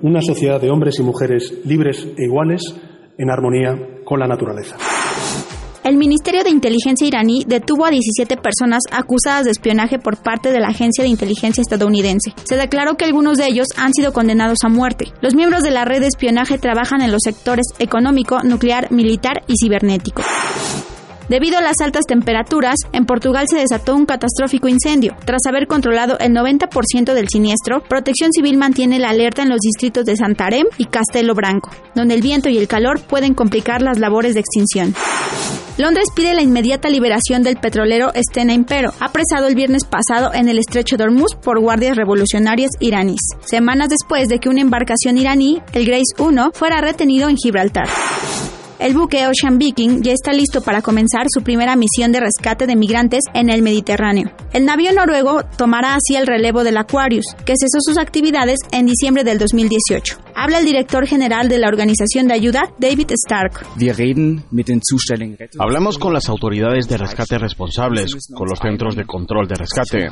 una 0.00 0.22
sociedad 0.22 0.60
de 0.60 0.70
hombres 0.70 0.98
y 0.98 1.02
mujeres 1.02 1.60
libres 1.66 2.08
e 2.16 2.24
iguales 2.24 2.74
en 3.18 3.30
armonía 3.30 4.00
con 4.04 4.20
la 4.20 4.28
naturaleza. 4.28 4.76
El 5.88 5.96
Ministerio 5.96 6.44
de 6.44 6.50
Inteligencia 6.50 7.06
iraní 7.06 7.44
detuvo 7.46 7.86
a 7.86 7.90
17 7.90 8.36
personas 8.36 8.82
acusadas 8.90 9.46
de 9.46 9.52
espionaje 9.52 9.98
por 9.98 10.18
parte 10.18 10.50
de 10.50 10.60
la 10.60 10.68
Agencia 10.68 11.02
de 11.02 11.08
Inteligencia 11.08 11.62
estadounidense. 11.62 12.34
Se 12.44 12.56
declaró 12.56 12.98
que 12.98 13.06
algunos 13.06 13.38
de 13.38 13.46
ellos 13.46 13.68
han 13.78 13.94
sido 13.94 14.12
condenados 14.12 14.58
a 14.64 14.68
muerte. 14.68 15.06
Los 15.22 15.34
miembros 15.34 15.62
de 15.62 15.70
la 15.70 15.86
red 15.86 16.00
de 16.00 16.08
espionaje 16.08 16.58
trabajan 16.58 17.00
en 17.00 17.10
los 17.10 17.22
sectores 17.24 17.68
económico, 17.78 18.38
nuclear, 18.42 18.92
militar 18.92 19.44
y 19.46 19.54
cibernético. 19.58 20.20
Debido 21.28 21.58
a 21.58 21.62
las 21.62 21.76
altas 21.82 22.06
temperaturas, 22.06 22.76
en 22.92 23.04
Portugal 23.04 23.46
se 23.48 23.58
desató 23.58 23.94
un 23.94 24.06
catastrófico 24.06 24.66
incendio. 24.66 25.14
Tras 25.26 25.42
haber 25.46 25.66
controlado 25.66 26.18
el 26.20 26.32
90% 26.32 27.12
del 27.12 27.28
siniestro, 27.28 27.82
Protección 27.82 28.32
Civil 28.32 28.56
mantiene 28.56 28.98
la 28.98 29.10
alerta 29.10 29.42
en 29.42 29.50
los 29.50 29.60
distritos 29.60 30.06
de 30.06 30.16
Santarém 30.16 30.64
y 30.78 30.86
Castelo 30.86 31.34
Branco, 31.34 31.70
donde 31.94 32.14
el 32.14 32.22
viento 32.22 32.48
y 32.48 32.56
el 32.56 32.66
calor 32.66 33.00
pueden 33.00 33.34
complicar 33.34 33.82
las 33.82 33.98
labores 33.98 34.34
de 34.34 34.40
extinción. 34.40 34.94
Londres 35.76 36.08
pide 36.14 36.34
la 36.34 36.42
inmediata 36.42 36.88
liberación 36.88 37.42
del 37.42 37.56
petrolero 37.56 38.10
Stena 38.16 38.54
Impero, 38.54 38.92
apresado 38.98 39.46
el 39.46 39.54
viernes 39.54 39.84
pasado 39.84 40.32
en 40.32 40.48
el 40.48 40.58
estrecho 40.58 40.96
de 40.96 41.04
Hormuz 41.04 41.36
por 41.36 41.60
guardias 41.60 41.96
revolucionarias 41.96 42.70
iraníes, 42.80 43.20
semanas 43.44 43.90
después 43.90 44.28
de 44.28 44.40
que 44.40 44.48
una 44.48 44.62
embarcación 44.62 45.18
iraní, 45.18 45.62
el 45.74 45.84
Grace 45.84 46.14
1, 46.18 46.52
fuera 46.54 46.80
retenido 46.80 47.28
en 47.28 47.36
Gibraltar. 47.36 47.86
El 48.78 48.94
buque 48.94 49.26
Ocean 49.26 49.58
Viking 49.58 50.02
ya 50.02 50.12
está 50.12 50.32
listo 50.32 50.60
para 50.62 50.82
comenzar 50.82 51.26
su 51.34 51.42
primera 51.42 51.74
misión 51.74 52.12
de 52.12 52.20
rescate 52.20 52.64
de 52.64 52.76
migrantes 52.76 53.22
en 53.34 53.50
el 53.50 53.60
Mediterráneo. 53.60 54.30
El 54.52 54.66
navío 54.66 54.92
noruego 54.92 55.42
tomará 55.56 55.96
así 55.96 56.14
el 56.14 56.28
relevo 56.28 56.62
del 56.62 56.76
Aquarius, 56.76 57.24
que 57.44 57.54
cesó 57.58 57.78
sus 57.80 57.98
actividades 57.98 58.60
en 58.70 58.86
diciembre 58.86 59.24
del 59.24 59.38
2018. 59.38 60.18
Habla 60.36 60.60
el 60.60 60.64
director 60.64 61.08
general 61.08 61.48
de 61.48 61.58
la 61.58 61.66
organización 61.66 62.28
de 62.28 62.34
ayuda, 62.34 62.72
David 62.78 63.10
Stark. 63.10 63.66
Hablamos 65.58 65.98
con 65.98 66.12
las 66.12 66.28
autoridades 66.28 66.86
de 66.86 66.98
rescate 66.98 67.36
responsables, 67.36 68.28
con 68.32 68.48
los 68.48 68.60
centros 68.60 68.94
de 68.94 69.04
control 69.04 69.48
de 69.48 69.56
rescate. 69.56 70.08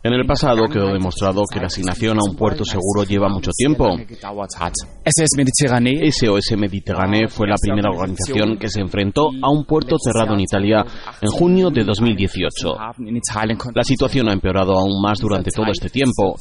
En 0.00 0.12
el 0.12 0.24
pasado 0.26 0.68
quedó 0.68 0.92
demostrado 0.92 1.42
que 1.52 1.58
la 1.58 1.66
asignación 1.66 2.18
a 2.18 2.24
un 2.24 2.36
puerto 2.36 2.64
seguro 2.64 3.02
lleva 3.02 3.28
mucho 3.28 3.50
tiempo. 3.50 3.96
SOS 5.04 6.56
Mediterranee 6.56 7.28
fue 7.28 7.48
la 7.48 7.56
primera 7.60 7.90
organización 7.90 8.56
que 8.58 8.68
se 8.68 8.80
enfrentó 8.80 9.28
a 9.42 9.50
un 9.50 9.64
puerto 9.64 9.96
cerrado 9.98 10.34
en 10.34 10.40
Italia 10.40 10.84
en 11.20 11.28
junio 11.30 11.70
de 11.70 11.82
2018. 11.82 12.76
La 13.74 13.82
situación 13.82 14.28
ha 14.28 14.32
empeorado 14.32 14.78
aún 14.78 15.02
más 15.02 15.18
durante 15.18 15.50
todo 15.50 15.66
este 15.72 15.90
tiempo. 15.90 16.36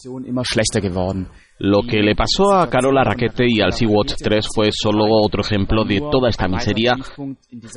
Lo 1.60 1.82
que 1.82 2.04
le 2.04 2.14
pasó 2.14 2.54
a 2.54 2.70
Carola 2.70 3.04
Raquete 3.04 3.46
y 3.48 3.62
al 3.62 3.74
Sea-Watch 3.74 4.14
3 4.22 4.48
fue 4.54 4.70
solo 4.72 5.06
otro 5.10 5.42
ejemplo 5.42 5.84
de 5.84 6.00
toda 6.12 6.30
esta 6.30 6.48
miseria 6.48 6.94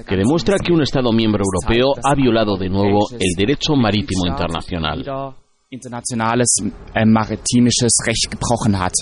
que 0.07 0.16
demuestra 0.16 0.57
que 0.59 0.74
un 0.74 0.82
Estado 0.82 1.11
miembro 1.12 1.43
europeo 1.43 1.94
ha 2.05 2.15
violado 2.15 2.59
de 2.59 2.69
nuevo 2.69 2.98
el 3.19 3.35
derecho 3.39 3.74
marítimo 3.77 4.27
internacional 4.27 5.40
internationales 5.73 6.57
äh, 6.95 7.05
maritimisches 7.07 7.93
Recht 8.05 8.29
gebrochen 8.29 8.81
hat. 8.81 8.95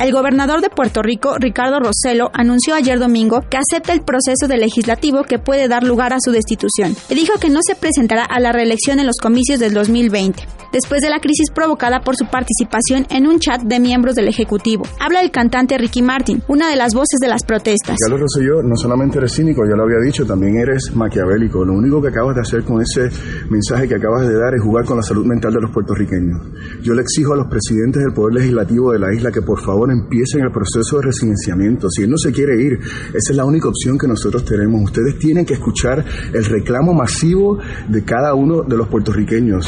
El 0.00 0.12
gobernador 0.12 0.60
de 0.60 0.70
Puerto 0.70 1.02
Rico, 1.02 1.36
Ricardo 1.38 1.78
Rossello, 1.78 2.30
anunció 2.34 2.74
ayer 2.74 2.98
domingo 2.98 3.42
que 3.48 3.56
acepta 3.56 3.92
el 3.92 4.02
proceso 4.02 4.48
de 4.48 4.58
legislativo 4.58 5.22
que 5.22 5.38
puede 5.38 5.68
dar 5.68 5.84
lugar 5.84 6.12
a 6.12 6.18
su 6.20 6.32
destitución 6.32 6.96
y 7.08 7.14
dijo 7.14 7.34
que 7.40 7.48
no 7.48 7.60
se 7.64 7.76
presentará 7.76 8.24
a 8.24 8.40
la 8.40 8.50
reelección 8.50 8.98
en 8.98 9.06
los 9.06 9.18
comicios 9.22 9.60
del 9.60 9.72
2020, 9.72 10.42
después 10.72 11.00
de 11.00 11.10
la 11.10 11.20
crisis 11.20 11.48
provocada 11.54 12.00
por 12.00 12.16
su 12.16 12.26
participación 12.26 13.06
en 13.08 13.28
un 13.28 13.38
chat 13.38 13.62
de 13.62 13.78
miembros 13.78 14.16
del 14.16 14.26
Ejecutivo. 14.26 14.84
Habla 14.98 15.22
el 15.22 15.30
cantante 15.30 15.78
Ricky 15.78 16.02
Martin, 16.02 16.42
una 16.48 16.68
de 16.68 16.76
las 16.76 16.92
voces 16.92 17.20
de 17.20 17.28
las 17.28 17.44
protestas. 17.44 17.96
Carlos 18.00 18.20
Rosselló, 18.20 18.64
no 18.64 18.76
solamente 18.76 19.18
eres 19.18 19.32
cínico, 19.32 19.62
ya 19.64 19.76
lo 19.76 19.84
había 19.84 20.04
dicho, 20.04 20.26
también 20.26 20.56
eres 20.56 20.90
maquiavélico. 20.94 21.64
Lo 21.64 21.72
único 21.72 22.02
que 22.02 22.08
acabas 22.08 22.34
de 22.34 22.42
hacer 22.42 22.64
con 22.64 22.82
ese 22.82 23.08
mensaje 23.48 23.86
que 23.86 23.94
acabas 23.94 24.26
de 24.26 24.34
dar 24.34 24.54
es 24.54 24.60
jugar 24.60 24.84
con 24.84 24.96
la 24.96 25.04
salud 25.04 25.24
mental 25.24 25.54
de 25.54 25.60
los 25.60 25.70
puertorriqueños. 25.70 26.40
Yo 26.82 26.94
le 26.94 27.02
exijo 27.02 27.32
a 27.32 27.36
los 27.36 27.46
presidentes 27.46 28.02
del 28.02 28.12
Poder 28.12 28.34
Legislativo 28.34 28.90
de 28.90 28.98
la 28.98 29.14
isla 29.14 29.30
que 29.30 29.40
por 29.40 29.60
favor 29.62 29.83
empiecen 29.92 30.42
el 30.42 30.50
proceso 30.50 30.96
de 30.96 31.06
residenciamiento. 31.06 31.88
Si 31.90 32.02
él 32.02 32.10
no 32.10 32.18
se 32.18 32.32
quiere 32.32 32.60
ir, 32.60 32.78
esa 33.08 33.30
es 33.30 33.36
la 33.36 33.44
única 33.44 33.68
opción 33.68 33.98
que 33.98 34.06
nosotros 34.06 34.44
tenemos. 34.44 34.82
Ustedes 34.82 35.18
tienen 35.18 35.44
que 35.44 35.54
escuchar 35.54 36.04
el 36.32 36.44
reclamo 36.44 36.94
masivo 36.94 37.58
de 37.88 38.04
cada 38.04 38.34
uno 38.34 38.62
de 38.62 38.76
los 38.76 38.88
puertorriqueños. 38.88 39.66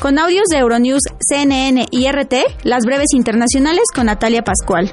Con 0.00 0.18
audios 0.18 0.44
de 0.50 0.58
Euronews, 0.58 1.02
CNN 1.18 1.86
y 1.90 2.06
RT, 2.06 2.34
las 2.64 2.84
breves 2.84 3.08
internacionales 3.14 3.84
con 3.94 4.06
Natalia 4.06 4.42
Pascual. 4.42 4.92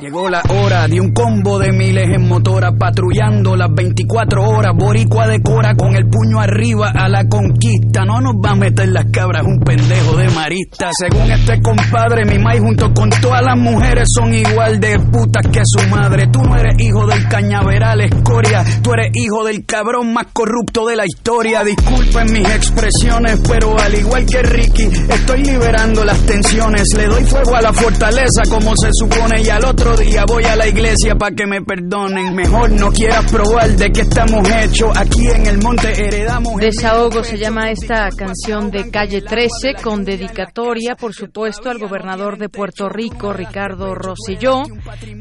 Llegó 0.00 0.28
la 0.28 0.42
hora 0.48 0.88
de 0.88 1.00
un 1.00 1.12
combo 1.12 1.56
de 1.60 1.70
miles 1.70 2.08
en 2.10 2.26
motora 2.26 2.72
patrullando 2.72 3.54
las 3.54 3.72
24 3.72 4.42
horas. 4.42 4.72
Boricua 4.76 5.28
decora 5.28 5.76
con 5.76 5.94
el 5.94 6.08
puño 6.08 6.40
arriba 6.40 6.90
a 6.92 7.08
la 7.08 7.28
conquista. 7.28 8.04
No 8.04 8.20
nos 8.20 8.34
va 8.34 8.50
a 8.50 8.54
meter 8.56 8.88
las 8.88 9.04
cabras 9.12 9.44
un 9.46 9.60
pendejo 9.60 10.16
de 10.16 10.28
marista. 10.30 10.90
Según 10.98 11.30
este 11.30 11.62
compadre, 11.62 12.24
mi 12.24 12.42
maíz 12.42 12.60
junto 12.60 12.92
con 12.92 13.08
todas 13.08 13.44
las 13.44 13.56
mujeres 13.56 14.08
son 14.12 14.34
igual 14.34 14.80
de 14.80 14.98
putas 14.98 15.46
que 15.52 15.60
su 15.64 15.88
madre. 15.88 16.26
Tú 16.26 16.42
no 16.42 16.56
eres 16.56 16.74
hijo 16.80 17.06
del 17.06 17.28
cañaveral 17.28 18.00
escoria. 18.00 18.64
Tú 18.82 18.94
eres 18.94 19.12
hijo 19.14 19.44
del 19.44 19.64
cabrón 19.64 20.12
más 20.12 20.26
corrupto 20.32 20.86
de 20.86 20.96
la 20.96 21.06
historia. 21.06 21.62
Disculpen 21.62 22.32
mis 22.32 22.48
expresiones, 22.48 23.40
pero 23.48 23.78
al 23.78 23.94
igual 23.94 24.26
que 24.26 24.42
Ricky, 24.42 24.88
estoy 25.08 25.44
liberando 25.44 26.04
las 26.04 26.18
tensiones. 26.26 26.82
Le 26.96 27.06
doy 27.06 27.24
fuego 27.26 27.54
a 27.54 27.62
la 27.62 27.72
fortaleza 27.72 28.42
como 28.50 28.74
se 28.76 28.88
supone 28.92 29.40
y 29.40 29.48
al 29.50 29.64
otro 29.64 29.83
día 29.92 30.24
voy 30.26 30.44
a 30.44 30.56
la 30.56 30.66
iglesia 30.66 31.14
para 31.14 31.34
que 31.34 31.46
me 31.46 31.60
perdonen. 31.60 32.34
Mejor 32.34 32.70
no 32.72 32.90
quieras 32.90 33.30
probar 33.30 33.70
de 33.70 33.92
qué 33.92 34.00
estamos 34.00 34.48
hechos. 34.50 34.96
Aquí 34.96 35.28
en 35.28 35.46
el 35.46 35.58
monte 35.58 35.92
heredamos. 35.92 36.56
Desahogo 36.56 37.22
se 37.22 37.36
llama 37.36 37.70
esta 37.70 38.08
canción 38.16 38.70
de 38.70 38.90
Calle 38.90 39.20
13 39.20 39.74
con 39.82 40.04
dedicatoria, 40.04 40.96
por 40.96 41.12
supuesto, 41.12 41.68
al 41.68 41.78
gobernador 41.78 42.38
de 42.38 42.48
Puerto 42.48 42.88
Rico, 42.88 43.32
Ricardo 43.32 43.94
Rosselló, 43.94 44.62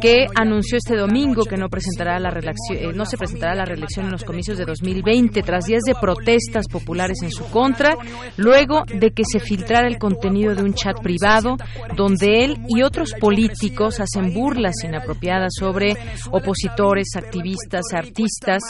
que 0.01 0.27
anunció 0.33 0.77
este 0.77 0.95
domingo 0.95 1.43
que 1.43 1.57
no 1.57 1.67
presentará 1.67 2.17
la 2.19 2.29
eh, 2.29 2.91
no 2.93 3.05
se 3.05 3.17
presentará 3.17 3.55
la 3.55 3.65
reelección 3.65 4.05
en 4.05 4.11
los 4.11 4.23
comicios 4.23 4.57
de 4.57 4.65
2020 4.65 5.41
tras 5.43 5.65
días 5.65 5.81
de 5.85 5.95
protestas 5.95 6.67
populares 6.67 7.17
en 7.21 7.31
su 7.31 7.45
contra, 7.49 7.95
luego 8.37 8.83
de 8.87 9.11
que 9.11 9.23
se 9.29 9.39
filtrara 9.39 9.87
el 9.87 9.97
contenido 9.97 10.55
de 10.55 10.63
un 10.63 10.73
chat 10.73 10.99
privado 11.01 11.57
donde 11.95 12.45
él 12.45 12.57
y 12.69 12.81
otros 12.81 13.13
políticos 13.19 13.99
hacen 13.99 14.33
burlas 14.53 14.75
inapropiadas 14.83 15.53
sobre 15.57 15.95
opositores, 16.31 17.15
activistas, 17.15 17.81
artistas 17.93 18.61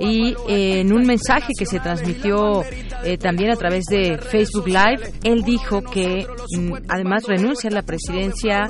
y 0.00 0.34
eh, 0.48 0.80
en 0.80 0.92
un 0.92 1.06
mensaje 1.06 1.52
que 1.58 1.66
se 1.66 1.80
transmitió 1.80 2.62
eh, 3.04 3.18
también 3.18 3.50
a 3.50 3.56
través 3.56 3.84
de 3.84 4.18
Facebook 4.18 4.66
Live, 4.66 5.12
él 5.24 5.42
dijo 5.42 5.82
que 5.82 6.26
mm, 6.56 6.72
además 6.88 7.24
renuncia 7.26 7.68
a 7.70 7.72
la 7.72 7.82
presidencia 7.82 8.68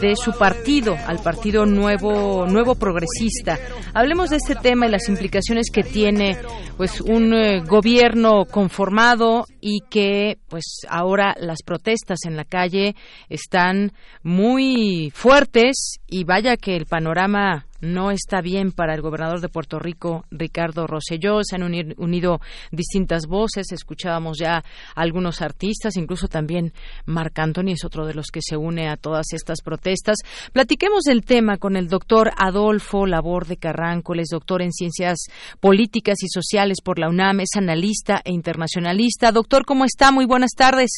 de 0.00 0.14
su 0.16 0.32
partido, 0.32 0.96
al 1.06 1.18
Partido 1.22 1.66
Nuevo 1.66 2.46
Nuevo 2.46 2.74
Progresista. 2.74 3.58
Hablemos 3.94 4.30
de 4.30 4.36
este 4.36 4.54
tema 4.54 4.86
y 4.86 4.90
las 4.90 5.08
implicaciones 5.08 5.66
que 5.72 5.82
tiene 5.82 6.36
pues 6.76 7.00
un 7.00 7.34
eh, 7.34 7.62
gobierno 7.62 8.44
conformado 8.50 9.44
y 9.60 9.80
que 9.90 10.38
pues 10.48 10.80
ahora 10.88 11.34
las 11.38 11.62
protestas 11.62 12.20
en 12.26 12.36
la 12.36 12.44
calle 12.44 12.94
están 13.28 13.92
muy 14.22 15.12
fuertes 15.14 16.00
y 16.12 16.24
vaya 16.24 16.58
que 16.58 16.76
el 16.76 16.84
panorama 16.84 17.64
no 17.80 18.10
está 18.10 18.42
bien 18.42 18.70
para 18.70 18.94
el 18.94 19.00
gobernador 19.00 19.40
de 19.40 19.48
Puerto 19.48 19.78
Rico, 19.78 20.26
Ricardo 20.30 20.86
Rosselló. 20.86 21.40
Se 21.42 21.56
han 21.56 21.62
unido 21.62 22.38
distintas 22.70 23.26
voces. 23.26 23.72
Escuchábamos 23.72 24.36
ya 24.38 24.62
algunos 24.94 25.40
artistas, 25.40 25.96
incluso 25.96 26.28
también 26.28 26.74
Marc 27.06 27.38
Anthony 27.38 27.72
es 27.72 27.84
otro 27.86 28.04
de 28.06 28.12
los 28.12 28.26
que 28.26 28.42
se 28.42 28.58
une 28.58 28.90
a 28.90 28.98
todas 28.98 29.32
estas 29.32 29.62
protestas. 29.62 30.18
Platiquemos 30.52 31.04
del 31.04 31.24
tema 31.24 31.56
con 31.56 31.76
el 31.76 31.88
doctor 31.88 32.30
Adolfo 32.36 33.06
Laborde 33.06 33.56
Carranco. 33.56 34.12
Él 34.12 34.20
es 34.20 34.28
doctor 34.28 34.60
en 34.60 34.72
Ciencias 34.72 35.24
Políticas 35.60 36.22
y 36.22 36.28
Sociales 36.28 36.82
por 36.84 36.98
la 36.98 37.08
UNAM, 37.08 37.40
es 37.40 37.56
analista 37.56 38.20
e 38.22 38.32
internacionalista. 38.32 39.32
Doctor, 39.32 39.64
¿cómo 39.64 39.86
está? 39.86 40.12
Muy 40.12 40.26
buenas 40.26 40.52
tardes. 40.54 40.90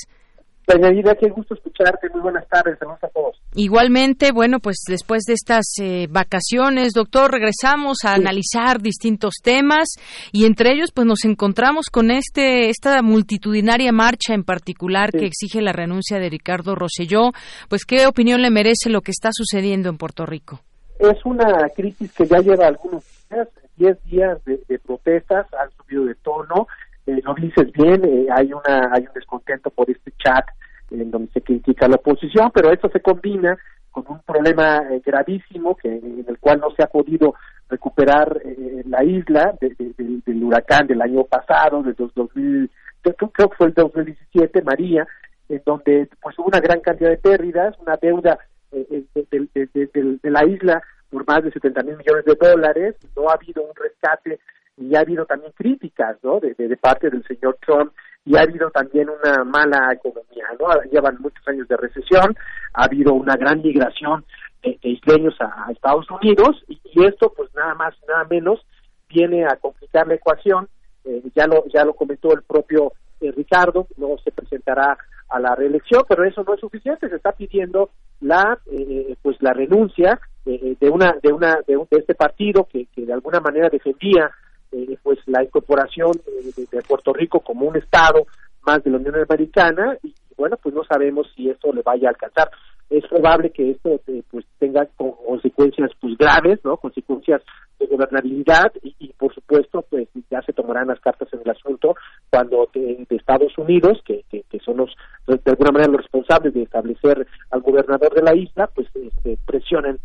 Doña 0.66 1.14
qué 1.14 1.28
gusto 1.28 1.54
escucharte. 1.54 2.08
Muy 2.10 2.22
buenas 2.22 2.48
tardes. 2.48 2.78
Saludos 2.78 3.04
a 3.04 3.08
todos. 3.08 3.40
Igualmente, 3.54 4.32
bueno, 4.32 4.60
pues 4.60 4.78
después 4.88 5.24
de 5.24 5.34
estas 5.34 5.66
eh, 5.80 6.06
vacaciones, 6.10 6.92
doctor, 6.94 7.30
regresamos 7.30 7.98
a 8.04 8.14
analizar 8.14 8.80
distintos 8.80 9.34
temas 9.42 9.96
y 10.32 10.46
entre 10.46 10.72
ellos, 10.72 10.90
pues 10.92 11.06
nos 11.06 11.24
encontramos 11.24 11.86
con 11.90 12.10
este 12.10 12.70
esta 12.70 13.02
multitudinaria 13.02 13.92
marcha 13.92 14.32
en 14.32 14.42
particular 14.42 15.10
que 15.10 15.26
exige 15.26 15.60
la 15.60 15.72
renuncia 15.72 16.18
de 16.18 16.30
Ricardo 16.30 16.74
Rosselló. 16.74 17.32
Pues, 17.68 17.84
¿qué 17.84 18.06
opinión 18.06 18.40
le 18.40 18.50
merece 18.50 18.88
lo 18.88 19.02
que 19.02 19.10
está 19.10 19.30
sucediendo 19.32 19.90
en 19.90 19.98
Puerto 19.98 20.24
Rico? 20.24 20.60
Es 20.98 21.24
una 21.24 21.68
crisis 21.76 22.12
que 22.12 22.26
ya 22.26 22.38
lleva 22.38 22.66
algunos 22.66 23.04
días, 23.30 23.48
10 23.76 24.04
días 24.04 24.44
de, 24.44 24.60
de 24.68 24.78
protestas, 24.78 25.46
han 25.54 25.70
subido 25.76 26.04
de 26.06 26.14
tono 26.14 26.66
eh, 27.06 27.20
lo 27.22 27.34
dices 27.34 27.70
bien, 27.72 28.02
eh, 28.04 28.26
hay 28.30 28.52
una 28.52 28.90
hay 28.92 29.02
un 29.02 29.12
descontento 29.14 29.70
por 29.70 29.90
este 29.90 30.10
chat 30.18 30.44
en 30.90 31.10
donde 31.10 31.30
se 31.32 31.42
critica 31.42 31.86
la 31.86 31.96
oposición, 31.96 32.50
pero 32.54 32.72
eso 32.72 32.88
se 32.88 33.00
combina 33.00 33.58
con 33.90 34.04
un 34.08 34.20
problema 34.20 34.82
eh, 34.90 35.02
gravísimo 35.04 35.76
que 35.76 35.88
en 35.88 36.24
el 36.26 36.38
cual 36.38 36.60
no 36.60 36.70
se 36.70 36.82
ha 36.82 36.86
podido 36.86 37.34
recuperar 37.68 38.40
la 38.86 39.02
isla 39.02 39.54
del 39.60 40.44
huracán 40.44 40.86
del 40.86 41.00
año 41.00 41.24
pasado, 41.24 41.82
de 41.82 41.94
2000, 41.94 42.70
creo 43.02 43.30
que 43.30 43.56
fue 43.56 43.68
el 43.68 43.74
2017, 43.74 44.62
María, 44.62 45.06
en 45.48 45.62
donde 45.64 46.08
pues 46.20 46.38
hubo 46.38 46.48
una 46.48 46.60
gran 46.60 46.80
cantidad 46.80 47.10
de 47.10 47.16
pérdidas, 47.16 47.74
una 47.80 47.96
deuda 47.96 48.38
de, 48.70 50.30
la 50.30 50.44
isla 50.44 50.82
por 51.10 51.26
más 51.26 51.42
de 51.42 51.52
70 51.52 51.82
mil 51.82 51.96
millones 51.96 52.24
de 52.24 52.34
dólares, 52.34 52.96
no 53.16 53.30
ha 53.30 53.34
habido 53.34 53.62
un 53.62 53.74
rescate 53.74 54.38
y 54.76 54.94
ha 54.96 55.00
habido 55.00 55.24
también 55.24 55.52
críticas 55.52 56.16
¿no? 56.22 56.40
de, 56.40 56.76
parte 56.76 57.10
del 57.10 57.24
señor 57.24 57.58
Trump 57.64 57.92
y 58.24 58.36
ha 58.36 58.42
habido 58.42 58.70
también 58.70 59.08
una 59.08 59.44
mala 59.44 59.92
economía, 59.92 60.46
¿no? 60.58 60.68
Llevan 60.90 61.18
muchos 61.20 61.46
años 61.46 61.68
de 61.68 61.76
recesión, 61.76 62.34
ha 62.72 62.84
habido 62.84 63.12
una 63.12 63.36
gran 63.36 63.60
migración 63.60 64.24
de, 64.62 64.78
isleños 64.82 65.34
a, 65.40 65.70
Estados 65.70 66.10
Unidos 66.10 66.64
y, 66.66 67.04
esto 67.04 67.32
pues 67.36 67.54
nada 67.54 67.74
más, 67.74 67.94
nada 68.08 68.24
menos 68.24 68.64
viene 69.08 69.44
a 69.44 69.56
complicar 69.56 70.06
la 70.08 70.14
ecuación, 70.14 70.68
eh, 71.04 71.22
ya 71.34 71.46
lo 71.46 71.66
ya 71.66 71.84
lo 71.84 71.92
comentó 71.94 72.32
el 72.32 72.42
propio 72.42 72.92
eh, 73.20 73.30
Ricardo, 73.30 73.86
no 73.98 74.16
se 74.24 74.32
presentará 74.32 74.96
a 75.28 75.38
la 75.38 75.54
reelección, 75.54 76.04
pero 76.08 76.24
eso 76.24 76.42
no 76.44 76.54
es 76.54 76.60
suficiente, 76.60 77.10
se 77.10 77.16
está 77.16 77.32
pidiendo 77.32 77.90
la 78.22 78.58
eh, 78.72 79.16
pues 79.20 79.36
la 79.40 79.52
renuncia 79.52 80.18
de 80.46 80.90
una 80.90 81.16
de 81.22 81.32
una 81.32 81.58
de, 81.66 81.76
de 81.90 81.98
este 81.98 82.14
partido 82.14 82.68
que 82.70 82.86
de 82.94 83.12
alguna 83.12 83.40
manera 83.40 83.68
defendía 83.70 84.30
eh, 84.74 84.98
pues 85.02 85.18
la 85.26 85.44
incorporación 85.44 86.12
de, 86.12 86.82
Puerto 86.82 87.12
Rico 87.12 87.40
como 87.40 87.66
un 87.66 87.76
estado 87.76 88.26
más 88.66 88.82
de 88.82 88.90
la 88.90 88.96
Unión 88.96 89.14
Americana 89.14 89.96
y, 90.02 90.12
bueno 90.36 90.56
pues 90.60 90.74
no 90.74 90.82
sabemos 90.84 91.28
si 91.36 91.48
esto 91.48 91.72
le 91.72 91.82
vaya 91.82 92.08
a 92.08 92.10
alcanzar. 92.10 92.50
Es 92.90 93.06
probable 93.06 93.50
que 93.50 93.70
esto 93.70 94.00
eh, 94.08 94.22
pues 94.30 94.44
tenga 94.58 94.86
consecuencias 94.96 95.90
pues 96.00 96.18
graves 96.18 96.58
no 96.64 96.76
consecuencias 96.76 97.40
de 97.78 97.86
gobernabilidad 97.86 98.72
y, 98.82 99.12
por 99.12 99.32
supuesto 99.32 99.84
pues 99.88 100.08
ya 100.30 100.42
se 100.42 100.52
tomarán 100.52 100.88
las 100.88 101.00
cartas 101.00 101.28
en 101.32 101.40
el 101.44 101.50
asunto 101.50 101.94
cuando 102.30 102.68
de, 102.74 103.06
Estados 103.10 103.56
Unidos 103.56 104.02
que, 104.04 104.24
que, 104.30 104.44
son 104.60 104.78
los 104.78 104.90
de 105.26 105.50
alguna 105.50 105.70
manera 105.70 105.92
los 105.92 106.02
responsables 106.02 106.52
de 106.52 106.62
establecer 106.62 107.26
al 107.50 107.60
gobernador 107.60 108.12
de 108.12 108.22
la 108.22 108.34
isla 108.34 108.68
pues 108.74 108.88
este, 108.94 109.38
presionen 109.46 109.98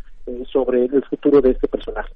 sobre 0.52 0.84
el 0.84 1.04
futuro 1.04 1.40
de 1.40 1.50
este 1.52 1.68
personaje. 1.68 2.12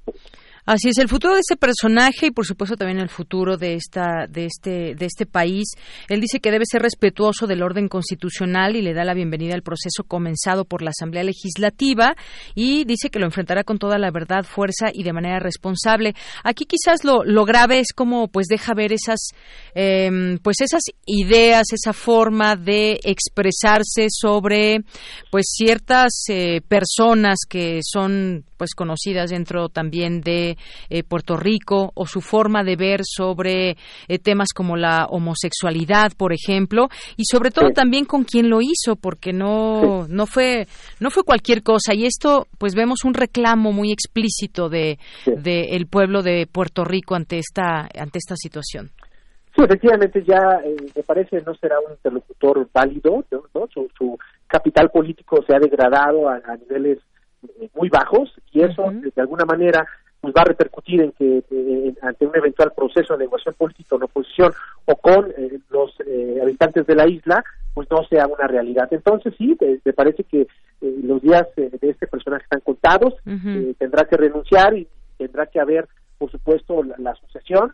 Así 0.67 0.89
es, 0.89 0.97
el 0.97 1.07
futuro 1.07 1.35
de 1.35 1.41
este 1.41 1.57
personaje 1.57 2.27
y 2.27 2.31
por 2.31 2.43
supuesto 2.43 2.75
también 2.75 2.99
el 2.99 3.09
futuro 3.09 3.55
de 3.55 3.75
esta 3.75 4.25
de 4.27 4.45
este 4.45 4.95
de 4.95 5.05
este 5.05 5.27
país. 5.27 5.67
Él 6.09 6.21
dice 6.21 6.39
que 6.39 6.49
debe 6.49 6.65
ser 6.65 6.81
respetuoso 6.81 7.45
del 7.45 7.61
orden 7.61 7.87
constitucional 7.87 8.75
y 8.75 8.81
le 8.81 8.95
da 8.95 9.03
la 9.03 9.13
bienvenida 9.13 9.53
al 9.53 9.61
proceso 9.61 10.03
comenzado 10.07 10.65
por 10.65 10.81
la 10.81 10.89
Asamblea 10.89 11.23
Legislativa 11.23 12.15
y 12.55 12.83
dice 12.85 13.11
que 13.11 13.19
lo 13.19 13.25
enfrentará 13.25 13.63
con 13.63 13.77
toda 13.77 13.99
la 13.99 14.09
verdad, 14.09 14.43
fuerza 14.43 14.87
y 14.91 15.03
de 15.03 15.13
manera 15.13 15.37
responsable. 15.37 16.15
Aquí 16.43 16.65
quizás 16.65 17.03
lo, 17.03 17.23
lo 17.23 17.45
grave 17.45 17.79
es 17.79 17.93
como 17.93 18.27
pues 18.27 18.47
deja 18.47 18.73
ver 18.73 18.91
esas 18.91 19.19
em, 19.75 20.39
pues 20.39 20.61
esas 20.61 20.81
ideas, 21.05 21.67
esa 21.73 21.93
forma 21.93 22.55
de 22.55 22.99
expresarse 23.03 24.07
sobre 24.09 24.79
pues 25.29 25.45
ciertas 25.55 26.23
eh, 26.29 26.61
personas 26.67 27.37
que 27.47 27.81
son 27.83 27.94
pues 28.57 28.75
conocidas 28.75 29.29
dentro 29.29 29.69
también 29.69 30.21
de 30.21 30.57
eh, 30.89 31.03
Puerto 31.03 31.37
Rico 31.37 31.91
o 31.95 32.05
su 32.05 32.21
forma 32.21 32.63
de 32.63 32.75
ver 32.75 33.01
sobre 33.03 33.77
eh, 34.07 34.19
temas 34.19 34.49
como 34.53 34.75
la 34.75 35.05
homosexualidad, 35.05 36.11
por 36.17 36.33
ejemplo, 36.33 36.89
y 37.17 37.23
sobre 37.25 37.51
todo 37.51 37.69
también 37.69 38.05
con 38.05 38.23
quien 38.23 38.49
lo 38.49 38.59
hizo, 38.61 38.95
porque 38.95 39.33
no 39.33 40.07
no 40.07 40.25
fue 40.25 40.67
no 40.99 41.09
fue 41.09 41.23
cualquier 41.23 41.63
cosa 41.63 41.93
y 41.93 42.05
esto 42.05 42.47
pues 42.57 42.75
vemos 42.75 43.03
un 43.05 43.13
reclamo 43.13 43.71
muy 43.71 43.91
explícito 43.91 44.69
de, 44.69 44.97
el 45.25 45.87
pueblo 45.87 46.21
de 46.21 46.47
Puerto 46.51 46.83
Rico 46.83 47.15
ante 47.15 47.37
esta 47.37 47.87
ante 47.97 48.19
esta 48.19 48.35
situación. 48.35 48.91
Sí, 49.55 49.63
efectivamente 49.63 50.21
ya 50.27 50.59
eh, 50.65 50.75
me 50.93 51.03
parece 51.03 51.41
no 51.45 51.55
será 51.55 51.79
un 51.79 51.93
interlocutor 51.93 52.67
válido, 52.73 53.23
¿no? 53.31 53.67
Su, 53.73 54.17
capital 54.47 54.89
político 54.89 55.43
se 55.45 55.55
ha 55.55 55.59
degradado 55.59 56.29
a 56.29 56.39
niveles 56.57 56.99
muy 57.73 57.89
bajos 57.89 58.33
y 58.51 58.61
eso 58.61 58.91
de 58.91 59.21
alguna 59.21 59.45
manera 59.45 59.85
pues 60.25 60.33
va 60.35 60.41
a 60.41 60.45
repercutir 60.45 61.01
en 61.01 61.11
que 61.11 61.43
ante 62.01 62.25
un 62.25 62.35
eventual 62.35 62.71
proceso 62.75 63.13
de 63.13 63.25
negociación 63.25 63.53
política 63.59 63.95
en 63.95 64.03
oposición 64.03 64.53
o 64.85 64.95
con 64.95 65.31
eh, 65.37 65.59
los 65.69 65.91
eh, 66.03 66.39
habitantes 66.41 66.87
de 66.87 66.95
la 66.95 67.07
isla 67.07 67.43
pues 67.75 67.87
no 67.91 68.03
sea 68.05 68.25
una 68.25 68.47
realidad. 68.47 68.87
Entonces 68.89 69.35
sí 69.37 69.55
me 69.83 69.93
parece 69.93 70.23
que 70.23 70.41
eh, 70.41 70.47
los 71.03 71.21
días 71.21 71.45
de 71.55 71.77
este 71.79 72.07
personaje 72.07 72.43
están 72.43 72.61
contados 72.61 73.13
tendrá 73.77 74.05
que 74.05 74.17
renunciar 74.17 74.75
y 74.75 74.87
tendrá 75.17 75.45
que 75.45 75.59
haber 75.59 75.87
por 76.17 76.31
supuesto 76.31 76.81
la, 76.97 77.13
sucesión 77.13 77.71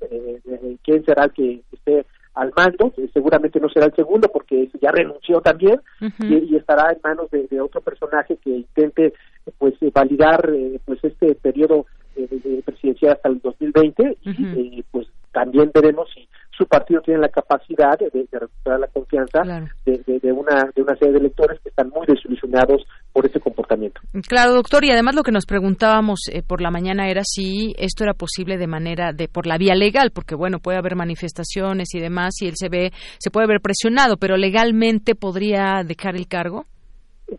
quién 0.84 1.06
será 1.06 1.26
el 1.26 1.31
que 1.31 1.61
esté 1.72 2.06
al 2.34 2.52
mando, 2.56 2.93
seguramente 3.14 3.60
no 3.61 3.69
será 3.69 3.85
el 3.85 3.95
segundo 3.95 4.30
porque 4.30 4.69
ya 4.81 4.91
renunció 4.91 5.39
también 5.39 5.80
y, 6.19 6.56
estará 6.57 6.91
en 6.91 6.99
manos 7.03 7.30
de, 7.31 7.48
de, 7.48 7.61
otro 7.61 7.80
personaje 7.81 8.38
que 8.38 8.49
intente 8.49 9.14
pues 9.57 9.73
eh, 9.81 9.91
validar 9.93 10.49
eh, 10.53 10.80
pues 10.85 11.03
este 11.03 11.35
periodo 11.35 11.85
eh, 12.15 12.61
presidencial 12.65 13.13
hasta 13.13 13.30
el 13.30 13.39
2020 13.39 14.18
y 14.23 14.84
pues 14.91 15.07
también 15.31 15.72
veremos 15.73 16.09
si 16.13 16.27
su 16.51 16.65
partido 16.65 17.01
tiene 17.01 17.22
la 17.22 17.30
capacidad 17.30 17.97
de, 17.97 18.27
recuperar 18.31 18.80
la 18.81 18.88
confianza 18.88 19.41
de, 19.85 20.31
una 20.34 20.69
de 20.76 20.81
una 20.81 20.95
serie 20.97 21.13
de 21.13 21.19
electores 21.19 21.59
que 21.61 21.69
están 21.69 21.89
muy 21.89 22.05
desilusionados 22.05 22.84
por 23.13 23.26
este 23.26 23.39
comportamiento. 23.39 24.01
Claro, 24.27 24.53
doctor, 24.53 24.84
y 24.84 24.91
además 24.91 25.15
lo 25.15 25.23
que 25.23 25.31
nos 25.31 25.45
preguntábamos 25.45 26.30
por 26.47 26.61
la 26.61 26.69
mañana 26.69 27.09
era 27.09 27.22
si 27.23 27.73
esto 27.77 28.03
era 28.03 28.13
posible 28.13 28.57
de 28.57 28.68
manera 28.68 29.13
de 29.13 29.30
por 29.30 29.47
la 29.47 29.57
vía 29.57 29.73
legal, 29.73 30.11
porque 30.13 30.35
bueno, 30.35 30.59
puede 30.59 30.77
haber 30.77 30.95
manifestaciones 30.95 31.95
y 31.95 31.99
demás 31.99 32.34
y 32.41 32.47
él 32.47 32.53
se 32.55 32.68
ve 32.68 32.91
se 33.18 33.31
puede 33.31 33.47
ver 33.47 33.61
presionado, 33.61 34.18
pero 34.18 34.35
legalmente 34.35 35.15
podría 35.15 35.84
dejar 35.85 36.15
el 36.15 36.27
cargo. 36.27 36.65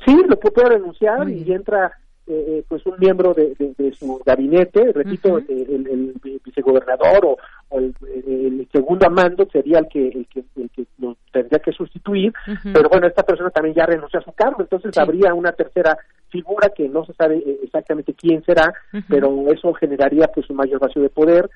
Sí, 0.04 0.22
lo 0.26 0.38
puede 0.38 0.70
renunciar 0.70 1.28
y 1.28 1.52
entra 1.52 1.92
eh, 2.24 2.44
eh, 2.46 2.64
pues 2.68 2.86
un 2.86 2.94
miembro 2.98 3.34
de, 3.34 3.92
su 3.98 4.22
gabinete, 4.24 4.92
repito, 4.92 5.38
el, 5.38 6.14
vicegobernador 6.44 7.36
o, 7.68 7.78
el, 7.78 8.68
segundo 8.70 9.06
amando 9.08 9.44
sería 9.50 9.80
el 9.80 9.88
que 9.88 10.06
el 10.06 10.26
que, 10.28 10.44
el 10.54 10.70
que 10.70 10.86
lo 10.98 11.16
tendría 11.32 11.58
que 11.58 11.72
sustituir, 11.72 12.32
pero 12.72 12.88
bueno, 12.88 13.08
esta 13.08 13.24
persona 13.24 13.50
también 13.50 13.74
ya 13.74 13.86
renunció 13.86 14.20
a 14.20 14.22
su 14.22 14.30
cargo, 14.32 14.60
entonces 14.60 14.96
habría 14.98 15.34
una 15.34 15.50
tercera 15.50 15.98
figura 16.28 16.68
que 16.68 16.88
no 16.88 17.04
se 17.04 17.12
sabe 17.14 17.38
eh, 17.38 17.58
exactamente 17.64 18.14
quién 18.14 18.44
será, 18.44 18.72
pero 19.08 19.50
eso 19.52 19.72
generaría 19.74 20.28
pues 20.28 20.48
un 20.48 20.56
mayor 20.56 20.78
vacío 20.78 21.02
de 21.02 21.10
poder. 21.10 21.50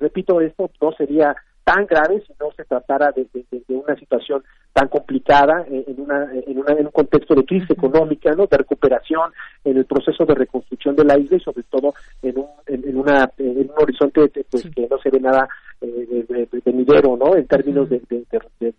repito, 0.00 0.40
esto 0.40 0.68
no 0.82 0.92
sería 0.92 1.36
tan 1.68 1.84
grave 1.84 2.22
si 2.26 2.32
no 2.40 2.50
se 2.56 2.64
tratara 2.64 3.12
de, 3.12 3.26
una 3.68 3.94
situación 3.96 4.42
tan 4.72 4.88
complicada 4.88 5.66
en, 5.68 6.00
una, 6.00 6.26
en, 6.32 6.58
una, 6.58 6.72
en 6.72 6.86
un 6.86 6.92
contexto 6.92 7.34
de 7.34 7.44
crisis 7.44 7.68
económica, 7.68 8.34
¿no? 8.34 8.46
de 8.46 8.56
recuperación 8.56 9.30
en 9.64 9.76
el 9.76 9.84
proceso 9.84 10.24
de 10.24 10.34
reconstrucción 10.34 10.96
de 10.96 11.04
la 11.04 11.18
isla 11.18 11.36
y 11.36 11.40
sobre 11.40 11.64
todo 11.64 11.92
en 12.22 12.38
un, 12.38 12.46
en, 12.66 12.96
una, 12.96 13.30
en 13.36 13.70
un 13.70 13.72
horizonte 13.76 14.30
pues, 14.50 14.66
que 14.74 14.88
no 14.90 14.98
se 14.98 15.10
ve 15.10 15.20
nada 15.20 15.46
eh, 15.46 15.46
de, 15.46 15.46
venidero, 15.80 17.16
¿no? 17.16 17.36
En 17.36 17.46
términos 17.46 17.88
de, 17.88 18.00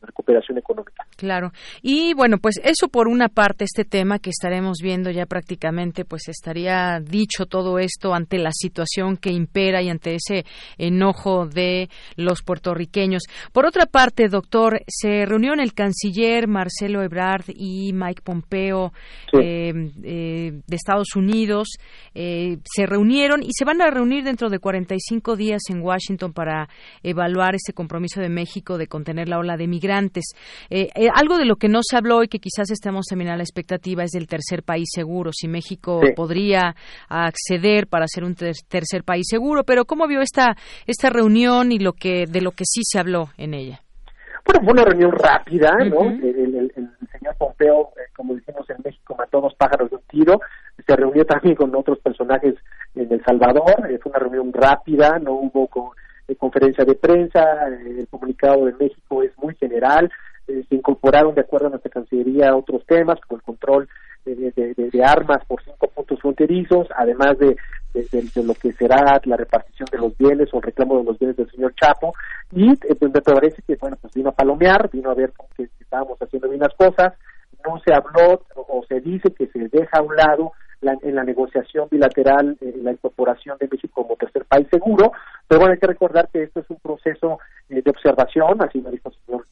recuperación 0.02 0.58
económica. 0.58 1.06
Claro. 1.16 1.52
Y 1.82 2.14
bueno, 2.14 2.38
pues 2.38 2.60
eso 2.64 2.88
por 2.88 3.08
una 3.08 3.30
parte, 3.30 3.64
este 3.64 3.86
tema 3.86 4.20
que 4.20 4.30
estaremos 4.30 4.80
viendo 4.82 5.10
ya 5.12 5.26
prácticamente, 5.26 6.06
pues 6.06 6.28
estaría 6.28 7.00
dicho 7.00 7.46
todo 7.46 7.80
esto 7.80 8.14
ante 8.14 8.38
la 8.38 8.52
situación 8.52 9.18
que 9.18 9.32
impera 9.32 9.82
y 9.82 9.90
ante 9.90 10.16
ese 10.16 10.46
enojo 10.78 11.46
de 11.48 11.90
los 12.16 12.42
puertorriqueños. 12.44 13.24
Por 13.52 13.66
otra 13.66 13.86
parte, 13.86 14.28
doctor, 14.28 14.82
se 14.88 15.26
reunió 15.26 15.54
en 15.54 15.60
el 15.60 15.74
canciller 15.74 16.48
Marcelo 16.48 17.02
Ebrard 17.02 17.46
y 17.48 17.92
Mike 17.94 18.22
Pompeo 18.24 18.94
eh, 19.34 19.74
eh, 20.04 20.52
de 20.66 20.76
Estados 20.76 21.16
Unidos. 21.16 21.68
se 22.14 22.86
reunieron 22.86 23.44
y 23.44 23.52
se 23.52 23.66
van 23.66 23.82
a 23.82 23.90
reunir 23.90 24.24
dentro 24.24 24.50
de 24.50 24.60
45 24.60 25.36
días 25.36 25.62
en 25.70 25.82
Washington 25.82 26.34
para 26.34 26.70
evaluar 27.04 27.56
ese 27.56 27.74
compromiso 27.74 28.22
de 28.22 28.30
México 28.30 28.78
de 28.78 28.88
contener 28.88 29.30
la 29.30 29.40
ola 29.40 29.58
de 29.58 29.68
migrantes. 29.68 30.34
Eh, 30.70 30.90
eh, 30.96 31.08
algo 31.14 31.38
de 31.38 31.46
lo 31.46 31.56
que 31.56 31.68
no 31.68 31.80
se 31.82 31.98
habló 31.98 32.24
y 32.24 32.28
que 32.28 32.40
quizás 32.40 32.72
estemos 32.72 33.06
también 33.06 33.32
a 33.32 33.38
la 33.38 33.44
expectativa 33.44 34.04
es 34.04 34.12
del 34.12 34.28
tercer 34.28 34.64
país 34.64 34.90
seguro, 34.94 35.32
si 35.34 35.48
México 35.48 36.02
podría 36.16 36.76
acceder 37.08 37.88
para 37.88 38.06
ser 38.08 38.24
un 38.24 38.36
tercer 38.36 39.04
país 39.04 39.26
seguro, 39.30 39.64
pero 39.64 39.86
¿cómo 39.86 40.08
vio 40.08 40.22
esta, 40.22 40.56
esta 40.88 41.10
reunión 41.10 41.72
y 41.72 41.80
lo 41.80 41.94
que, 41.94 42.26
de 42.28 42.42
lo 42.42 42.52
que 42.52 42.66
sí 42.66 42.82
se 42.84 43.00
habló 43.00 43.30
en 43.38 43.54
ella? 43.54 43.82
Bueno, 44.46 44.62
fue 44.64 44.74
una 44.74 44.84
reunión 44.84 45.12
rápida, 45.12 45.72
¿no? 45.86 46.10
el, 46.10 46.72
señor 47.12 47.36
Pompeo, 47.38 47.90
eh, 47.98 48.10
como 48.16 48.36
decimos 48.36 48.68
en 48.70 48.78
México, 48.84 49.16
mató 49.16 49.42
dos 49.42 49.54
pájaros 49.56 49.90
de 49.90 49.98
un 49.98 50.02
tiro, 50.04 50.40
se 50.86 50.96
reunió 50.96 51.26
también 51.26 51.56
con 51.56 51.76
otros 51.76 52.00
personajes 52.00 52.56
en 52.96 53.12
El 53.12 53.24
Salvador, 53.24 53.76
fue 54.02 54.12
una 54.12 54.20
reunión 54.20 54.54
rápida, 54.54 55.20
no 55.20 55.34
hubo 55.34 55.68
con 55.68 55.90
conferencia 56.36 56.86
de 56.86 56.96
prensa, 56.96 57.68
el 57.68 58.08
comunicado 58.10 58.66
de 58.66 58.74
México 58.74 59.24
es 59.24 59.32
muy 59.38 59.56
general, 59.56 60.12
eh, 60.48 60.64
se 60.68 60.76
incorporaron 60.76 61.36
de 61.36 61.42
acuerdo 61.42 61.68
a 61.68 61.70
nuestra 61.70 61.92
Cancillería 61.92 62.56
otros 62.56 62.86
temas 62.86 63.20
como 63.22 63.38
el 63.38 63.44
control 63.44 63.90
de, 64.26 65.04
armas 65.04 65.44
por 65.46 65.64
cinco 65.64 65.88
puntos 65.88 66.20
fronterizos, 66.20 66.88
además 66.96 67.38
de, 67.40 67.56
lo 68.44 68.54
que 68.54 68.74
será 68.74 69.20
la 69.24 69.38
repartición 69.38 69.88
de 69.92 69.98
los 69.98 70.18
bienes 70.18 70.54
o 70.54 70.58
el 70.58 70.64
reclamo 70.64 70.98
de 71.00 71.04
los 71.04 71.18
bienes 71.18 71.38
del 71.38 71.50
señor 71.50 71.74
Chapo, 71.76 72.14
y 72.52 72.72
eh, 72.72 72.96
pues, 73.00 73.12
me 73.14 73.22
parece 73.22 73.62
que 73.62 73.76
bueno 73.76 73.98
pues 74.02 74.14
vino 74.14 74.30
a 74.30 74.34
palomear, 74.34 74.90
vino 74.92 75.10
a 75.10 75.16
ver 75.16 75.32
que 75.56 75.70
estábamos 75.80 76.20
haciendo 76.22 76.50
bien 76.50 76.62
las 76.62 76.76
cosas, 76.76 77.14
no 77.66 77.80
se 77.80 77.94
habló 77.94 78.42
o 78.56 78.84
se 78.88 79.02
dice 79.02 79.34
que 79.34 79.48
se 79.48 79.68
deja 79.70 80.00
a 80.00 80.02
un 80.02 80.16
lado 80.16 80.52
en 80.82 81.16
la 81.16 81.24
negociación 81.24 81.88
bilateral 81.90 82.58
eh, 82.62 82.74
la 82.82 82.92
incorporación 82.92 83.58
de 83.60 83.68
México 83.70 84.04
como 84.04 84.16
tercer 84.16 84.46
país 84.46 84.68
seguro, 84.70 85.12
pero 85.48 85.60
bueno, 85.60 85.74
hay 85.74 85.80
que 85.80 85.88
recordar 85.88 86.30
que 86.32 86.44
esto 86.44 86.62
es 86.62 86.70
un 86.70 86.78
proceso 86.78 87.40
eh, 87.70 87.82
de 87.82 87.92
observación, 87.92 88.62
así 88.62 88.82
lo 88.82 88.92
dijo 88.92 89.10
el 89.10 89.16
señor 89.26 89.46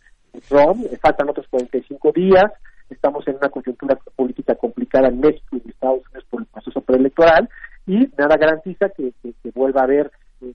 Trump, 0.48 0.86
eh, 0.86 0.98
faltan 1.02 1.30
otros 1.30 1.48
45 1.50 2.12
días, 2.14 2.52
estamos 2.90 3.28
en 3.28 3.36
una 3.36 3.50
coyuntura 3.50 3.98
política 4.16 4.56
complicada 4.56 5.10
en 5.10 5.20
México 5.20 5.58
y 5.58 5.62
en 5.64 5.70
Estados 5.70 6.02
Unidos 6.06 6.26
por 6.30 6.42
el 6.42 6.48
proceso 6.48 6.82
preelectoral 6.82 7.50
y 7.86 8.10
nada 8.18 8.38
garantiza 8.38 8.90
que, 8.90 9.14
que 9.22 9.52
vuelva 9.54 9.82
a 9.82 9.86
haber 9.86 10.12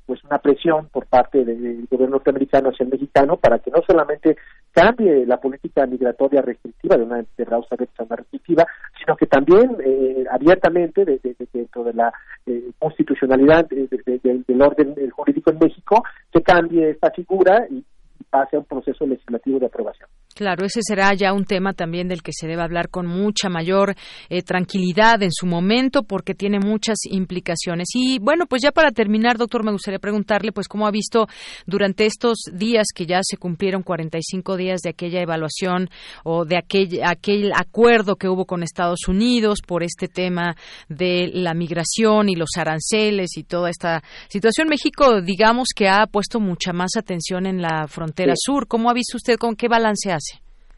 pues 0.06 0.22
una 0.24 0.38
presión 0.38 0.88
por 0.88 1.06
parte 1.06 1.44
del 1.44 1.86
gobierno 1.90 2.16
norteamericano 2.16 2.70
hacia 2.70 2.84
el 2.84 2.90
mexicano 2.90 3.36
para 3.36 3.58
que 3.58 3.70
no 3.70 3.82
solamente 3.86 4.36
cambie 4.70 5.26
la 5.26 5.38
política 5.38 5.86
migratoria 5.86 6.42
restrictiva 6.42 6.96
de 6.96 7.04
una 7.04 7.16
de 7.36 7.46
a 7.50 8.02
una 8.02 8.16
restrictiva, 8.16 8.66
sino 8.98 9.16
que 9.16 9.26
también 9.26 9.76
eh, 9.84 10.24
abiertamente 10.30 11.04
de, 11.04 11.20
dentro 11.52 11.84
de 11.84 11.94
la 11.94 12.12
eh, 12.46 12.70
constitucionalidad 12.78 13.66
del 13.68 14.62
orden 14.62 14.94
jurídico 15.10 15.50
en 15.50 15.58
México 15.58 16.04
se 16.32 16.42
cambie 16.42 16.90
esta 16.90 17.10
figura 17.10 17.66
y 17.70 17.84
pase 18.30 18.56
a 18.56 18.60
un 18.60 18.64
proceso 18.64 19.06
legislativo 19.06 19.58
de 19.58 19.66
aprobación. 19.66 20.08
Claro, 20.34 20.64
ese 20.64 20.80
será 20.82 21.12
ya 21.14 21.32
un 21.32 21.44
tema 21.44 21.72
también 21.72 22.08
del 22.08 22.22
que 22.22 22.32
se 22.32 22.46
debe 22.46 22.62
hablar 22.62 22.88
con 22.88 23.06
mucha 23.06 23.48
mayor 23.48 23.94
eh, 24.28 24.42
tranquilidad 24.42 25.22
en 25.22 25.30
su 25.32 25.46
momento 25.46 26.02
porque 26.02 26.34
tiene 26.34 26.58
muchas 26.58 26.98
implicaciones. 27.10 27.88
Y 27.94 28.18
bueno, 28.18 28.46
pues 28.46 28.62
ya 28.62 28.72
para 28.72 28.90
terminar, 28.90 29.36
doctor, 29.36 29.64
me 29.64 29.72
gustaría 29.72 29.98
preguntarle 29.98 30.52
pues 30.52 30.68
cómo 30.68 30.86
ha 30.86 30.90
visto 30.90 31.26
durante 31.66 32.06
estos 32.06 32.38
días 32.52 32.86
que 32.94 33.06
ya 33.06 33.20
se 33.22 33.36
cumplieron 33.36 33.82
45 33.82 34.56
días 34.56 34.80
de 34.80 34.90
aquella 34.90 35.20
evaluación 35.20 35.90
o 36.24 36.44
de 36.44 36.56
aquel, 36.56 37.00
aquel 37.04 37.52
acuerdo 37.54 38.16
que 38.16 38.28
hubo 38.28 38.46
con 38.46 38.62
Estados 38.62 39.08
Unidos 39.08 39.60
por 39.66 39.82
este 39.82 40.08
tema 40.08 40.56
de 40.88 41.30
la 41.32 41.54
migración 41.54 42.28
y 42.28 42.36
los 42.36 42.50
aranceles 42.56 43.36
y 43.36 43.44
toda 43.44 43.70
esta 43.70 44.02
situación. 44.28 44.68
México, 44.68 45.20
digamos 45.20 45.68
que 45.74 45.88
ha 45.88 46.06
puesto 46.06 46.40
mucha 46.40 46.72
más 46.72 46.96
atención 46.96 47.46
en 47.46 47.60
la 47.60 47.86
frontera 47.88 48.34
sur. 48.36 48.66
¿Cómo 48.66 48.90
ha 48.90 48.94
visto 48.94 49.16
usted 49.16 49.36
con 49.36 49.56
qué 49.56 49.68
balance 49.68 50.10
hace? 50.10 50.31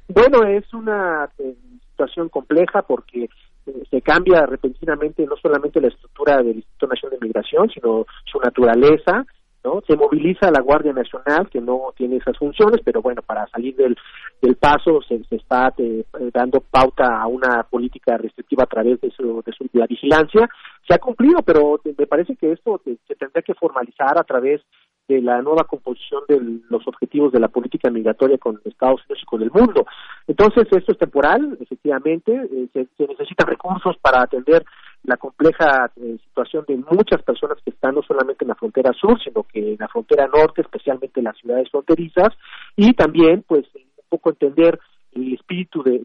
Bueno, 0.09 0.45
es 0.45 0.73
una 0.75 1.29
eh, 1.39 1.55
situación 1.91 2.29
compleja 2.29 2.83
porque 2.83 3.25
eh, 3.67 3.83
se 3.91 4.03
cambia 4.03 4.45
repentinamente 4.47 5.25
no 5.27 5.37
solamente 5.37 5.81
la 5.81 5.89
estructura 5.89 6.39
del 6.39 6.57
Instituto 6.57 6.89
Nacional 6.89 7.19
de 7.19 7.27
Migración, 7.27 7.71
sino 7.71 8.05
su 8.25 8.39
naturaleza, 8.39 9.25
¿no? 9.65 9.81
Se 9.87 9.97
moviliza 9.97 10.51
la 10.51 10.61
Guardia 10.61 10.93
Nacional, 10.93 11.49
que 11.49 11.61
no 11.61 11.95
tiene 11.97 12.17
esas 12.17 12.37
funciones, 12.37 12.83
pero 12.85 13.01
bueno, 13.01 13.23
para 13.23 13.47
salir 13.47 13.75
del, 13.77 13.97
del 14.43 14.57
paso 14.57 15.01
se, 15.09 15.25
se 15.25 15.37
está 15.37 15.73
eh, 15.79 16.05
dando 16.35 16.61
pauta 16.61 17.23
a 17.23 17.27
una 17.27 17.63
política 17.63 18.19
restrictiva 18.19 18.65
a 18.65 18.67
través 18.67 19.01
de, 19.01 19.11
su, 19.11 19.43
de, 19.45 19.53
su, 19.53 19.67
la 19.73 19.87
vigilancia. 19.87 20.49
Se 20.87 20.95
ha 20.95 20.99
cumplido, 20.99 21.41
pero 21.43 21.81
me 21.97 22.07
parece 22.07 22.37
que 22.37 22.53
esto 22.53 22.79
se 22.85 23.15
tendrá 23.15 23.41
que 23.41 23.55
formalizar 23.55 24.19
a 24.19 24.25
través 24.25 24.61
de 25.09 25.21
la 25.21 25.43
nueva 25.43 25.65
composición 25.65 26.23
de 26.29 26.41
los 26.69 26.87
objetivos 26.89 27.33
de 27.33 27.41
la 27.41 27.49
política 27.49 27.91
migratoria 27.91 28.39
con 28.39 28.61
Estados 28.65 29.01
Unidos 29.03 29.23
y 29.23 29.27
con 29.27 29.43
el 29.43 29.51
mundo. 29.51 29.87
Entonces, 30.27 30.67
esto 30.71 30.93
es 30.93 30.99
temporal, 30.99 31.59
efectivamente, 31.61 32.33
eh, 32.33 32.69
se, 32.73 33.07
necesitan 33.07 33.47
recursos 33.47 33.97
para 33.99 34.23
atender 34.23 34.65
la 35.05 35.17
compleja 35.19 35.91
eh, 35.97 36.17
situación 36.29 36.65
de 36.67 36.77
muchas 36.77 37.23
personas 37.23 37.59
que 37.63 37.71
están 37.71 37.95
no 37.95 38.03
solamente 38.03 38.45
en 38.45 38.49
la 38.49 38.55
frontera 38.55 38.93
sur, 38.93 39.21
sino 39.23 39.43
que 39.43 39.73
en 39.73 39.79
la 39.79 39.89
frontera 39.89 40.27
norte, 40.27 40.63
especialmente 40.63 41.21
en 41.21 41.25
las 41.25 41.37
ciudades 41.37 41.71
fronterizas, 41.71 42.33
y 42.75 42.95
también, 42.95 43.45
pues, 43.47 43.67
un 43.75 44.09
poco 44.09 44.31
entender 44.31 44.79
el 45.13 45.35
espíritu 45.35 45.83
de, 45.83 46.03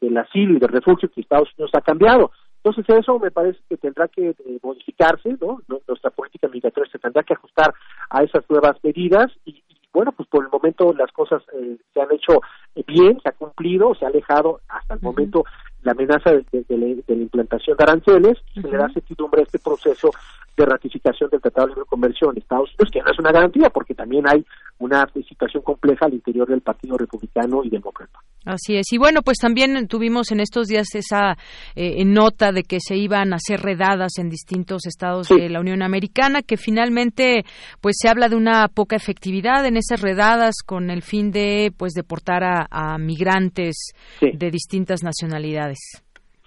del 0.00 0.16
asilo 0.16 0.54
y 0.54 0.58
del 0.58 0.70
refugio 0.70 1.10
que 1.10 1.20
Estados 1.20 1.50
Unidos 1.56 1.72
ha 1.74 1.80
cambiado. 1.80 2.30
Entonces 2.62 2.84
eso 2.98 3.18
me 3.18 3.30
parece 3.30 3.60
que 3.68 3.76
tendrá 3.76 4.08
que 4.08 4.30
eh, 4.30 4.58
modificarse, 4.62 5.36
¿no? 5.40 5.60
Nuestra 5.86 6.10
política 6.10 6.48
migratoria 6.48 6.90
se 6.90 6.98
tendrá 6.98 7.22
que 7.22 7.34
ajustar 7.34 7.72
a 8.10 8.22
esas 8.22 8.44
nuevas 8.50 8.76
medidas 8.82 9.32
y, 9.44 9.62
bueno, 9.92 10.12
pues 10.12 10.28
por 10.28 10.44
el 10.44 10.50
momento 10.50 10.92
las 10.92 11.10
cosas 11.12 11.42
eh, 11.54 11.78
se 11.94 12.00
han 12.00 12.12
hecho 12.12 12.40
bien, 12.86 13.20
se 13.22 13.28
ha 13.28 13.32
cumplido, 13.32 13.94
se 13.94 14.04
ha 14.04 14.08
alejado 14.08 14.60
hasta 14.68 14.94
el 14.94 15.00
momento 15.00 15.44
la 15.82 15.92
amenaza 15.92 16.30
de, 16.30 16.64
la, 16.68 17.14
implantación 17.14 17.76
de 17.76 17.84
aranceles 17.84 18.38
y 18.54 18.60
se 18.60 18.68
le 18.68 18.76
da 18.76 18.88
certidumbre 18.92 19.42
a 19.42 19.44
este 19.44 19.58
proceso 19.58 20.10
de 20.56 20.66
ratificación 20.66 21.30
del 21.30 21.40
Tratado 21.40 21.68
de 21.68 21.74
Libre 21.74 21.86
Comercio 21.88 22.30
en 22.30 22.38
Estados 22.38 22.70
Unidos, 22.70 22.90
que 22.92 23.00
no 23.00 23.12
es 23.12 23.18
una 23.18 23.30
garantía 23.30 23.70
porque 23.70 23.94
también 23.94 24.24
hay 24.28 24.44
una 24.78 25.06
situación 25.28 25.62
compleja 25.62 26.06
al 26.06 26.14
interior 26.14 26.48
del 26.48 26.60
Partido 26.60 26.96
Republicano 26.96 27.62
y 27.64 27.70
Demócrata. 27.70 28.18
Así 28.44 28.76
es. 28.76 28.92
Y 28.92 28.98
bueno, 28.98 29.22
pues 29.22 29.38
también 29.38 29.86
tuvimos 29.88 30.32
en 30.32 30.40
estos 30.40 30.68
días 30.68 30.94
esa 30.94 31.36
eh, 31.74 32.04
nota 32.04 32.50
de 32.50 32.62
que 32.62 32.78
se 32.80 32.96
iban 32.96 33.32
a 33.32 33.36
hacer 33.36 33.60
redadas 33.60 34.12
en 34.18 34.30
distintos 34.30 34.86
estados 34.86 35.28
de 35.28 35.48
la 35.50 35.60
Unión 35.60 35.82
Americana, 35.82 36.42
que 36.42 36.56
finalmente 36.56 37.44
pues 37.80 37.96
se 38.00 38.08
habla 38.08 38.28
de 38.28 38.36
una 38.36 38.68
poca 38.68 38.96
efectividad 38.96 39.66
en 39.66 39.76
esas 39.76 40.00
redadas 40.00 40.56
con 40.64 40.90
el 40.90 41.02
fin 41.02 41.30
de 41.30 41.72
pues 41.76 41.92
deportar 41.92 42.42
a, 42.44 42.96
migrantes 42.98 43.92
de 44.20 44.50
distintas 44.50 45.02
nacionalidades. 45.02 45.67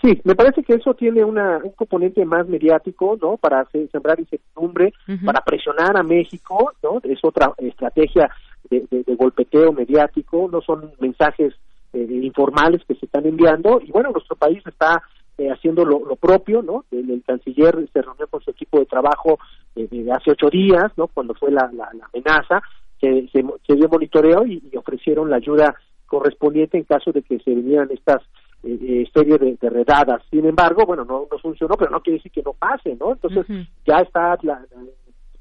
Sí, 0.02 0.20
me 0.24 0.34
parece 0.34 0.64
que 0.64 0.74
eso 0.74 0.96
tiene 0.96 1.24
una, 1.24 1.60
un 1.64 1.72
componente 1.72 2.26
más 2.26 2.48
mediático, 2.48 3.18
¿no? 3.22 3.38
Para 3.38 3.68
sembrar 3.92 4.20
incertidumbre, 4.20 4.94
para 5.24 5.42
presionar 5.42 5.96
a 5.96 6.02
México, 6.02 6.74
¿no? 6.82 7.00
Es 7.04 7.20
otra 7.24 7.54
estrategia 7.60 8.28
de, 8.70 9.04
golpeteo 9.16 9.72
mediático, 9.72 10.50
no 10.52 10.62
son 10.62 10.92
mensajes 11.00 11.54
eh, 11.94 12.08
informales 12.24 12.82
que 12.88 12.96
se 12.96 13.06
están 13.06 13.28
enviando 13.28 13.80
y 13.86 13.92
bueno, 13.92 14.10
nuestro 14.10 14.36
país 14.36 14.66
está 14.66 15.04
eh, 15.38 15.50
haciendo 15.52 15.86
lo, 15.86 16.16
propio, 16.16 16.64
¿no? 16.64 16.86
El, 16.90 17.22
canciller 17.24 17.88
se 17.94 18.02
reunió 18.02 18.28
con 18.28 18.42
su 18.42 18.50
equipo 18.50 18.80
de 18.80 18.88
trabajo 18.88 19.38
eh, 19.76 19.88
hace 20.12 20.32
ocho 20.32 20.50
días, 20.50 20.92
¿no? 20.98 21.08
Cuando 21.08 21.36
fue 21.36 21.52
la, 21.52 21.70
la, 21.74 21.92
amenaza, 22.12 22.62
se, 23.00 23.28
se, 23.32 23.76
dio 23.76 23.88
monitoreo 23.88 24.48
y, 24.48 24.64
y 24.72 24.78
ofrecieron 24.78 25.30
la 25.30 25.36
ayuda 25.36 25.76
correspondiente 26.08 26.78
en 26.78 26.86
caso 26.86 27.12
de 27.12 27.22
que 27.22 27.38
se 27.40 27.52
vinieran 27.52 27.90
estas 27.92 28.22
eh, 28.64 29.10
serie 29.14 29.38
de, 29.38 29.70
redadas. 29.70 30.22
Sin 30.30 30.46
embargo, 30.46 30.86
bueno, 30.86 31.04
no, 31.04 31.28
no 31.32 31.38
funcionó, 31.40 31.76
pero 31.76 31.92
no 31.92 32.02
quiere 32.02 32.18
decir 32.18 32.32
que 32.32 32.44
no 32.44 32.54
pase, 32.54 32.96
¿no? 33.00 33.14
Entonces, 33.14 33.46
ya 33.86 33.98
está 33.98 34.38
la, 34.44 34.66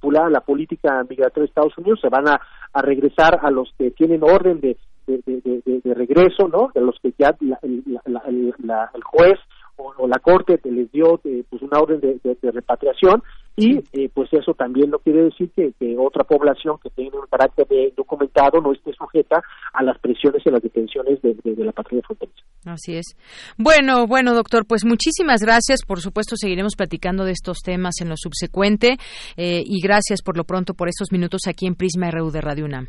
la, 0.02 0.30
la 0.30 0.40
política 0.40 1.04
migratoria 1.08 1.42
de 1.42 1.48
Estados 1.48 1.76
Unidos, 1.78 2.00
se 2.00 2.08
van 2.08 2.28
a, 2.28 2.40
a 2.72 2.82
regresar 2.82 3.40
a 3.42 3.50
los 3.50 3.72
que 3.78 3.90
tienen 3.90 4.22
orden 4.22 4.60
de, 4.60 4.76
de, 5.06 5.80
de, 5.84 5.94
regreso, 5.94 6.48
¿no? 6.48 6.70
De 6.74 6.80
los 6.80 6.98
que 7.00 7.12
ya 7.18 7.36
el 7.40 9.02
juez 9.04 9.38
o, 9.96 10.06
la 10.06 10.18
corte 10.18 10.58
te 10.58 10.70
les 10.70 10.90
dio 10.92 11.20
eh, 11.24 11.44
pues 11.48 11.62
una 11.62 11.78
orden 11.78 12.00
de, 12.00 12.50
repatriación 12.50 13.22
y 13.56 13.78
eh, 13.92 14.10
pues 14.12 14.32
eso 14.32 14.54
también 14.54 14.90
no 14.90 14.98
quiere 14.98 15.24
decir 15.24 15.50
que, 15.54 15.72
otra 15.98 16.24
población 16.24 16.78
que 16.82 16.90
tiene 16.90 17.16
un 17.16 17.26
carácter 17.30 17.66
de 17.68 17.92
documentado 17.96 18.60
no 18.60 18.72
esté 18.72 18.92
sujeta 18.92 19.42
a 19.72 19.82
las 19.82 19.98
presiones 19.98 20.42
y 20.44 20.50
las 20.50 20.62
detenciones 20.62 21.20
de, 21.22 21.36
la 21.64 21.72
patrulla 21.72 22.02
fronteriza. 22.06 22.40
Así 22.64 22.96
es. 22.96 23.16
Bueno, 23.58 24.06
bueno, 24.06 24.34
doctor, 24.34 24.66
pues 24.66 24.84
muchísimas 24.84 25.42
gracias. 25.42 25.80
Por 25.86 26.00
supuesto, 26.00 26.36
seguiremos 26.36 26.74
platicando 26.76 27.24
de 27.24 27.32
estos 27.32 27.58
temas 27.60 28.00
en 28.00 28.08
lo 28.08 28.16
subsecuente 28.16 28.96
eh, 29.36 29.62
y 29.64 29.80
gracias 29.82 30.22
por 30.22 30.36
lo 30.36 30.44
pronto 30.44 30.74
por 30.74 30.88
estos 30.88 31.12
minutos 31.12 31.42
aquí 31.46 31.66
en 31.66 31.74
Prisma 31.74 32.10
RU 32.10 32.30
de 32.30 32.40
Radio 32.40 32.64
UNAM. 32.64 32.88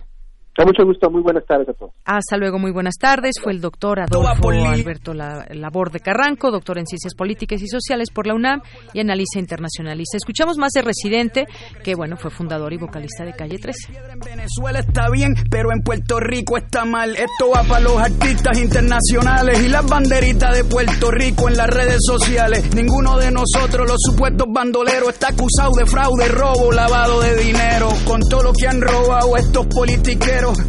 Con 0.56 0.66
mucho 0.66 0.84
gusto, 0.84 1.10
muy 1.10 1.22
buenas 1.22 1.46
tardes 1.46 1.70
a 1.70 1.74
todos. 1.74 1.94
Hasta 2.04 2.36
luego, 2.36 2.60
muy 2.60 2.72
buenas 2.72 2.96
tardes. 3.00 3.36
Fue 3.42 3.54
el 3.54 3.62
doctor 3.62 4.02
Adolfo 4.02 4.50
Alberto 4.50 5.14
Labor 5.14 5.92
de 5.92 6.02
Carranco, 6.02 6.52
doctor 6.52 6.78
en 6.78 6.86
Ciencias 6.86 7.16
Políticas 7.16 7.62
y 7.62 7.68
Sociales 7.68 8.10
por 8.14 8.28
la 8.28 8.36
UNAM 8.36 8.62
y 8.94 9.00
analista 9.00 9.40
internacionalista. 9.40 10.18
Escuchamos 10.18 10.58
más 10.58 10.74
de 10.74 10.82
Residente, 10.82 11.46
que 11.84 11.96
bueno, 11.96 12.18
fue 12.18 12.32
fundador 12.32 12.74
y 12.74 12.78
vocalista 12.78 13.24
de 13.24 13.32
Calle 13.32 13.60
13. 13.60 13.94
En 14.12 14.20
Venezuela 14.20 14.80
está 14.80 15.10
bien, 15.10 15.36
pero 15.50 15.72
en 15.72 15.84
Puerto 15.84 16.20
Rico 16.20 16.58
está 16.58 16.84
mal. 16.84 17.12
Esto 17.12 17.52
va 17.56 17.64
para 17.64 17.80
los 17.80 17.98
artistas 17.98 18.60
internacionales 18.60 19.64
y 19.64 19.70
las 19.70 19.88
banderitas 19.88 20.54
de 20.56 20.66
Puerto 20.66 21.12
Rico 21.12 21.48
en 21.48 21.56
las 21.56 21.68
redes 21.68 22.00
sociales. 22.06 22.76
Ninguno 22.76 23.18
de 23.18 23.32
nosotros, 23.32 23.88
los 23.88 24.02
supuestos 24.02 24.48
bandoleros, 24.52 25.10
está 25.10 25.30
acusado 25.30 25.72
de 25.78 25.86
fraude, 25.86 26.28
robo, 26.28 26.74
lavado 26.74 27.22
de 27.22 27.38
dinero. 27.38 27.88
Con 28.06 28.20
todo 28.30 28.44
lo 28.44 28.54
que 28.54 28.68
han 28.68 28.82
robado 28.82 29.38
estos 29.38 29.66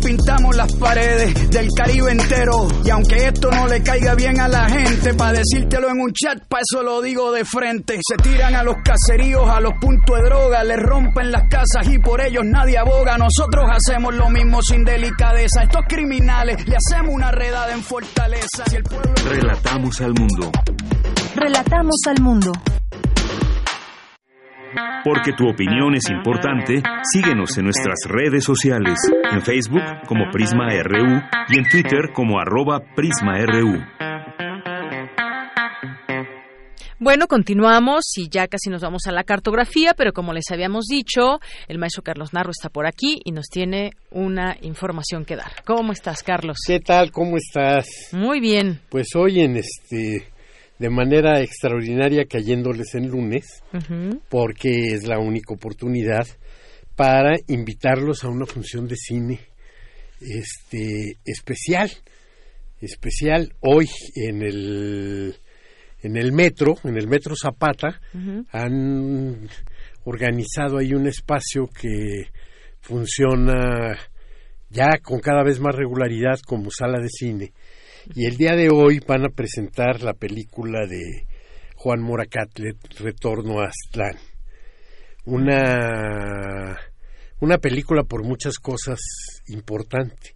pintamos 0.03 0.57
las 0.57 0.73
paredes 0.75 1.51
del 1.51 1.69
Caribe 1.77 2.13
entero. 2.13 2.69
Y 2.85 2.91
aunque 2.91 3.29
esto 3.29 3.51
no 3.51 3.67
le 3.67 3.83
caiga 3.83 4.15
bien 4.15 4.41
a 4.41 4.49
la 4.49 4.69
gente, 4.69 5.15
para 5.15 5.39
decírtelo 5.39 5.91
en 5.91 6.01
un 6.01 6.13
chat, 6.13 6.39
para 6.49 6.63
eso 6.63 6.83
lo 6.83 7.01
digo 7.01 7.33
de 7.33 7.45
frente. 7.45 7.99
Se 8.07 8.17
tiran 8.17 8.55
a 8.55 8.63
los 8.63 8.77
caseríos, 8.85 9.49
a 9.49 9.61
los 9.61 9.73
puntos 9.81 10.17
de 10.17 10.25
droga, 10.25 10.65
les 10.65 10.79
rompen 10.79 11.33
las 11.33 11.49
casas 11.49 11.87
y 11.89 11.99
por 11.99 12.21
ellos 12.21 12.45
nadie 12.45 12.79
aboga. 12.79 13.17
Nosotros 13.17 13.65
hacemos 13.71 14.15
lo 14.15 14.29
mismo 14.31 14.61
sin 14.63 14.85
delicadeza. 14.85 15.63
Estos 15.63 15.83
criminales 15.89 16.67
le 16.67 16.77
hacemos 16.77 17.15
una 17.15 17.31
redada 17.31 17.73
en 17.73 17.83
fortaleza. 17.83 18.65
Si 18.69 18.77
el 18.77 18.83
pueblo... 18.83 19.13
Relatamos 19.29 20.01
al 20.01 20.13
mundo. 20.15 20.53
Relatamos 21.35 21.97
al 22.07 22.23
mundo. 22.23 22.53
Porque 25.05 25.33
tu 25.33 25.49
opinión 25.49 25.95
es 25.95 26.09
importante, 26.11 26.83
síguenos 27.13 27.57
en 27.59 27.65
nuestras 27.65 27.99
redes 28.07 28.45
sociales, 28.45 28.99
en 29.31 29.43
Facebook 29.43 29.83
como 30.07 30.31
Prisma 30.31 30.69
RU 30.83 31.21
y 31.49 31.59
en 31.59 31.69
Twitter 31.69 32.13
como 32.13 32.39
arroba 32.39 32.81
PrismaRU. 32.95 33.81
Bueno, 37.05 37.27
continuamos 37.27 38.17
y 38.17 38.29
ya 38.29 38.47
casi 38.47 38.71
nos 38.71 38.81
vamos 38.81 39.09
a 39.09 39.13
la 39.13 39.25
cartografía, 39.25 39.93
pero 39.93 40.13
como 40.13 40.33
les 40.33 40.49
habíamos 40.53 40.85
dicho, 40.85 41.41
el 41.67 41.79
maestro 41.79 42.05
Carlos 42.05 42.33
Narro 42.33 42.53
está 42.53 42.69
por 42.69 42.87
aquí 42.87 43.21
y 43.25 43.33
nos 43.33 43.47
tiene 43.47 43.91
una 44.13 44.57
información 44.63 45.25
que 45.25 45.35
dar. 45.35 45.65
¿Cómo 45.67 45.91
estás, 45.91 46.23
Carlos? 46.23 46.59
¿Qué 46.65 46.79
tal? 46.79 47.11
¿Cómo 47.11 47.37
estás? 47.39 47.89
Muy 48.13 48.39
bien. 48.39 48.79
Pues 48.89 49.17
hoy 49.17 49.41
en 49.41 49.57
este 49.57 50.32
de 50.83 50.91
manera 50.91 51.41
extraordinaria 51.41 52.25
cayéndoles 52.25 52.97
en 52.97 53.07
lunes, 53.07 53.63
porque 54.29 54.89
es 54.95 55.07
la 55.07 55.21
única 55.21 55.55
oportunidad 55.55 56.27
para 56.97 57.37
invitarlos 57.47 58.25
a 58.25 58.29
una 58.29 58.47
función 58.47 58.89
de 58.89 58.97
cine 58.97 59.41
este 60.21 61.17
especial 61.25 61.91
especial 62.81 63.55
hoy 63.61 63.89
en 64.15 64.43
el 64.43 65.35
en 66.01 66.17
el 66.17 66.33
metro 66.33 66.75
en 66.85 66.97
el 66.97 67.09
metro 67.09 67.35
Zapata 67.35 68.01
han 68.53 69.49
organizado 70.05 70.79
ahí 70.79 70.95
un 70.95 71.07
espacio 71.07 71.67
que 71.69 72.29
funciona 72.81 73.99
ya 74.69 74.99
con 75.03 75.21
cada 75.21 75.43
vez 75.43 75.61
más 75.61 75.75
regularidad 75.75 76.39
como 76.47 76.71
sala 76.71 76.99
de 77.01 77.09
cine. 77.09 77.53
Y 78.11 78.27
el 78.27 78.37
día 78.37 78.57
de 78.57 78.69
hoy 78.69 79.01
van 79.07 79.25
a 79.25 79.29
presentar 79.29 80.03
la 80.03 80.15
película 80.15 80.87
de 80.87 81.27
Juan 81.77 82.03
Moracatlet, 82.03 82.77
Retorno 82.99 83.61
a 83.61 83.67
Aztlán. 83.67 84.17
Una, 85.25 86.77
una 87.41 87.59
película 87.59 88.03
por 88.03 88.25
muchas 88.25 88.59
cosas 88.59 88.99
importante. 89.47 90.35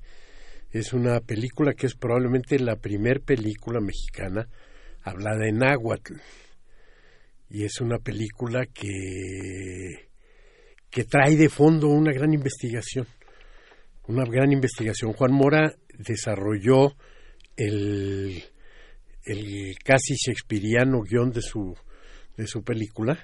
Es 0.70 0.92
una 0.92 1.18
película 1.18 1.72
que 1.74 1.86
es 1.86 1.96
probablemente 1.96 2.58
la 2.60 2.76
primer 2.76 3.22
película 3.22 3.80
mexicana 3.80 4.48
hablada 5.02 5.48
en 5.48 5.58
náhuatl. 5.58 6.14
Y 7.50 7.64
es 7.64 7.80
una 7.80 7.98
película 7.98 8.66
que, 8.66 10.08
que 10.88 11.04
trae 11.04 11.34
de 11.34 11.48
fondo 11.48 11.88
una 11.88 12.12
gran 12.12 12.32
investigación. 12.32 13.08
Una 14.06 14.24
gran 14.24 14.52
investigación. 14.52 15.12
Juan 15.14 15.32
Mora 15.32 15.74
desarrolló 15.98 16.94
el, 17.56 18.42
el 19.24 19.76
casi 19.84 20.14
shakespeariano 20.14 21.02
guion 21.02 21.30
de 21.30 21.42
su, 21.42 21.74
de 22.36 22.46
su 22.46 22.62
película, 22.62 23.18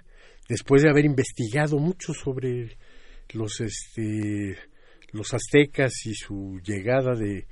después 0.48 0.82
de 0.82 0.90
haber 0.90 1.04
investigado 1.04 1.78
mucho 1.78 2.12
sobre 2.12 2.76
los, 3.32 3.60
este, 3.60 4.56
los 5.12 5.32
aztecas 5.34 5.92
y 6.06 6.14
su 6.14 6.60
llegada 6.64 7.14
de... 7.14 7.46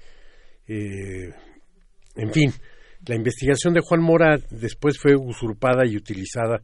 Eh, 0.67 1.33
en 2.17 2.33
fin, 2.33 2.53
la 3.07 3.15
investigación 3.15 3.73
de 3.73 3.81
Juan 3.81 4.03
Mora 4.03 4.37
después 4.51 4.99
fue 4.99 5.17
usurpada 5.17 5.87
y 5.87 5.97
utilizada 5.97 6.61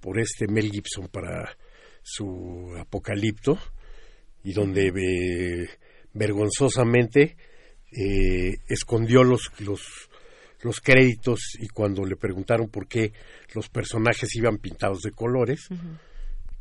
por 0.00 0.18
este 0.18 0.46
Mel 0.48 0.70
Gibson 0.70 1.08
para 1.08 1.56
su 2.02 2.74
Apocalipto 2.78 3.58
y 4.42 4.52
donde 4.52 4.88
eh, 4.88 5.68
vergonzosamente 6.14 7.36
eh, 7.92 8.58
escondió 8.68 9.24
los, 9.24 9.50
los, 9.58 9.80
los 10.62 10.80
créditos 10.80 11.56
y 11.58 11.68
cuando 11.68 12.04
le 12.04 12.16
preguntaron 12.16 12.68
por 12.68 12.86
qué 12.86 13.12
los 13.54 13.68
personajes 13.68 14.34
iban 14.36 14.58
pintados 14.58 15.02
de 15.02 15.12
colores, 15.12 15.68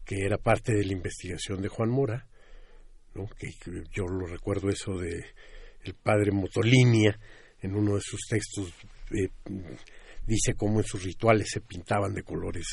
que 0.05 0.25
era 0.25 0.37
parte 0.37 0.73
de 0.73 0.85
la 0.85 0.93
investigación 0.93 1.61
de 1.61 1.67
Juan 1.67 1.89
Mora, 1.89 2.27
¿no? 3.13 3.27
que, 3.37 3.53
yo 3.91 4.05
lo 4.05 4.25
recuerdo 4.25 4.69
eso 4.69 4.97
de 4.97 5.23
el 5.83 5.93
padre 5.93 6.31
Motolinia 6.31 7.17
en 7.61 7.75
uno 7.75 7.95
de 7.95 8.01
sus 8.01 8.21
textos 8.27 8.73
eh, 9.11 9.29
dice 10.25 10.53
cómo 10.55 10.79
en 10.79 10.85
sus 10.85 11.03
rituales 11.03 11.49
se 11.51 11.61
pintaban 11.61 12.13
de 12.13 12.23
colores 12.23 12.65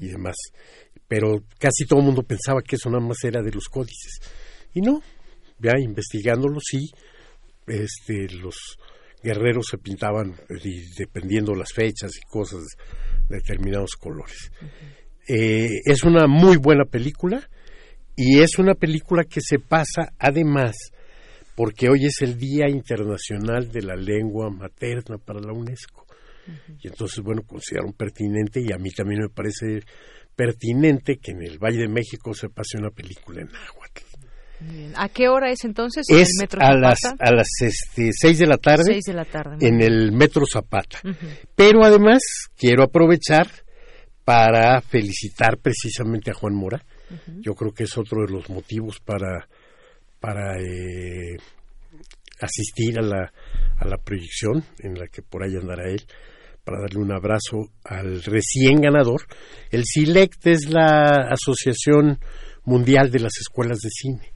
y 0.00 0.08
demás. 0.08 0.36
Pero 1.06 1.44
casi 1.58 1.84
todo 1.86 2.00
el 2.00 2.06
mundo 2.06 2.22
pensaba 2.22 2.62
que 2.62 2.76
eso 2.76 2.88
nada 2.88 3.04
más 3.06 3.22
era 3.22 3.42
de 3.42 3.52
los 3.52 3.66
códices. 3.66 4.18
Y 4.74 4.80
no, 4.80 5.00
ya 5.58 5.72
investigándolo 5.78 6.58
sí, 6.60 6.90
este, 7.66 8.28
los 8.34 8.78
guerreros 9.22 9.66
se 9.70 9.78
pintaban 9.78 10.34
dependiendo 10.96 11.54
las 11.54 11.72
fechas 11.72 12.12
y 12.16 12.20
cosas 12.30 12.62
de 13.28 13.36
determinados 13.36 13.96
colores. 13.96 14.50
Eh, 15.28 15.80
es 15.84 16.04
una 16.04 16.26
muy 16.26 16.56
buena 16.56 16.84
película 16.84 17.48
y 18.14 18.38
es 18.40 18.58
una 18.58 18.74
película 18.74 19.24
que 19.24 19.40
se 19.40 19.58
pasa 19.58 20.12
además 20.18 20.76
porque 21.56 21.88
hoy 21.88 22.04
es 22.04 22.20
el 22.20 22.38
Día 22.38 22.68
Internacional 22.68 23.72
de 23.72 23.82
la 23.82 23.96
Lengua 23.96 24.50
Materna 24.50 25.16
para 25.18 25.40
la 25.40 25.52
UNESCO. 25.52 26.06
Y 26.80 26.86
entonces, 26.86 27.24
bueno, 27.24 27.42
consideraron 27.42 27.92
pertinente 27.94 28.60
y 28.60 28.72
a 28.72 28.78
mí 28.78 28.90
también 28.90 29.22
me 29.22 29.28
parece 29.28 29.80
pertinente 30.36 31.16
que 31.16 31.32
en 31.32 31.42
el 31.42 31.58
Valle 31.58 31.78
de 31.78 31.88
México 31.88 32.34
se 32.34 32.50
pase 32.50 32.78
una 32.78 32.90
película 32.90 33.40
en 33.40 33.48
¿A 34.96 35.08
qué 35.08 35.28
hora 35.28 35.50
es 35.50 35.64
entonces? 35.64 36.06
Es 36.08 36.28
el 36.28 36.40
metro 36.40 36.62
a 36.62 36.74
las 36.74 36.98
a 37.04 37.32
las 37.32 37.48
este, 37.60 38.10
seis 38.12 38.38
de 38.38 38.46
la 38.46 38.56
tarde. 38.56 39.00
de 39.04 39.12
la 39.12 39.24
tarde. 39.24 39.56
En 39.60 39.82
el 39.82 40.12
Metro 40.12 40.44
Zapata. 40.50 41.00
Pero 41.54 41.84
además 41.84 42.22
quiero 42.56 42.82
aprovechar 42.82 43.48
para 44.24 44.80
felicitar 44.80 45.58
precisamente 45.58 46.30
a 46.30 46.34
Juan 46.34 46.54
Mora. 46.54 46.82
Yo 47.40 47.54
creo 47.54 47.72
que 47.72 47.84
es 47.84 47.96
otro 47.98 48.22
de 48.26 48.32
los 48.32 48.48
motivos 48.48 48.98
para 49.00 49.46
para 50.18 50.58
eh, 50.58 51.36
asistir 52.40 52.98
a 52.98 53.02
la 53.02 53.32
a 53.78 53.86
la 53.86 53.98
proyección 53.98 54.64
en 54.78 54.94
la 54.94 55.06
que 55.08 55.20
por 55.20 55.44
ahí 55.44 55.54
andará 55.54 55.90
él 55.90 56.02
para 56.64 56.80
darle 56.80 56.98
un 56.98 57.12
abrazo 57.12 57.68
al 57.84 58.22
recién 58.22 58.80
ganador. 58.80 59.20
El 59.70 59.84
SILECT 59.84 60.46
es 60.46 60.70
la 60.70 61.28
Asociación 61.30 62.18
Mundial 62.64 63.10
de 63.10 63.20
las 63.20 63.38
Escuelas 63.38 63.78
de 63.78 63.90
Cine 63.90 64.35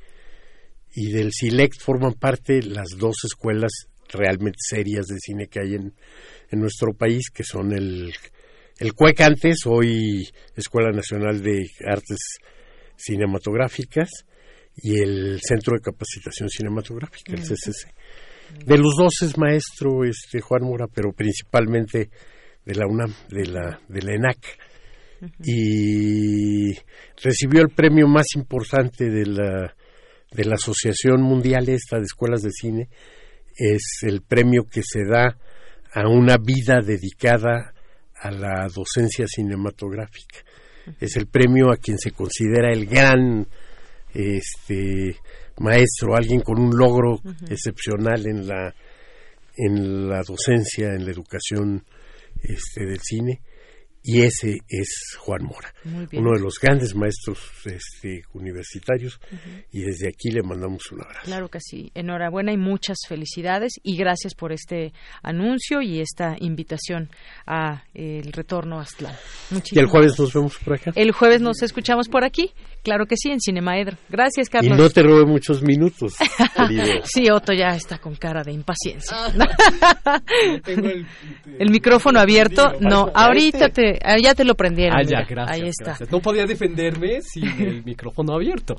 y 0.94 1.10
del 1.12 1.30
SILECT 1.32 1.80
forman 1.80 2.14
parte 2.14 2.62
las 2.62 2.88
dos 2.98 3.16
escuelas 3.24 3.70
realmente 4.08 4.58
serias 4.58 5.06
de 5.06 5.18
cine 5.18 5.46
que 5.46 5.60
hay 5.60 5.74
en, 5.74 5.94
en 6.50 6.60
nuestro 6.60 6.92
país, 6.92 7.30
que 7.32 7.44
son 7.44 7.72
el, 7.72 8.12
el 8.78 8.94
CUEC 8.94 9.20
antes, 9.20 9.58
hoy 9.66 10.28
Escuela 10.56 10.90
Nacional 10.90 11.42
de 11.42 11.70
Artes 11.86 12.18
Cinematográficas, 12.96 14.08
y 14.76 14.98
el 14.98 15.40
Centro 15.40 15.74
de 15.76 15.82
Capacitación 15.82 16.48
Cinematográfica, 16.48 17.32
el 17.32 17.42
CCC. 17.42 17.92
De 18.64 18.78
los 18.78 18.94
dos 18.96 19.12
es 19.22 19.38
maestro 19.38 20.04
este 20.04 20.40
Juan 20.40 20.62
Mora, 20.62 20.86
pero 20.92 21.12
principalmente 21.12 22.10
de 22.64 22.74
la 22.74 22.86
UNAM, 22.86 23.14
de 23.28 23.46
la, 23.46 23.80
de 23.88 24.02
la 24.02 24.14
ENAC. 24.14 24.38
Y 25.44 26.72
recibió 27.22 27.60
el 27.60 27.68
premio 27.68 28.08
más 28.08 28.26
importante 28.34 29.10
de 29.10 29.26
la 29.26 29.74
de 30.30 30.44
la 30.44 30.54
Asociación 30.54 31.22
Mundial 31.22 31.68
esta 31.68 31.96
de 31.96 32.04
Escuelas 32.04 32.42
de 32.42 32.50
Cine 32.50 32.88
es 33.56 34.00
el 34.02 34.22
premio 34.22 34.64
que 34.64 34.82
se 34.84 35.04
da 35.04 35.36
a 35.92 36.08
una 36.08 36.36
vida 36.36 36.80
dedicada 36.80 37.74
a 38.14 38.30
la 38.30 38.68
docencia 38.68 39.26
cinematográfica. 39.26 40.38
Es 41.00 41.16
el 41.16 41.26
premio 41.26 41.72
a 41.72 41.76
quien 41.76 41.98
se 41.98 42.12
considera 42.12 42.72
el 42.72 42.86
gran 42.86 43.46
este 44.14 45.16
maestro, 45.58 46.16
alguien 46.16 46.40
con 46.40 46.58
un 46.58 46.76
logro 46.76 47.20
excepcional 47.48 48.26
en 48.26 48.46
la 48.46 48.74
en 49.56 50.08
la 50.08 50.22
docencia, 50.22 50.94
en 50.94 51.04
la 51.04 51.10
educación 51.10 51.84
este, 52.42 52.86
del 52.86 53.00
cine 53.00 53.40
y 54.02 54.22
ese 54.22 54.58
es 54.68 55.16
Juan 55.18 55.44
Mora, 55.44 55.74
uno 55.84 56.32
de 56.32 56.40
los 56.40 56.54
grandes 56.60 56.94
maestros 56.94 57.38
este, 57.66 58.22
universitarios 58.32 59.20
y 59.72 59.82
desde 59.82 60.08
aquí 60.08 60.30
le 60.30 60.42
mandamos 60.42 60.90
un 60.90 61.02
abrazo. 61.02 61.24
Claro 61.24 61.48
que 61.48 61.60
sí, 61.60 61.90
enhorabuena 61.94 62.52
y 62.52 62.56
muchas 62.56 62.98
felicidades 63.06 63.74
y 63.82 63.96
gracias 63.96 64.34
por 64.34 64.52
este 64.52 64.92
anuncio 65.22 65.82
y 65.82 66.00
esta 66.00 66.36
invitación 66.38 67.10
a 67.46 67.84
el 67.92 68.32
retorno 68.32 68.78
a 68.78 68.82
Aztlán. 68.82 69.14
y 69.70 69.78
el 69.78 69.86
jueves 69.86 70.18
nos 70.18 70.32
vemos 70.32 70.56
por 70.58 70.74
acá. 70.74 70.92
El 70.94 71.12
jueves 71.12 71.42
nos 71.42 71.62
escuchamos 71.62 72.08
por 72.08 72.24
aquí, 72.24 72.52
claro 72.82 73.06
que 73.06 73.16
sí, 73.16 73.30
en 73.30 73.40
Cinemaedro. 73.40 73.96
Gracias, 74.08 74.48
Carlos. 74.48 74.76
Y 74.76 74.80
no 74.80 74.90
te 74.90 75.02
robe 75.02 75.24
muchos 75.24 75.62
minutos, 75.62 76.14
sí, 77.04 77.30
Otto 77.30 77.52
ya 77.52 77.68
está 77.68 77.98
con 77.98 78.16
cara 78.16 78.42
de 78.42 78.52
impaciencia. 78.52 79.16
el, 80.66 81.70
micrófono 81.70 82.20
abierto, 82.20 82.72
no, 82.80 83.10
ahorita 83.14 83.68
te 83.68 84.00
Ah, 84.02 84.16
ya 84.18 84.34
te 84.34 84.44
lo 84.44 84.54
prendieron. 84.54 84.98
Ah, 84.98 85.02
ya, 85.02 85.22
gracias. 85.28 85.60
Ahí 85.60 85.68
está. 85.68 85.96
No 86.10 86.20
podía 86.20 86.46
defenderme 86.46 87.20
sin 87.22 87.48
el 87.60 87.84
micrófono 87.84 88.34
abierto. 88.34 88.76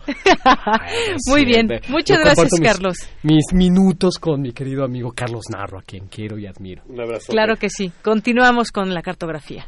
Muy 1.28 1.46
bien. 1.46 1.70
Muchas 1.88 2.20
gracias, 2.20 2.52
Carlos. 2.62 2.98
Mis, 3.24 3.46
minutos 3.54 4.18
con 4.20 4.42
mi 4.42 4.52
querido 4.52 4.84
amigo 4.84 5.12
Carlos 5.16 5.46
Narro, 5.50 5.80
a 5.80 5.84
quien 5.84 6.08
quiero 6.08 6.38
y 6.38 6.48
admiro. 6.48 6.84
Un 6.88 7.02
abrazo. 7.02 7.32
Claro 7.32 7.56
que 7.56 7.70
sí. 7.70 7.92
Continuamos 8.02 8.72
con 8.72 8.94
la 8.94 9.02
cartografía. 9.02 9.68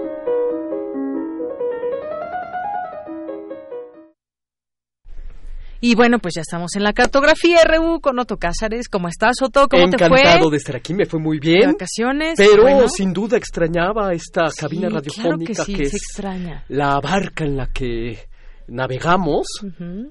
Y 5.83 5.95
bueno, 5.95 6.19
pues 6.19 6.35
ya 6.35 6.41
estamos 6.41 6.75
en 6.75 6.83
la 6.83 6.93
cartografía 6.93 7.63
RU 7.65 8.01
con 8.01 8.19
Otto 8.19 8.37
Cázares. 8.37 8.87
¿Cómo 8.87 9.07
estás, 9.07 9.41
Otto? 9.41 9.67
¿Cómo 9.67 9.89
te 9.89 9.97
fue? 9.97 10.19
Encantado 10.19 10.51
de 10.51 10.57
estar 10.57 10.75
aquí, 10.75 10.93
me 10.93 11.07
fue 11.07 11.19
muy 11.19 11.39
bien. 11.39 11.71
vacaciones. 11.71 12.35
Pero 12.37 12.87
sin 12.87 13.11
duda 13.11 13.35
extrañaba 13.35 14.13
esta 14.13 14.43
cabina 14.55 14.89
radiofónica 14.89 15.65
que, 15.65 15.73
que, 15.73 15.83
es 15.83 15.95
extraña. 15.95 16.63
la 16.69 16.99
barca 16.99 17.45
en 17.45 17.57
la 17.57 17.67
que 17.67 18.19
navegamos. 18.67 19.47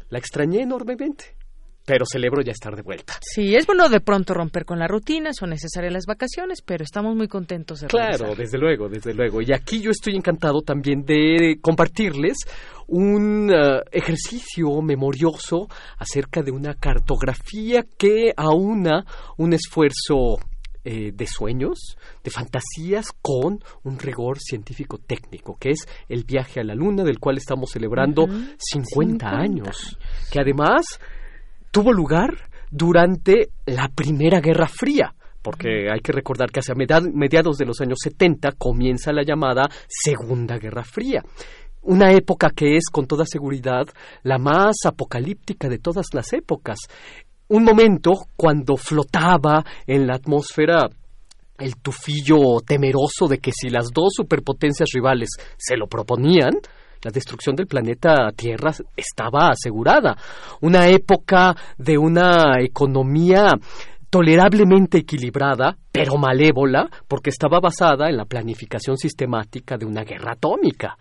La 0.09 0.19
extrañé 0.19 0.63
enormemente 0.63 1.37
pero 1.91 2.05
celebro 2.07 2.41
ya 2.41 2.53
estar 2.53 2.77
de 2.77 2.83
vuelta. 2.83 3.15
Sí, 3.21 3.57
es 3.57 3.67
bueno 3.67 3.89
de 3.89 3.99
pronto 3.99 4.33
romper 4.33 4.65
con 4.65 4.79
la 4.79 4.87
rutina, 4.87 5.33
son 5.33 5.51
necesarias 5.51 5.93
las 5.93 6.07
vacaciones, 6.07 6.62
pero 6.65 6.85
estamos 6.85 7.17
muy 7.17 7.27
contentos 7.27 7.81
de 7.81 7.89
Claro, 7.89 8.33
desde 8.37 8.59
luego, 8.59 8.89
desde 8.89 9.12
luego. 9.12 9.43
Y 9.43 9.53
aquí 9.53 9.81
yo 9.81 9.91
estoy 9.91 10.15
encantado 10.15 10.61
también 10.61 11.03
de 11.05 11.59
compartirles 11.61 12.37
un 12.87 13.51
uh, 13.51 13.81
ejercicio 13.91 14.81
memorioso 14.83 15.67
acerca 15.99 16.43
de 16.43 16.53
una 16.53 16.75
cartografía 16.75 17.85
que 17.99 18.33
aúna 18.37 19.05
un 19.37 19.53
esfuerzo 19.53 20.39
eh, 20.85 21.11
de 21.12 21.27
sueños, 21.27 21.97
de 22.23 22.31
fantasías 22.31 23.09
con 23.21 23.59
un 23.83 23.99
rigor 23.99 24.39
científico 24.39 24.99
técnico, 24.99 25.57
que 25.59 25.71
es 25.71 25.89
el 26.09 26.23
viaje 26.23 26.61
a 26.61 26.65
la 26.65 26.77
Luna, 26.77 27.03
del 27.03 27.19
cual 27.19 27.37
estamos 27.37 27.73
celebrando 27.73 28.29
50, 28.59 29.29
años, 29.29 29.99
que 30.31 30.41
además 30.41 31.01
tuvo 31.71 31.93
lugar 31.93 32.35
durante 32.71 33.51
la 33.67 33.89
Primera 33.89 34.41
Guerra 34.41 34.69
Fría 34.69 35.15
porque 35.43 35.91
hay 35.91 36.01
que 36.01 36.13
recordar 36.13 36.51
que 36.51 36.61
hacia 36.61 36.75
mediados 36.75 37.57
de 37.57 37.65
los 37.65 37.81
años 37.81 37.99
70 38.03 38.53
comienza 38.59 39.13
la 39.13 39.23
llamada 39.23 39.69
Segunda 39.89 40.59
Guerra 40.59 40.85
Fría. 40.85 41.23
Una 41.83 42.13
época 42.13 42.51
que 42.55 42.77
es, 42.77 42.91
con 42.93 43.07
toda 43.07 43.25
seguridad, 43.25 43.87
la 44.23 44.39
más 44.39 44.77
apocalíptica 44.85 45.69
de 45.69 45.79
todas 45.79 46.09
las 46.13 46.33
épocas. 46.35 46.79
Un 47.49 47.65
momento 47.65 48.13
cuando 48.37 48.77
flotaba 48.77 49.65
en 49.87 50.07
la 50.07 50.17
atmósfera 50.17 50.91
el 51.59 51.77
tufillo 51.77 52.61
temeroso 52.67 53.29
de 53.29 53.39
que 53.39 53.53
si 53.53 53.71
las 53.71 53.89
dos 53.93 54.13
superpotencias 54.17 54.91
rivales 54.93 55.31
se 55.57 55.77
lo 55.77 55.87
proponían, 55.87 56.53
la 57.02 57.10
destrucción 57.10 57.56
del 57.56 57.66
planeta 57.66 58.31
Tierra 58.36 58.72
estaba 58.97 59.51
asegurada. 59.51 60.16
Una 60.60 60.89
época 60.89 61.55
de 61.78 61.97
una 61.97 62.60
economía 62.60 63.55
tolerablemente 64.10 64.98
equilibrada, 64.98 65.77
pero 65.93 66.16
malévola, 66.16 66.90
porque 67.06 67.31
estaba 67.31 67.60
basada 67.60 68.09
en 68.10 68.16
la 68.16 68.24
planificación 68.24 68.97
sistemática 68.97 69.78
de 69.78 69.86
una 69.86 70.02
guerra 70.02 70.32
atómica. 70.32 70.98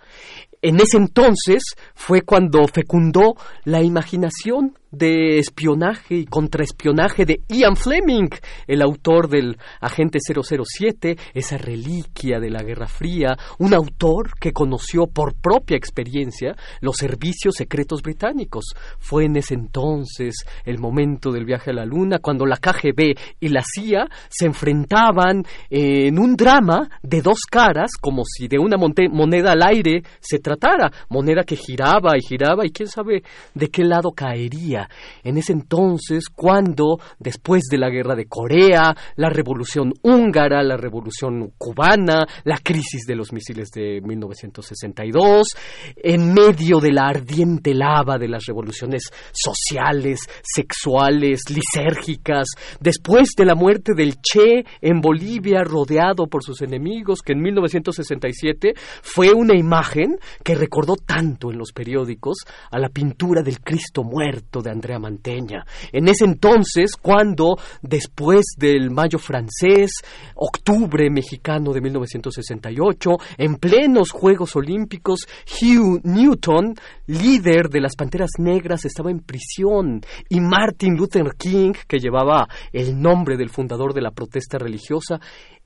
En 0.62 0.76
ese 0.80 0.98
entonces 0.98 1.64
fue 1.96 2.22
cuando 2.22 2.68
fecundó 2.68 3.36
la 3.64 3.82
imaginación 3.82 4.78
de 4.92 5.40
espionaje 5.40 6.16
y 6.16 6.26
contraespionaje 6.26 7.26
de 7.26 7.42
Ian 7.48 7.76
Fleming, 7.76 8.30
el 8.68 8.82
autor 8.82 9.30
del 9.30 9.58
Agente 9.82 10.20
007, 10.20 11.18
esa 11.34 11.58
reliquia 11.58 12.40
de 12.40 12.50
la 12.50 12.64
Guerra 12.64 12.88
Fría, 12.88 13.38
un 13.60 13.74
autor 13.74 14.32
que 14.40 14.52
conoció 14.52 15.08
por 15.08 15.36
propia 15.36 15.78
experiencia 15.78 16.56
los 16.82 16.96
servicios 16.96 17.56
secretos 17.56 18.02
británicos. 18.02 18.74
Fue 19.00 19.26
en 19.26 19.36
ese 19.36 19.54
entonces 19.54 20.46
el 20.66 20.80
momento 20.80 21.32
del 21.32 21.46
viaje 21.46 21.72
a 21.72 21.74
la 21.74 21.86
Luna, 21.86 22.20
cuando 22.20 22.46
la 22.46 22.58
KGB 22.58 23.16
y 23.40 23.50
la 23.50 23.64
CIA 23.64 24.08
se 24.30 24.46
enfrentaban 24.46 25.44
en 25.70 26.18
un 26.20 26.36
drama 26.36 26.90
de 27.04 27.22
dos 27.22 27.40
caras, 27.50 27.92
como 28.00 28.24
si 28.26 28.48
de 28.48 28.58
una 28.58 28.78
moneda 28.78 29.52
al 29.52 29.64
aire 29.64 30.04
se 30.20 30.40
tratara, 30.40 30.92
moneda 31.10 31.44
que 31.44 31.56
giraba 31.56 32.18
y 32.18 32.22
giraba 32.22 32.66
y 32.66 32.72
quién 32.72 32.88
sabe 32.88 33.24
de 33.54 33.68
qué 33.70 33.84
lado 33.84 34.12
caería 34.12 34.79
en 35.24 35.38
ese 35.38 35.54
entonces 35.54 36.26
cuando, 36.30 37.00
después 37.18 37.64
de 37.70 37.78
la 37.78 37.90
guerra 37.90 38.16
de 38.16 38.28
Corea, 38.28 38.96
la 39.16 39.30
revolución 39.30 39.94
húngara, 40.04 40.62
la 40.64 40.78
revolución 40.78 41.54
cubana, 41.58 42.26
la 42.44 42.60
crisis 42.60 43.06
de 43.08 43.16
los 43.16 43.34
misiles 43.34 43.70
de 43.72 44.02
1962, 44.02 45.48
en 45.96 46.34
medio 46.34 46.80
de 46.80 46.92
la 46.92 47.08
ardiente 47.08 47.74
lava 47.74 48.18
de 48.18 48.28
las 48.28 48.46
revoluciones 48.46 49.04
sociales, 49.32 50.20
sexuales, 50.44 51.42
lisérgicas, 51.50 52.48
después 52.80 53.30
de 53.38 53.46
la 53.46 53.56
muerte 53.56 53.94
del 53.96 54.16
Che 54.22 54.64
en 54.82 55.02
Bolivia 55.02 55.64
rodeado 55.64 56.28
por 56.28 56.44
sus 56.44 56.62
enemigos, 56.62 57.20
que 57.22 57.34
en 57.34 57.42
1967 57.42 58.74
fue 59.02 59.32
una 59.34 59.58
imagen 59.58 60.18
que 60.44 60.56
recordó 60.56 60.96
tanto 60.96 61.52
en 61.52 61.58
los 61.58 61.72
periódicos 61.72 62.38
a 62.72 62.80
la 62.80 62.90
pintura 62.90 63.42
del 63.42 63.60
Cristo 63.62 64.04
muerto 64.04 64.62
Andrea 64.70 65.00
Manteña. 65.00 65.66
En 65.92 66.08
ese 66.08 66.26
entonces, 66.26 66.96
cuando 66.96 67.58
después 67.82 68.46
del 68.58 68.92
Mayo 68.92 69.20
francés, 69.20 69.92
octubre 70.36 71.10
mexicano 71.10 71.74
de 71.74 71.82
1968, 71.82 73.10
en 73.38 73.56
plenos 73.56 74.12
Juegos 74.12 74.56
Olímpicos, 74.56 75.28
Hugh 75.62 76.02
Newton, 76.04 76.76
líder 77.08 77.70
de 77.70 77.82
las 77.82 77.96
Panteras 77.96 78.32
Negras, 78.38 78.86
estaba 78.86 79.12
en 79.12 79.20
prisión 79.20 80.02
y 80.30 80.40
Martin 80.40 80.96
Luther 80.96 81.36
King, 81.38 81.74
que 81.88 82.00
llevaba 82.00 82.48
el 82.72 83.00
nombre 83.00 83.38
del 83.38 83.50
fundador 83.50 83.94
de 83.94 84.02
la 84.02 84.12
protesta 84.12 84.58
religiosa, 84.58 85.20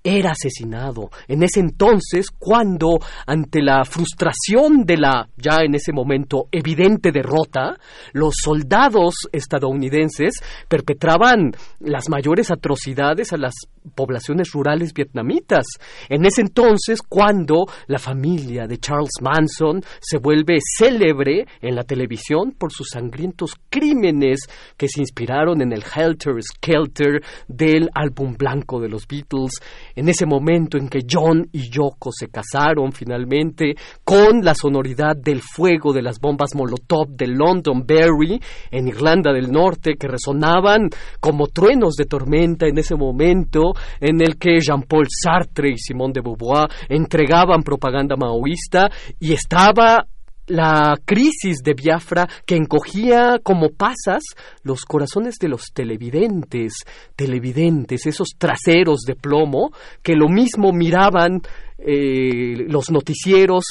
era 0.04 0.32
asesinado. 0.32 1.10
En 1.28 1.44
ese 1.44 1.60
entonces, 1.60 2.28
cuando, 2.38 3.00
ante 3.26 3.62
la 3.62 3.86
frustración 3.86 4.84
de 4.86 4.98
la, 4.98 5.30
ya 5.38 5.62
en 5.64 5.76
ese 5.76 5.94
momento, 5.94 6.48
evidente 6.52 7.12
derrota, 7.12 7.78
los 8.12 8.36
soldados 8.42 9.16
estadounidenses 9.32 10.34
perpetraban 10.68 11.54
las 11.80 12.10
mayores 12.10 12.52
atrocidades 12.52 13.32
a 13.34 13.38
las 13.38 13.54
poblaciones 13.96 14.52
rurales 14.52 14.94
vietnamitas. 14.94 15.66
En 16.10 16.26
ese 16.26 16.42
entonces, 16.42 17.00
cuando 17.08 17.66
la 17.88 18.00
familia 18.00 18.68
de 18.68 18.78
Charles 18.78 19.22
Manson 19.22 19.82
se 20.00 20.18
vuelve 20.18 20.60
célebre 20.78 21.46
en 21.62 21.76
la 21.76 21.84
televisión 21.84 22.54
por 22.58 22.72
sus 22.72 22.90
sangrientos 22.90 23.56
crímenes 23.70 24.48
que 24.78 24.88
se 24.88 25.02
inspiraron 25.02 25.62
en 25.62 25.74
el 25.74 25.84
Helter 25.84 26.42
Skelter 26.42 27.22
del 27.48 27.90
álbum 27.94 28.36
blanco 28.38 28.80
de 28.80 28.90
los 28.90 29.08
Beatles, 29.08 29.54
en 29.96 30.10
ese 30.10 30.26
momento 30.26 30.78
en 30.78 30.90
que 30.90 31.02
John 31.10 31.48
y 31.52 31.70
Yoko 31.70 32.12
se 32.12 32.28
casaron 32.28 32.92
finalmente 32.92 33.76
con 34.04 34.44
la 34.44 34.56
sonoridad 34.56 35.16
del 35.16 35.42
fuego 35.42 35.94
de 35.94 36.02
las 36.02 36.20
bombas 36.20 36.56
Molotov 36.56 37.10
de 37.10 37.28
Londonderry 37.28 38.40
en 38.72 38.88
Irlanda 38.88 39.32
del 39.34 39.52
Norte 39.52 39.96
que 39.96 40.08
resonaban 40.08 40.90
como 41.20 41.48
truenos 41.48 41.96
de 41.96 42.06
tormenta 42.06 42.68
en 42.68 42.78
ese 42.78 42.96
momento 42.96 43.73
en 44.00 44.22
el 44.22 44.38
que 44.38 44.60
Jean-Paul 44.60 45.08
Sartre 45.10 45.72
y 45.72 45.78
Simone 45.78 46.14
de 46.14 46.22
Beauvoir 46.22 46.68
entregaban 46.90 47.64
propaganda 47.64 48.16
maoísta 48.16 48.90
y 49.20 49.34
estaba 49.34 50.06
la 50.48 50.98
crisis 51.06 51.60
de 51.64 51.74
Biafra 51.74 52.28
que 52.46 52.56
encogía 52.56 53.40
como 53.42 53.70
pasas 53.70 54.24
los 54.64 54.82
corazones 54.82 55.36
de 55.40 55.48
los 55.48 55.72
televidentes, 55.74 56.74
televidentes, 57.16 58.06
esos 58.06 58.30
traseros 58.38 59.02
de 59.08 59.16
plomo 59.16 59.72
que 60.02 60.16
lo 60.16 60.28
mismo 60.28 60.74
miraban 60.74 61.42
eh, 61.78 62.66
los 62.68 62.92
noticieros 62.92 63.66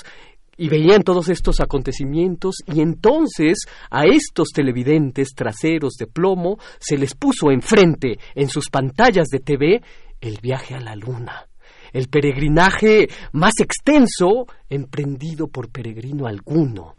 y 0.57 0.69
veían 0.69 1.03
todos 1.03 1.29
estos 1.29 1.61
acontecimientos 1.61 2.57
y 2.67 2.81
entonces 2.81 3.59
a 3.91 4.05
estos 4.05 4.49
televidentes 4.55 5.35
traseros 5.35 5.95
de 5.95 6.07
plomo 6.07 6.59
se 6.79 6.99
les 6.99 7.15
puso 7.15 7.51
enfrente 7.51 8.19
en 8.35 8.49
sus 8.49 8.69
pantallas 8.69 9.29
de 9.29 9.41
TV 9.41 9.83
el 10.21 10.39
viaje 10.41 10.75
a 10.75 10.81
la 10.81 10.95
luna 10.95 11.47
el 11.93 12.09
peregrinaje 12.09 13.09
más 13.33 13.53
extenso 13.61 14.47
emprendido 14.69 15.49
por 15.49 15.71
peregrino 15.71 16.27
alguno. 16.27 16.95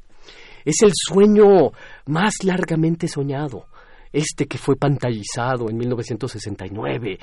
Es 0.66 0.82
el 0.84 0.92
sueño 0.94 1.72
más 2.06 2.36
largamente 2.44 3.08
soñado, 3.08 3.66
este 4.14 4.46
que 4.46 4.58
fue 4.58 4.76
pantallizado 4.76 5.70
en 5.70 5.78
1969 5.78 7.18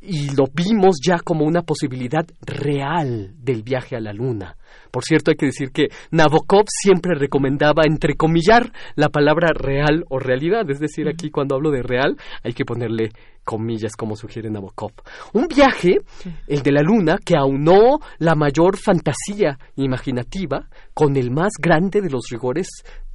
y 0.00 0.34
lo 0.34 0.46
vimos 0.52 0.96
ya 1.06 1.18
como 1.20 1.44
una 1.44 1.62
posibilidad 1.62 2.26
real 2.40 3.34
del 3.36 3.62
viaje 3.62 3.94
a 3.94 4.00
la 4.00 4.12
luna. 4.12 4.56
Por 4.90 5.04
cierto, 5.04 5.30
hay 5.30 5.36
que 5.36 5.46
decir 5.46 5.70
que 5.70 5.88
Nabokov 6.10 6.64
siempre 6.68 7.14
recomendaba 7.14 7.82
entrecomillar 7.86 8.72
la 8.96 9.08
palabra 9.08 9.50
real 9.52 10.04
o 10.08 10.18
realidad, 10.18 10.68
es 10.70 10.80
decir, 10.80 11.08
aquí 11.08 11.30
cuando 11.30 11.54
hablo 11.54 11.70
de 11.70 11.82
real 11.82 12.16
hay 12.42 12.54
que 12.54 12.64
ponerle 12.64 13.10
comillas 13.44 13.96
como 13.96 14.16
sugiere 14.16 14.50
Nabokov. 14.50 14.92
Un 15.32 15.46
viaje, 15.48 15.98
el 16.46 16.62
de 16.62 16.72
la 16.72 16.82
luna, 16.82 17.18
que 17.24 17.36
aunó 17.36 17.98
la 18.18 18.34
mayor 18.34 18.76
fantasía 18.76 19.58
imaginativa 19.76 20.68
con 20.94 21.16
el 21.16 21.30
más 21.30 21.52
grande 21.60 22.00
de 22.00 22.10
los 22.10 22.28
rigores 22.30 22.68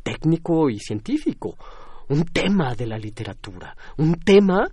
técnico 0.04 0.70
y 0.70 0.80
científico. 0.80 1.58
Un 2.10 2.26
tema 2.26 2.76
de 2.76 2.86
la 2.86 2.98
literatura, 2.98 3.76
un 3.98 4.16
tema 4.16 4.68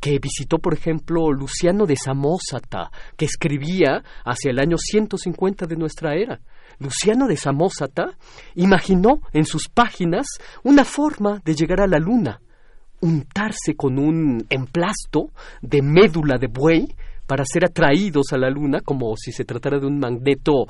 que 0.00 0.18
visitó, 0.18 0.58
por 0.58 0.72
ejemplo, 0.72 1.30
Luciano 1.30 1.84
de 1.84 1.94
Samosata, 1.94 2.90
que 3.16 3.26
escribía 3.26 4.02
hacia 4.24 4.50
el 4.50 4.58
año 4.58 4.78
150 4.78 5.66
de 5.66 5.76
nuestra 5.76 6.14
era. 6.14 6.40
Luciano 6.78 7.26
de 7.26 7.36
Samosata 7.36 8.16
imaginó 8.54 9.20
en 9.32 9.44
sus 9.44 9.68
páginas 9.68 10.26
una 10.64 10.84
forma 10.84 11.42
de 11.44 11.54
llegar 11.54 11.82
a 11.82 11.86
la 11.86 11.98
luna, 11.98 12.40
untarse 13.02 13.74
con 13.76 13.98
un 13.98 14.46
emplasto 14.48 15.30
de 15.60 15.82
médula 15.82 16.38
de 16.38 16.46
buey 16.46 16.88
para 17.26 17.44
ser 17.44 17.66
atraídos 17.66 18.32
a 18.32 18.38
la 18.38 18.50
luna 18.50 18.80
como 18.80 19.14
si 19.16 19.32
se 19.32 19.44
tratara 19.44 19.78
de 19.78 19.86
un 19.86 19.98
magneto 19.98 20.64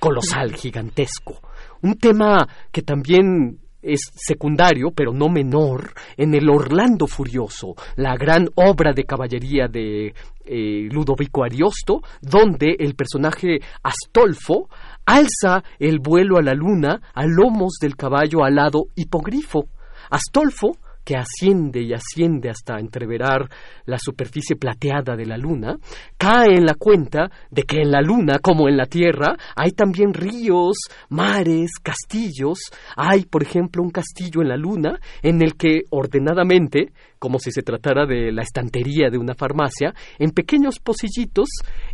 colosal, 0.00 0.54
gigantesco. 0.56 1.40
Un 1.82 1.94
tema 1.94 2.46
que 2.70 2.82
también 2.82 3.61
es 3.82 4.00
secundario, 4.14 4.92
pero 4.94 5.12
no 5.12 5.28
menor, 5.28 5.92
en 6.16 6.34
el 6.34 6.48
Orlando 6.48 7.06
Furioso, 7.06 7.74
la 7.96 8.16
gran 8.16 8.48
obra 8.54 8.92
de 8.92 9.04
caballería 9.04 9.66
de 9.68 10.14
eh, 10.44 10.88
Ludovico 10.90 11.44
Ariosto, 11.44 12.00
donde 12.20 12.76
el 12.78 12.94
personaje 12.94 13.60
Astolfo 13.82 14.68
alza 15.04 15.62
el 15.78 15.98
vuelo 15.98 16.38
a 16.38 16.42
la 16.42 16.54
luna 16.54 17.00
a 17.12 17.26
lomos 17.26 17.78
del 17.80 17.96
caballo 17.96 18.44
alado 18.44 18.86
hipogrifo. 18.94 19.66
Astolfo 20.10 20.76
que 21.04 21.16
asciende 21.16 21.82
y 21.82 21.92
asciende 21.92 22.50
hasta 22.50 22.78
entreverar 22.78 23.48
la 23.86 23.98
superficie 23.98 24.56
plateada 24.56 25.16
de 25.16 25.26
la 25.26 25.36
luna, 25.36 25.76
cae 26.16 26.56
en 26.56 26.64
la 26.64 26.74
cuenta 26.74 27.30
de 27.50 27.62
que 27.64 27.82
en 27.82 27.90
la 27.90 28.00
luna, 28.00 28.38
como 28.40 28.68
en 28.68 28.76
la 28.76 28.86
Tierra, 28.86 29.36
hay 29.56 29.72
también 29.72 30.14
ríos, 30.14 30.76
mares, 31.08 31.72
castillos. 31.82 32.58
Hay, 32.96 33.24
por 33.24 33.42
ejemplo, 33.42 33.82
un 33.82 33.90
castillo 33.90 34.42
en 34.42 34.48
la 34.48 34.56
luna 34.56 34.98
en 35.22 35.42
el 35.42 35.56
que 35.56 35.82
ordenadamente, 35.90 36.92
como 37.18 37.38
si 37.38 37.50
se 37.50 37.62
tratara 37.62 38.06
de 38.06 38.32
la 38.32 38.42
estantería 38.42 39.10
de 39.10 39.18
una 39.18 39.34
farmacia, 39.34 39.94
en 40.18 40.30
pequeños 40.30 40.78
pocillitos 40.78 41.48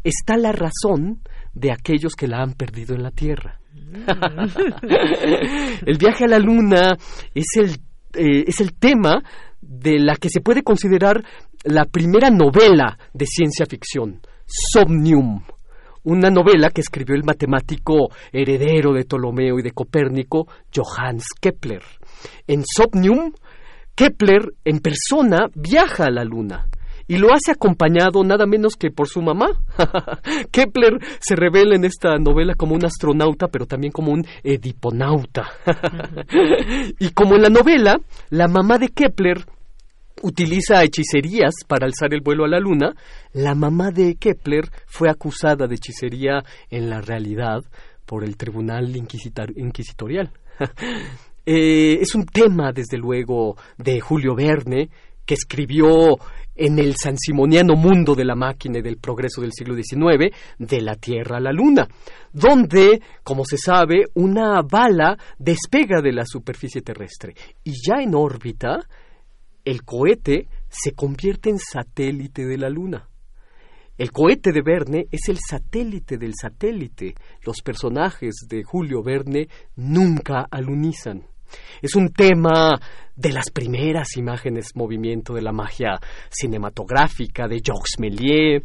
está 0.05 0.37
la 0.37 0.53
razón 0.53 1.21
de 1.55 1.73
aquellos 1.73 2.15
que 2.15 2.29
la 2.29 2.43
han 2.43 2.53
perdido 2.53 2.95
en 2.95 3.03
la 3.03 3.11
Tierra. 3.11 3.59
Mm. 3.75 4.05
el 5.87 5.99
viaje 5.99 6.25
a 6.25 6.29
la 6.29 6.39
luna 6.39 6.97
es 7.35 7.47
el 7.57 7.88
eh, 8.15 8.45
es 8.47 8.61
el 8.61 8.75
tema 8.75 9.23
de 9.61 9.99
la 9.99 10.17
que 10.17 10.31
se 10.31 10.41
puede 10.41 10.63
considerar 10.63 11.25
la 11.65 11.85
primera 11.85 12.31
novela 12.31 12.99
de 13.13 13.27
ciencia 13.27 13.67
ficción, 13.67 14.21
Somnium, 14.47 15.43
una 16.05 16.31
novela 16.31 16.71
que 16.71 16.81
escribió 16.81 17.15
el 17.15 17.25
matemático 17.25 18.09
heredero 18.33 18.93
de 18.93 19.05
Ptolomeo 19.05 19.59
y 19.59 19.63
de 19.63 19.73
Copérnico, 19.73 20.47
Johannes 20.75 21.27
Kepler. 21.41 21.83
En 22.47 22.65
Somnium, 22.65 23.33
Kepler 23.95 24.55
en 24.65 24.81
persona 24.81 25.49
viaja 25.55 26.07
a 26.07 26.11
la 26.11 26.25
Luna 26.25 26.69
y 27.09 27.17
lo 27.17 27.33
hace 27.33 27.53
acompañado 27.53 28.23
nada 28.23 28.47
menos 28.47 28.77
que 28.77 28.91
por 28.91 29.09
su 29.09 29.23
mamá. 29.23 29.49
Kepler 30.53 30.99
se 31.21 31.35
revela 31.35 31.75
en 31.75 31.85
esta 31.85 32.19
novela 32.19 32.55
como 32.55 32.75
un 32.75 32.85
astronauta, 32.85 33.49
pero 33.49 33.67
también 33.67 33.93
como 33.93 34.13
un 34.13 34.25
ediponauta. 34.45 35.49
y 37.01 37.11
como 37.11 37.37
en 37.37 37.43
la 37.43 37.49
novela, 37.49 37.99
la 38.29 38.47
mamá 38.47 38.79
de 38.79 38.91
Kepler 38.91 39.45
utiliza 40.23 40.83
hechicerías 40.85 41.55
para 41.67 41.87
alzar 41.87 42.13
el 42.13 42.21
vuelo 42.21 42.45
a 42.45 42.49
la 42.49 42.61
luna, 42.61 42.95
la 43.33 43.55
mamá 43.55 43.91
de 43.91 44.17
Kepler 44.17 44.69
fue 44.87 45.09
acusada 45.09 45.67
de 45.67 45.77
hechicería 45.77 46.45
en 46.71 46.91
la 46.91 47.01
realidad 47.01 47.65
por 48.05 48.25
el 48.25 48.37
Tribunal 48.37 48.95
Inquisitorial. 48.95 50.31
Eh, 51.51 52.03
es 52.03 52.15
un 52.15 52.27
tema, 52.27 52.73
desde 52.73 52.99
luego, 52.99 53.57
de 53.79 54.01
Julio 54.01 54.35
Verne, 54.35 54.91
que 55.25 55.33
escribió 55.33 56.19
en 56.59 56.79
el 56.79 56.97
sansimoniano 56.97 57.77
mundo 57.77 58.15
de 58.15 58.25
la 58.25 58.35
máquina 58.35 58.79
y 58.79 58.83
del 58.83 58.99
progreso 58.99 59.41
del 59.41 59.53
siglo 59.53 59.75
XIX, 59.75 60.35
de 60.59 60.81
la 60.83 60.97
Tierra 60.97 61.37
a 61.37 61.41
la 61.41 61.53
Luna, 61.53 61.89
donde, 62.33 63.01
como 63.23 63.45
se 63.45 63.57
sabe, 63.57 64.05
una 64.15 64.61
bala 64.63 65.17
despega 65.39 66.03
de 66.03 66.13
la 66.13 66.27
superficie 66.27 66.83
terrestre 66.83 67.35
y 67.65 67.73
ya 67.87 68.03
en 68.03 68.15
órbita, 68.15 68.81
el 69.65 69.85
cohete 69.85 70.49
se 70.69 70.93
convierte 70.93 71.51
en 71.51 71.59
satélite 71.59 72.45
de 72.45 72.59
la 72.59 72.69
Luna. 72.69 73.09
El 73.97 74.13
cohete 74.13 74.53
de 74.53 74.63
Verne 74.63 75.07
es 75.11 75.29
el 75.29 75.39
satélite 75.39 76.19
del 76.19 76.33
satélite. 76.41 77.15
Los 77.43 77.63
personajes 77.63 78.47
de 78.49 78.63
Julio 78.63 79.03
Verne 79.03 79.49
nunca 79.75 80.47
alunizan. 80.51 81.25
Es 81.83 81.95
un 81.95 82.13
tema 82.13 82.79
de 83.17 83.33
las 83.33 83.51
primeras 83.51 84.17
imágenes 84.17 84.77
movimiento 84.77 85.35
de 85.35 85.43
la 85.43 85.53
magia 85.53 85.99
cinematográfica 86.31 87.49
de 87.49 87.61
Jacques 87.61 87.99
Méliès, 87.99 88.63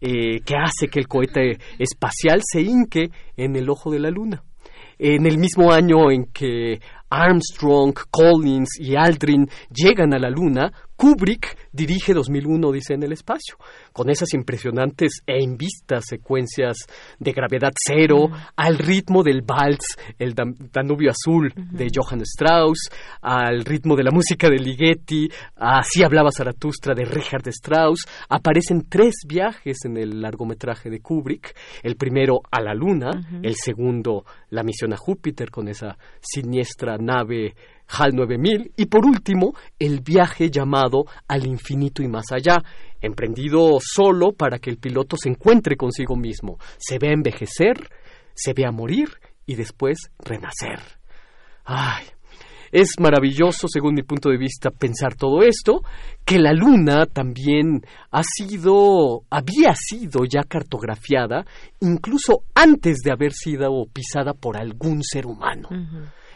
eh, 0.00 0.40
que 0.44 0.54
hace 0.56 0.88
que 0.88 1.00
el 1.00 1.08
cohete 1.08 1.58
espacial 1.78 2.40
se 2.44 2.60
hinque 2.60 3.10
en 3.36 3.56
el 3.56 3.70
ojo 3.70 3.90
de 3.90 4.00
la 4.00 4.10
luna. 4.10 4.42
En 4.98 5.26
el 5.26 5.38
mismo 5.38 5.72
año 5.72 6.10
en 6.10 6.26
que 6.26 6.78
Armstrong, 7.10 7.94
Collins 8.10 8.78
y 8.78 8.96
Aldrin 8.96 9.48
llegan 9.70 10.14
a 10.14 10.18
la 10.18 10.30
Luna, 10.30 10.72
Kubrick 10.96 11.56
dirige 11.72 12.14
2001 12.14 12.72
dice 12.72 12.94
en 12.94 13.02
el 13.02 13.12
espacio, 13.12 13.56
con 13.92 14.10
esas 14.10 14.32
impresionantes 14.32 15.22
e 15.26 15.42
invistas 15.42 16.04
secuencias 16.08 16.76
de 17.18 17.32
gravedad 17.32 17.72
cero, 17.74 18.30
al 18.54 18.78
ritmo 18.78 19.22
del 19.24 19.42
vals, 19.42 19.98
el 20.18 20.34
Danubio 20.34 21.10
Azul 21.10 21.52
de 21.54 21.90
Johann 21.92 22.22
Strauss, 22.22 22.90
al 23.22 23.64
ritmo 23.64 23.96
de 23.96 24.04
la 24.04 24.12
música 24.12 24.48
de 24.48 24.56
Ligeti, 24.56 25.28
así 25.56 26.04
hablaba 26.04 26.30
Zaratustra 26.30 26.94
de 26.94 27.04
Richard 27.04 27.48
Strauss, 27.48 28.06
aparecen 28.28 28.86
tres 28.88 29.14
viajes 29.26 29.78
en 29.84 29.96
el 29.96 30.20
largometraje 30.20 30.90
de 30.90 31.00
Kubrick, 31.00 31.56
el 31.82 31.96
primero 31.96 32.40
a 32.50 32.60
la 32.60 32.72
Luna, 32.72 33.10
el 33.42 33.56
segundo 33.56 34.24
la 34.50 34.62
misión 34.62 34.92
a 34.92 34.96
Júpiter 34.96 35.50
con 35.50 35.68
esa 35.68 35.98
siniestra 36.20 36.96
nave 36.98 37.54
HAL 37.88 38.14
9000 38.14 38.72
y 38.76 38.86
por 38.86 39.04
último 39.04 39.54
el 39.78 40.00
viaje 40.00 40.50
llamado 40.50 41.04
al 41.28 41.46
infinito 41.46 42.02
y 42.02 42.08
más 42.08 42.26
allá, 42.32 42.56
emprendido 43.00 43.78
solo 43.80 44.32
para 44.32 44.58
que 44.58 44.70
el 44.70 44.78
piloto 44.78 45.16
se 45.16 45.28
encuentre 45.28 45.76
consigo 45.76 46.16
mismo, 46.16 46.58
se 46.78 46.98
vea 46.98 47.12
envejecer, 47.12 47.90
se 48.34 48.52
vea 48.52 48.70
morir 48.70 49.08
y 49.46 49.54
después 49.54 50.10
renacer. 50.18 50.80
Ay, 51.64 52.04
es 52.72 52.94
maravilloso, 52.98 53.68
según 53.68 53.94
mi 53.94 54.02
punto 54.02 54.30
de 54.30 54.36
vista, 54.36 54.70
pensar 54.70 55.14
todo 55.14 55.42
esto, 55.42 55.82
que 56.24 56.40
la 56.40 56.52
luna 56.52 57.06
también 57.06 57.82
ha 58.10 58.22
sido, 58.24 59.22
había 59.30 59.74
sido 59.76 60.24
ya 60.24 60.42
cartografiada, 60.42 61.44
incluso 61.80 62.42
antes 62.54 62.98
de 63.04 63.12
haber 63.12 63.32
sido 63.32 63.86
pisada 63.92 64.32
por 64.32 64.56
algún 64.56 65.02
ser 65.04 65.26
humano 65.26 65.68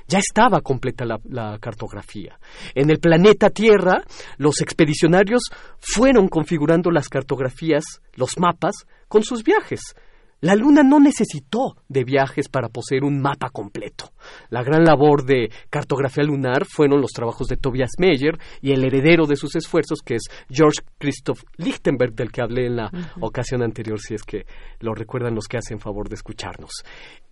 ya 0.08 0.18
estaba 0.18 0.62
completa 0.62 1.04
la, 1.04 1.58
cartografía. 1.60 2.38
En 2.74 2.90
el 2.90 2.98
planeta 2.98 3.50
Tierra, 3.50 4.02
los 4.38 4.60
expedicionarios 4.60 5.42
fueron 5.78 6.28
configurando 6.28 6.90
las 6.90 7.08
cartografías, 7.08 7.84
los 8.14 8.38
mapas, 8.38 8.74
con 9.06 9.22
sus 9.22 9.44
viajes. 9.44 9.94
La 10.40 10.54
Luna 10.54 10.84
no 10.84 11.00
necesitó 11.00 11.74
de 11.88 12.04
viajes 12.04 12.48
para 12.48 12.68
poseer 12.68 13.02
un 13.02 13.20
mapa 13.20 13.50
completo. 13.50 14.12
La 14.50 14.62
gran 14.62 14.84
labor 14.84 15.24
de 15.24 15.50
cartografía 15.68 16.22
lunar 16.22 16.64
fueron 16.64 17.00
los 17.00 17.10
trabajos 17.10 17.48
de 17.48 17.56
Tobias 17.56 17.90
Meyer 17.98 18.38
y 18.62 18.70
el 18.70 18.84
heredero 18.84 19.26
de 19.26 19.34
sus 19.34 19.56
esfuerzos, 19.56 19.98
que 20.00 20.14
es 20.14 20.22
George 20.48 20.80
Christoph 20.96 21.42
Lichtenberg, 21.56 22.14
del 22.14 22.30
que 22.30 22.40
hablé 22.40 22.66
en 22.66 22.76
la 22.76 22.90
ocasión 23.20 23.62
anterior, 23.62 23.98
si 23.98 24.14
es 24.14 24.22
que 24.22 24.46
lo 24.78 24.94
recuerdan 24.94 25.34
los 25.34 25.48
que 25.48 25.58
hacen 25.58 25.80
favor 25.80 26.08
de 26.08 26.14
escucharnos. 26.14 26.70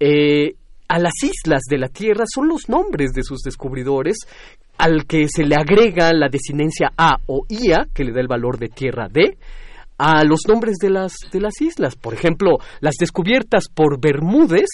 Eh, 0.01 0.57
a 0.88 0.98
las 0.98 1.14
islas 1.22 1.62
de 1.68 1.78
la 1.78 1.88
Tierra 1.88 2.24
son 2.32 2.48
los 2.48 2.68
nombres 2.68 3.12
de 3.12 3.22
sus 3.22 3.42
descubridores 3.42 4.16
al 4.78 5.06
que 5.06 5.26
se 5.28 5.44
le 5.44 5.56
agrega 5.56 6.12
la 6.12 6.28
desinencia 6.28 6.92
A 6.96 7.16
o 7.26 7.42
IA, 7.48 7.86
que 7.94 8.04
le 8.04 8.12
da 8.12 8.20
el 8.20 8.28
valor 8.28 8.58
de 8.58 8.68
Tierra 8.68 9.08
D, 9.08 9.38
a 9.98 10.22
los 10.24 10.40
nombres 10.46 10.76
de 10.76 10.90
las, 10.90 11.14
de 11.32 11.40
las 11.40 11.60
islas. 11.60 11.96
Por 11.96 12.14
ejemplo, 12.14 12.58
las 12.80 12.96
descubiertas 12.96 13.68
por 13.72 14.00
Bermúdez 14.00 14.68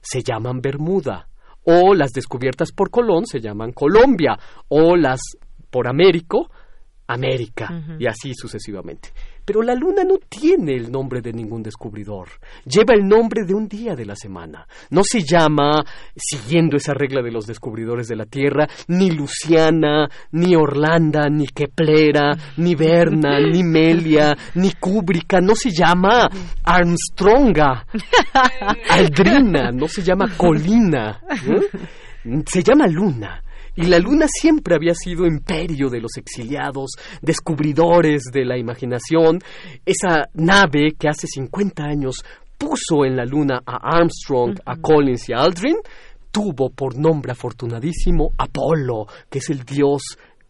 se 0.00 0.22
llaman 0.22 0.60
Bermuda, 0.60 1.28
o 1.64 1.94
las 1.94 2.12
descubiertas 2.12 2.72
por 2.72 2.90
Colón 2.90 3.26
se 3.26 3.40
llaman 3.40 3.72
Colombia, 3.72 4.38
o 4.68 4.96
las 4.96 5.20
por 5.70 5.88
Américo, 5.88 6.50
América, 7.06 7.68
y 7.98 8.06
así 8.06 8.32
sucesivamente. 8.34 9.10
Pero 9.48 9.62
la 9.62 9.74
luna 9.74 10.04
no 10.04 10.18
tiene 10.28 10.74
el 10.74 10.92
nombre 10.92 11.22
de 11.22 11.32
ningún 11.32 11.62
descubridor. 11.62 12.28
Lleva 12.66 12.92
el 12.92 13.08
nombre 13.08 13.46
de 13.46 13.54
un 13.54 13.66
día 13.66 13.94
de 13.96 14.04
la 14.04 14.14
semana. 14.14 14.68
No 14.90 15.00
se 15.02 15.22
llama, 15.22 15.82
siguiendo 16.14 16.76
esa 16.76 16.92
regla 16.92 17.22
de 17.22 17.30
los 17.30 17.46
descubridores 17.46 18.08
de 18.08 18.16
la 18.16 18.26
Tierra, 18.26 18.68
ni 18.88 19.10
Luciana, 19.10 20.06
ni 20.32 20.54
Orlanda, 20.54 21.30
ni 21.30 21.46
Keplera, 21.46 22.36
ni 22.58 22.74
Berna, 22.74 23.40
ni 23.40 23.62
Melia, 23.64 24.36
ni 24.56 24.72
Cúbrica. 24.72 25.40
No 25.40 25.54
se 25.54 25.70
llama 25.70 26.28
Armstronga, 26.64 27.86
Aldrina, 28.90 29.70
no 29.70 29.88
se 29.88 30.02
llama 30.02 30.26
Colina. 30.36 31.22
¿eh? 31.30 32.42
Se 32.44 32.62
llama 32.62 32.86
Luna 32.86 33.42
y 33.78 33.86
la 33.86 34.00
luna 34.00 34.26
siempre 34.28 34.74
había 34.74 34.92
sido 34.92 35.24
imperio 35.24 35.88
de 35.88 36.00
los 36.00 36.16
exiliados, 36.16 36.96
descubridores 37.22 38.24
de 38.32 38.44
la 38.44 38.58
imaginación, 38.58 39.38
esa 39.86 40.24
nave 40.34 40.96
que 40.98 41.08
hace 41.08 41.28
50 41.28 41.84
años 41.84 42.24
puso 42.58 43.04
en 43.04 43.14
la 43.14 43.24
luna 43.24 43.60
a 43.64 43.98
Armstrong, 43.98 44.58
a 44.66 44.74
Collins 44.78 45.28
y 45.28 45.32
a 45.32 45.36
Aldrin, 45.36 45.76
tuvo 46.32 46.70
por 46.70 46.98
nombre 46.98 47.30
afortunadísimo 47.30 48.32
Apolo, 48.36 49.06
que 49.30 49.38
es 49.38 49.48
el 49.48 49.64
dios 49.64 50.02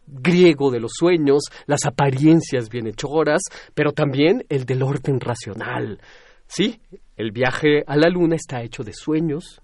griego 0.07 0.71
de 0.71 0.79
los 0.79 0.93
sueños, 0.97 1.43
las 1.67 1.85
apariencias 1.85 2.67
bienhechoras, 2.67 3.43
pero 3.75 3.91
también 3.91 4.43
el 4.49 4.65
del 4.65 4.81
orden 4.81 5.19
racional. 5.19 6.01
Sí, 6.47 6.81
el 7.15 7.31
viaje 7.31 7.83
a 7.85 7.95
la 7.95 8.09
luna 8.09 8.37
está 8.37 8.63
hecho 8.63 8.83
de 8.83 8.93
sueños 8.93 9.61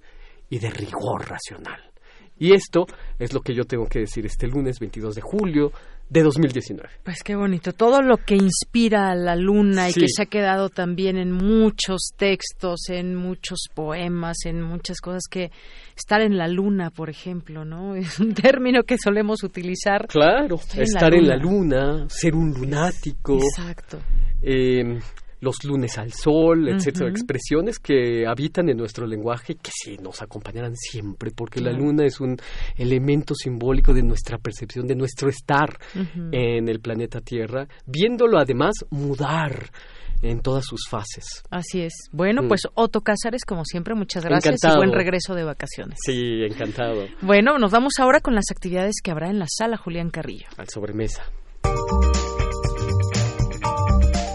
y 0.52 0.60
de 0.60 0.70
rigor 0.70 1.28
racional 1.28 1.95
Y 2.38 2.53
esto 2.53 2.86
es 3.18 3.34
lo 3.34 3.41
que 3.41 3.53
yo 3.53 3.64
tengo 3.66 3.88
que 3.88 3.99
decir 3.99 4.26
este 4.26 4.48
lunes 4.48 4.80
22 4.80 5.16
de 5.16 5.22
julio 5.22 5.72
de 6.10 6.22
2019. 6.22 6.88
Pues 7.03 7.24
qué 7.24 7.36
bonito, 7.36 7.72
todo 7.74 8.02
lo 8.02 8.18
que 8.18 8.36
inspira 8.36 9.10
a 9.10 9.16
la 9.16 9.36
luna 9.36 9.90
y 9.90 9.94
que 9.94 10.07
se 10.07 10.24
ha 10.24 10.26
quedado 10.28 10.70
también 10.70 11.18
en 11.18 11.32
muchos 11.32 12.12
textos, 12.16 12.90
en 12.90 13.16
muchos 13.16 13.60
poemas, 13.74 14.38
en 14.45 14.62
muchas 14.62 14.99
cosas 15.02 15.24
que 15.30 15.49
estar 15.98 16.22
en 16.22 16.38
la 16.38 16.48
luna, 16.48 16.91
por 16.91 17.10
ejemplo, 17.10 17.66
¿no? 17.66 17.95
Es 17.95 18.20
un 18.20 18.34
término 18.34 18.84
que 18.84 18.98
solemos 18.98 19.44
utilizar. 19.44 20.06
Claro, 20.07 20.56
Estoy 20.57 20.80
en 20.80 20.80
la 20.80 20.84
estar 20.84 21.14
en 21.16 21.28
la 21.28 21.38
luna. 21.38 21.86
luna, 21.94 22.10
ser 22.10 22.36
un 22.36 22.52
lunático. 22.53 23.38
Exacto. 23.38 23.99
eh, 24.41 24.99
los 25.41 25.64
lunes 25.64 25.98
al 25.98 26.12
sol, 26.14 26.68
etcétera, 26.70 27.10
expresiones 27.10 27.80
que 27.80 28.26
habitan 28.28 28.70
en 28.70 28.78
nuestro 28.78 29.06
lenguaje 29.06 29.56
que 29.56 29.72
sí 29.74 29.98
nos 30.02 30.22
acompañarán 30.22 30.76
siempre, 30.76 31.32
porque 31.32 31.62
la 31.62 31.72
luna 31.72 32.06
es 32.06 32.20
un 32.20 32.38
elemento 32.78 33.36
simbólico 33.36 33.94
de 33.94 34.02
nuestra 34.03 34.38
percepción, 34.38 34.88
de 34.88 34.95
nuestro 34.95 35.30
estar 35.30 35.78
en 36.32 36.68
el 36.70 36.80
planeta 36.80 37.20
Tierra, 37.22 37.68
viéndolo 37.86 38.38
además 38.40 38.74
mudar 38.90 39.70
en 40.22 40.40
todas 40.41 40.66
sus 40.66 40.88
fases. 40.90 41.44
Así 41.52 41.82
es. 41.82 41.94
Bueno, 42.12 42.41
Mm. 42.44 42.48
pues 42.48 42.62
Otto 42.74 43.02
Cázares, 43.02 43.44
como 43.45 43.64
siempre, 43.66 43.94
muchas 43.94 44.24
gracias 44.24 44.56
Encantado. 44.56 44.76
y 44.84 44.88
buen 44.88 44.98
regreso 44.98 45.36
de 45.36 45.44
vacaciones. 45.44 45.99
Sí, 46.03 46.41
encantado. 46.49 47.06
Bueno, 47.22 47.60
nos 47.60 47.72
vamos 47.72 47.94
ahora 47.99 48.22
con 48.22 48.34
las 48.34 48.45
actividades 48.49 48.95
que 49.03 49.12
habrá 49.12 49.30
en 49.30 49.38
la 49.40 49.45
sala 49.48 49.78
Julián 49.78 50.10
Carrillo. 50.10 50.48
Al 50.57 50.70
sobremesa. 50.70 51.24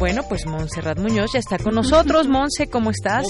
Bueno, 0.00 0.22
pues 0.26 0.46
Montserrat 0.46 0.98
Muñoz 0.98 1.34
ya 1.34 1.40
está 1.40 1.58
con 1.58 1.74
nosotros. 1.74 2.26
Monse, 2.26 2.70
¿cómo 2.70 2.90
estás? 2.90 3.22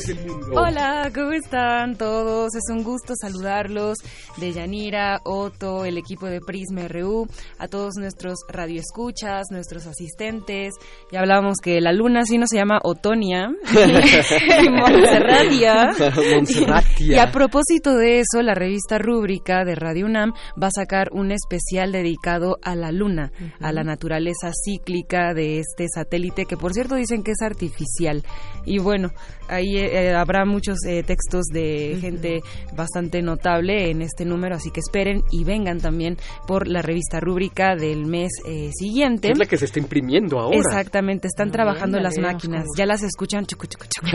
Hola, 0.54 1.10
¿cómo 1.12 1.32
están 1.32 1.96
todos? 1.96 2.54
Es 2.54 2.62
un 2.70 2.84
gusto 2.84 3.14
saludarlos 3.20 3.98
de 4.36 4.52
Yanira, 4.52 5.18
Otto, 5.24 5.84
el 5.84 5.98
equipo 5.98 6.26
de 6.26 6.40
Prisma 6.40 6.86
RU, 6.86 7.26
a 7.58 7.66
todos 7.66 7.94
nuestros 7.98 8.38
radioescuchas, 8.48 9.48
nuestros 9.50 9.88
asistentes. 9.88 10.74
Ya 11.10 11.18
hablábamos 11.18 11.56
que 11.60 11.80
la 11.80 11.92
luna 11.92 12.24
sí 12.24 12.38
no 12.38 12.46
se 12.46 12.58
llama 12.58 12.78
Otonia, 12.84 13.50
y 13.72 14.70
Montserratia. 14.70 15.90
Montserratia. 16.36 17.16
Y 17.16 17.18
a 17.18 17.32
propósito 17.32 17.96
de 17.96 18.20
eso, 18.20 18.42
la 18.42 18.54
revista 18.54 18.98
Rúbrica 18.98 19.64
de 19.64 19.74
Radio 19.74 20.06
UNAM 20.06 20.34
va 20.62 20.68
a 20.68 20.72
sacar 20.72 21.08
un 21.10 21.32
especial 21.32 21.90
dedicado 21.90 22.58
a 22.62 22.76
la 22.76 22.92
luna, 22.92 23.32
a 23.60 23.72
la 23.72 23.82
naturaleza 23.82 24.52
cíclica 24.52 25.34
de 25.34 25.58
este 25.58 25.86
satélite 25.92 26.44
que 26.44 26.59
por 26.60 26.74
cierto 26.74 26.94
dicen 26.94 27.22
que 27.22 27.32
es 27.32 27.42
artificial. 27.42 28.22
Y 28.66 28.78
bueno, 28.78 29.10
ahí 29.48 29.76
eh, 29.76 30.14
habrá 30.14 30.44
muchos 30.44 30.78
eh, 30.86 31.02
textos 31.02 31.46
de 31.46 31.98
gente 32.00 32.40
bastante 32.76 33.22
notable 33.22 33.90
en 33.90 34.02
este 34.02 34.24
número, 34.24 34.56
así 34.56 34.70
que 34.70 34.80
esperen 34.80 35.22
y 35.30 35.44
vengan 35.44 35.80
también 35.80 36.16
por 36.46 36.68
la 36.68 36.82
revista 36.82 37.20
Rúbrica 37.20 37.74
del 37.74 38.06
mes 38.06 38.30
eh, 38.46 38.70
siguiente. 38.72 39.32
Es 39.32 39.38
la 39.38 39.46
que 39.46 39.56
se 39.56 39.64
está 39.64 39.78
imprimiendo 39.78 40.38
ahora. 40.38 40.58
Exactamente, 40.58 41.26
están 41.26 41.50
trabajando 41.50 41.98
Ándale, 41.98 42.16
las 42.16 42.18
máquinas, 42.18 42.66
ya 42.76 42.86
las 42.86 43.02
escuchan. 43.02 43.46
chucu, 43.50 43.66
chucu, 43.66 43.86
chucu. 43.88 44.06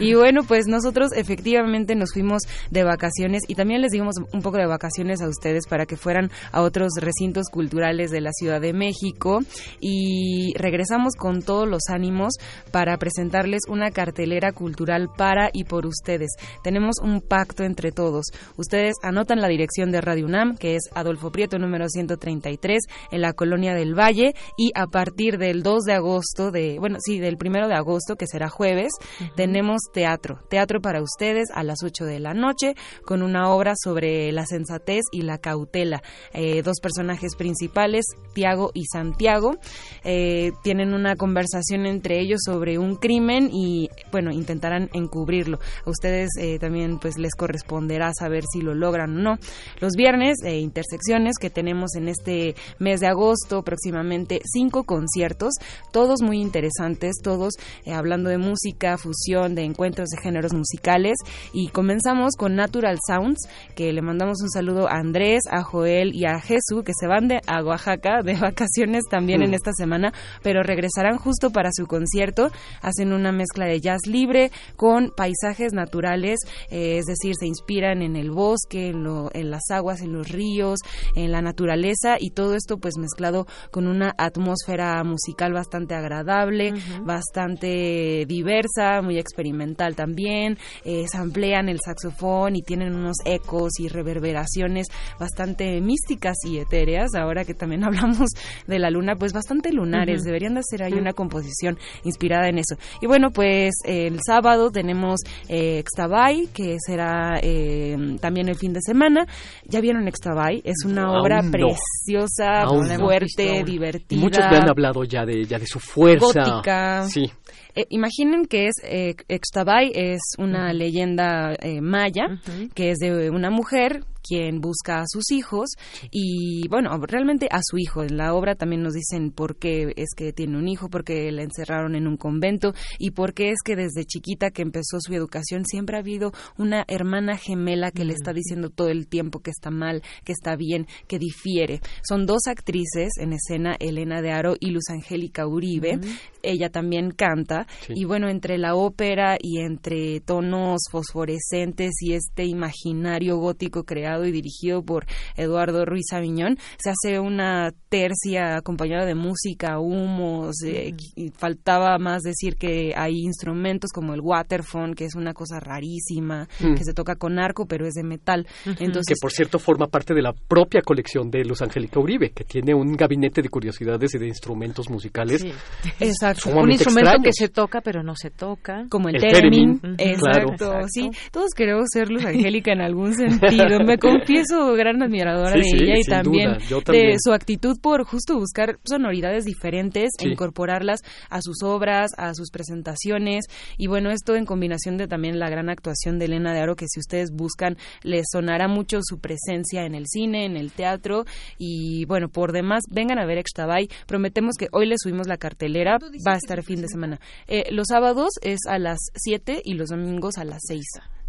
y 0.00 0.14
bueno, 0.14 0.42
pues 0.42 0.66
nosotros 0.66 1.10
efectivamente 1.14 1.94
nos 1.94 2.12
fuimos 2.12 2.42
de 2.70 2.84
vacaciones 2.84 3.42
y 3.46 3.54
también 3.54 3.80
les 3.80 3.92
dimos 3.92 4.16
un 4.32 4.42
poco 4.42 4.58
de 4.58 4.66
vacaciones 4.66 5.22
a 5.22 5.28
ustedes 5.28 5.66
para 5.68 5.86
que 5.86 5.96
fueran 5.96 6.30
a 6.50 6.62
otros 6.62 6.92
recintos 7.00 7.48
culturales 7.50 8.10
de 8.10 8.20
la 8.20 8.32
Ciudad 8.32 8.60
de 8.60 8.72
México 8.72 9.40
y 9.80 10.52
regresamos 10.56 11.11
con 11.16 11.42
todos 11.42 11.68
los 11.68 11.82
ánimos 11.88 12.34
para 12.70 12.96
presentarles 12.96 13.62
una 13.68 13.90
cartelera 13.90 14.52
cultural 14.52 15.08
para 15.16 15.50
y 15.52 15.64
por 15.64 15.86
ustedes. 15.86 16.30
Tenemos 16.62 16.96
un 17.02 17.20
pacto 17.20 17.64
entre 17.64 17.92
todos. 17.92 18.26
Ustedes 18.56 18.94
anotan 19.02 19.40
la 19.40 19.48
dirección 19.48 19.90
de 19.90 20.00
Radio 20.00 20.26
UNAM, 20.26 20.56
que 20.56 20.76
es 20.76 20.82
Adolfo 20.94 21.30
Prieto 21.30 21.58
número 21.58 21.88
133 21.88 22.82
en 23.10 23.20
la 23.20 23.32
Colonia 23.32 23.74
del 23.74 23.98
Valle 23.98 24.34
y 24.56 24.70
a 24.74 24.86
partir 24.86 25.38
del 25.38 25.62
2 25.62 25.84
de 25.84 25.92
agosto 25.92 26.50
de, 26.50 26.78
bueno, 26.78 26.98
sí, 27.00 27.18
del 27.18 27.36
1 27.42 27.68
de 27.68 27.74
agosto 27.74 28.16
que 28.16 28.26
será 28.26 28.48
jueves, 28.48 28.92
tenemos 29.36 29.82
teatro, 29.92 30.40
teatro 30.48 30.80
para 30.80 31.02
ustedes 31.02 31.48
a 31.54 31.62
las 31.62 31.78
8 31.82 32.04
de 32.04 32.20
la 32.20 32.34
noche 32.34 32.74
con 33.04 33.22
una 33.22 33.50
obra 33.50 33.74
sobre 33.76 34.32
la 34.32 34.46
sensatez 34.46 35.02
y 35.12 35.22
la 35.22 35.38
cautela. 35.38 36.02
Eh, 36.32 36.62
dos 36.62 36.80
personajes 36.80 37.36
principales, 37.36 38.04
Tiago 38.32 38.70
y 38.74 38.84
Santiago, 38.86 39.56
eh, 40.04 40.52
tienen 40.62 40.94
una 41.02 41.16
conversación 41.16 41.86
entre 41.86 42.20
ellos 42.20 42.40
sobre 42.44 42.78
un 42.78 42.96
crimen 42.96 43.50
y, 43.52 43.90
bueno, 44.10 44.32
intentarán 44.32 44.88
encubrirlo. 44.92 45.58
A 45.86 45.90
ustedes 45.90 46.30
eh, 46.38 46.58
también 46.58 46.98
pues 46.98 47.18
les 47.18 47.34
corresponderá 47.34 48.12
saber 48.18 48.44
si 48.50 48.60
lo 48.60 48.74
logran 48.74 49.16
o 49.16 49.20
no. 49.20 49.38
Los 49.80 49.92
viernes, 49.94 50.38
eh, 50.44 50.58
intersecciones 50.58 51.34
que 51.40 51.50
tenemos 51.50 51.94
en 51.94 52.08
este 52.08 52.54
mes 52.78 53.00
de 53.00 53.06
agosto, 53.06 53.62
próximamente 53.62 54.40
cinco 54.44 54.84
conciertos, 54.84 55.54
todos 55.92 56.22
muy 56.22 56.40
interesantes, 56.40 57.16
todos 57.22 57.54
eh, 57.84 57.92
hablando 57.92 58.30
de 58.30 58.38
música, 58.38 58.98
fusión, 58.98 59.54
de 59.54 59.64
encuentros 59.64 60.08
de 60.08 60.22
géneros 60.22 60.52
musicales. 60.52 61.16
Y 61.52 61.68
comenzamos 61.68 62.34
con 62.36 62.56
Natural 62.56 62.98
Sounds, 63.06 63.48
que 63.76 63.92
le 63.92 64.02
mandamos 64.02 64.40
un 64.42 64.50
saludo 64.50 64.88
a 64.88 64.98
Andrés, 64.98 65.42
a 65.50 65.62
Joel 65.62 66.14
y 66.14 66.26
a 66.26 66.40
Jesús, 66.40 66.82
que 66.84 66.92
se 66.98 67.06
van 67.06 67.28
de, 67.28 67.40
a 67.46 67.62
Oaxaca 67.62 68.22
de 68.24 68.34
vacaciones 68.40 69.04
también 69.10 69.42
en 69.42 69.52
Mm. 69.52 69.54
esta 69.54 69.72
semana, 69.72 70.12
pero 70.42 70.62
regresarán 70.82 71.18
justo 71.18 71.50
para 71.50 71.70
su 71.72 71.86
concierto. 71.86 72.50
Hacen 72.80 73.12
una 73.12 73.30
mezcla 73.32 73.66
de 73.66 73.80
jazz 73.80 74.00
libre 74.06 74.50
con 74.76 75.10
paisajes 75.16 75.72
naturales, 75.72 76.40
eh, 76.70 76.98
es 76.98 77.06
decir, 77.06 77.34
se 77.38 77.46
inspiran 77.46 78.02
en 78.02 78.16
el 78.16 78.30
bosque, 78.30 78.88
en, 78.88 79.04
lo- 79.04 79.30
en 79.32 79.50
las 79.50 79.62
aguas, 79.70 80.00
en 80.00 80.12
los 80.12 80.28
ríos, 80.28 80.80
en 81.14 81.30
la 81.30 81.40
naturaleza 81.40 82.16
y 82.18 82.30
todo 82.30 82.54
esto 82.56 82.78
pues 82.78 82.94
mezclado 82.98 83.46
con 83.70 83.86
una 83.86 84.12
atmósfera 84.18 85.02
musical 85.04 85.52
bastante 85.52 85.94
agradable, 85.94 86.72
bastante 87.04 88.24
diversa, 88.26 89.00
muy 89.02 89.18
experimental 89.18 89.94
también. 89.94 90.58
Eh, 90.84 91.04
se 91.08 91.16
amplían 91.18 91.68
el 91.68 91.78
saxofón 91.80 92.56
y 92.56 92.62
tienen 92.62 92.94
unos 92.94 93.16
ecos 93.24 93.72
y 93.78 93.88
reverberaciones 93.88 94.88
bastante 95.18 95.80
místicas 95.80 96.36
y 96.44 96.58
etéreas. 96.58 97.14
Ahora 97.14 97.44
que 97.44 97.54
también 97.54 97.84
hablamos 97.84 98.30
de 98.66 98.78
la 98.78 98.90
luna, 98.90 99.14
pues 99.16 99.32
bastante 99.32 99.72
lunares. 99.72 100.22
Deberían 100.22 100.54
de 100.54 100.60
hacer 100.72 100.82
ahí 100.82 100.94
una 100.94 101.12
composición 101.12 101.78
inspirada 102.04 102.48
en 102.48 102.58
eso. 102.58 102.76
Y 103.00 103.06
bueno, 103.06 103.30
pues 103.30 103.72
el 103.84 104.18
sábado 104.24 104.70
tenemos 104.70 105.20
eh, 105.48 105.78
Extabay, 105.78 106.48
que 106.52 106.76
será 106.84 107.38
eh, 107.42 108.16
también 108.20 108.48
el 108.48 108.56
fin 108.56 108.72
de 108.72 108.80
semana. 108.80 109.26
¿Ya 109.64 109.80
vieron 109.80 110.08
Extabay? 110.08 110.62
Es 110.64 110.84
una 110.84 111.12
obra 111.12 111.42
no. 111.42 111.50
preciosa, 111.50 112.62
Aún 112.62 112.88
no. 112.88 112.98
fuerte, 112.98 113.62
divertida. 113.64 114.18
Y 114.18 114.22
muchos 114.22 114.44
me 114.50 114.56
han 114.56 114.68
hablado 114.68 115.04
ya 115.04 115.24
de, 115.24 115.44
ya 115.44 115.58
de 115.58 115.66
su 115.66 115.78
fuerza. 115.78 116.42
Gótica. 116.42 117.04
Sí. 117.08 117.30
Eh, 117.74 117.86
imaginen 117.88 118.44
que 118.44 118.66
es 118.66 118.74
eh, 118.82 119.14
Extabay 119.28 119.92
es 119.94 120.20
una 120.36 120.74
leyenda 120.74 121.54
eh, 121.54 121.80
maya 121.80 122.38
que 122.74 122.90
es 122.90 122.98
de 122.98 123.30
una 123.30 123.48
mujer 123.48 124.04
quien 124.22 124.60
busca 124.60 125.00
a 125.00 125.04
sus 125.06 125.30
hijos 125.30 125.70
y 126.10 126.66
bueno 126.68 126.96
realmente 127.06 127.48
a 127.50 127.60
su 127.62 127.78
hijo. 127.78 128.02
En 128.02 128.16
la 128.16 128.34
obra 128.34 128.54
también 128.54 128.82
nos 128.82 128.94
dicen 128.94 129.30
por 129.32 129.56
qué 129.56 129.92
es 129.96 130.10
que 130.16 130.32
tiene 130.32 130.58
un 130.58 130.68
hijo 130.68 130.88
por 130.88 131.04
qué 131.04 131.30
la 131.32 131.42
encerraron 131.42 131.94
en 131.94 132.06
un 132.06 132.16
convento 132.16 132.74
y 132.98 133.10
por 133.12 133.34
qué 133.34 133.50
es 133.50 133.58
que 133.64 133.76
desde 133.76 134.04
chiquita 134.04 134.50
que 134.50 134.62
empezó 134.62 134.98
su 135.00 135.12
educación 135.14 135.64
siempre 135.64 135.96
ha 135.96 136.00
habido 136.00 136.32
una 136.58 136.84
hermana 136.88 137.36
gemela 137.36 137.90
que 137.90 138.04
le 138.04 138.12
está 138.14 138.32
diciendo 138.32 138.70
todo 138.70 138.88
el 138.88 139.06
tiempo 139.08 139.40
que 139.40 139.50
está 139.50 139.70
mal 139.70 140.02
que 140.24 140.32
está 140.32 140.56
bien 140.56 140.86
que 141.08 141.18
difiere. 141.18 141.80
Son 142.06 142.26
dos 142.26 142.42
actrices 142.46 143.10
en 143.18 143.32
escena 143.32 143.76
Elena 143.78 144.22
de 144.22 144.30
Aro 144.32 144.54
y 144.60 144.70
Luz 144.70 144.84
Angélica 144.90 145.46
Uribe. 145.46 145.98
Ella 146.42 146.70
también 146.70 147.10
canta 147.10 147.66
Sí. 147.86 147.94
y 147.96 148.04
bueno 148.04 148.28
entre 148.28 148.58
la 148.58 148.74
ópera 148.74 149.36
y 149.40 149.58
entre 149.60 150.20
tonos 150.20 150.80
fosforescentes 150.90 151.92
y 152.00 152.14
este 152.14 152.44
imaginario 152.44 153.36
gótico 153.38 153.84
creado 153.84 154.11
y 154.26 154.32
dirigido 154.32 154.82
por 154.82 155.06
Eduardo 155.36 155.84
Ruiz 155.84 156.12
Aviñón 156.12 156.58
se 156.78 156.90
hace 156.90 157.18
una 157.18 157.72
tercia 157.88 158.56
acompañada 158.56 159.04
de 159.06 159.14
música 159.14 159.78
humos 159.80 160.54
eh, 160.64 160.94
y 161.16 161.30
faltaba 161.30 161.98
más 161.98 162.22
decir 162.22 162.56
que 162.56 162.92
hay 162.96 163.20
instrumentos 163.20 163.90
como 163.92 164.14
el 164.14 164.20
waterphone 164.20 164.94
que 164.94 165.04
es 165.06 165.14
una 165.14 165.32
cosa 165.34 165.58
rarísima 165.60 166.48
Mm. 166.60 166.74
que 166.74 166.84
se 166.84 166.92
toca 166.94 167.16
con 167.16 167.38
arco 167.38 167.66
pero 167.66 167.86
es 167.86 167.94
de 167.94 168.02
metal 168.04 168.46
entonces 168.78 169.04
que 169.08 169.14
por 169.20 169.32
cierto 169.32 169.58
forma 169.58 169.86
parte 169.86 170.14
de 170.14 170.22
la 170.22 170.32
propia 170.32 170.80
colección 170.82 171.30
de 171.30 171.44
Luz 171.44 171.62
Angélica 171.62 171.98
Uribe, 172.00 172.30
que 172.30 172.44
tiene 172.44 172.74
un 172.74 172.94
gabinete 172.94 173.42
de 173.42 173.48
curiosidades 173.48 174.14
y 174.14 174.18
de 174.18 174.26
instrumentos 174.28 174.88
musicales. 174.90 175.40
Sí. 175.42 175.52
Exacto. 176.00 176.50
Un 176.50 176.70
instrumento 176.70 177.10
extraños. 177.10 177.24
que 177.24 177.32
se 177.32 177.48
toca 177.48 177.80
pero 177.80 178.02
no 178.02 178.14
se 178.16 178.30
toca. 178.30 178.86
como 178.88 179.08
el, 179.08 179.16
El 179.16 179.20
theremin, 179.22 179.80
theremin, 179.80 179.96
exacto, 179.98 180.56
claro. 180.70 180.86
sí, 180.88 181.10
todos 181.30 181.50
queremos 181.56 181.86
ser 181.92 182.10
Luz 182.10 182.24
Angélica 182.24 182.72
en 182.72 182.80
algún 182.80 183.14
sentido, 183.14 183.80
me 183.86 183.98
confieso 184.02 184.74
gran 184.74 185.02
admiradora 185.02 185.52
Sí, 185.52 185.58
de 185.58 185.64
sí, 185.64 185.84
ella 185.84 185.94
y 185.98 186.02
también, 186.02 186.58
duda, 186.68 186.92
de 186.92 187.16
su 187.18 187.32
actitud 187.32 187.78
por 187.80 188.04
justo 188.04 188.38
buscar 188.38 188.78
sonoridades 188.84 189.44
diferentes 189.44 190.10
e 190.20 190.28
incorporarlas 190.28 191.00
a 191.30 191.40
sus 191.40 191.62
obras, 191.62 192.10
a 192.18 192.34
sus 192.34 192.50
presentaciones. 192.50 193.44
Y 193.78 193.86
bueno, 193.86 194.10
esto 194.10 194.34
en 194.36 194.44
combinación 194.44 194.96
de 194.96 195.08
también 195.08 195.38
la 195.38 195.48
gran 195.48 195.68
actuación 195.68 196.18
de 196.18 196.26
Elena 196.26 196.52
de 196.52 196.60
Aro 196.60 196.76
que 196.76 196.86
si 196.88 197.00
ustedes 197.00 197.30
buscan 197.32 197.76
les 198.02 198.26
sonará 198.30 198.68
mucho 198.68 198.98
su 199.02 199.18
presencia 199.18 199.84
en 199.84 199.94
el 199.94 200.06
cine, 200.06 200.44
en 200.44 200.56
el 200.56 200.72
teatro. 200.72 201.24
Y 201.58 202.04
bueno, 202.06 202.28
por 202.28 202.52
demás 202.52 202.82
vengan 202.90 203.18
a 203.18 203.26
ver 203.26 203.38
Extabay, 203.38 203.88
prometemos 204.06 204.56
que 204.58 204.68
hoy 204.72 204.86
les 204.86 205.00
subimos 205.02 205.26
la 205.26 205.36
cartelera, 205.36 205.98
va 206.26 206.34
a 206.34 206.36
estar 206.36 206.62
fin 206.62 206.82
de 206.82 206.88
semana. 206.88 207.20
Eh, 207.46 207.64
los 207.70 207.86
sábados 207.88 208.30
es 208.42 208.60
a 208.68 208.78
las 208.78 208.98
7 209.14 209.62
y 209.64 209.74
los 209.74 209.88
domingos 209.90 210.38
a 210.38 210.44
las 210.44 210.60
6 210.66 210.82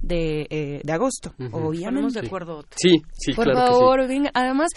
de, 0.04 0.46
eh, 0.50 0.82
de 0.84 0.94
agosto, 0.94 1.34
Ujú. 1.40 1.50
obviamente. 1.58 1.86
Ponemos 1.86 2.14
de 2.14 2.20
acuerdo. 2.20 2.66
Sí, 2.76 3.02
sí, 3.14 3.34
Por 3.34 3.46
claro 3.46 3.60
que 3.62 3.66
sí. 3.74 3.80
favor, 3.80 4.08
venga. 4.08 4.32
Además, 4.34 4.70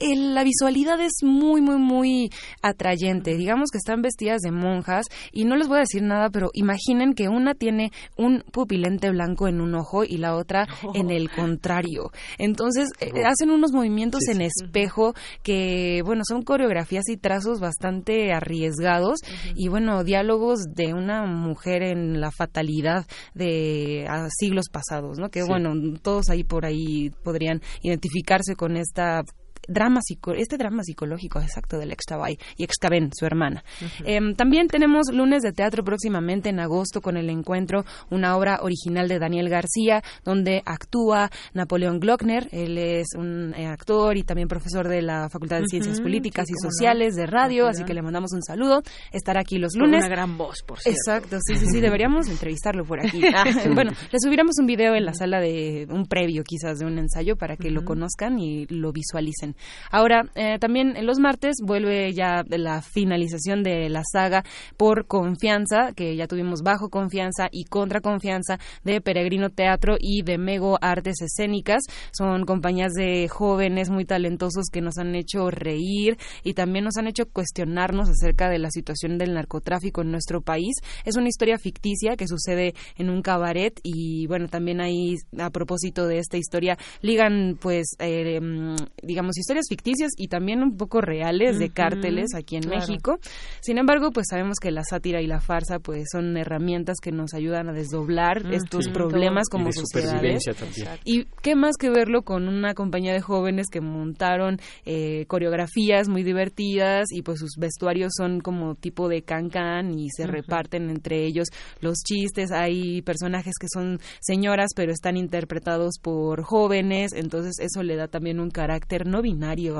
el- 0.00 0.34
la 0.34 0.44
visualidad 0.44 1.00
es 1.00 1.12
muy, 1.22 1.60
muy, 1.60 1.78
muy 1.78 2.30
atrayente. 2.62 3.36
Digamos 3.36 3.70
que 3.70 3.78
están 3.78 4.02
vestidas 4.02 4.40
de 4.42 4.50
monjas 4.50 5.06
y 5.32 5.44
no 5.44 5.56
les 5.56 5.68
voy 5.68 5.78
a 5.78 5.80
decir 5.80 6.02
nada, 6.02 6.30
pero 6.30 6.50
imaginen 6.54 7.14
que 7.14 7.28
una 7.28 7.54
tiene 7.54 7.90
un 8.16 8.42
pupilente 8.52 9.10
blanco 9.10 9.48
en 9.48 9.60
un 9.60 9.74
ojo 9.74 10.04
y 10.04 10.16
la 10.18 10.34
otra 10.36 10.66
en 10.94 11.10
el 11.10 11.30
contrario. 11.30 12.10
Entonces, 12.38 12.88
eh, 13.00 13.24
hacen 13.24 13.50
unos 13.50 13.72
movimientos 13.72 14.22
en 14.28 14.40
espejo 14.42 15.14
que, 15.42 16.02
bueno, 16.04 16.22
son 16.26 16.42
coreografías 16.42 17.04
y 17.08 17.16
trazos 17.16 17.60
bastante 17.60 18.32
arriesgados 18.32 19.20
y, 19.54 19.68
bueno, 19.68 20.04
diálogos 20.04 20.60
de 20.74 20.94
una 20.94 21.24
mujer 21.26 21.82
en 21.82 22.20
la 22.20 22.30
fatalidad 22.30 23.06
de 23.34 24.06
ah, 24.08 24.28
siglos 24.38 24.66
pasados, 24.70 25.18
¿no? 25.18 25.28
Que, 25.30 25.42
Sí. 25.42 25.48
bueno, 25.48 25.72
todos 26.02 26.28
ahí 26.30 26.42
por 26.44 26.64
ahí 26.66 27.10
podrían 27.22 27.60
identificarse 27.82 28.56
con 28.56 28.76
esta 28.76 29.22
drama 29.68 30.00
este 30.36 30.56
drama 30.56 30.82
psicológico 30.82 31.40
exacto 31.40 31.78
del 31.78 31.92
Extabay 31.92 32.38
y 32.56 32.64
Extaben, 32.64 33.10
su 33.12 33.26
hermana. 33.26 33.64
Em, 34.04 34.34
también 34.34 34.68
tenemos 34.68 35.12
lunes 35.12 35.42
de 35.42 35.52
teatro 35.52 35.84
próximamente 35.84 36.48
en 36.48 36.60
agosto 36.60 37.00
con 37.00 37.16
el 37.16 37.30
encuentro, 37.30 37.84
una 38.10 38.36
obra 38.36 38.58
original 38.62 39.08
de 39.08 39.18
Daniel 39.18 39.48
García, 39.48 40.02
donde 40.24 40.62
actúa 40.64 41.30
Napoleón 41.54 42.00
Glockner. 42.00 42.48
Él 42.52 42.78
es 42.78 43.08
un 43.16 43.54
eh, 43.54 43.66
actor 43.66 44.16
y 44.16 44.22
también 44.22 44.48
profesor 44.48 44.88
de 44.88 45.02
la 45.02 45.28
Facultad 45.28 45.60
de 45.60 45.66
Ciencias 45.66 46.00
Políticas 46.00 46.46
sí, 46.46 46.52
y 46.52 46.62
no. 46.62 46.70
Sociales 46.70 47.14
de 47.14 47.26
radio, 47.26 47.66
así 47.66 47.84
que 47.84 47.94
le 47.94 48.02
mandamos 48.02 48.32
un 48.32 48.42
saludo. 48.42 48.82
Estará 49.12 49.40
aquí 49.40 49.58
los 49.58 49.72
Con 49.72 49.82
lunes. 49.82 50.00
una 50.00 50.08
gran 50.08 50.36
voz, 50.36 50.62
por 50.66 50.78
cierto. 50.78 50.98
Exacto, 50.98 51.38
sí, 51.40 51.56
sí, 51.56 51.66
sí, 51.66 51.80
deberíamos 51.80 52.28
entrevistarlo 52.28 52.84
por 52.84 53.00
aquí. 53.00 53.20
Ah, 53.36 53.44
bueno, 53.74 53.90
le 53.90 54.18
subiremos 54.18 54.54
un 54.58 54.66
video 54.66 54.94
en 54.94 55.04
la 55.04 55.12
sala 55.12 55.40
de 55.40 55.86
un 55.90 56.06
previo 56.06 56.42
quizás 56.42 56.78
de 56.78 56.86
un 56.86 56.98
ensayo 56.98 57.36
para 57.36 57.56
que 57.56 57.70
lo 57.70 57.84
conozcan 57.84 58.38
y 58.38 58.66
lo 58.66 58.92
visualicen. 58.92 59.55
Ahora, 59.90 60.30
eh, 60.34 60.58
también 60.58 60.94
los 61.04 61.18
martes 61.18 61.56
vuelve 61.62 62.12
ya 62.12 62.44
la 62.48 62.82
finalización 62.82 63.62
de 63.62 63.88
la 63.88 64.02
saga 64.04 64.44
por 64.76 65.06
confianza, 65.06 65.92
que 65.94 66.16
ya 66.16 66.26
tuvimos 66.26 66.62
bajo 66.62 66.88
confianza 66.88 67.48
y 67.50 67.64
contra 67.64 68.00
confianza 68.00 68.58
de 68.84 69.00
Peregrino 69.00 69.50
Teatro 69.50 69.96
y 69.98 70.22
de 70.22 70.38
Mego 70.38 70.78
Artes 70.80 71.20
Escénicas. 71.20 71.82
Son 72.12 72.44
compañías 72.44 72.92
de 72.92 73.28
jóvenes 73.28 73.90
muy 73.90 74.04
talentosos 74.04 74.66
que 74.72 74.80
nos 74.80 74.98
han 74.98 75.14
hecho 75.14 75.50
reír 75.50 76.16
y 76.42 76.54
también 76.54 76.84
nos 76.84 76.96
han 76.96 77.06
hecho 77.06 77.26
cuestionarnos 77.26 78.08
acerca 78.08 78.48
de 78.48 78.58
la 78.58 78.70
situación 78.70 79.18
del 79.18 79.34
narcotráfico 79.34 80.02
en 80.02 80.10
nuestro 80.10 80.40
país. 80.40 80.76
Es 81.04 81.16
una 81.16 81.28
historia 81.28 81.58
ficticia 81.58 82.16
que 82.16 82.28
sucede 82.28 82.74
en 82.96 83.10
un 83.10 83.22
cabaret 83.22 83.78
y 83.82 84.26
bueno, 84.26 84.48
también 84.48 84.80
ahí 84.80 85.16
a 85.38 85.50
propósito 85.50 86.06
de 86.06 86.18
esta 86.18 86.36
historia 86.36 86.78
ligan 87.02 87.58
pues 87.60 87.96
eh, 87.98 88.40
mm, 88.40 88.76
digamos 89.02 89.38
historias 89.46 89.66
ficticias 89.68 90.10
y 90.16 90.28
también 90.28 90.62
un 90.62 90.76
poco 90.76 91.00
reales 91.00 91.58
de 91.58 91.70
cárteles 91.70 92.34
aquí 92.34 92.56
en 92.56 92.62
claro. 92.62 92.80
México. 92.80 93.18
Sin 93.60 93.78
embargo, 93.78 94.10
pues 94.10 94.26
sabemos 94.28 94.56
que 94.60 94.70
la 94.72 94.82
sátira 94.82 95.22
y 95.22 95.26
la 95.26 95.40
farsa 95.40 95.78
pues 95.78 96.04
son 96.10 96.36
herramientas 96.36 96.96
que 97.00 97.12
nos 97.12 97.32
ayudan 97.32 97.68
a 97.68 97.72
desdoblar 97.72 98.44
Mm, 98.44 98.52
estos 98.54 98.86
sí. 98.86 98.90
problemas 98.90 99.44
Y 99.48 99.52
como 99.52 99.66
de 99.66 99.72
sociedades. 99.72 100.42
supervivencia 100.42 100.54
también. 100.54 100.88
Y 101.04 101.24
qué 101.42 101.54
más 101.54 101.76
que 101.78 101.90
verlo 101.90 102.22
con 102.22 102.48
una 102.48 102.74
compañía 102.74 103.12
de 103.12 103.20
jóvenes 103.20 103.66
que 103.70 103.80
montaron 103.80 104.58
eh, 104.84 105.26
coreografías 105.26 106.08
muy 106.08 106.22
divertidas 106.22 107.06
y 107.12 107.22
pues 107.22 107.38
sus 107.40 107.52
vestuarios 107.58 108.12
son 108.16 108.40
como 108.40 108.74
tipo 108.74 109.08
de 109.08 109.22
can-can 109.22 109.98
y 109.98 110.08
se 110.10 110.26
reparten 110.26 110.90
entre 110.90 111.24
ellos 111.24 111.48
los 111.80 111.98
chistes. 111.98 112.50
Hay 112.52 113.02
personajes 113.02 113.54
que 113.60 113.68
son 113.72 114.00
señoras 114.20 114.70
pero 114.74 114.92
están 114.92 115.16
interpretados 115.16 115.98
por 116.02 116.42
jóvenes, 116.42 117.12
entonces 117.14 117.54
eso 117.60 117.82
le 117.82 117.96
da 117.96 118.08
también 118.08 118.40
un 118.40 118.50
carácter 118.50 119.06
no 119.06 119.22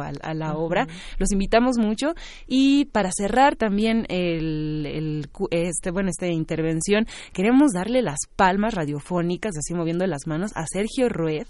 a, 0.00 0.12
a 0.22 0.34
la 0.34 0.54
obra. 0.54 0.86
Los 1.18 1.32
invitamos 1.32 1.78
mucho 1.78 2.14
y 2.46 2.86
para 2.86 3.10
cerrar 3.12 3.56
también 3.56 4.06
el, 4.08 4.86
el 4.86 5.28
este 5.50 5.90
bueno 5.90 6.10
esta 6.10 6.26
intervención 6.26 7.06
queremos 7.32 7.72
darle 7.72 8.02
las 8.02 8.18
palmas 8.36 8.74
radiofónicas 8.74 9.56
así 9.56 9.74
moviendo 9.74 10.06
las 10.06 10.26
manos 10.26 10.52
a 10.54 10.64
Sergio 10.66 11.08
Rued 11.08 11.46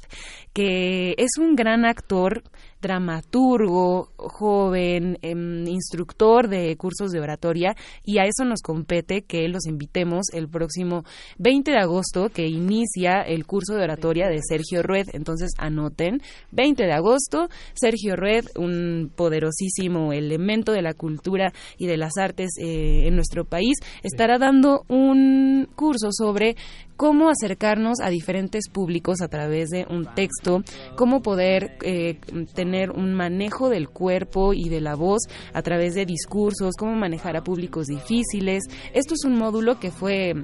que 0.53 1.15
es 1.19 1.39
un 1.39 1.55
gran 1.57 1.85
actor 1.85 2.43
dramaturgo 2.81 4.11
joven 4.17 5.19
em, 5.23 5.67
instructor 5.67 6.49
de 6.49 6.77
cursos 6.77 7.11
de 7.11 7.21
oratoria 7.21 7.75
y 8.05 8.19
a 8.19 8.25
eso 8.25 8.45
nos 8.45 8.61
compete 8.63 9.23
que 9.23 9.49
los 9.49 9.67
invitemos 9.67 10.27
el 10.33 10.49
próximo 10.49 11.05
20 11.39 11.71
de 11.71 11.79
agosto 11.79 12.29
que 12.29 12.47
inicia 12.47 13.23
el 13.23 13.47
curso 13.47 13.75
de 13.75 13.85
oratoria 13.85 14.29
de 14.29 14.41
Sergio 14.47 14.83
Rued. 14.83 15.09
Entonces 15.13 15.51
anoten 15.59 16.21
20 16.53 16.85
de 16.85 16.93
agosto 16.93 17.49
Sergio 17.75 18.17
Rued 18.17 18.47
un 18.57 19.11
poderosísimo 19.15 20.13
elemento 20.13 20.73
de 20.73 20.83
la 20.83 20.95
cultura 20.95 21.53
y 21.79 21.87
de 21.87 21.97
las 21.97 22.17
artes 22.19 22.51
eh, 22.59 23.07
en 23.07 23.15
nuestro 23.15 23.45
país 23.45 23.77
estará 24.03 24.39
dando 24.39 24.85
un 24.89 25.69
curso 25.75 26.09
sobre 26.13 26.57
cómo 26.97 27.31
acercarnos 27.31 28.01
a 28.01 28.09
diferentes 28.09 28.69
públicos 28.69 29.21
a 29.21 29.29
través 29.29 29.71
de 29.71 29.87
un 29.89 30.07
texto, 30.15 30.63
cómo 30.97 31.23
poder 31.23 31.77
eh, 31.83 32.19
tener 32.55 32.91
un 32.91 33.15
manejo 33.15 33.69
del 33.69 33.89
cuerpo 33.89 34.55
y 34.55 34.69
de 34.69 34.81
la 34.81 34.95
voz 34.95 35.23
a 35.53 35.63
través 35.63 35.95
de 35.95 36.07
discursos, 36.07 36.75
cómo 36.79 36.95
manejar 36.95 37.37
a 37.37 37.45
públicos 37.45 37.87
difíciles. 37.87 38.65
Esto 38.93 39.15
es 39.15 39.25
un 39.25 39.37
módulo 39.37 39.79
que 39.79 39.91
fue 39.91 40.35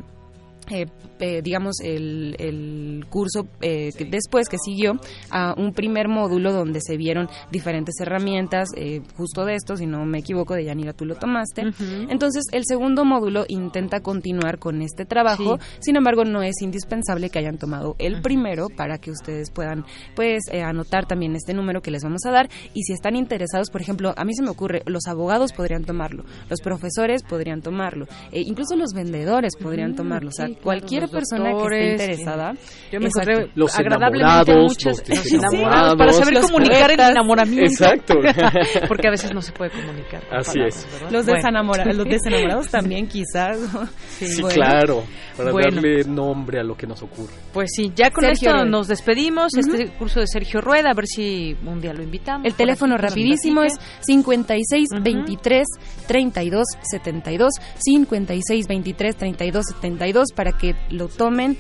eh, 0.71 0.87
eh, 1.23 1.41
digamos, 1.41 1.77
el, 1.83 2.35
el 2.39 3.07
curso 3.09 3.47
eh, 3.61 3.91
que 3.97 4.05
después 4.05 4.49
que 4.49 4.57
siguió 4.59 4.95
a 5.31 5.55
un 5.57 5.73
primer 5.73 6.09
módulo 6.09 6.53
donde 6.53 6.81
se 6.81 6.97
vieron 6.97 7.29
diferentes 7.51 7.95
herramientas, 8.01 8.69
eh, 8.77 9.03
justo 9.17 9.45
de 9.45 9.55
esto, 9.55 9.77
si 9.77 9.87
no 9.87 10.05
me 10.05 10.19
equivoco, 10.19 10.55
de 10.55 10.65
Yanira, 10.65 10.93
tú 10.93 11.05
lo 11.05 11.15
tomaste. 11.15 11.63
Entonces, 12.09 12.45
el 12.53 12.65
segundo 12.67 13.05
módulo 13.05 13.45
intenta 13.47 14.01
continuar 14.01 14.59
con 14.59 14.83
este 14.83 15.05
trabajo, 15.05 15.59
sin 15.79 15.97
embargo, 15.97 16.25
no 16.25 16.43
es 16.43 16.61
indispensable 16.61 17.31
que 17.31 17.39
hayan 17.39 17.57
tomado 17.57 17.95
el 17.99 18.21
primero 18.21 18.67
para 18.69 18.99
que 18.99 19.13
ustedes 19.13 19.51
puedan, 19.51 19.85
pues, 20.17 20.43
eh, 20.51 20.63
anotar 20.63 21.07
también 21.07 21.37
este 21.37 21.55
número 21.55 21.83
que 21.83 21.93
les 21.93 22.03
vamos 22.03 22.25
a 22.27 22.33
dar. 22.33 22.49
Y 22.75 22.83
si 22.83 22.93
están 22.93 23.15
interesados, 23.15 23.71
por 23.71 23.81
ejemplo, 23.81 24.13
a 24.17 24.25
mí 24.25 24.35
se 24.35 24.43
me 24.43 24.51
ocurre, 24.51 24.83
los 24.87 25.07
abogados 25.07 25.53
podrían 25.53 25.85
tomarlo, 25.85 26.25
los 26.51 26.61
profesores 26.61 27.23
podrían 27.23 27.63
tomarlo, 27.63 28.07
incluso 28.33 28.75
los 28.77 28.93
vendedores 28.93 29.55
podrían 29.57 29.95
tomarlo. 29.95 30.31
O 30.31 30.33
sea, 30.33 30.49
sí, 30.55 30.61
cualquier 30.63 31.09
persona 31.09 31.45
que 31.45 31.51
doctores, 31.53 32.01
esté 32.01 32.05
interesada. 32.13 32.53
Yo 32.93 33.01
me 33.01 33.07
Exacto. 33.07 33.31
encontré 33.33 33.53
Los 33.55 33.79
agradablemente 33.79 34.55
muchas- 34.57 34.85
los 34.85 35.09
los 35.09 35.09
enamorados, 35.09 35.33
desenamorados. 35.33 35.97
para 35.97 36.13
saber 36.13 36.35
Los 36.35 36.47
comunicar 36.51 36.77
el 36.91 36.97
poetas. 36.97 37.11
enamoramiento. 37.11 37.65
Exacto. 37.73 38.15
Porque 38.89 39.09
a 39.09 39.11
veces 39.11 39.33
no 39.35 39.41
se 39.43 39.53
puede 39.53 39.71
comunicar. 39.71 40.23
Así 40.31 40.53
palabras, 40.53 40.77
es. 40.77 40.85
¿verdad? 40.93 41.11
Los, 41.11 41.27
Bueno. 41.27 41.93
los 41.95 42.07
desenamorados 42.09 42.69
también 42.69 43.07
quizás. 43.09 43.59
Sí, 44.19 44.41
Bueno. 44.43 44.55
claro, 44.55 45.05
para 45.37 45.53
Bueno. 45.53 45.71
darle 45.77 46.05
nombre 46.05 46.61
a 46.61 46.63
lo 46.63 46.77
que 46.77 46.87
nos 46.87 47.03
ocurre. 47.03 47.33
Pues 47.53 47.71
sí, 47.75 47.93
ya 47.95 48.11
con 48.11 48.25
Sergio 48.25 48.49
esto 48.51 48.53
Rueda. 48.53 48.65
nos 48.71 48.89
despedimos. 48.89 49.55
Este 49.57 49.89
curso 49.99 50.21
de 50.21 50.27
Sergio 50.27 50.61
Rueda, 50.61 50.91
a 50.91 50.95
ver 50.95 51.07
si 51.07 51.57
un 51.65 51.81
día 51.81 51.93
lo 51.93 52.03
invitamos. 52.03 52.47
El 52.47 52.55
teléfono 52.55 52.97
que 52.97 53.03
rapidísimo 53.03 53.63
es 53.63 53.75
platique. 53.77 54.03
56 54.03 54.89
23 55.03 55.67
32 56.07 56.65
72 56.91 57.51
56 57.79 58.67
23 58.69 59.17
32 59.17 59.65
72 59.81 60.33
para 60.35 60.42
que 60.51 60.75
lo 60.91 61.07
tomen 61.07 61.57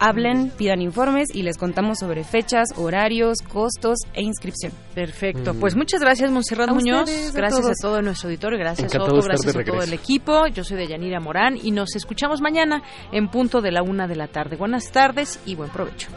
hablen, 0.00 0.50
pidan 0.50 0.80
informes 0.80 1.28
y 1.32 1.42
les 1.42 1.58
contamos 1.58 1.98
sobre 1.98 2.24
fechas, 2.24 2.70
horarios, 2.76 3.38
costos 3.46 3.98
e 4.14 4.22
inscripción. 4.22 4.72
Perfecto. 4.94 5.54
Pues 5.54 5.76
muchas 5.76 6.00
gracias, 6.00 6.30
Monserrat 6.30 6.70
Muñoz. 6.70 7.02
ustedes, 7.02 7.32
gracias 7.32 7.60
a, 7.60 7.62
todos. 7.62 7.78
todo 7.80 8.02
nuestro 8.02 8.28
auditorio. 8.28 8.58
Gracias, 8.58 8.92
Otto. 8.94 9.20
Gracias 9.22 9.54
a 9.54 9.62
todo 9.62 9.82
el 9.82 9.92
equipo. 9.92 10.46
Yo 10.48 10.64
soy 10.64 10.78
de 10.78 10.88
Yanira 10.88 11.20
Morán 11.20 11.58
y 11.62 11.70
nos 11.70 11.94
escuchamos 11.94 12.40
mañana 12.40 12.82
en 13.12 13.28
punto 13.28 13.60
de 13.60 13.70
la 13.70 13.82
una 13.82 14.08
de 14.08 14.16
la 14.16 14.26
tarde. 14.26 14.56
Buenas 14.56 14.90
tardes 14.90 15.38
y 15.44 15.54
buen 15.54 15.70
provecho. 15.70 16.08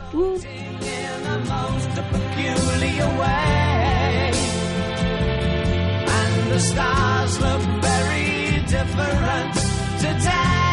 the 6.49 6.59
stars 6.59 7.41
look 7.41 7.61
very 7.81 8.61
different 8.67 9.53
today. 9.99 10.72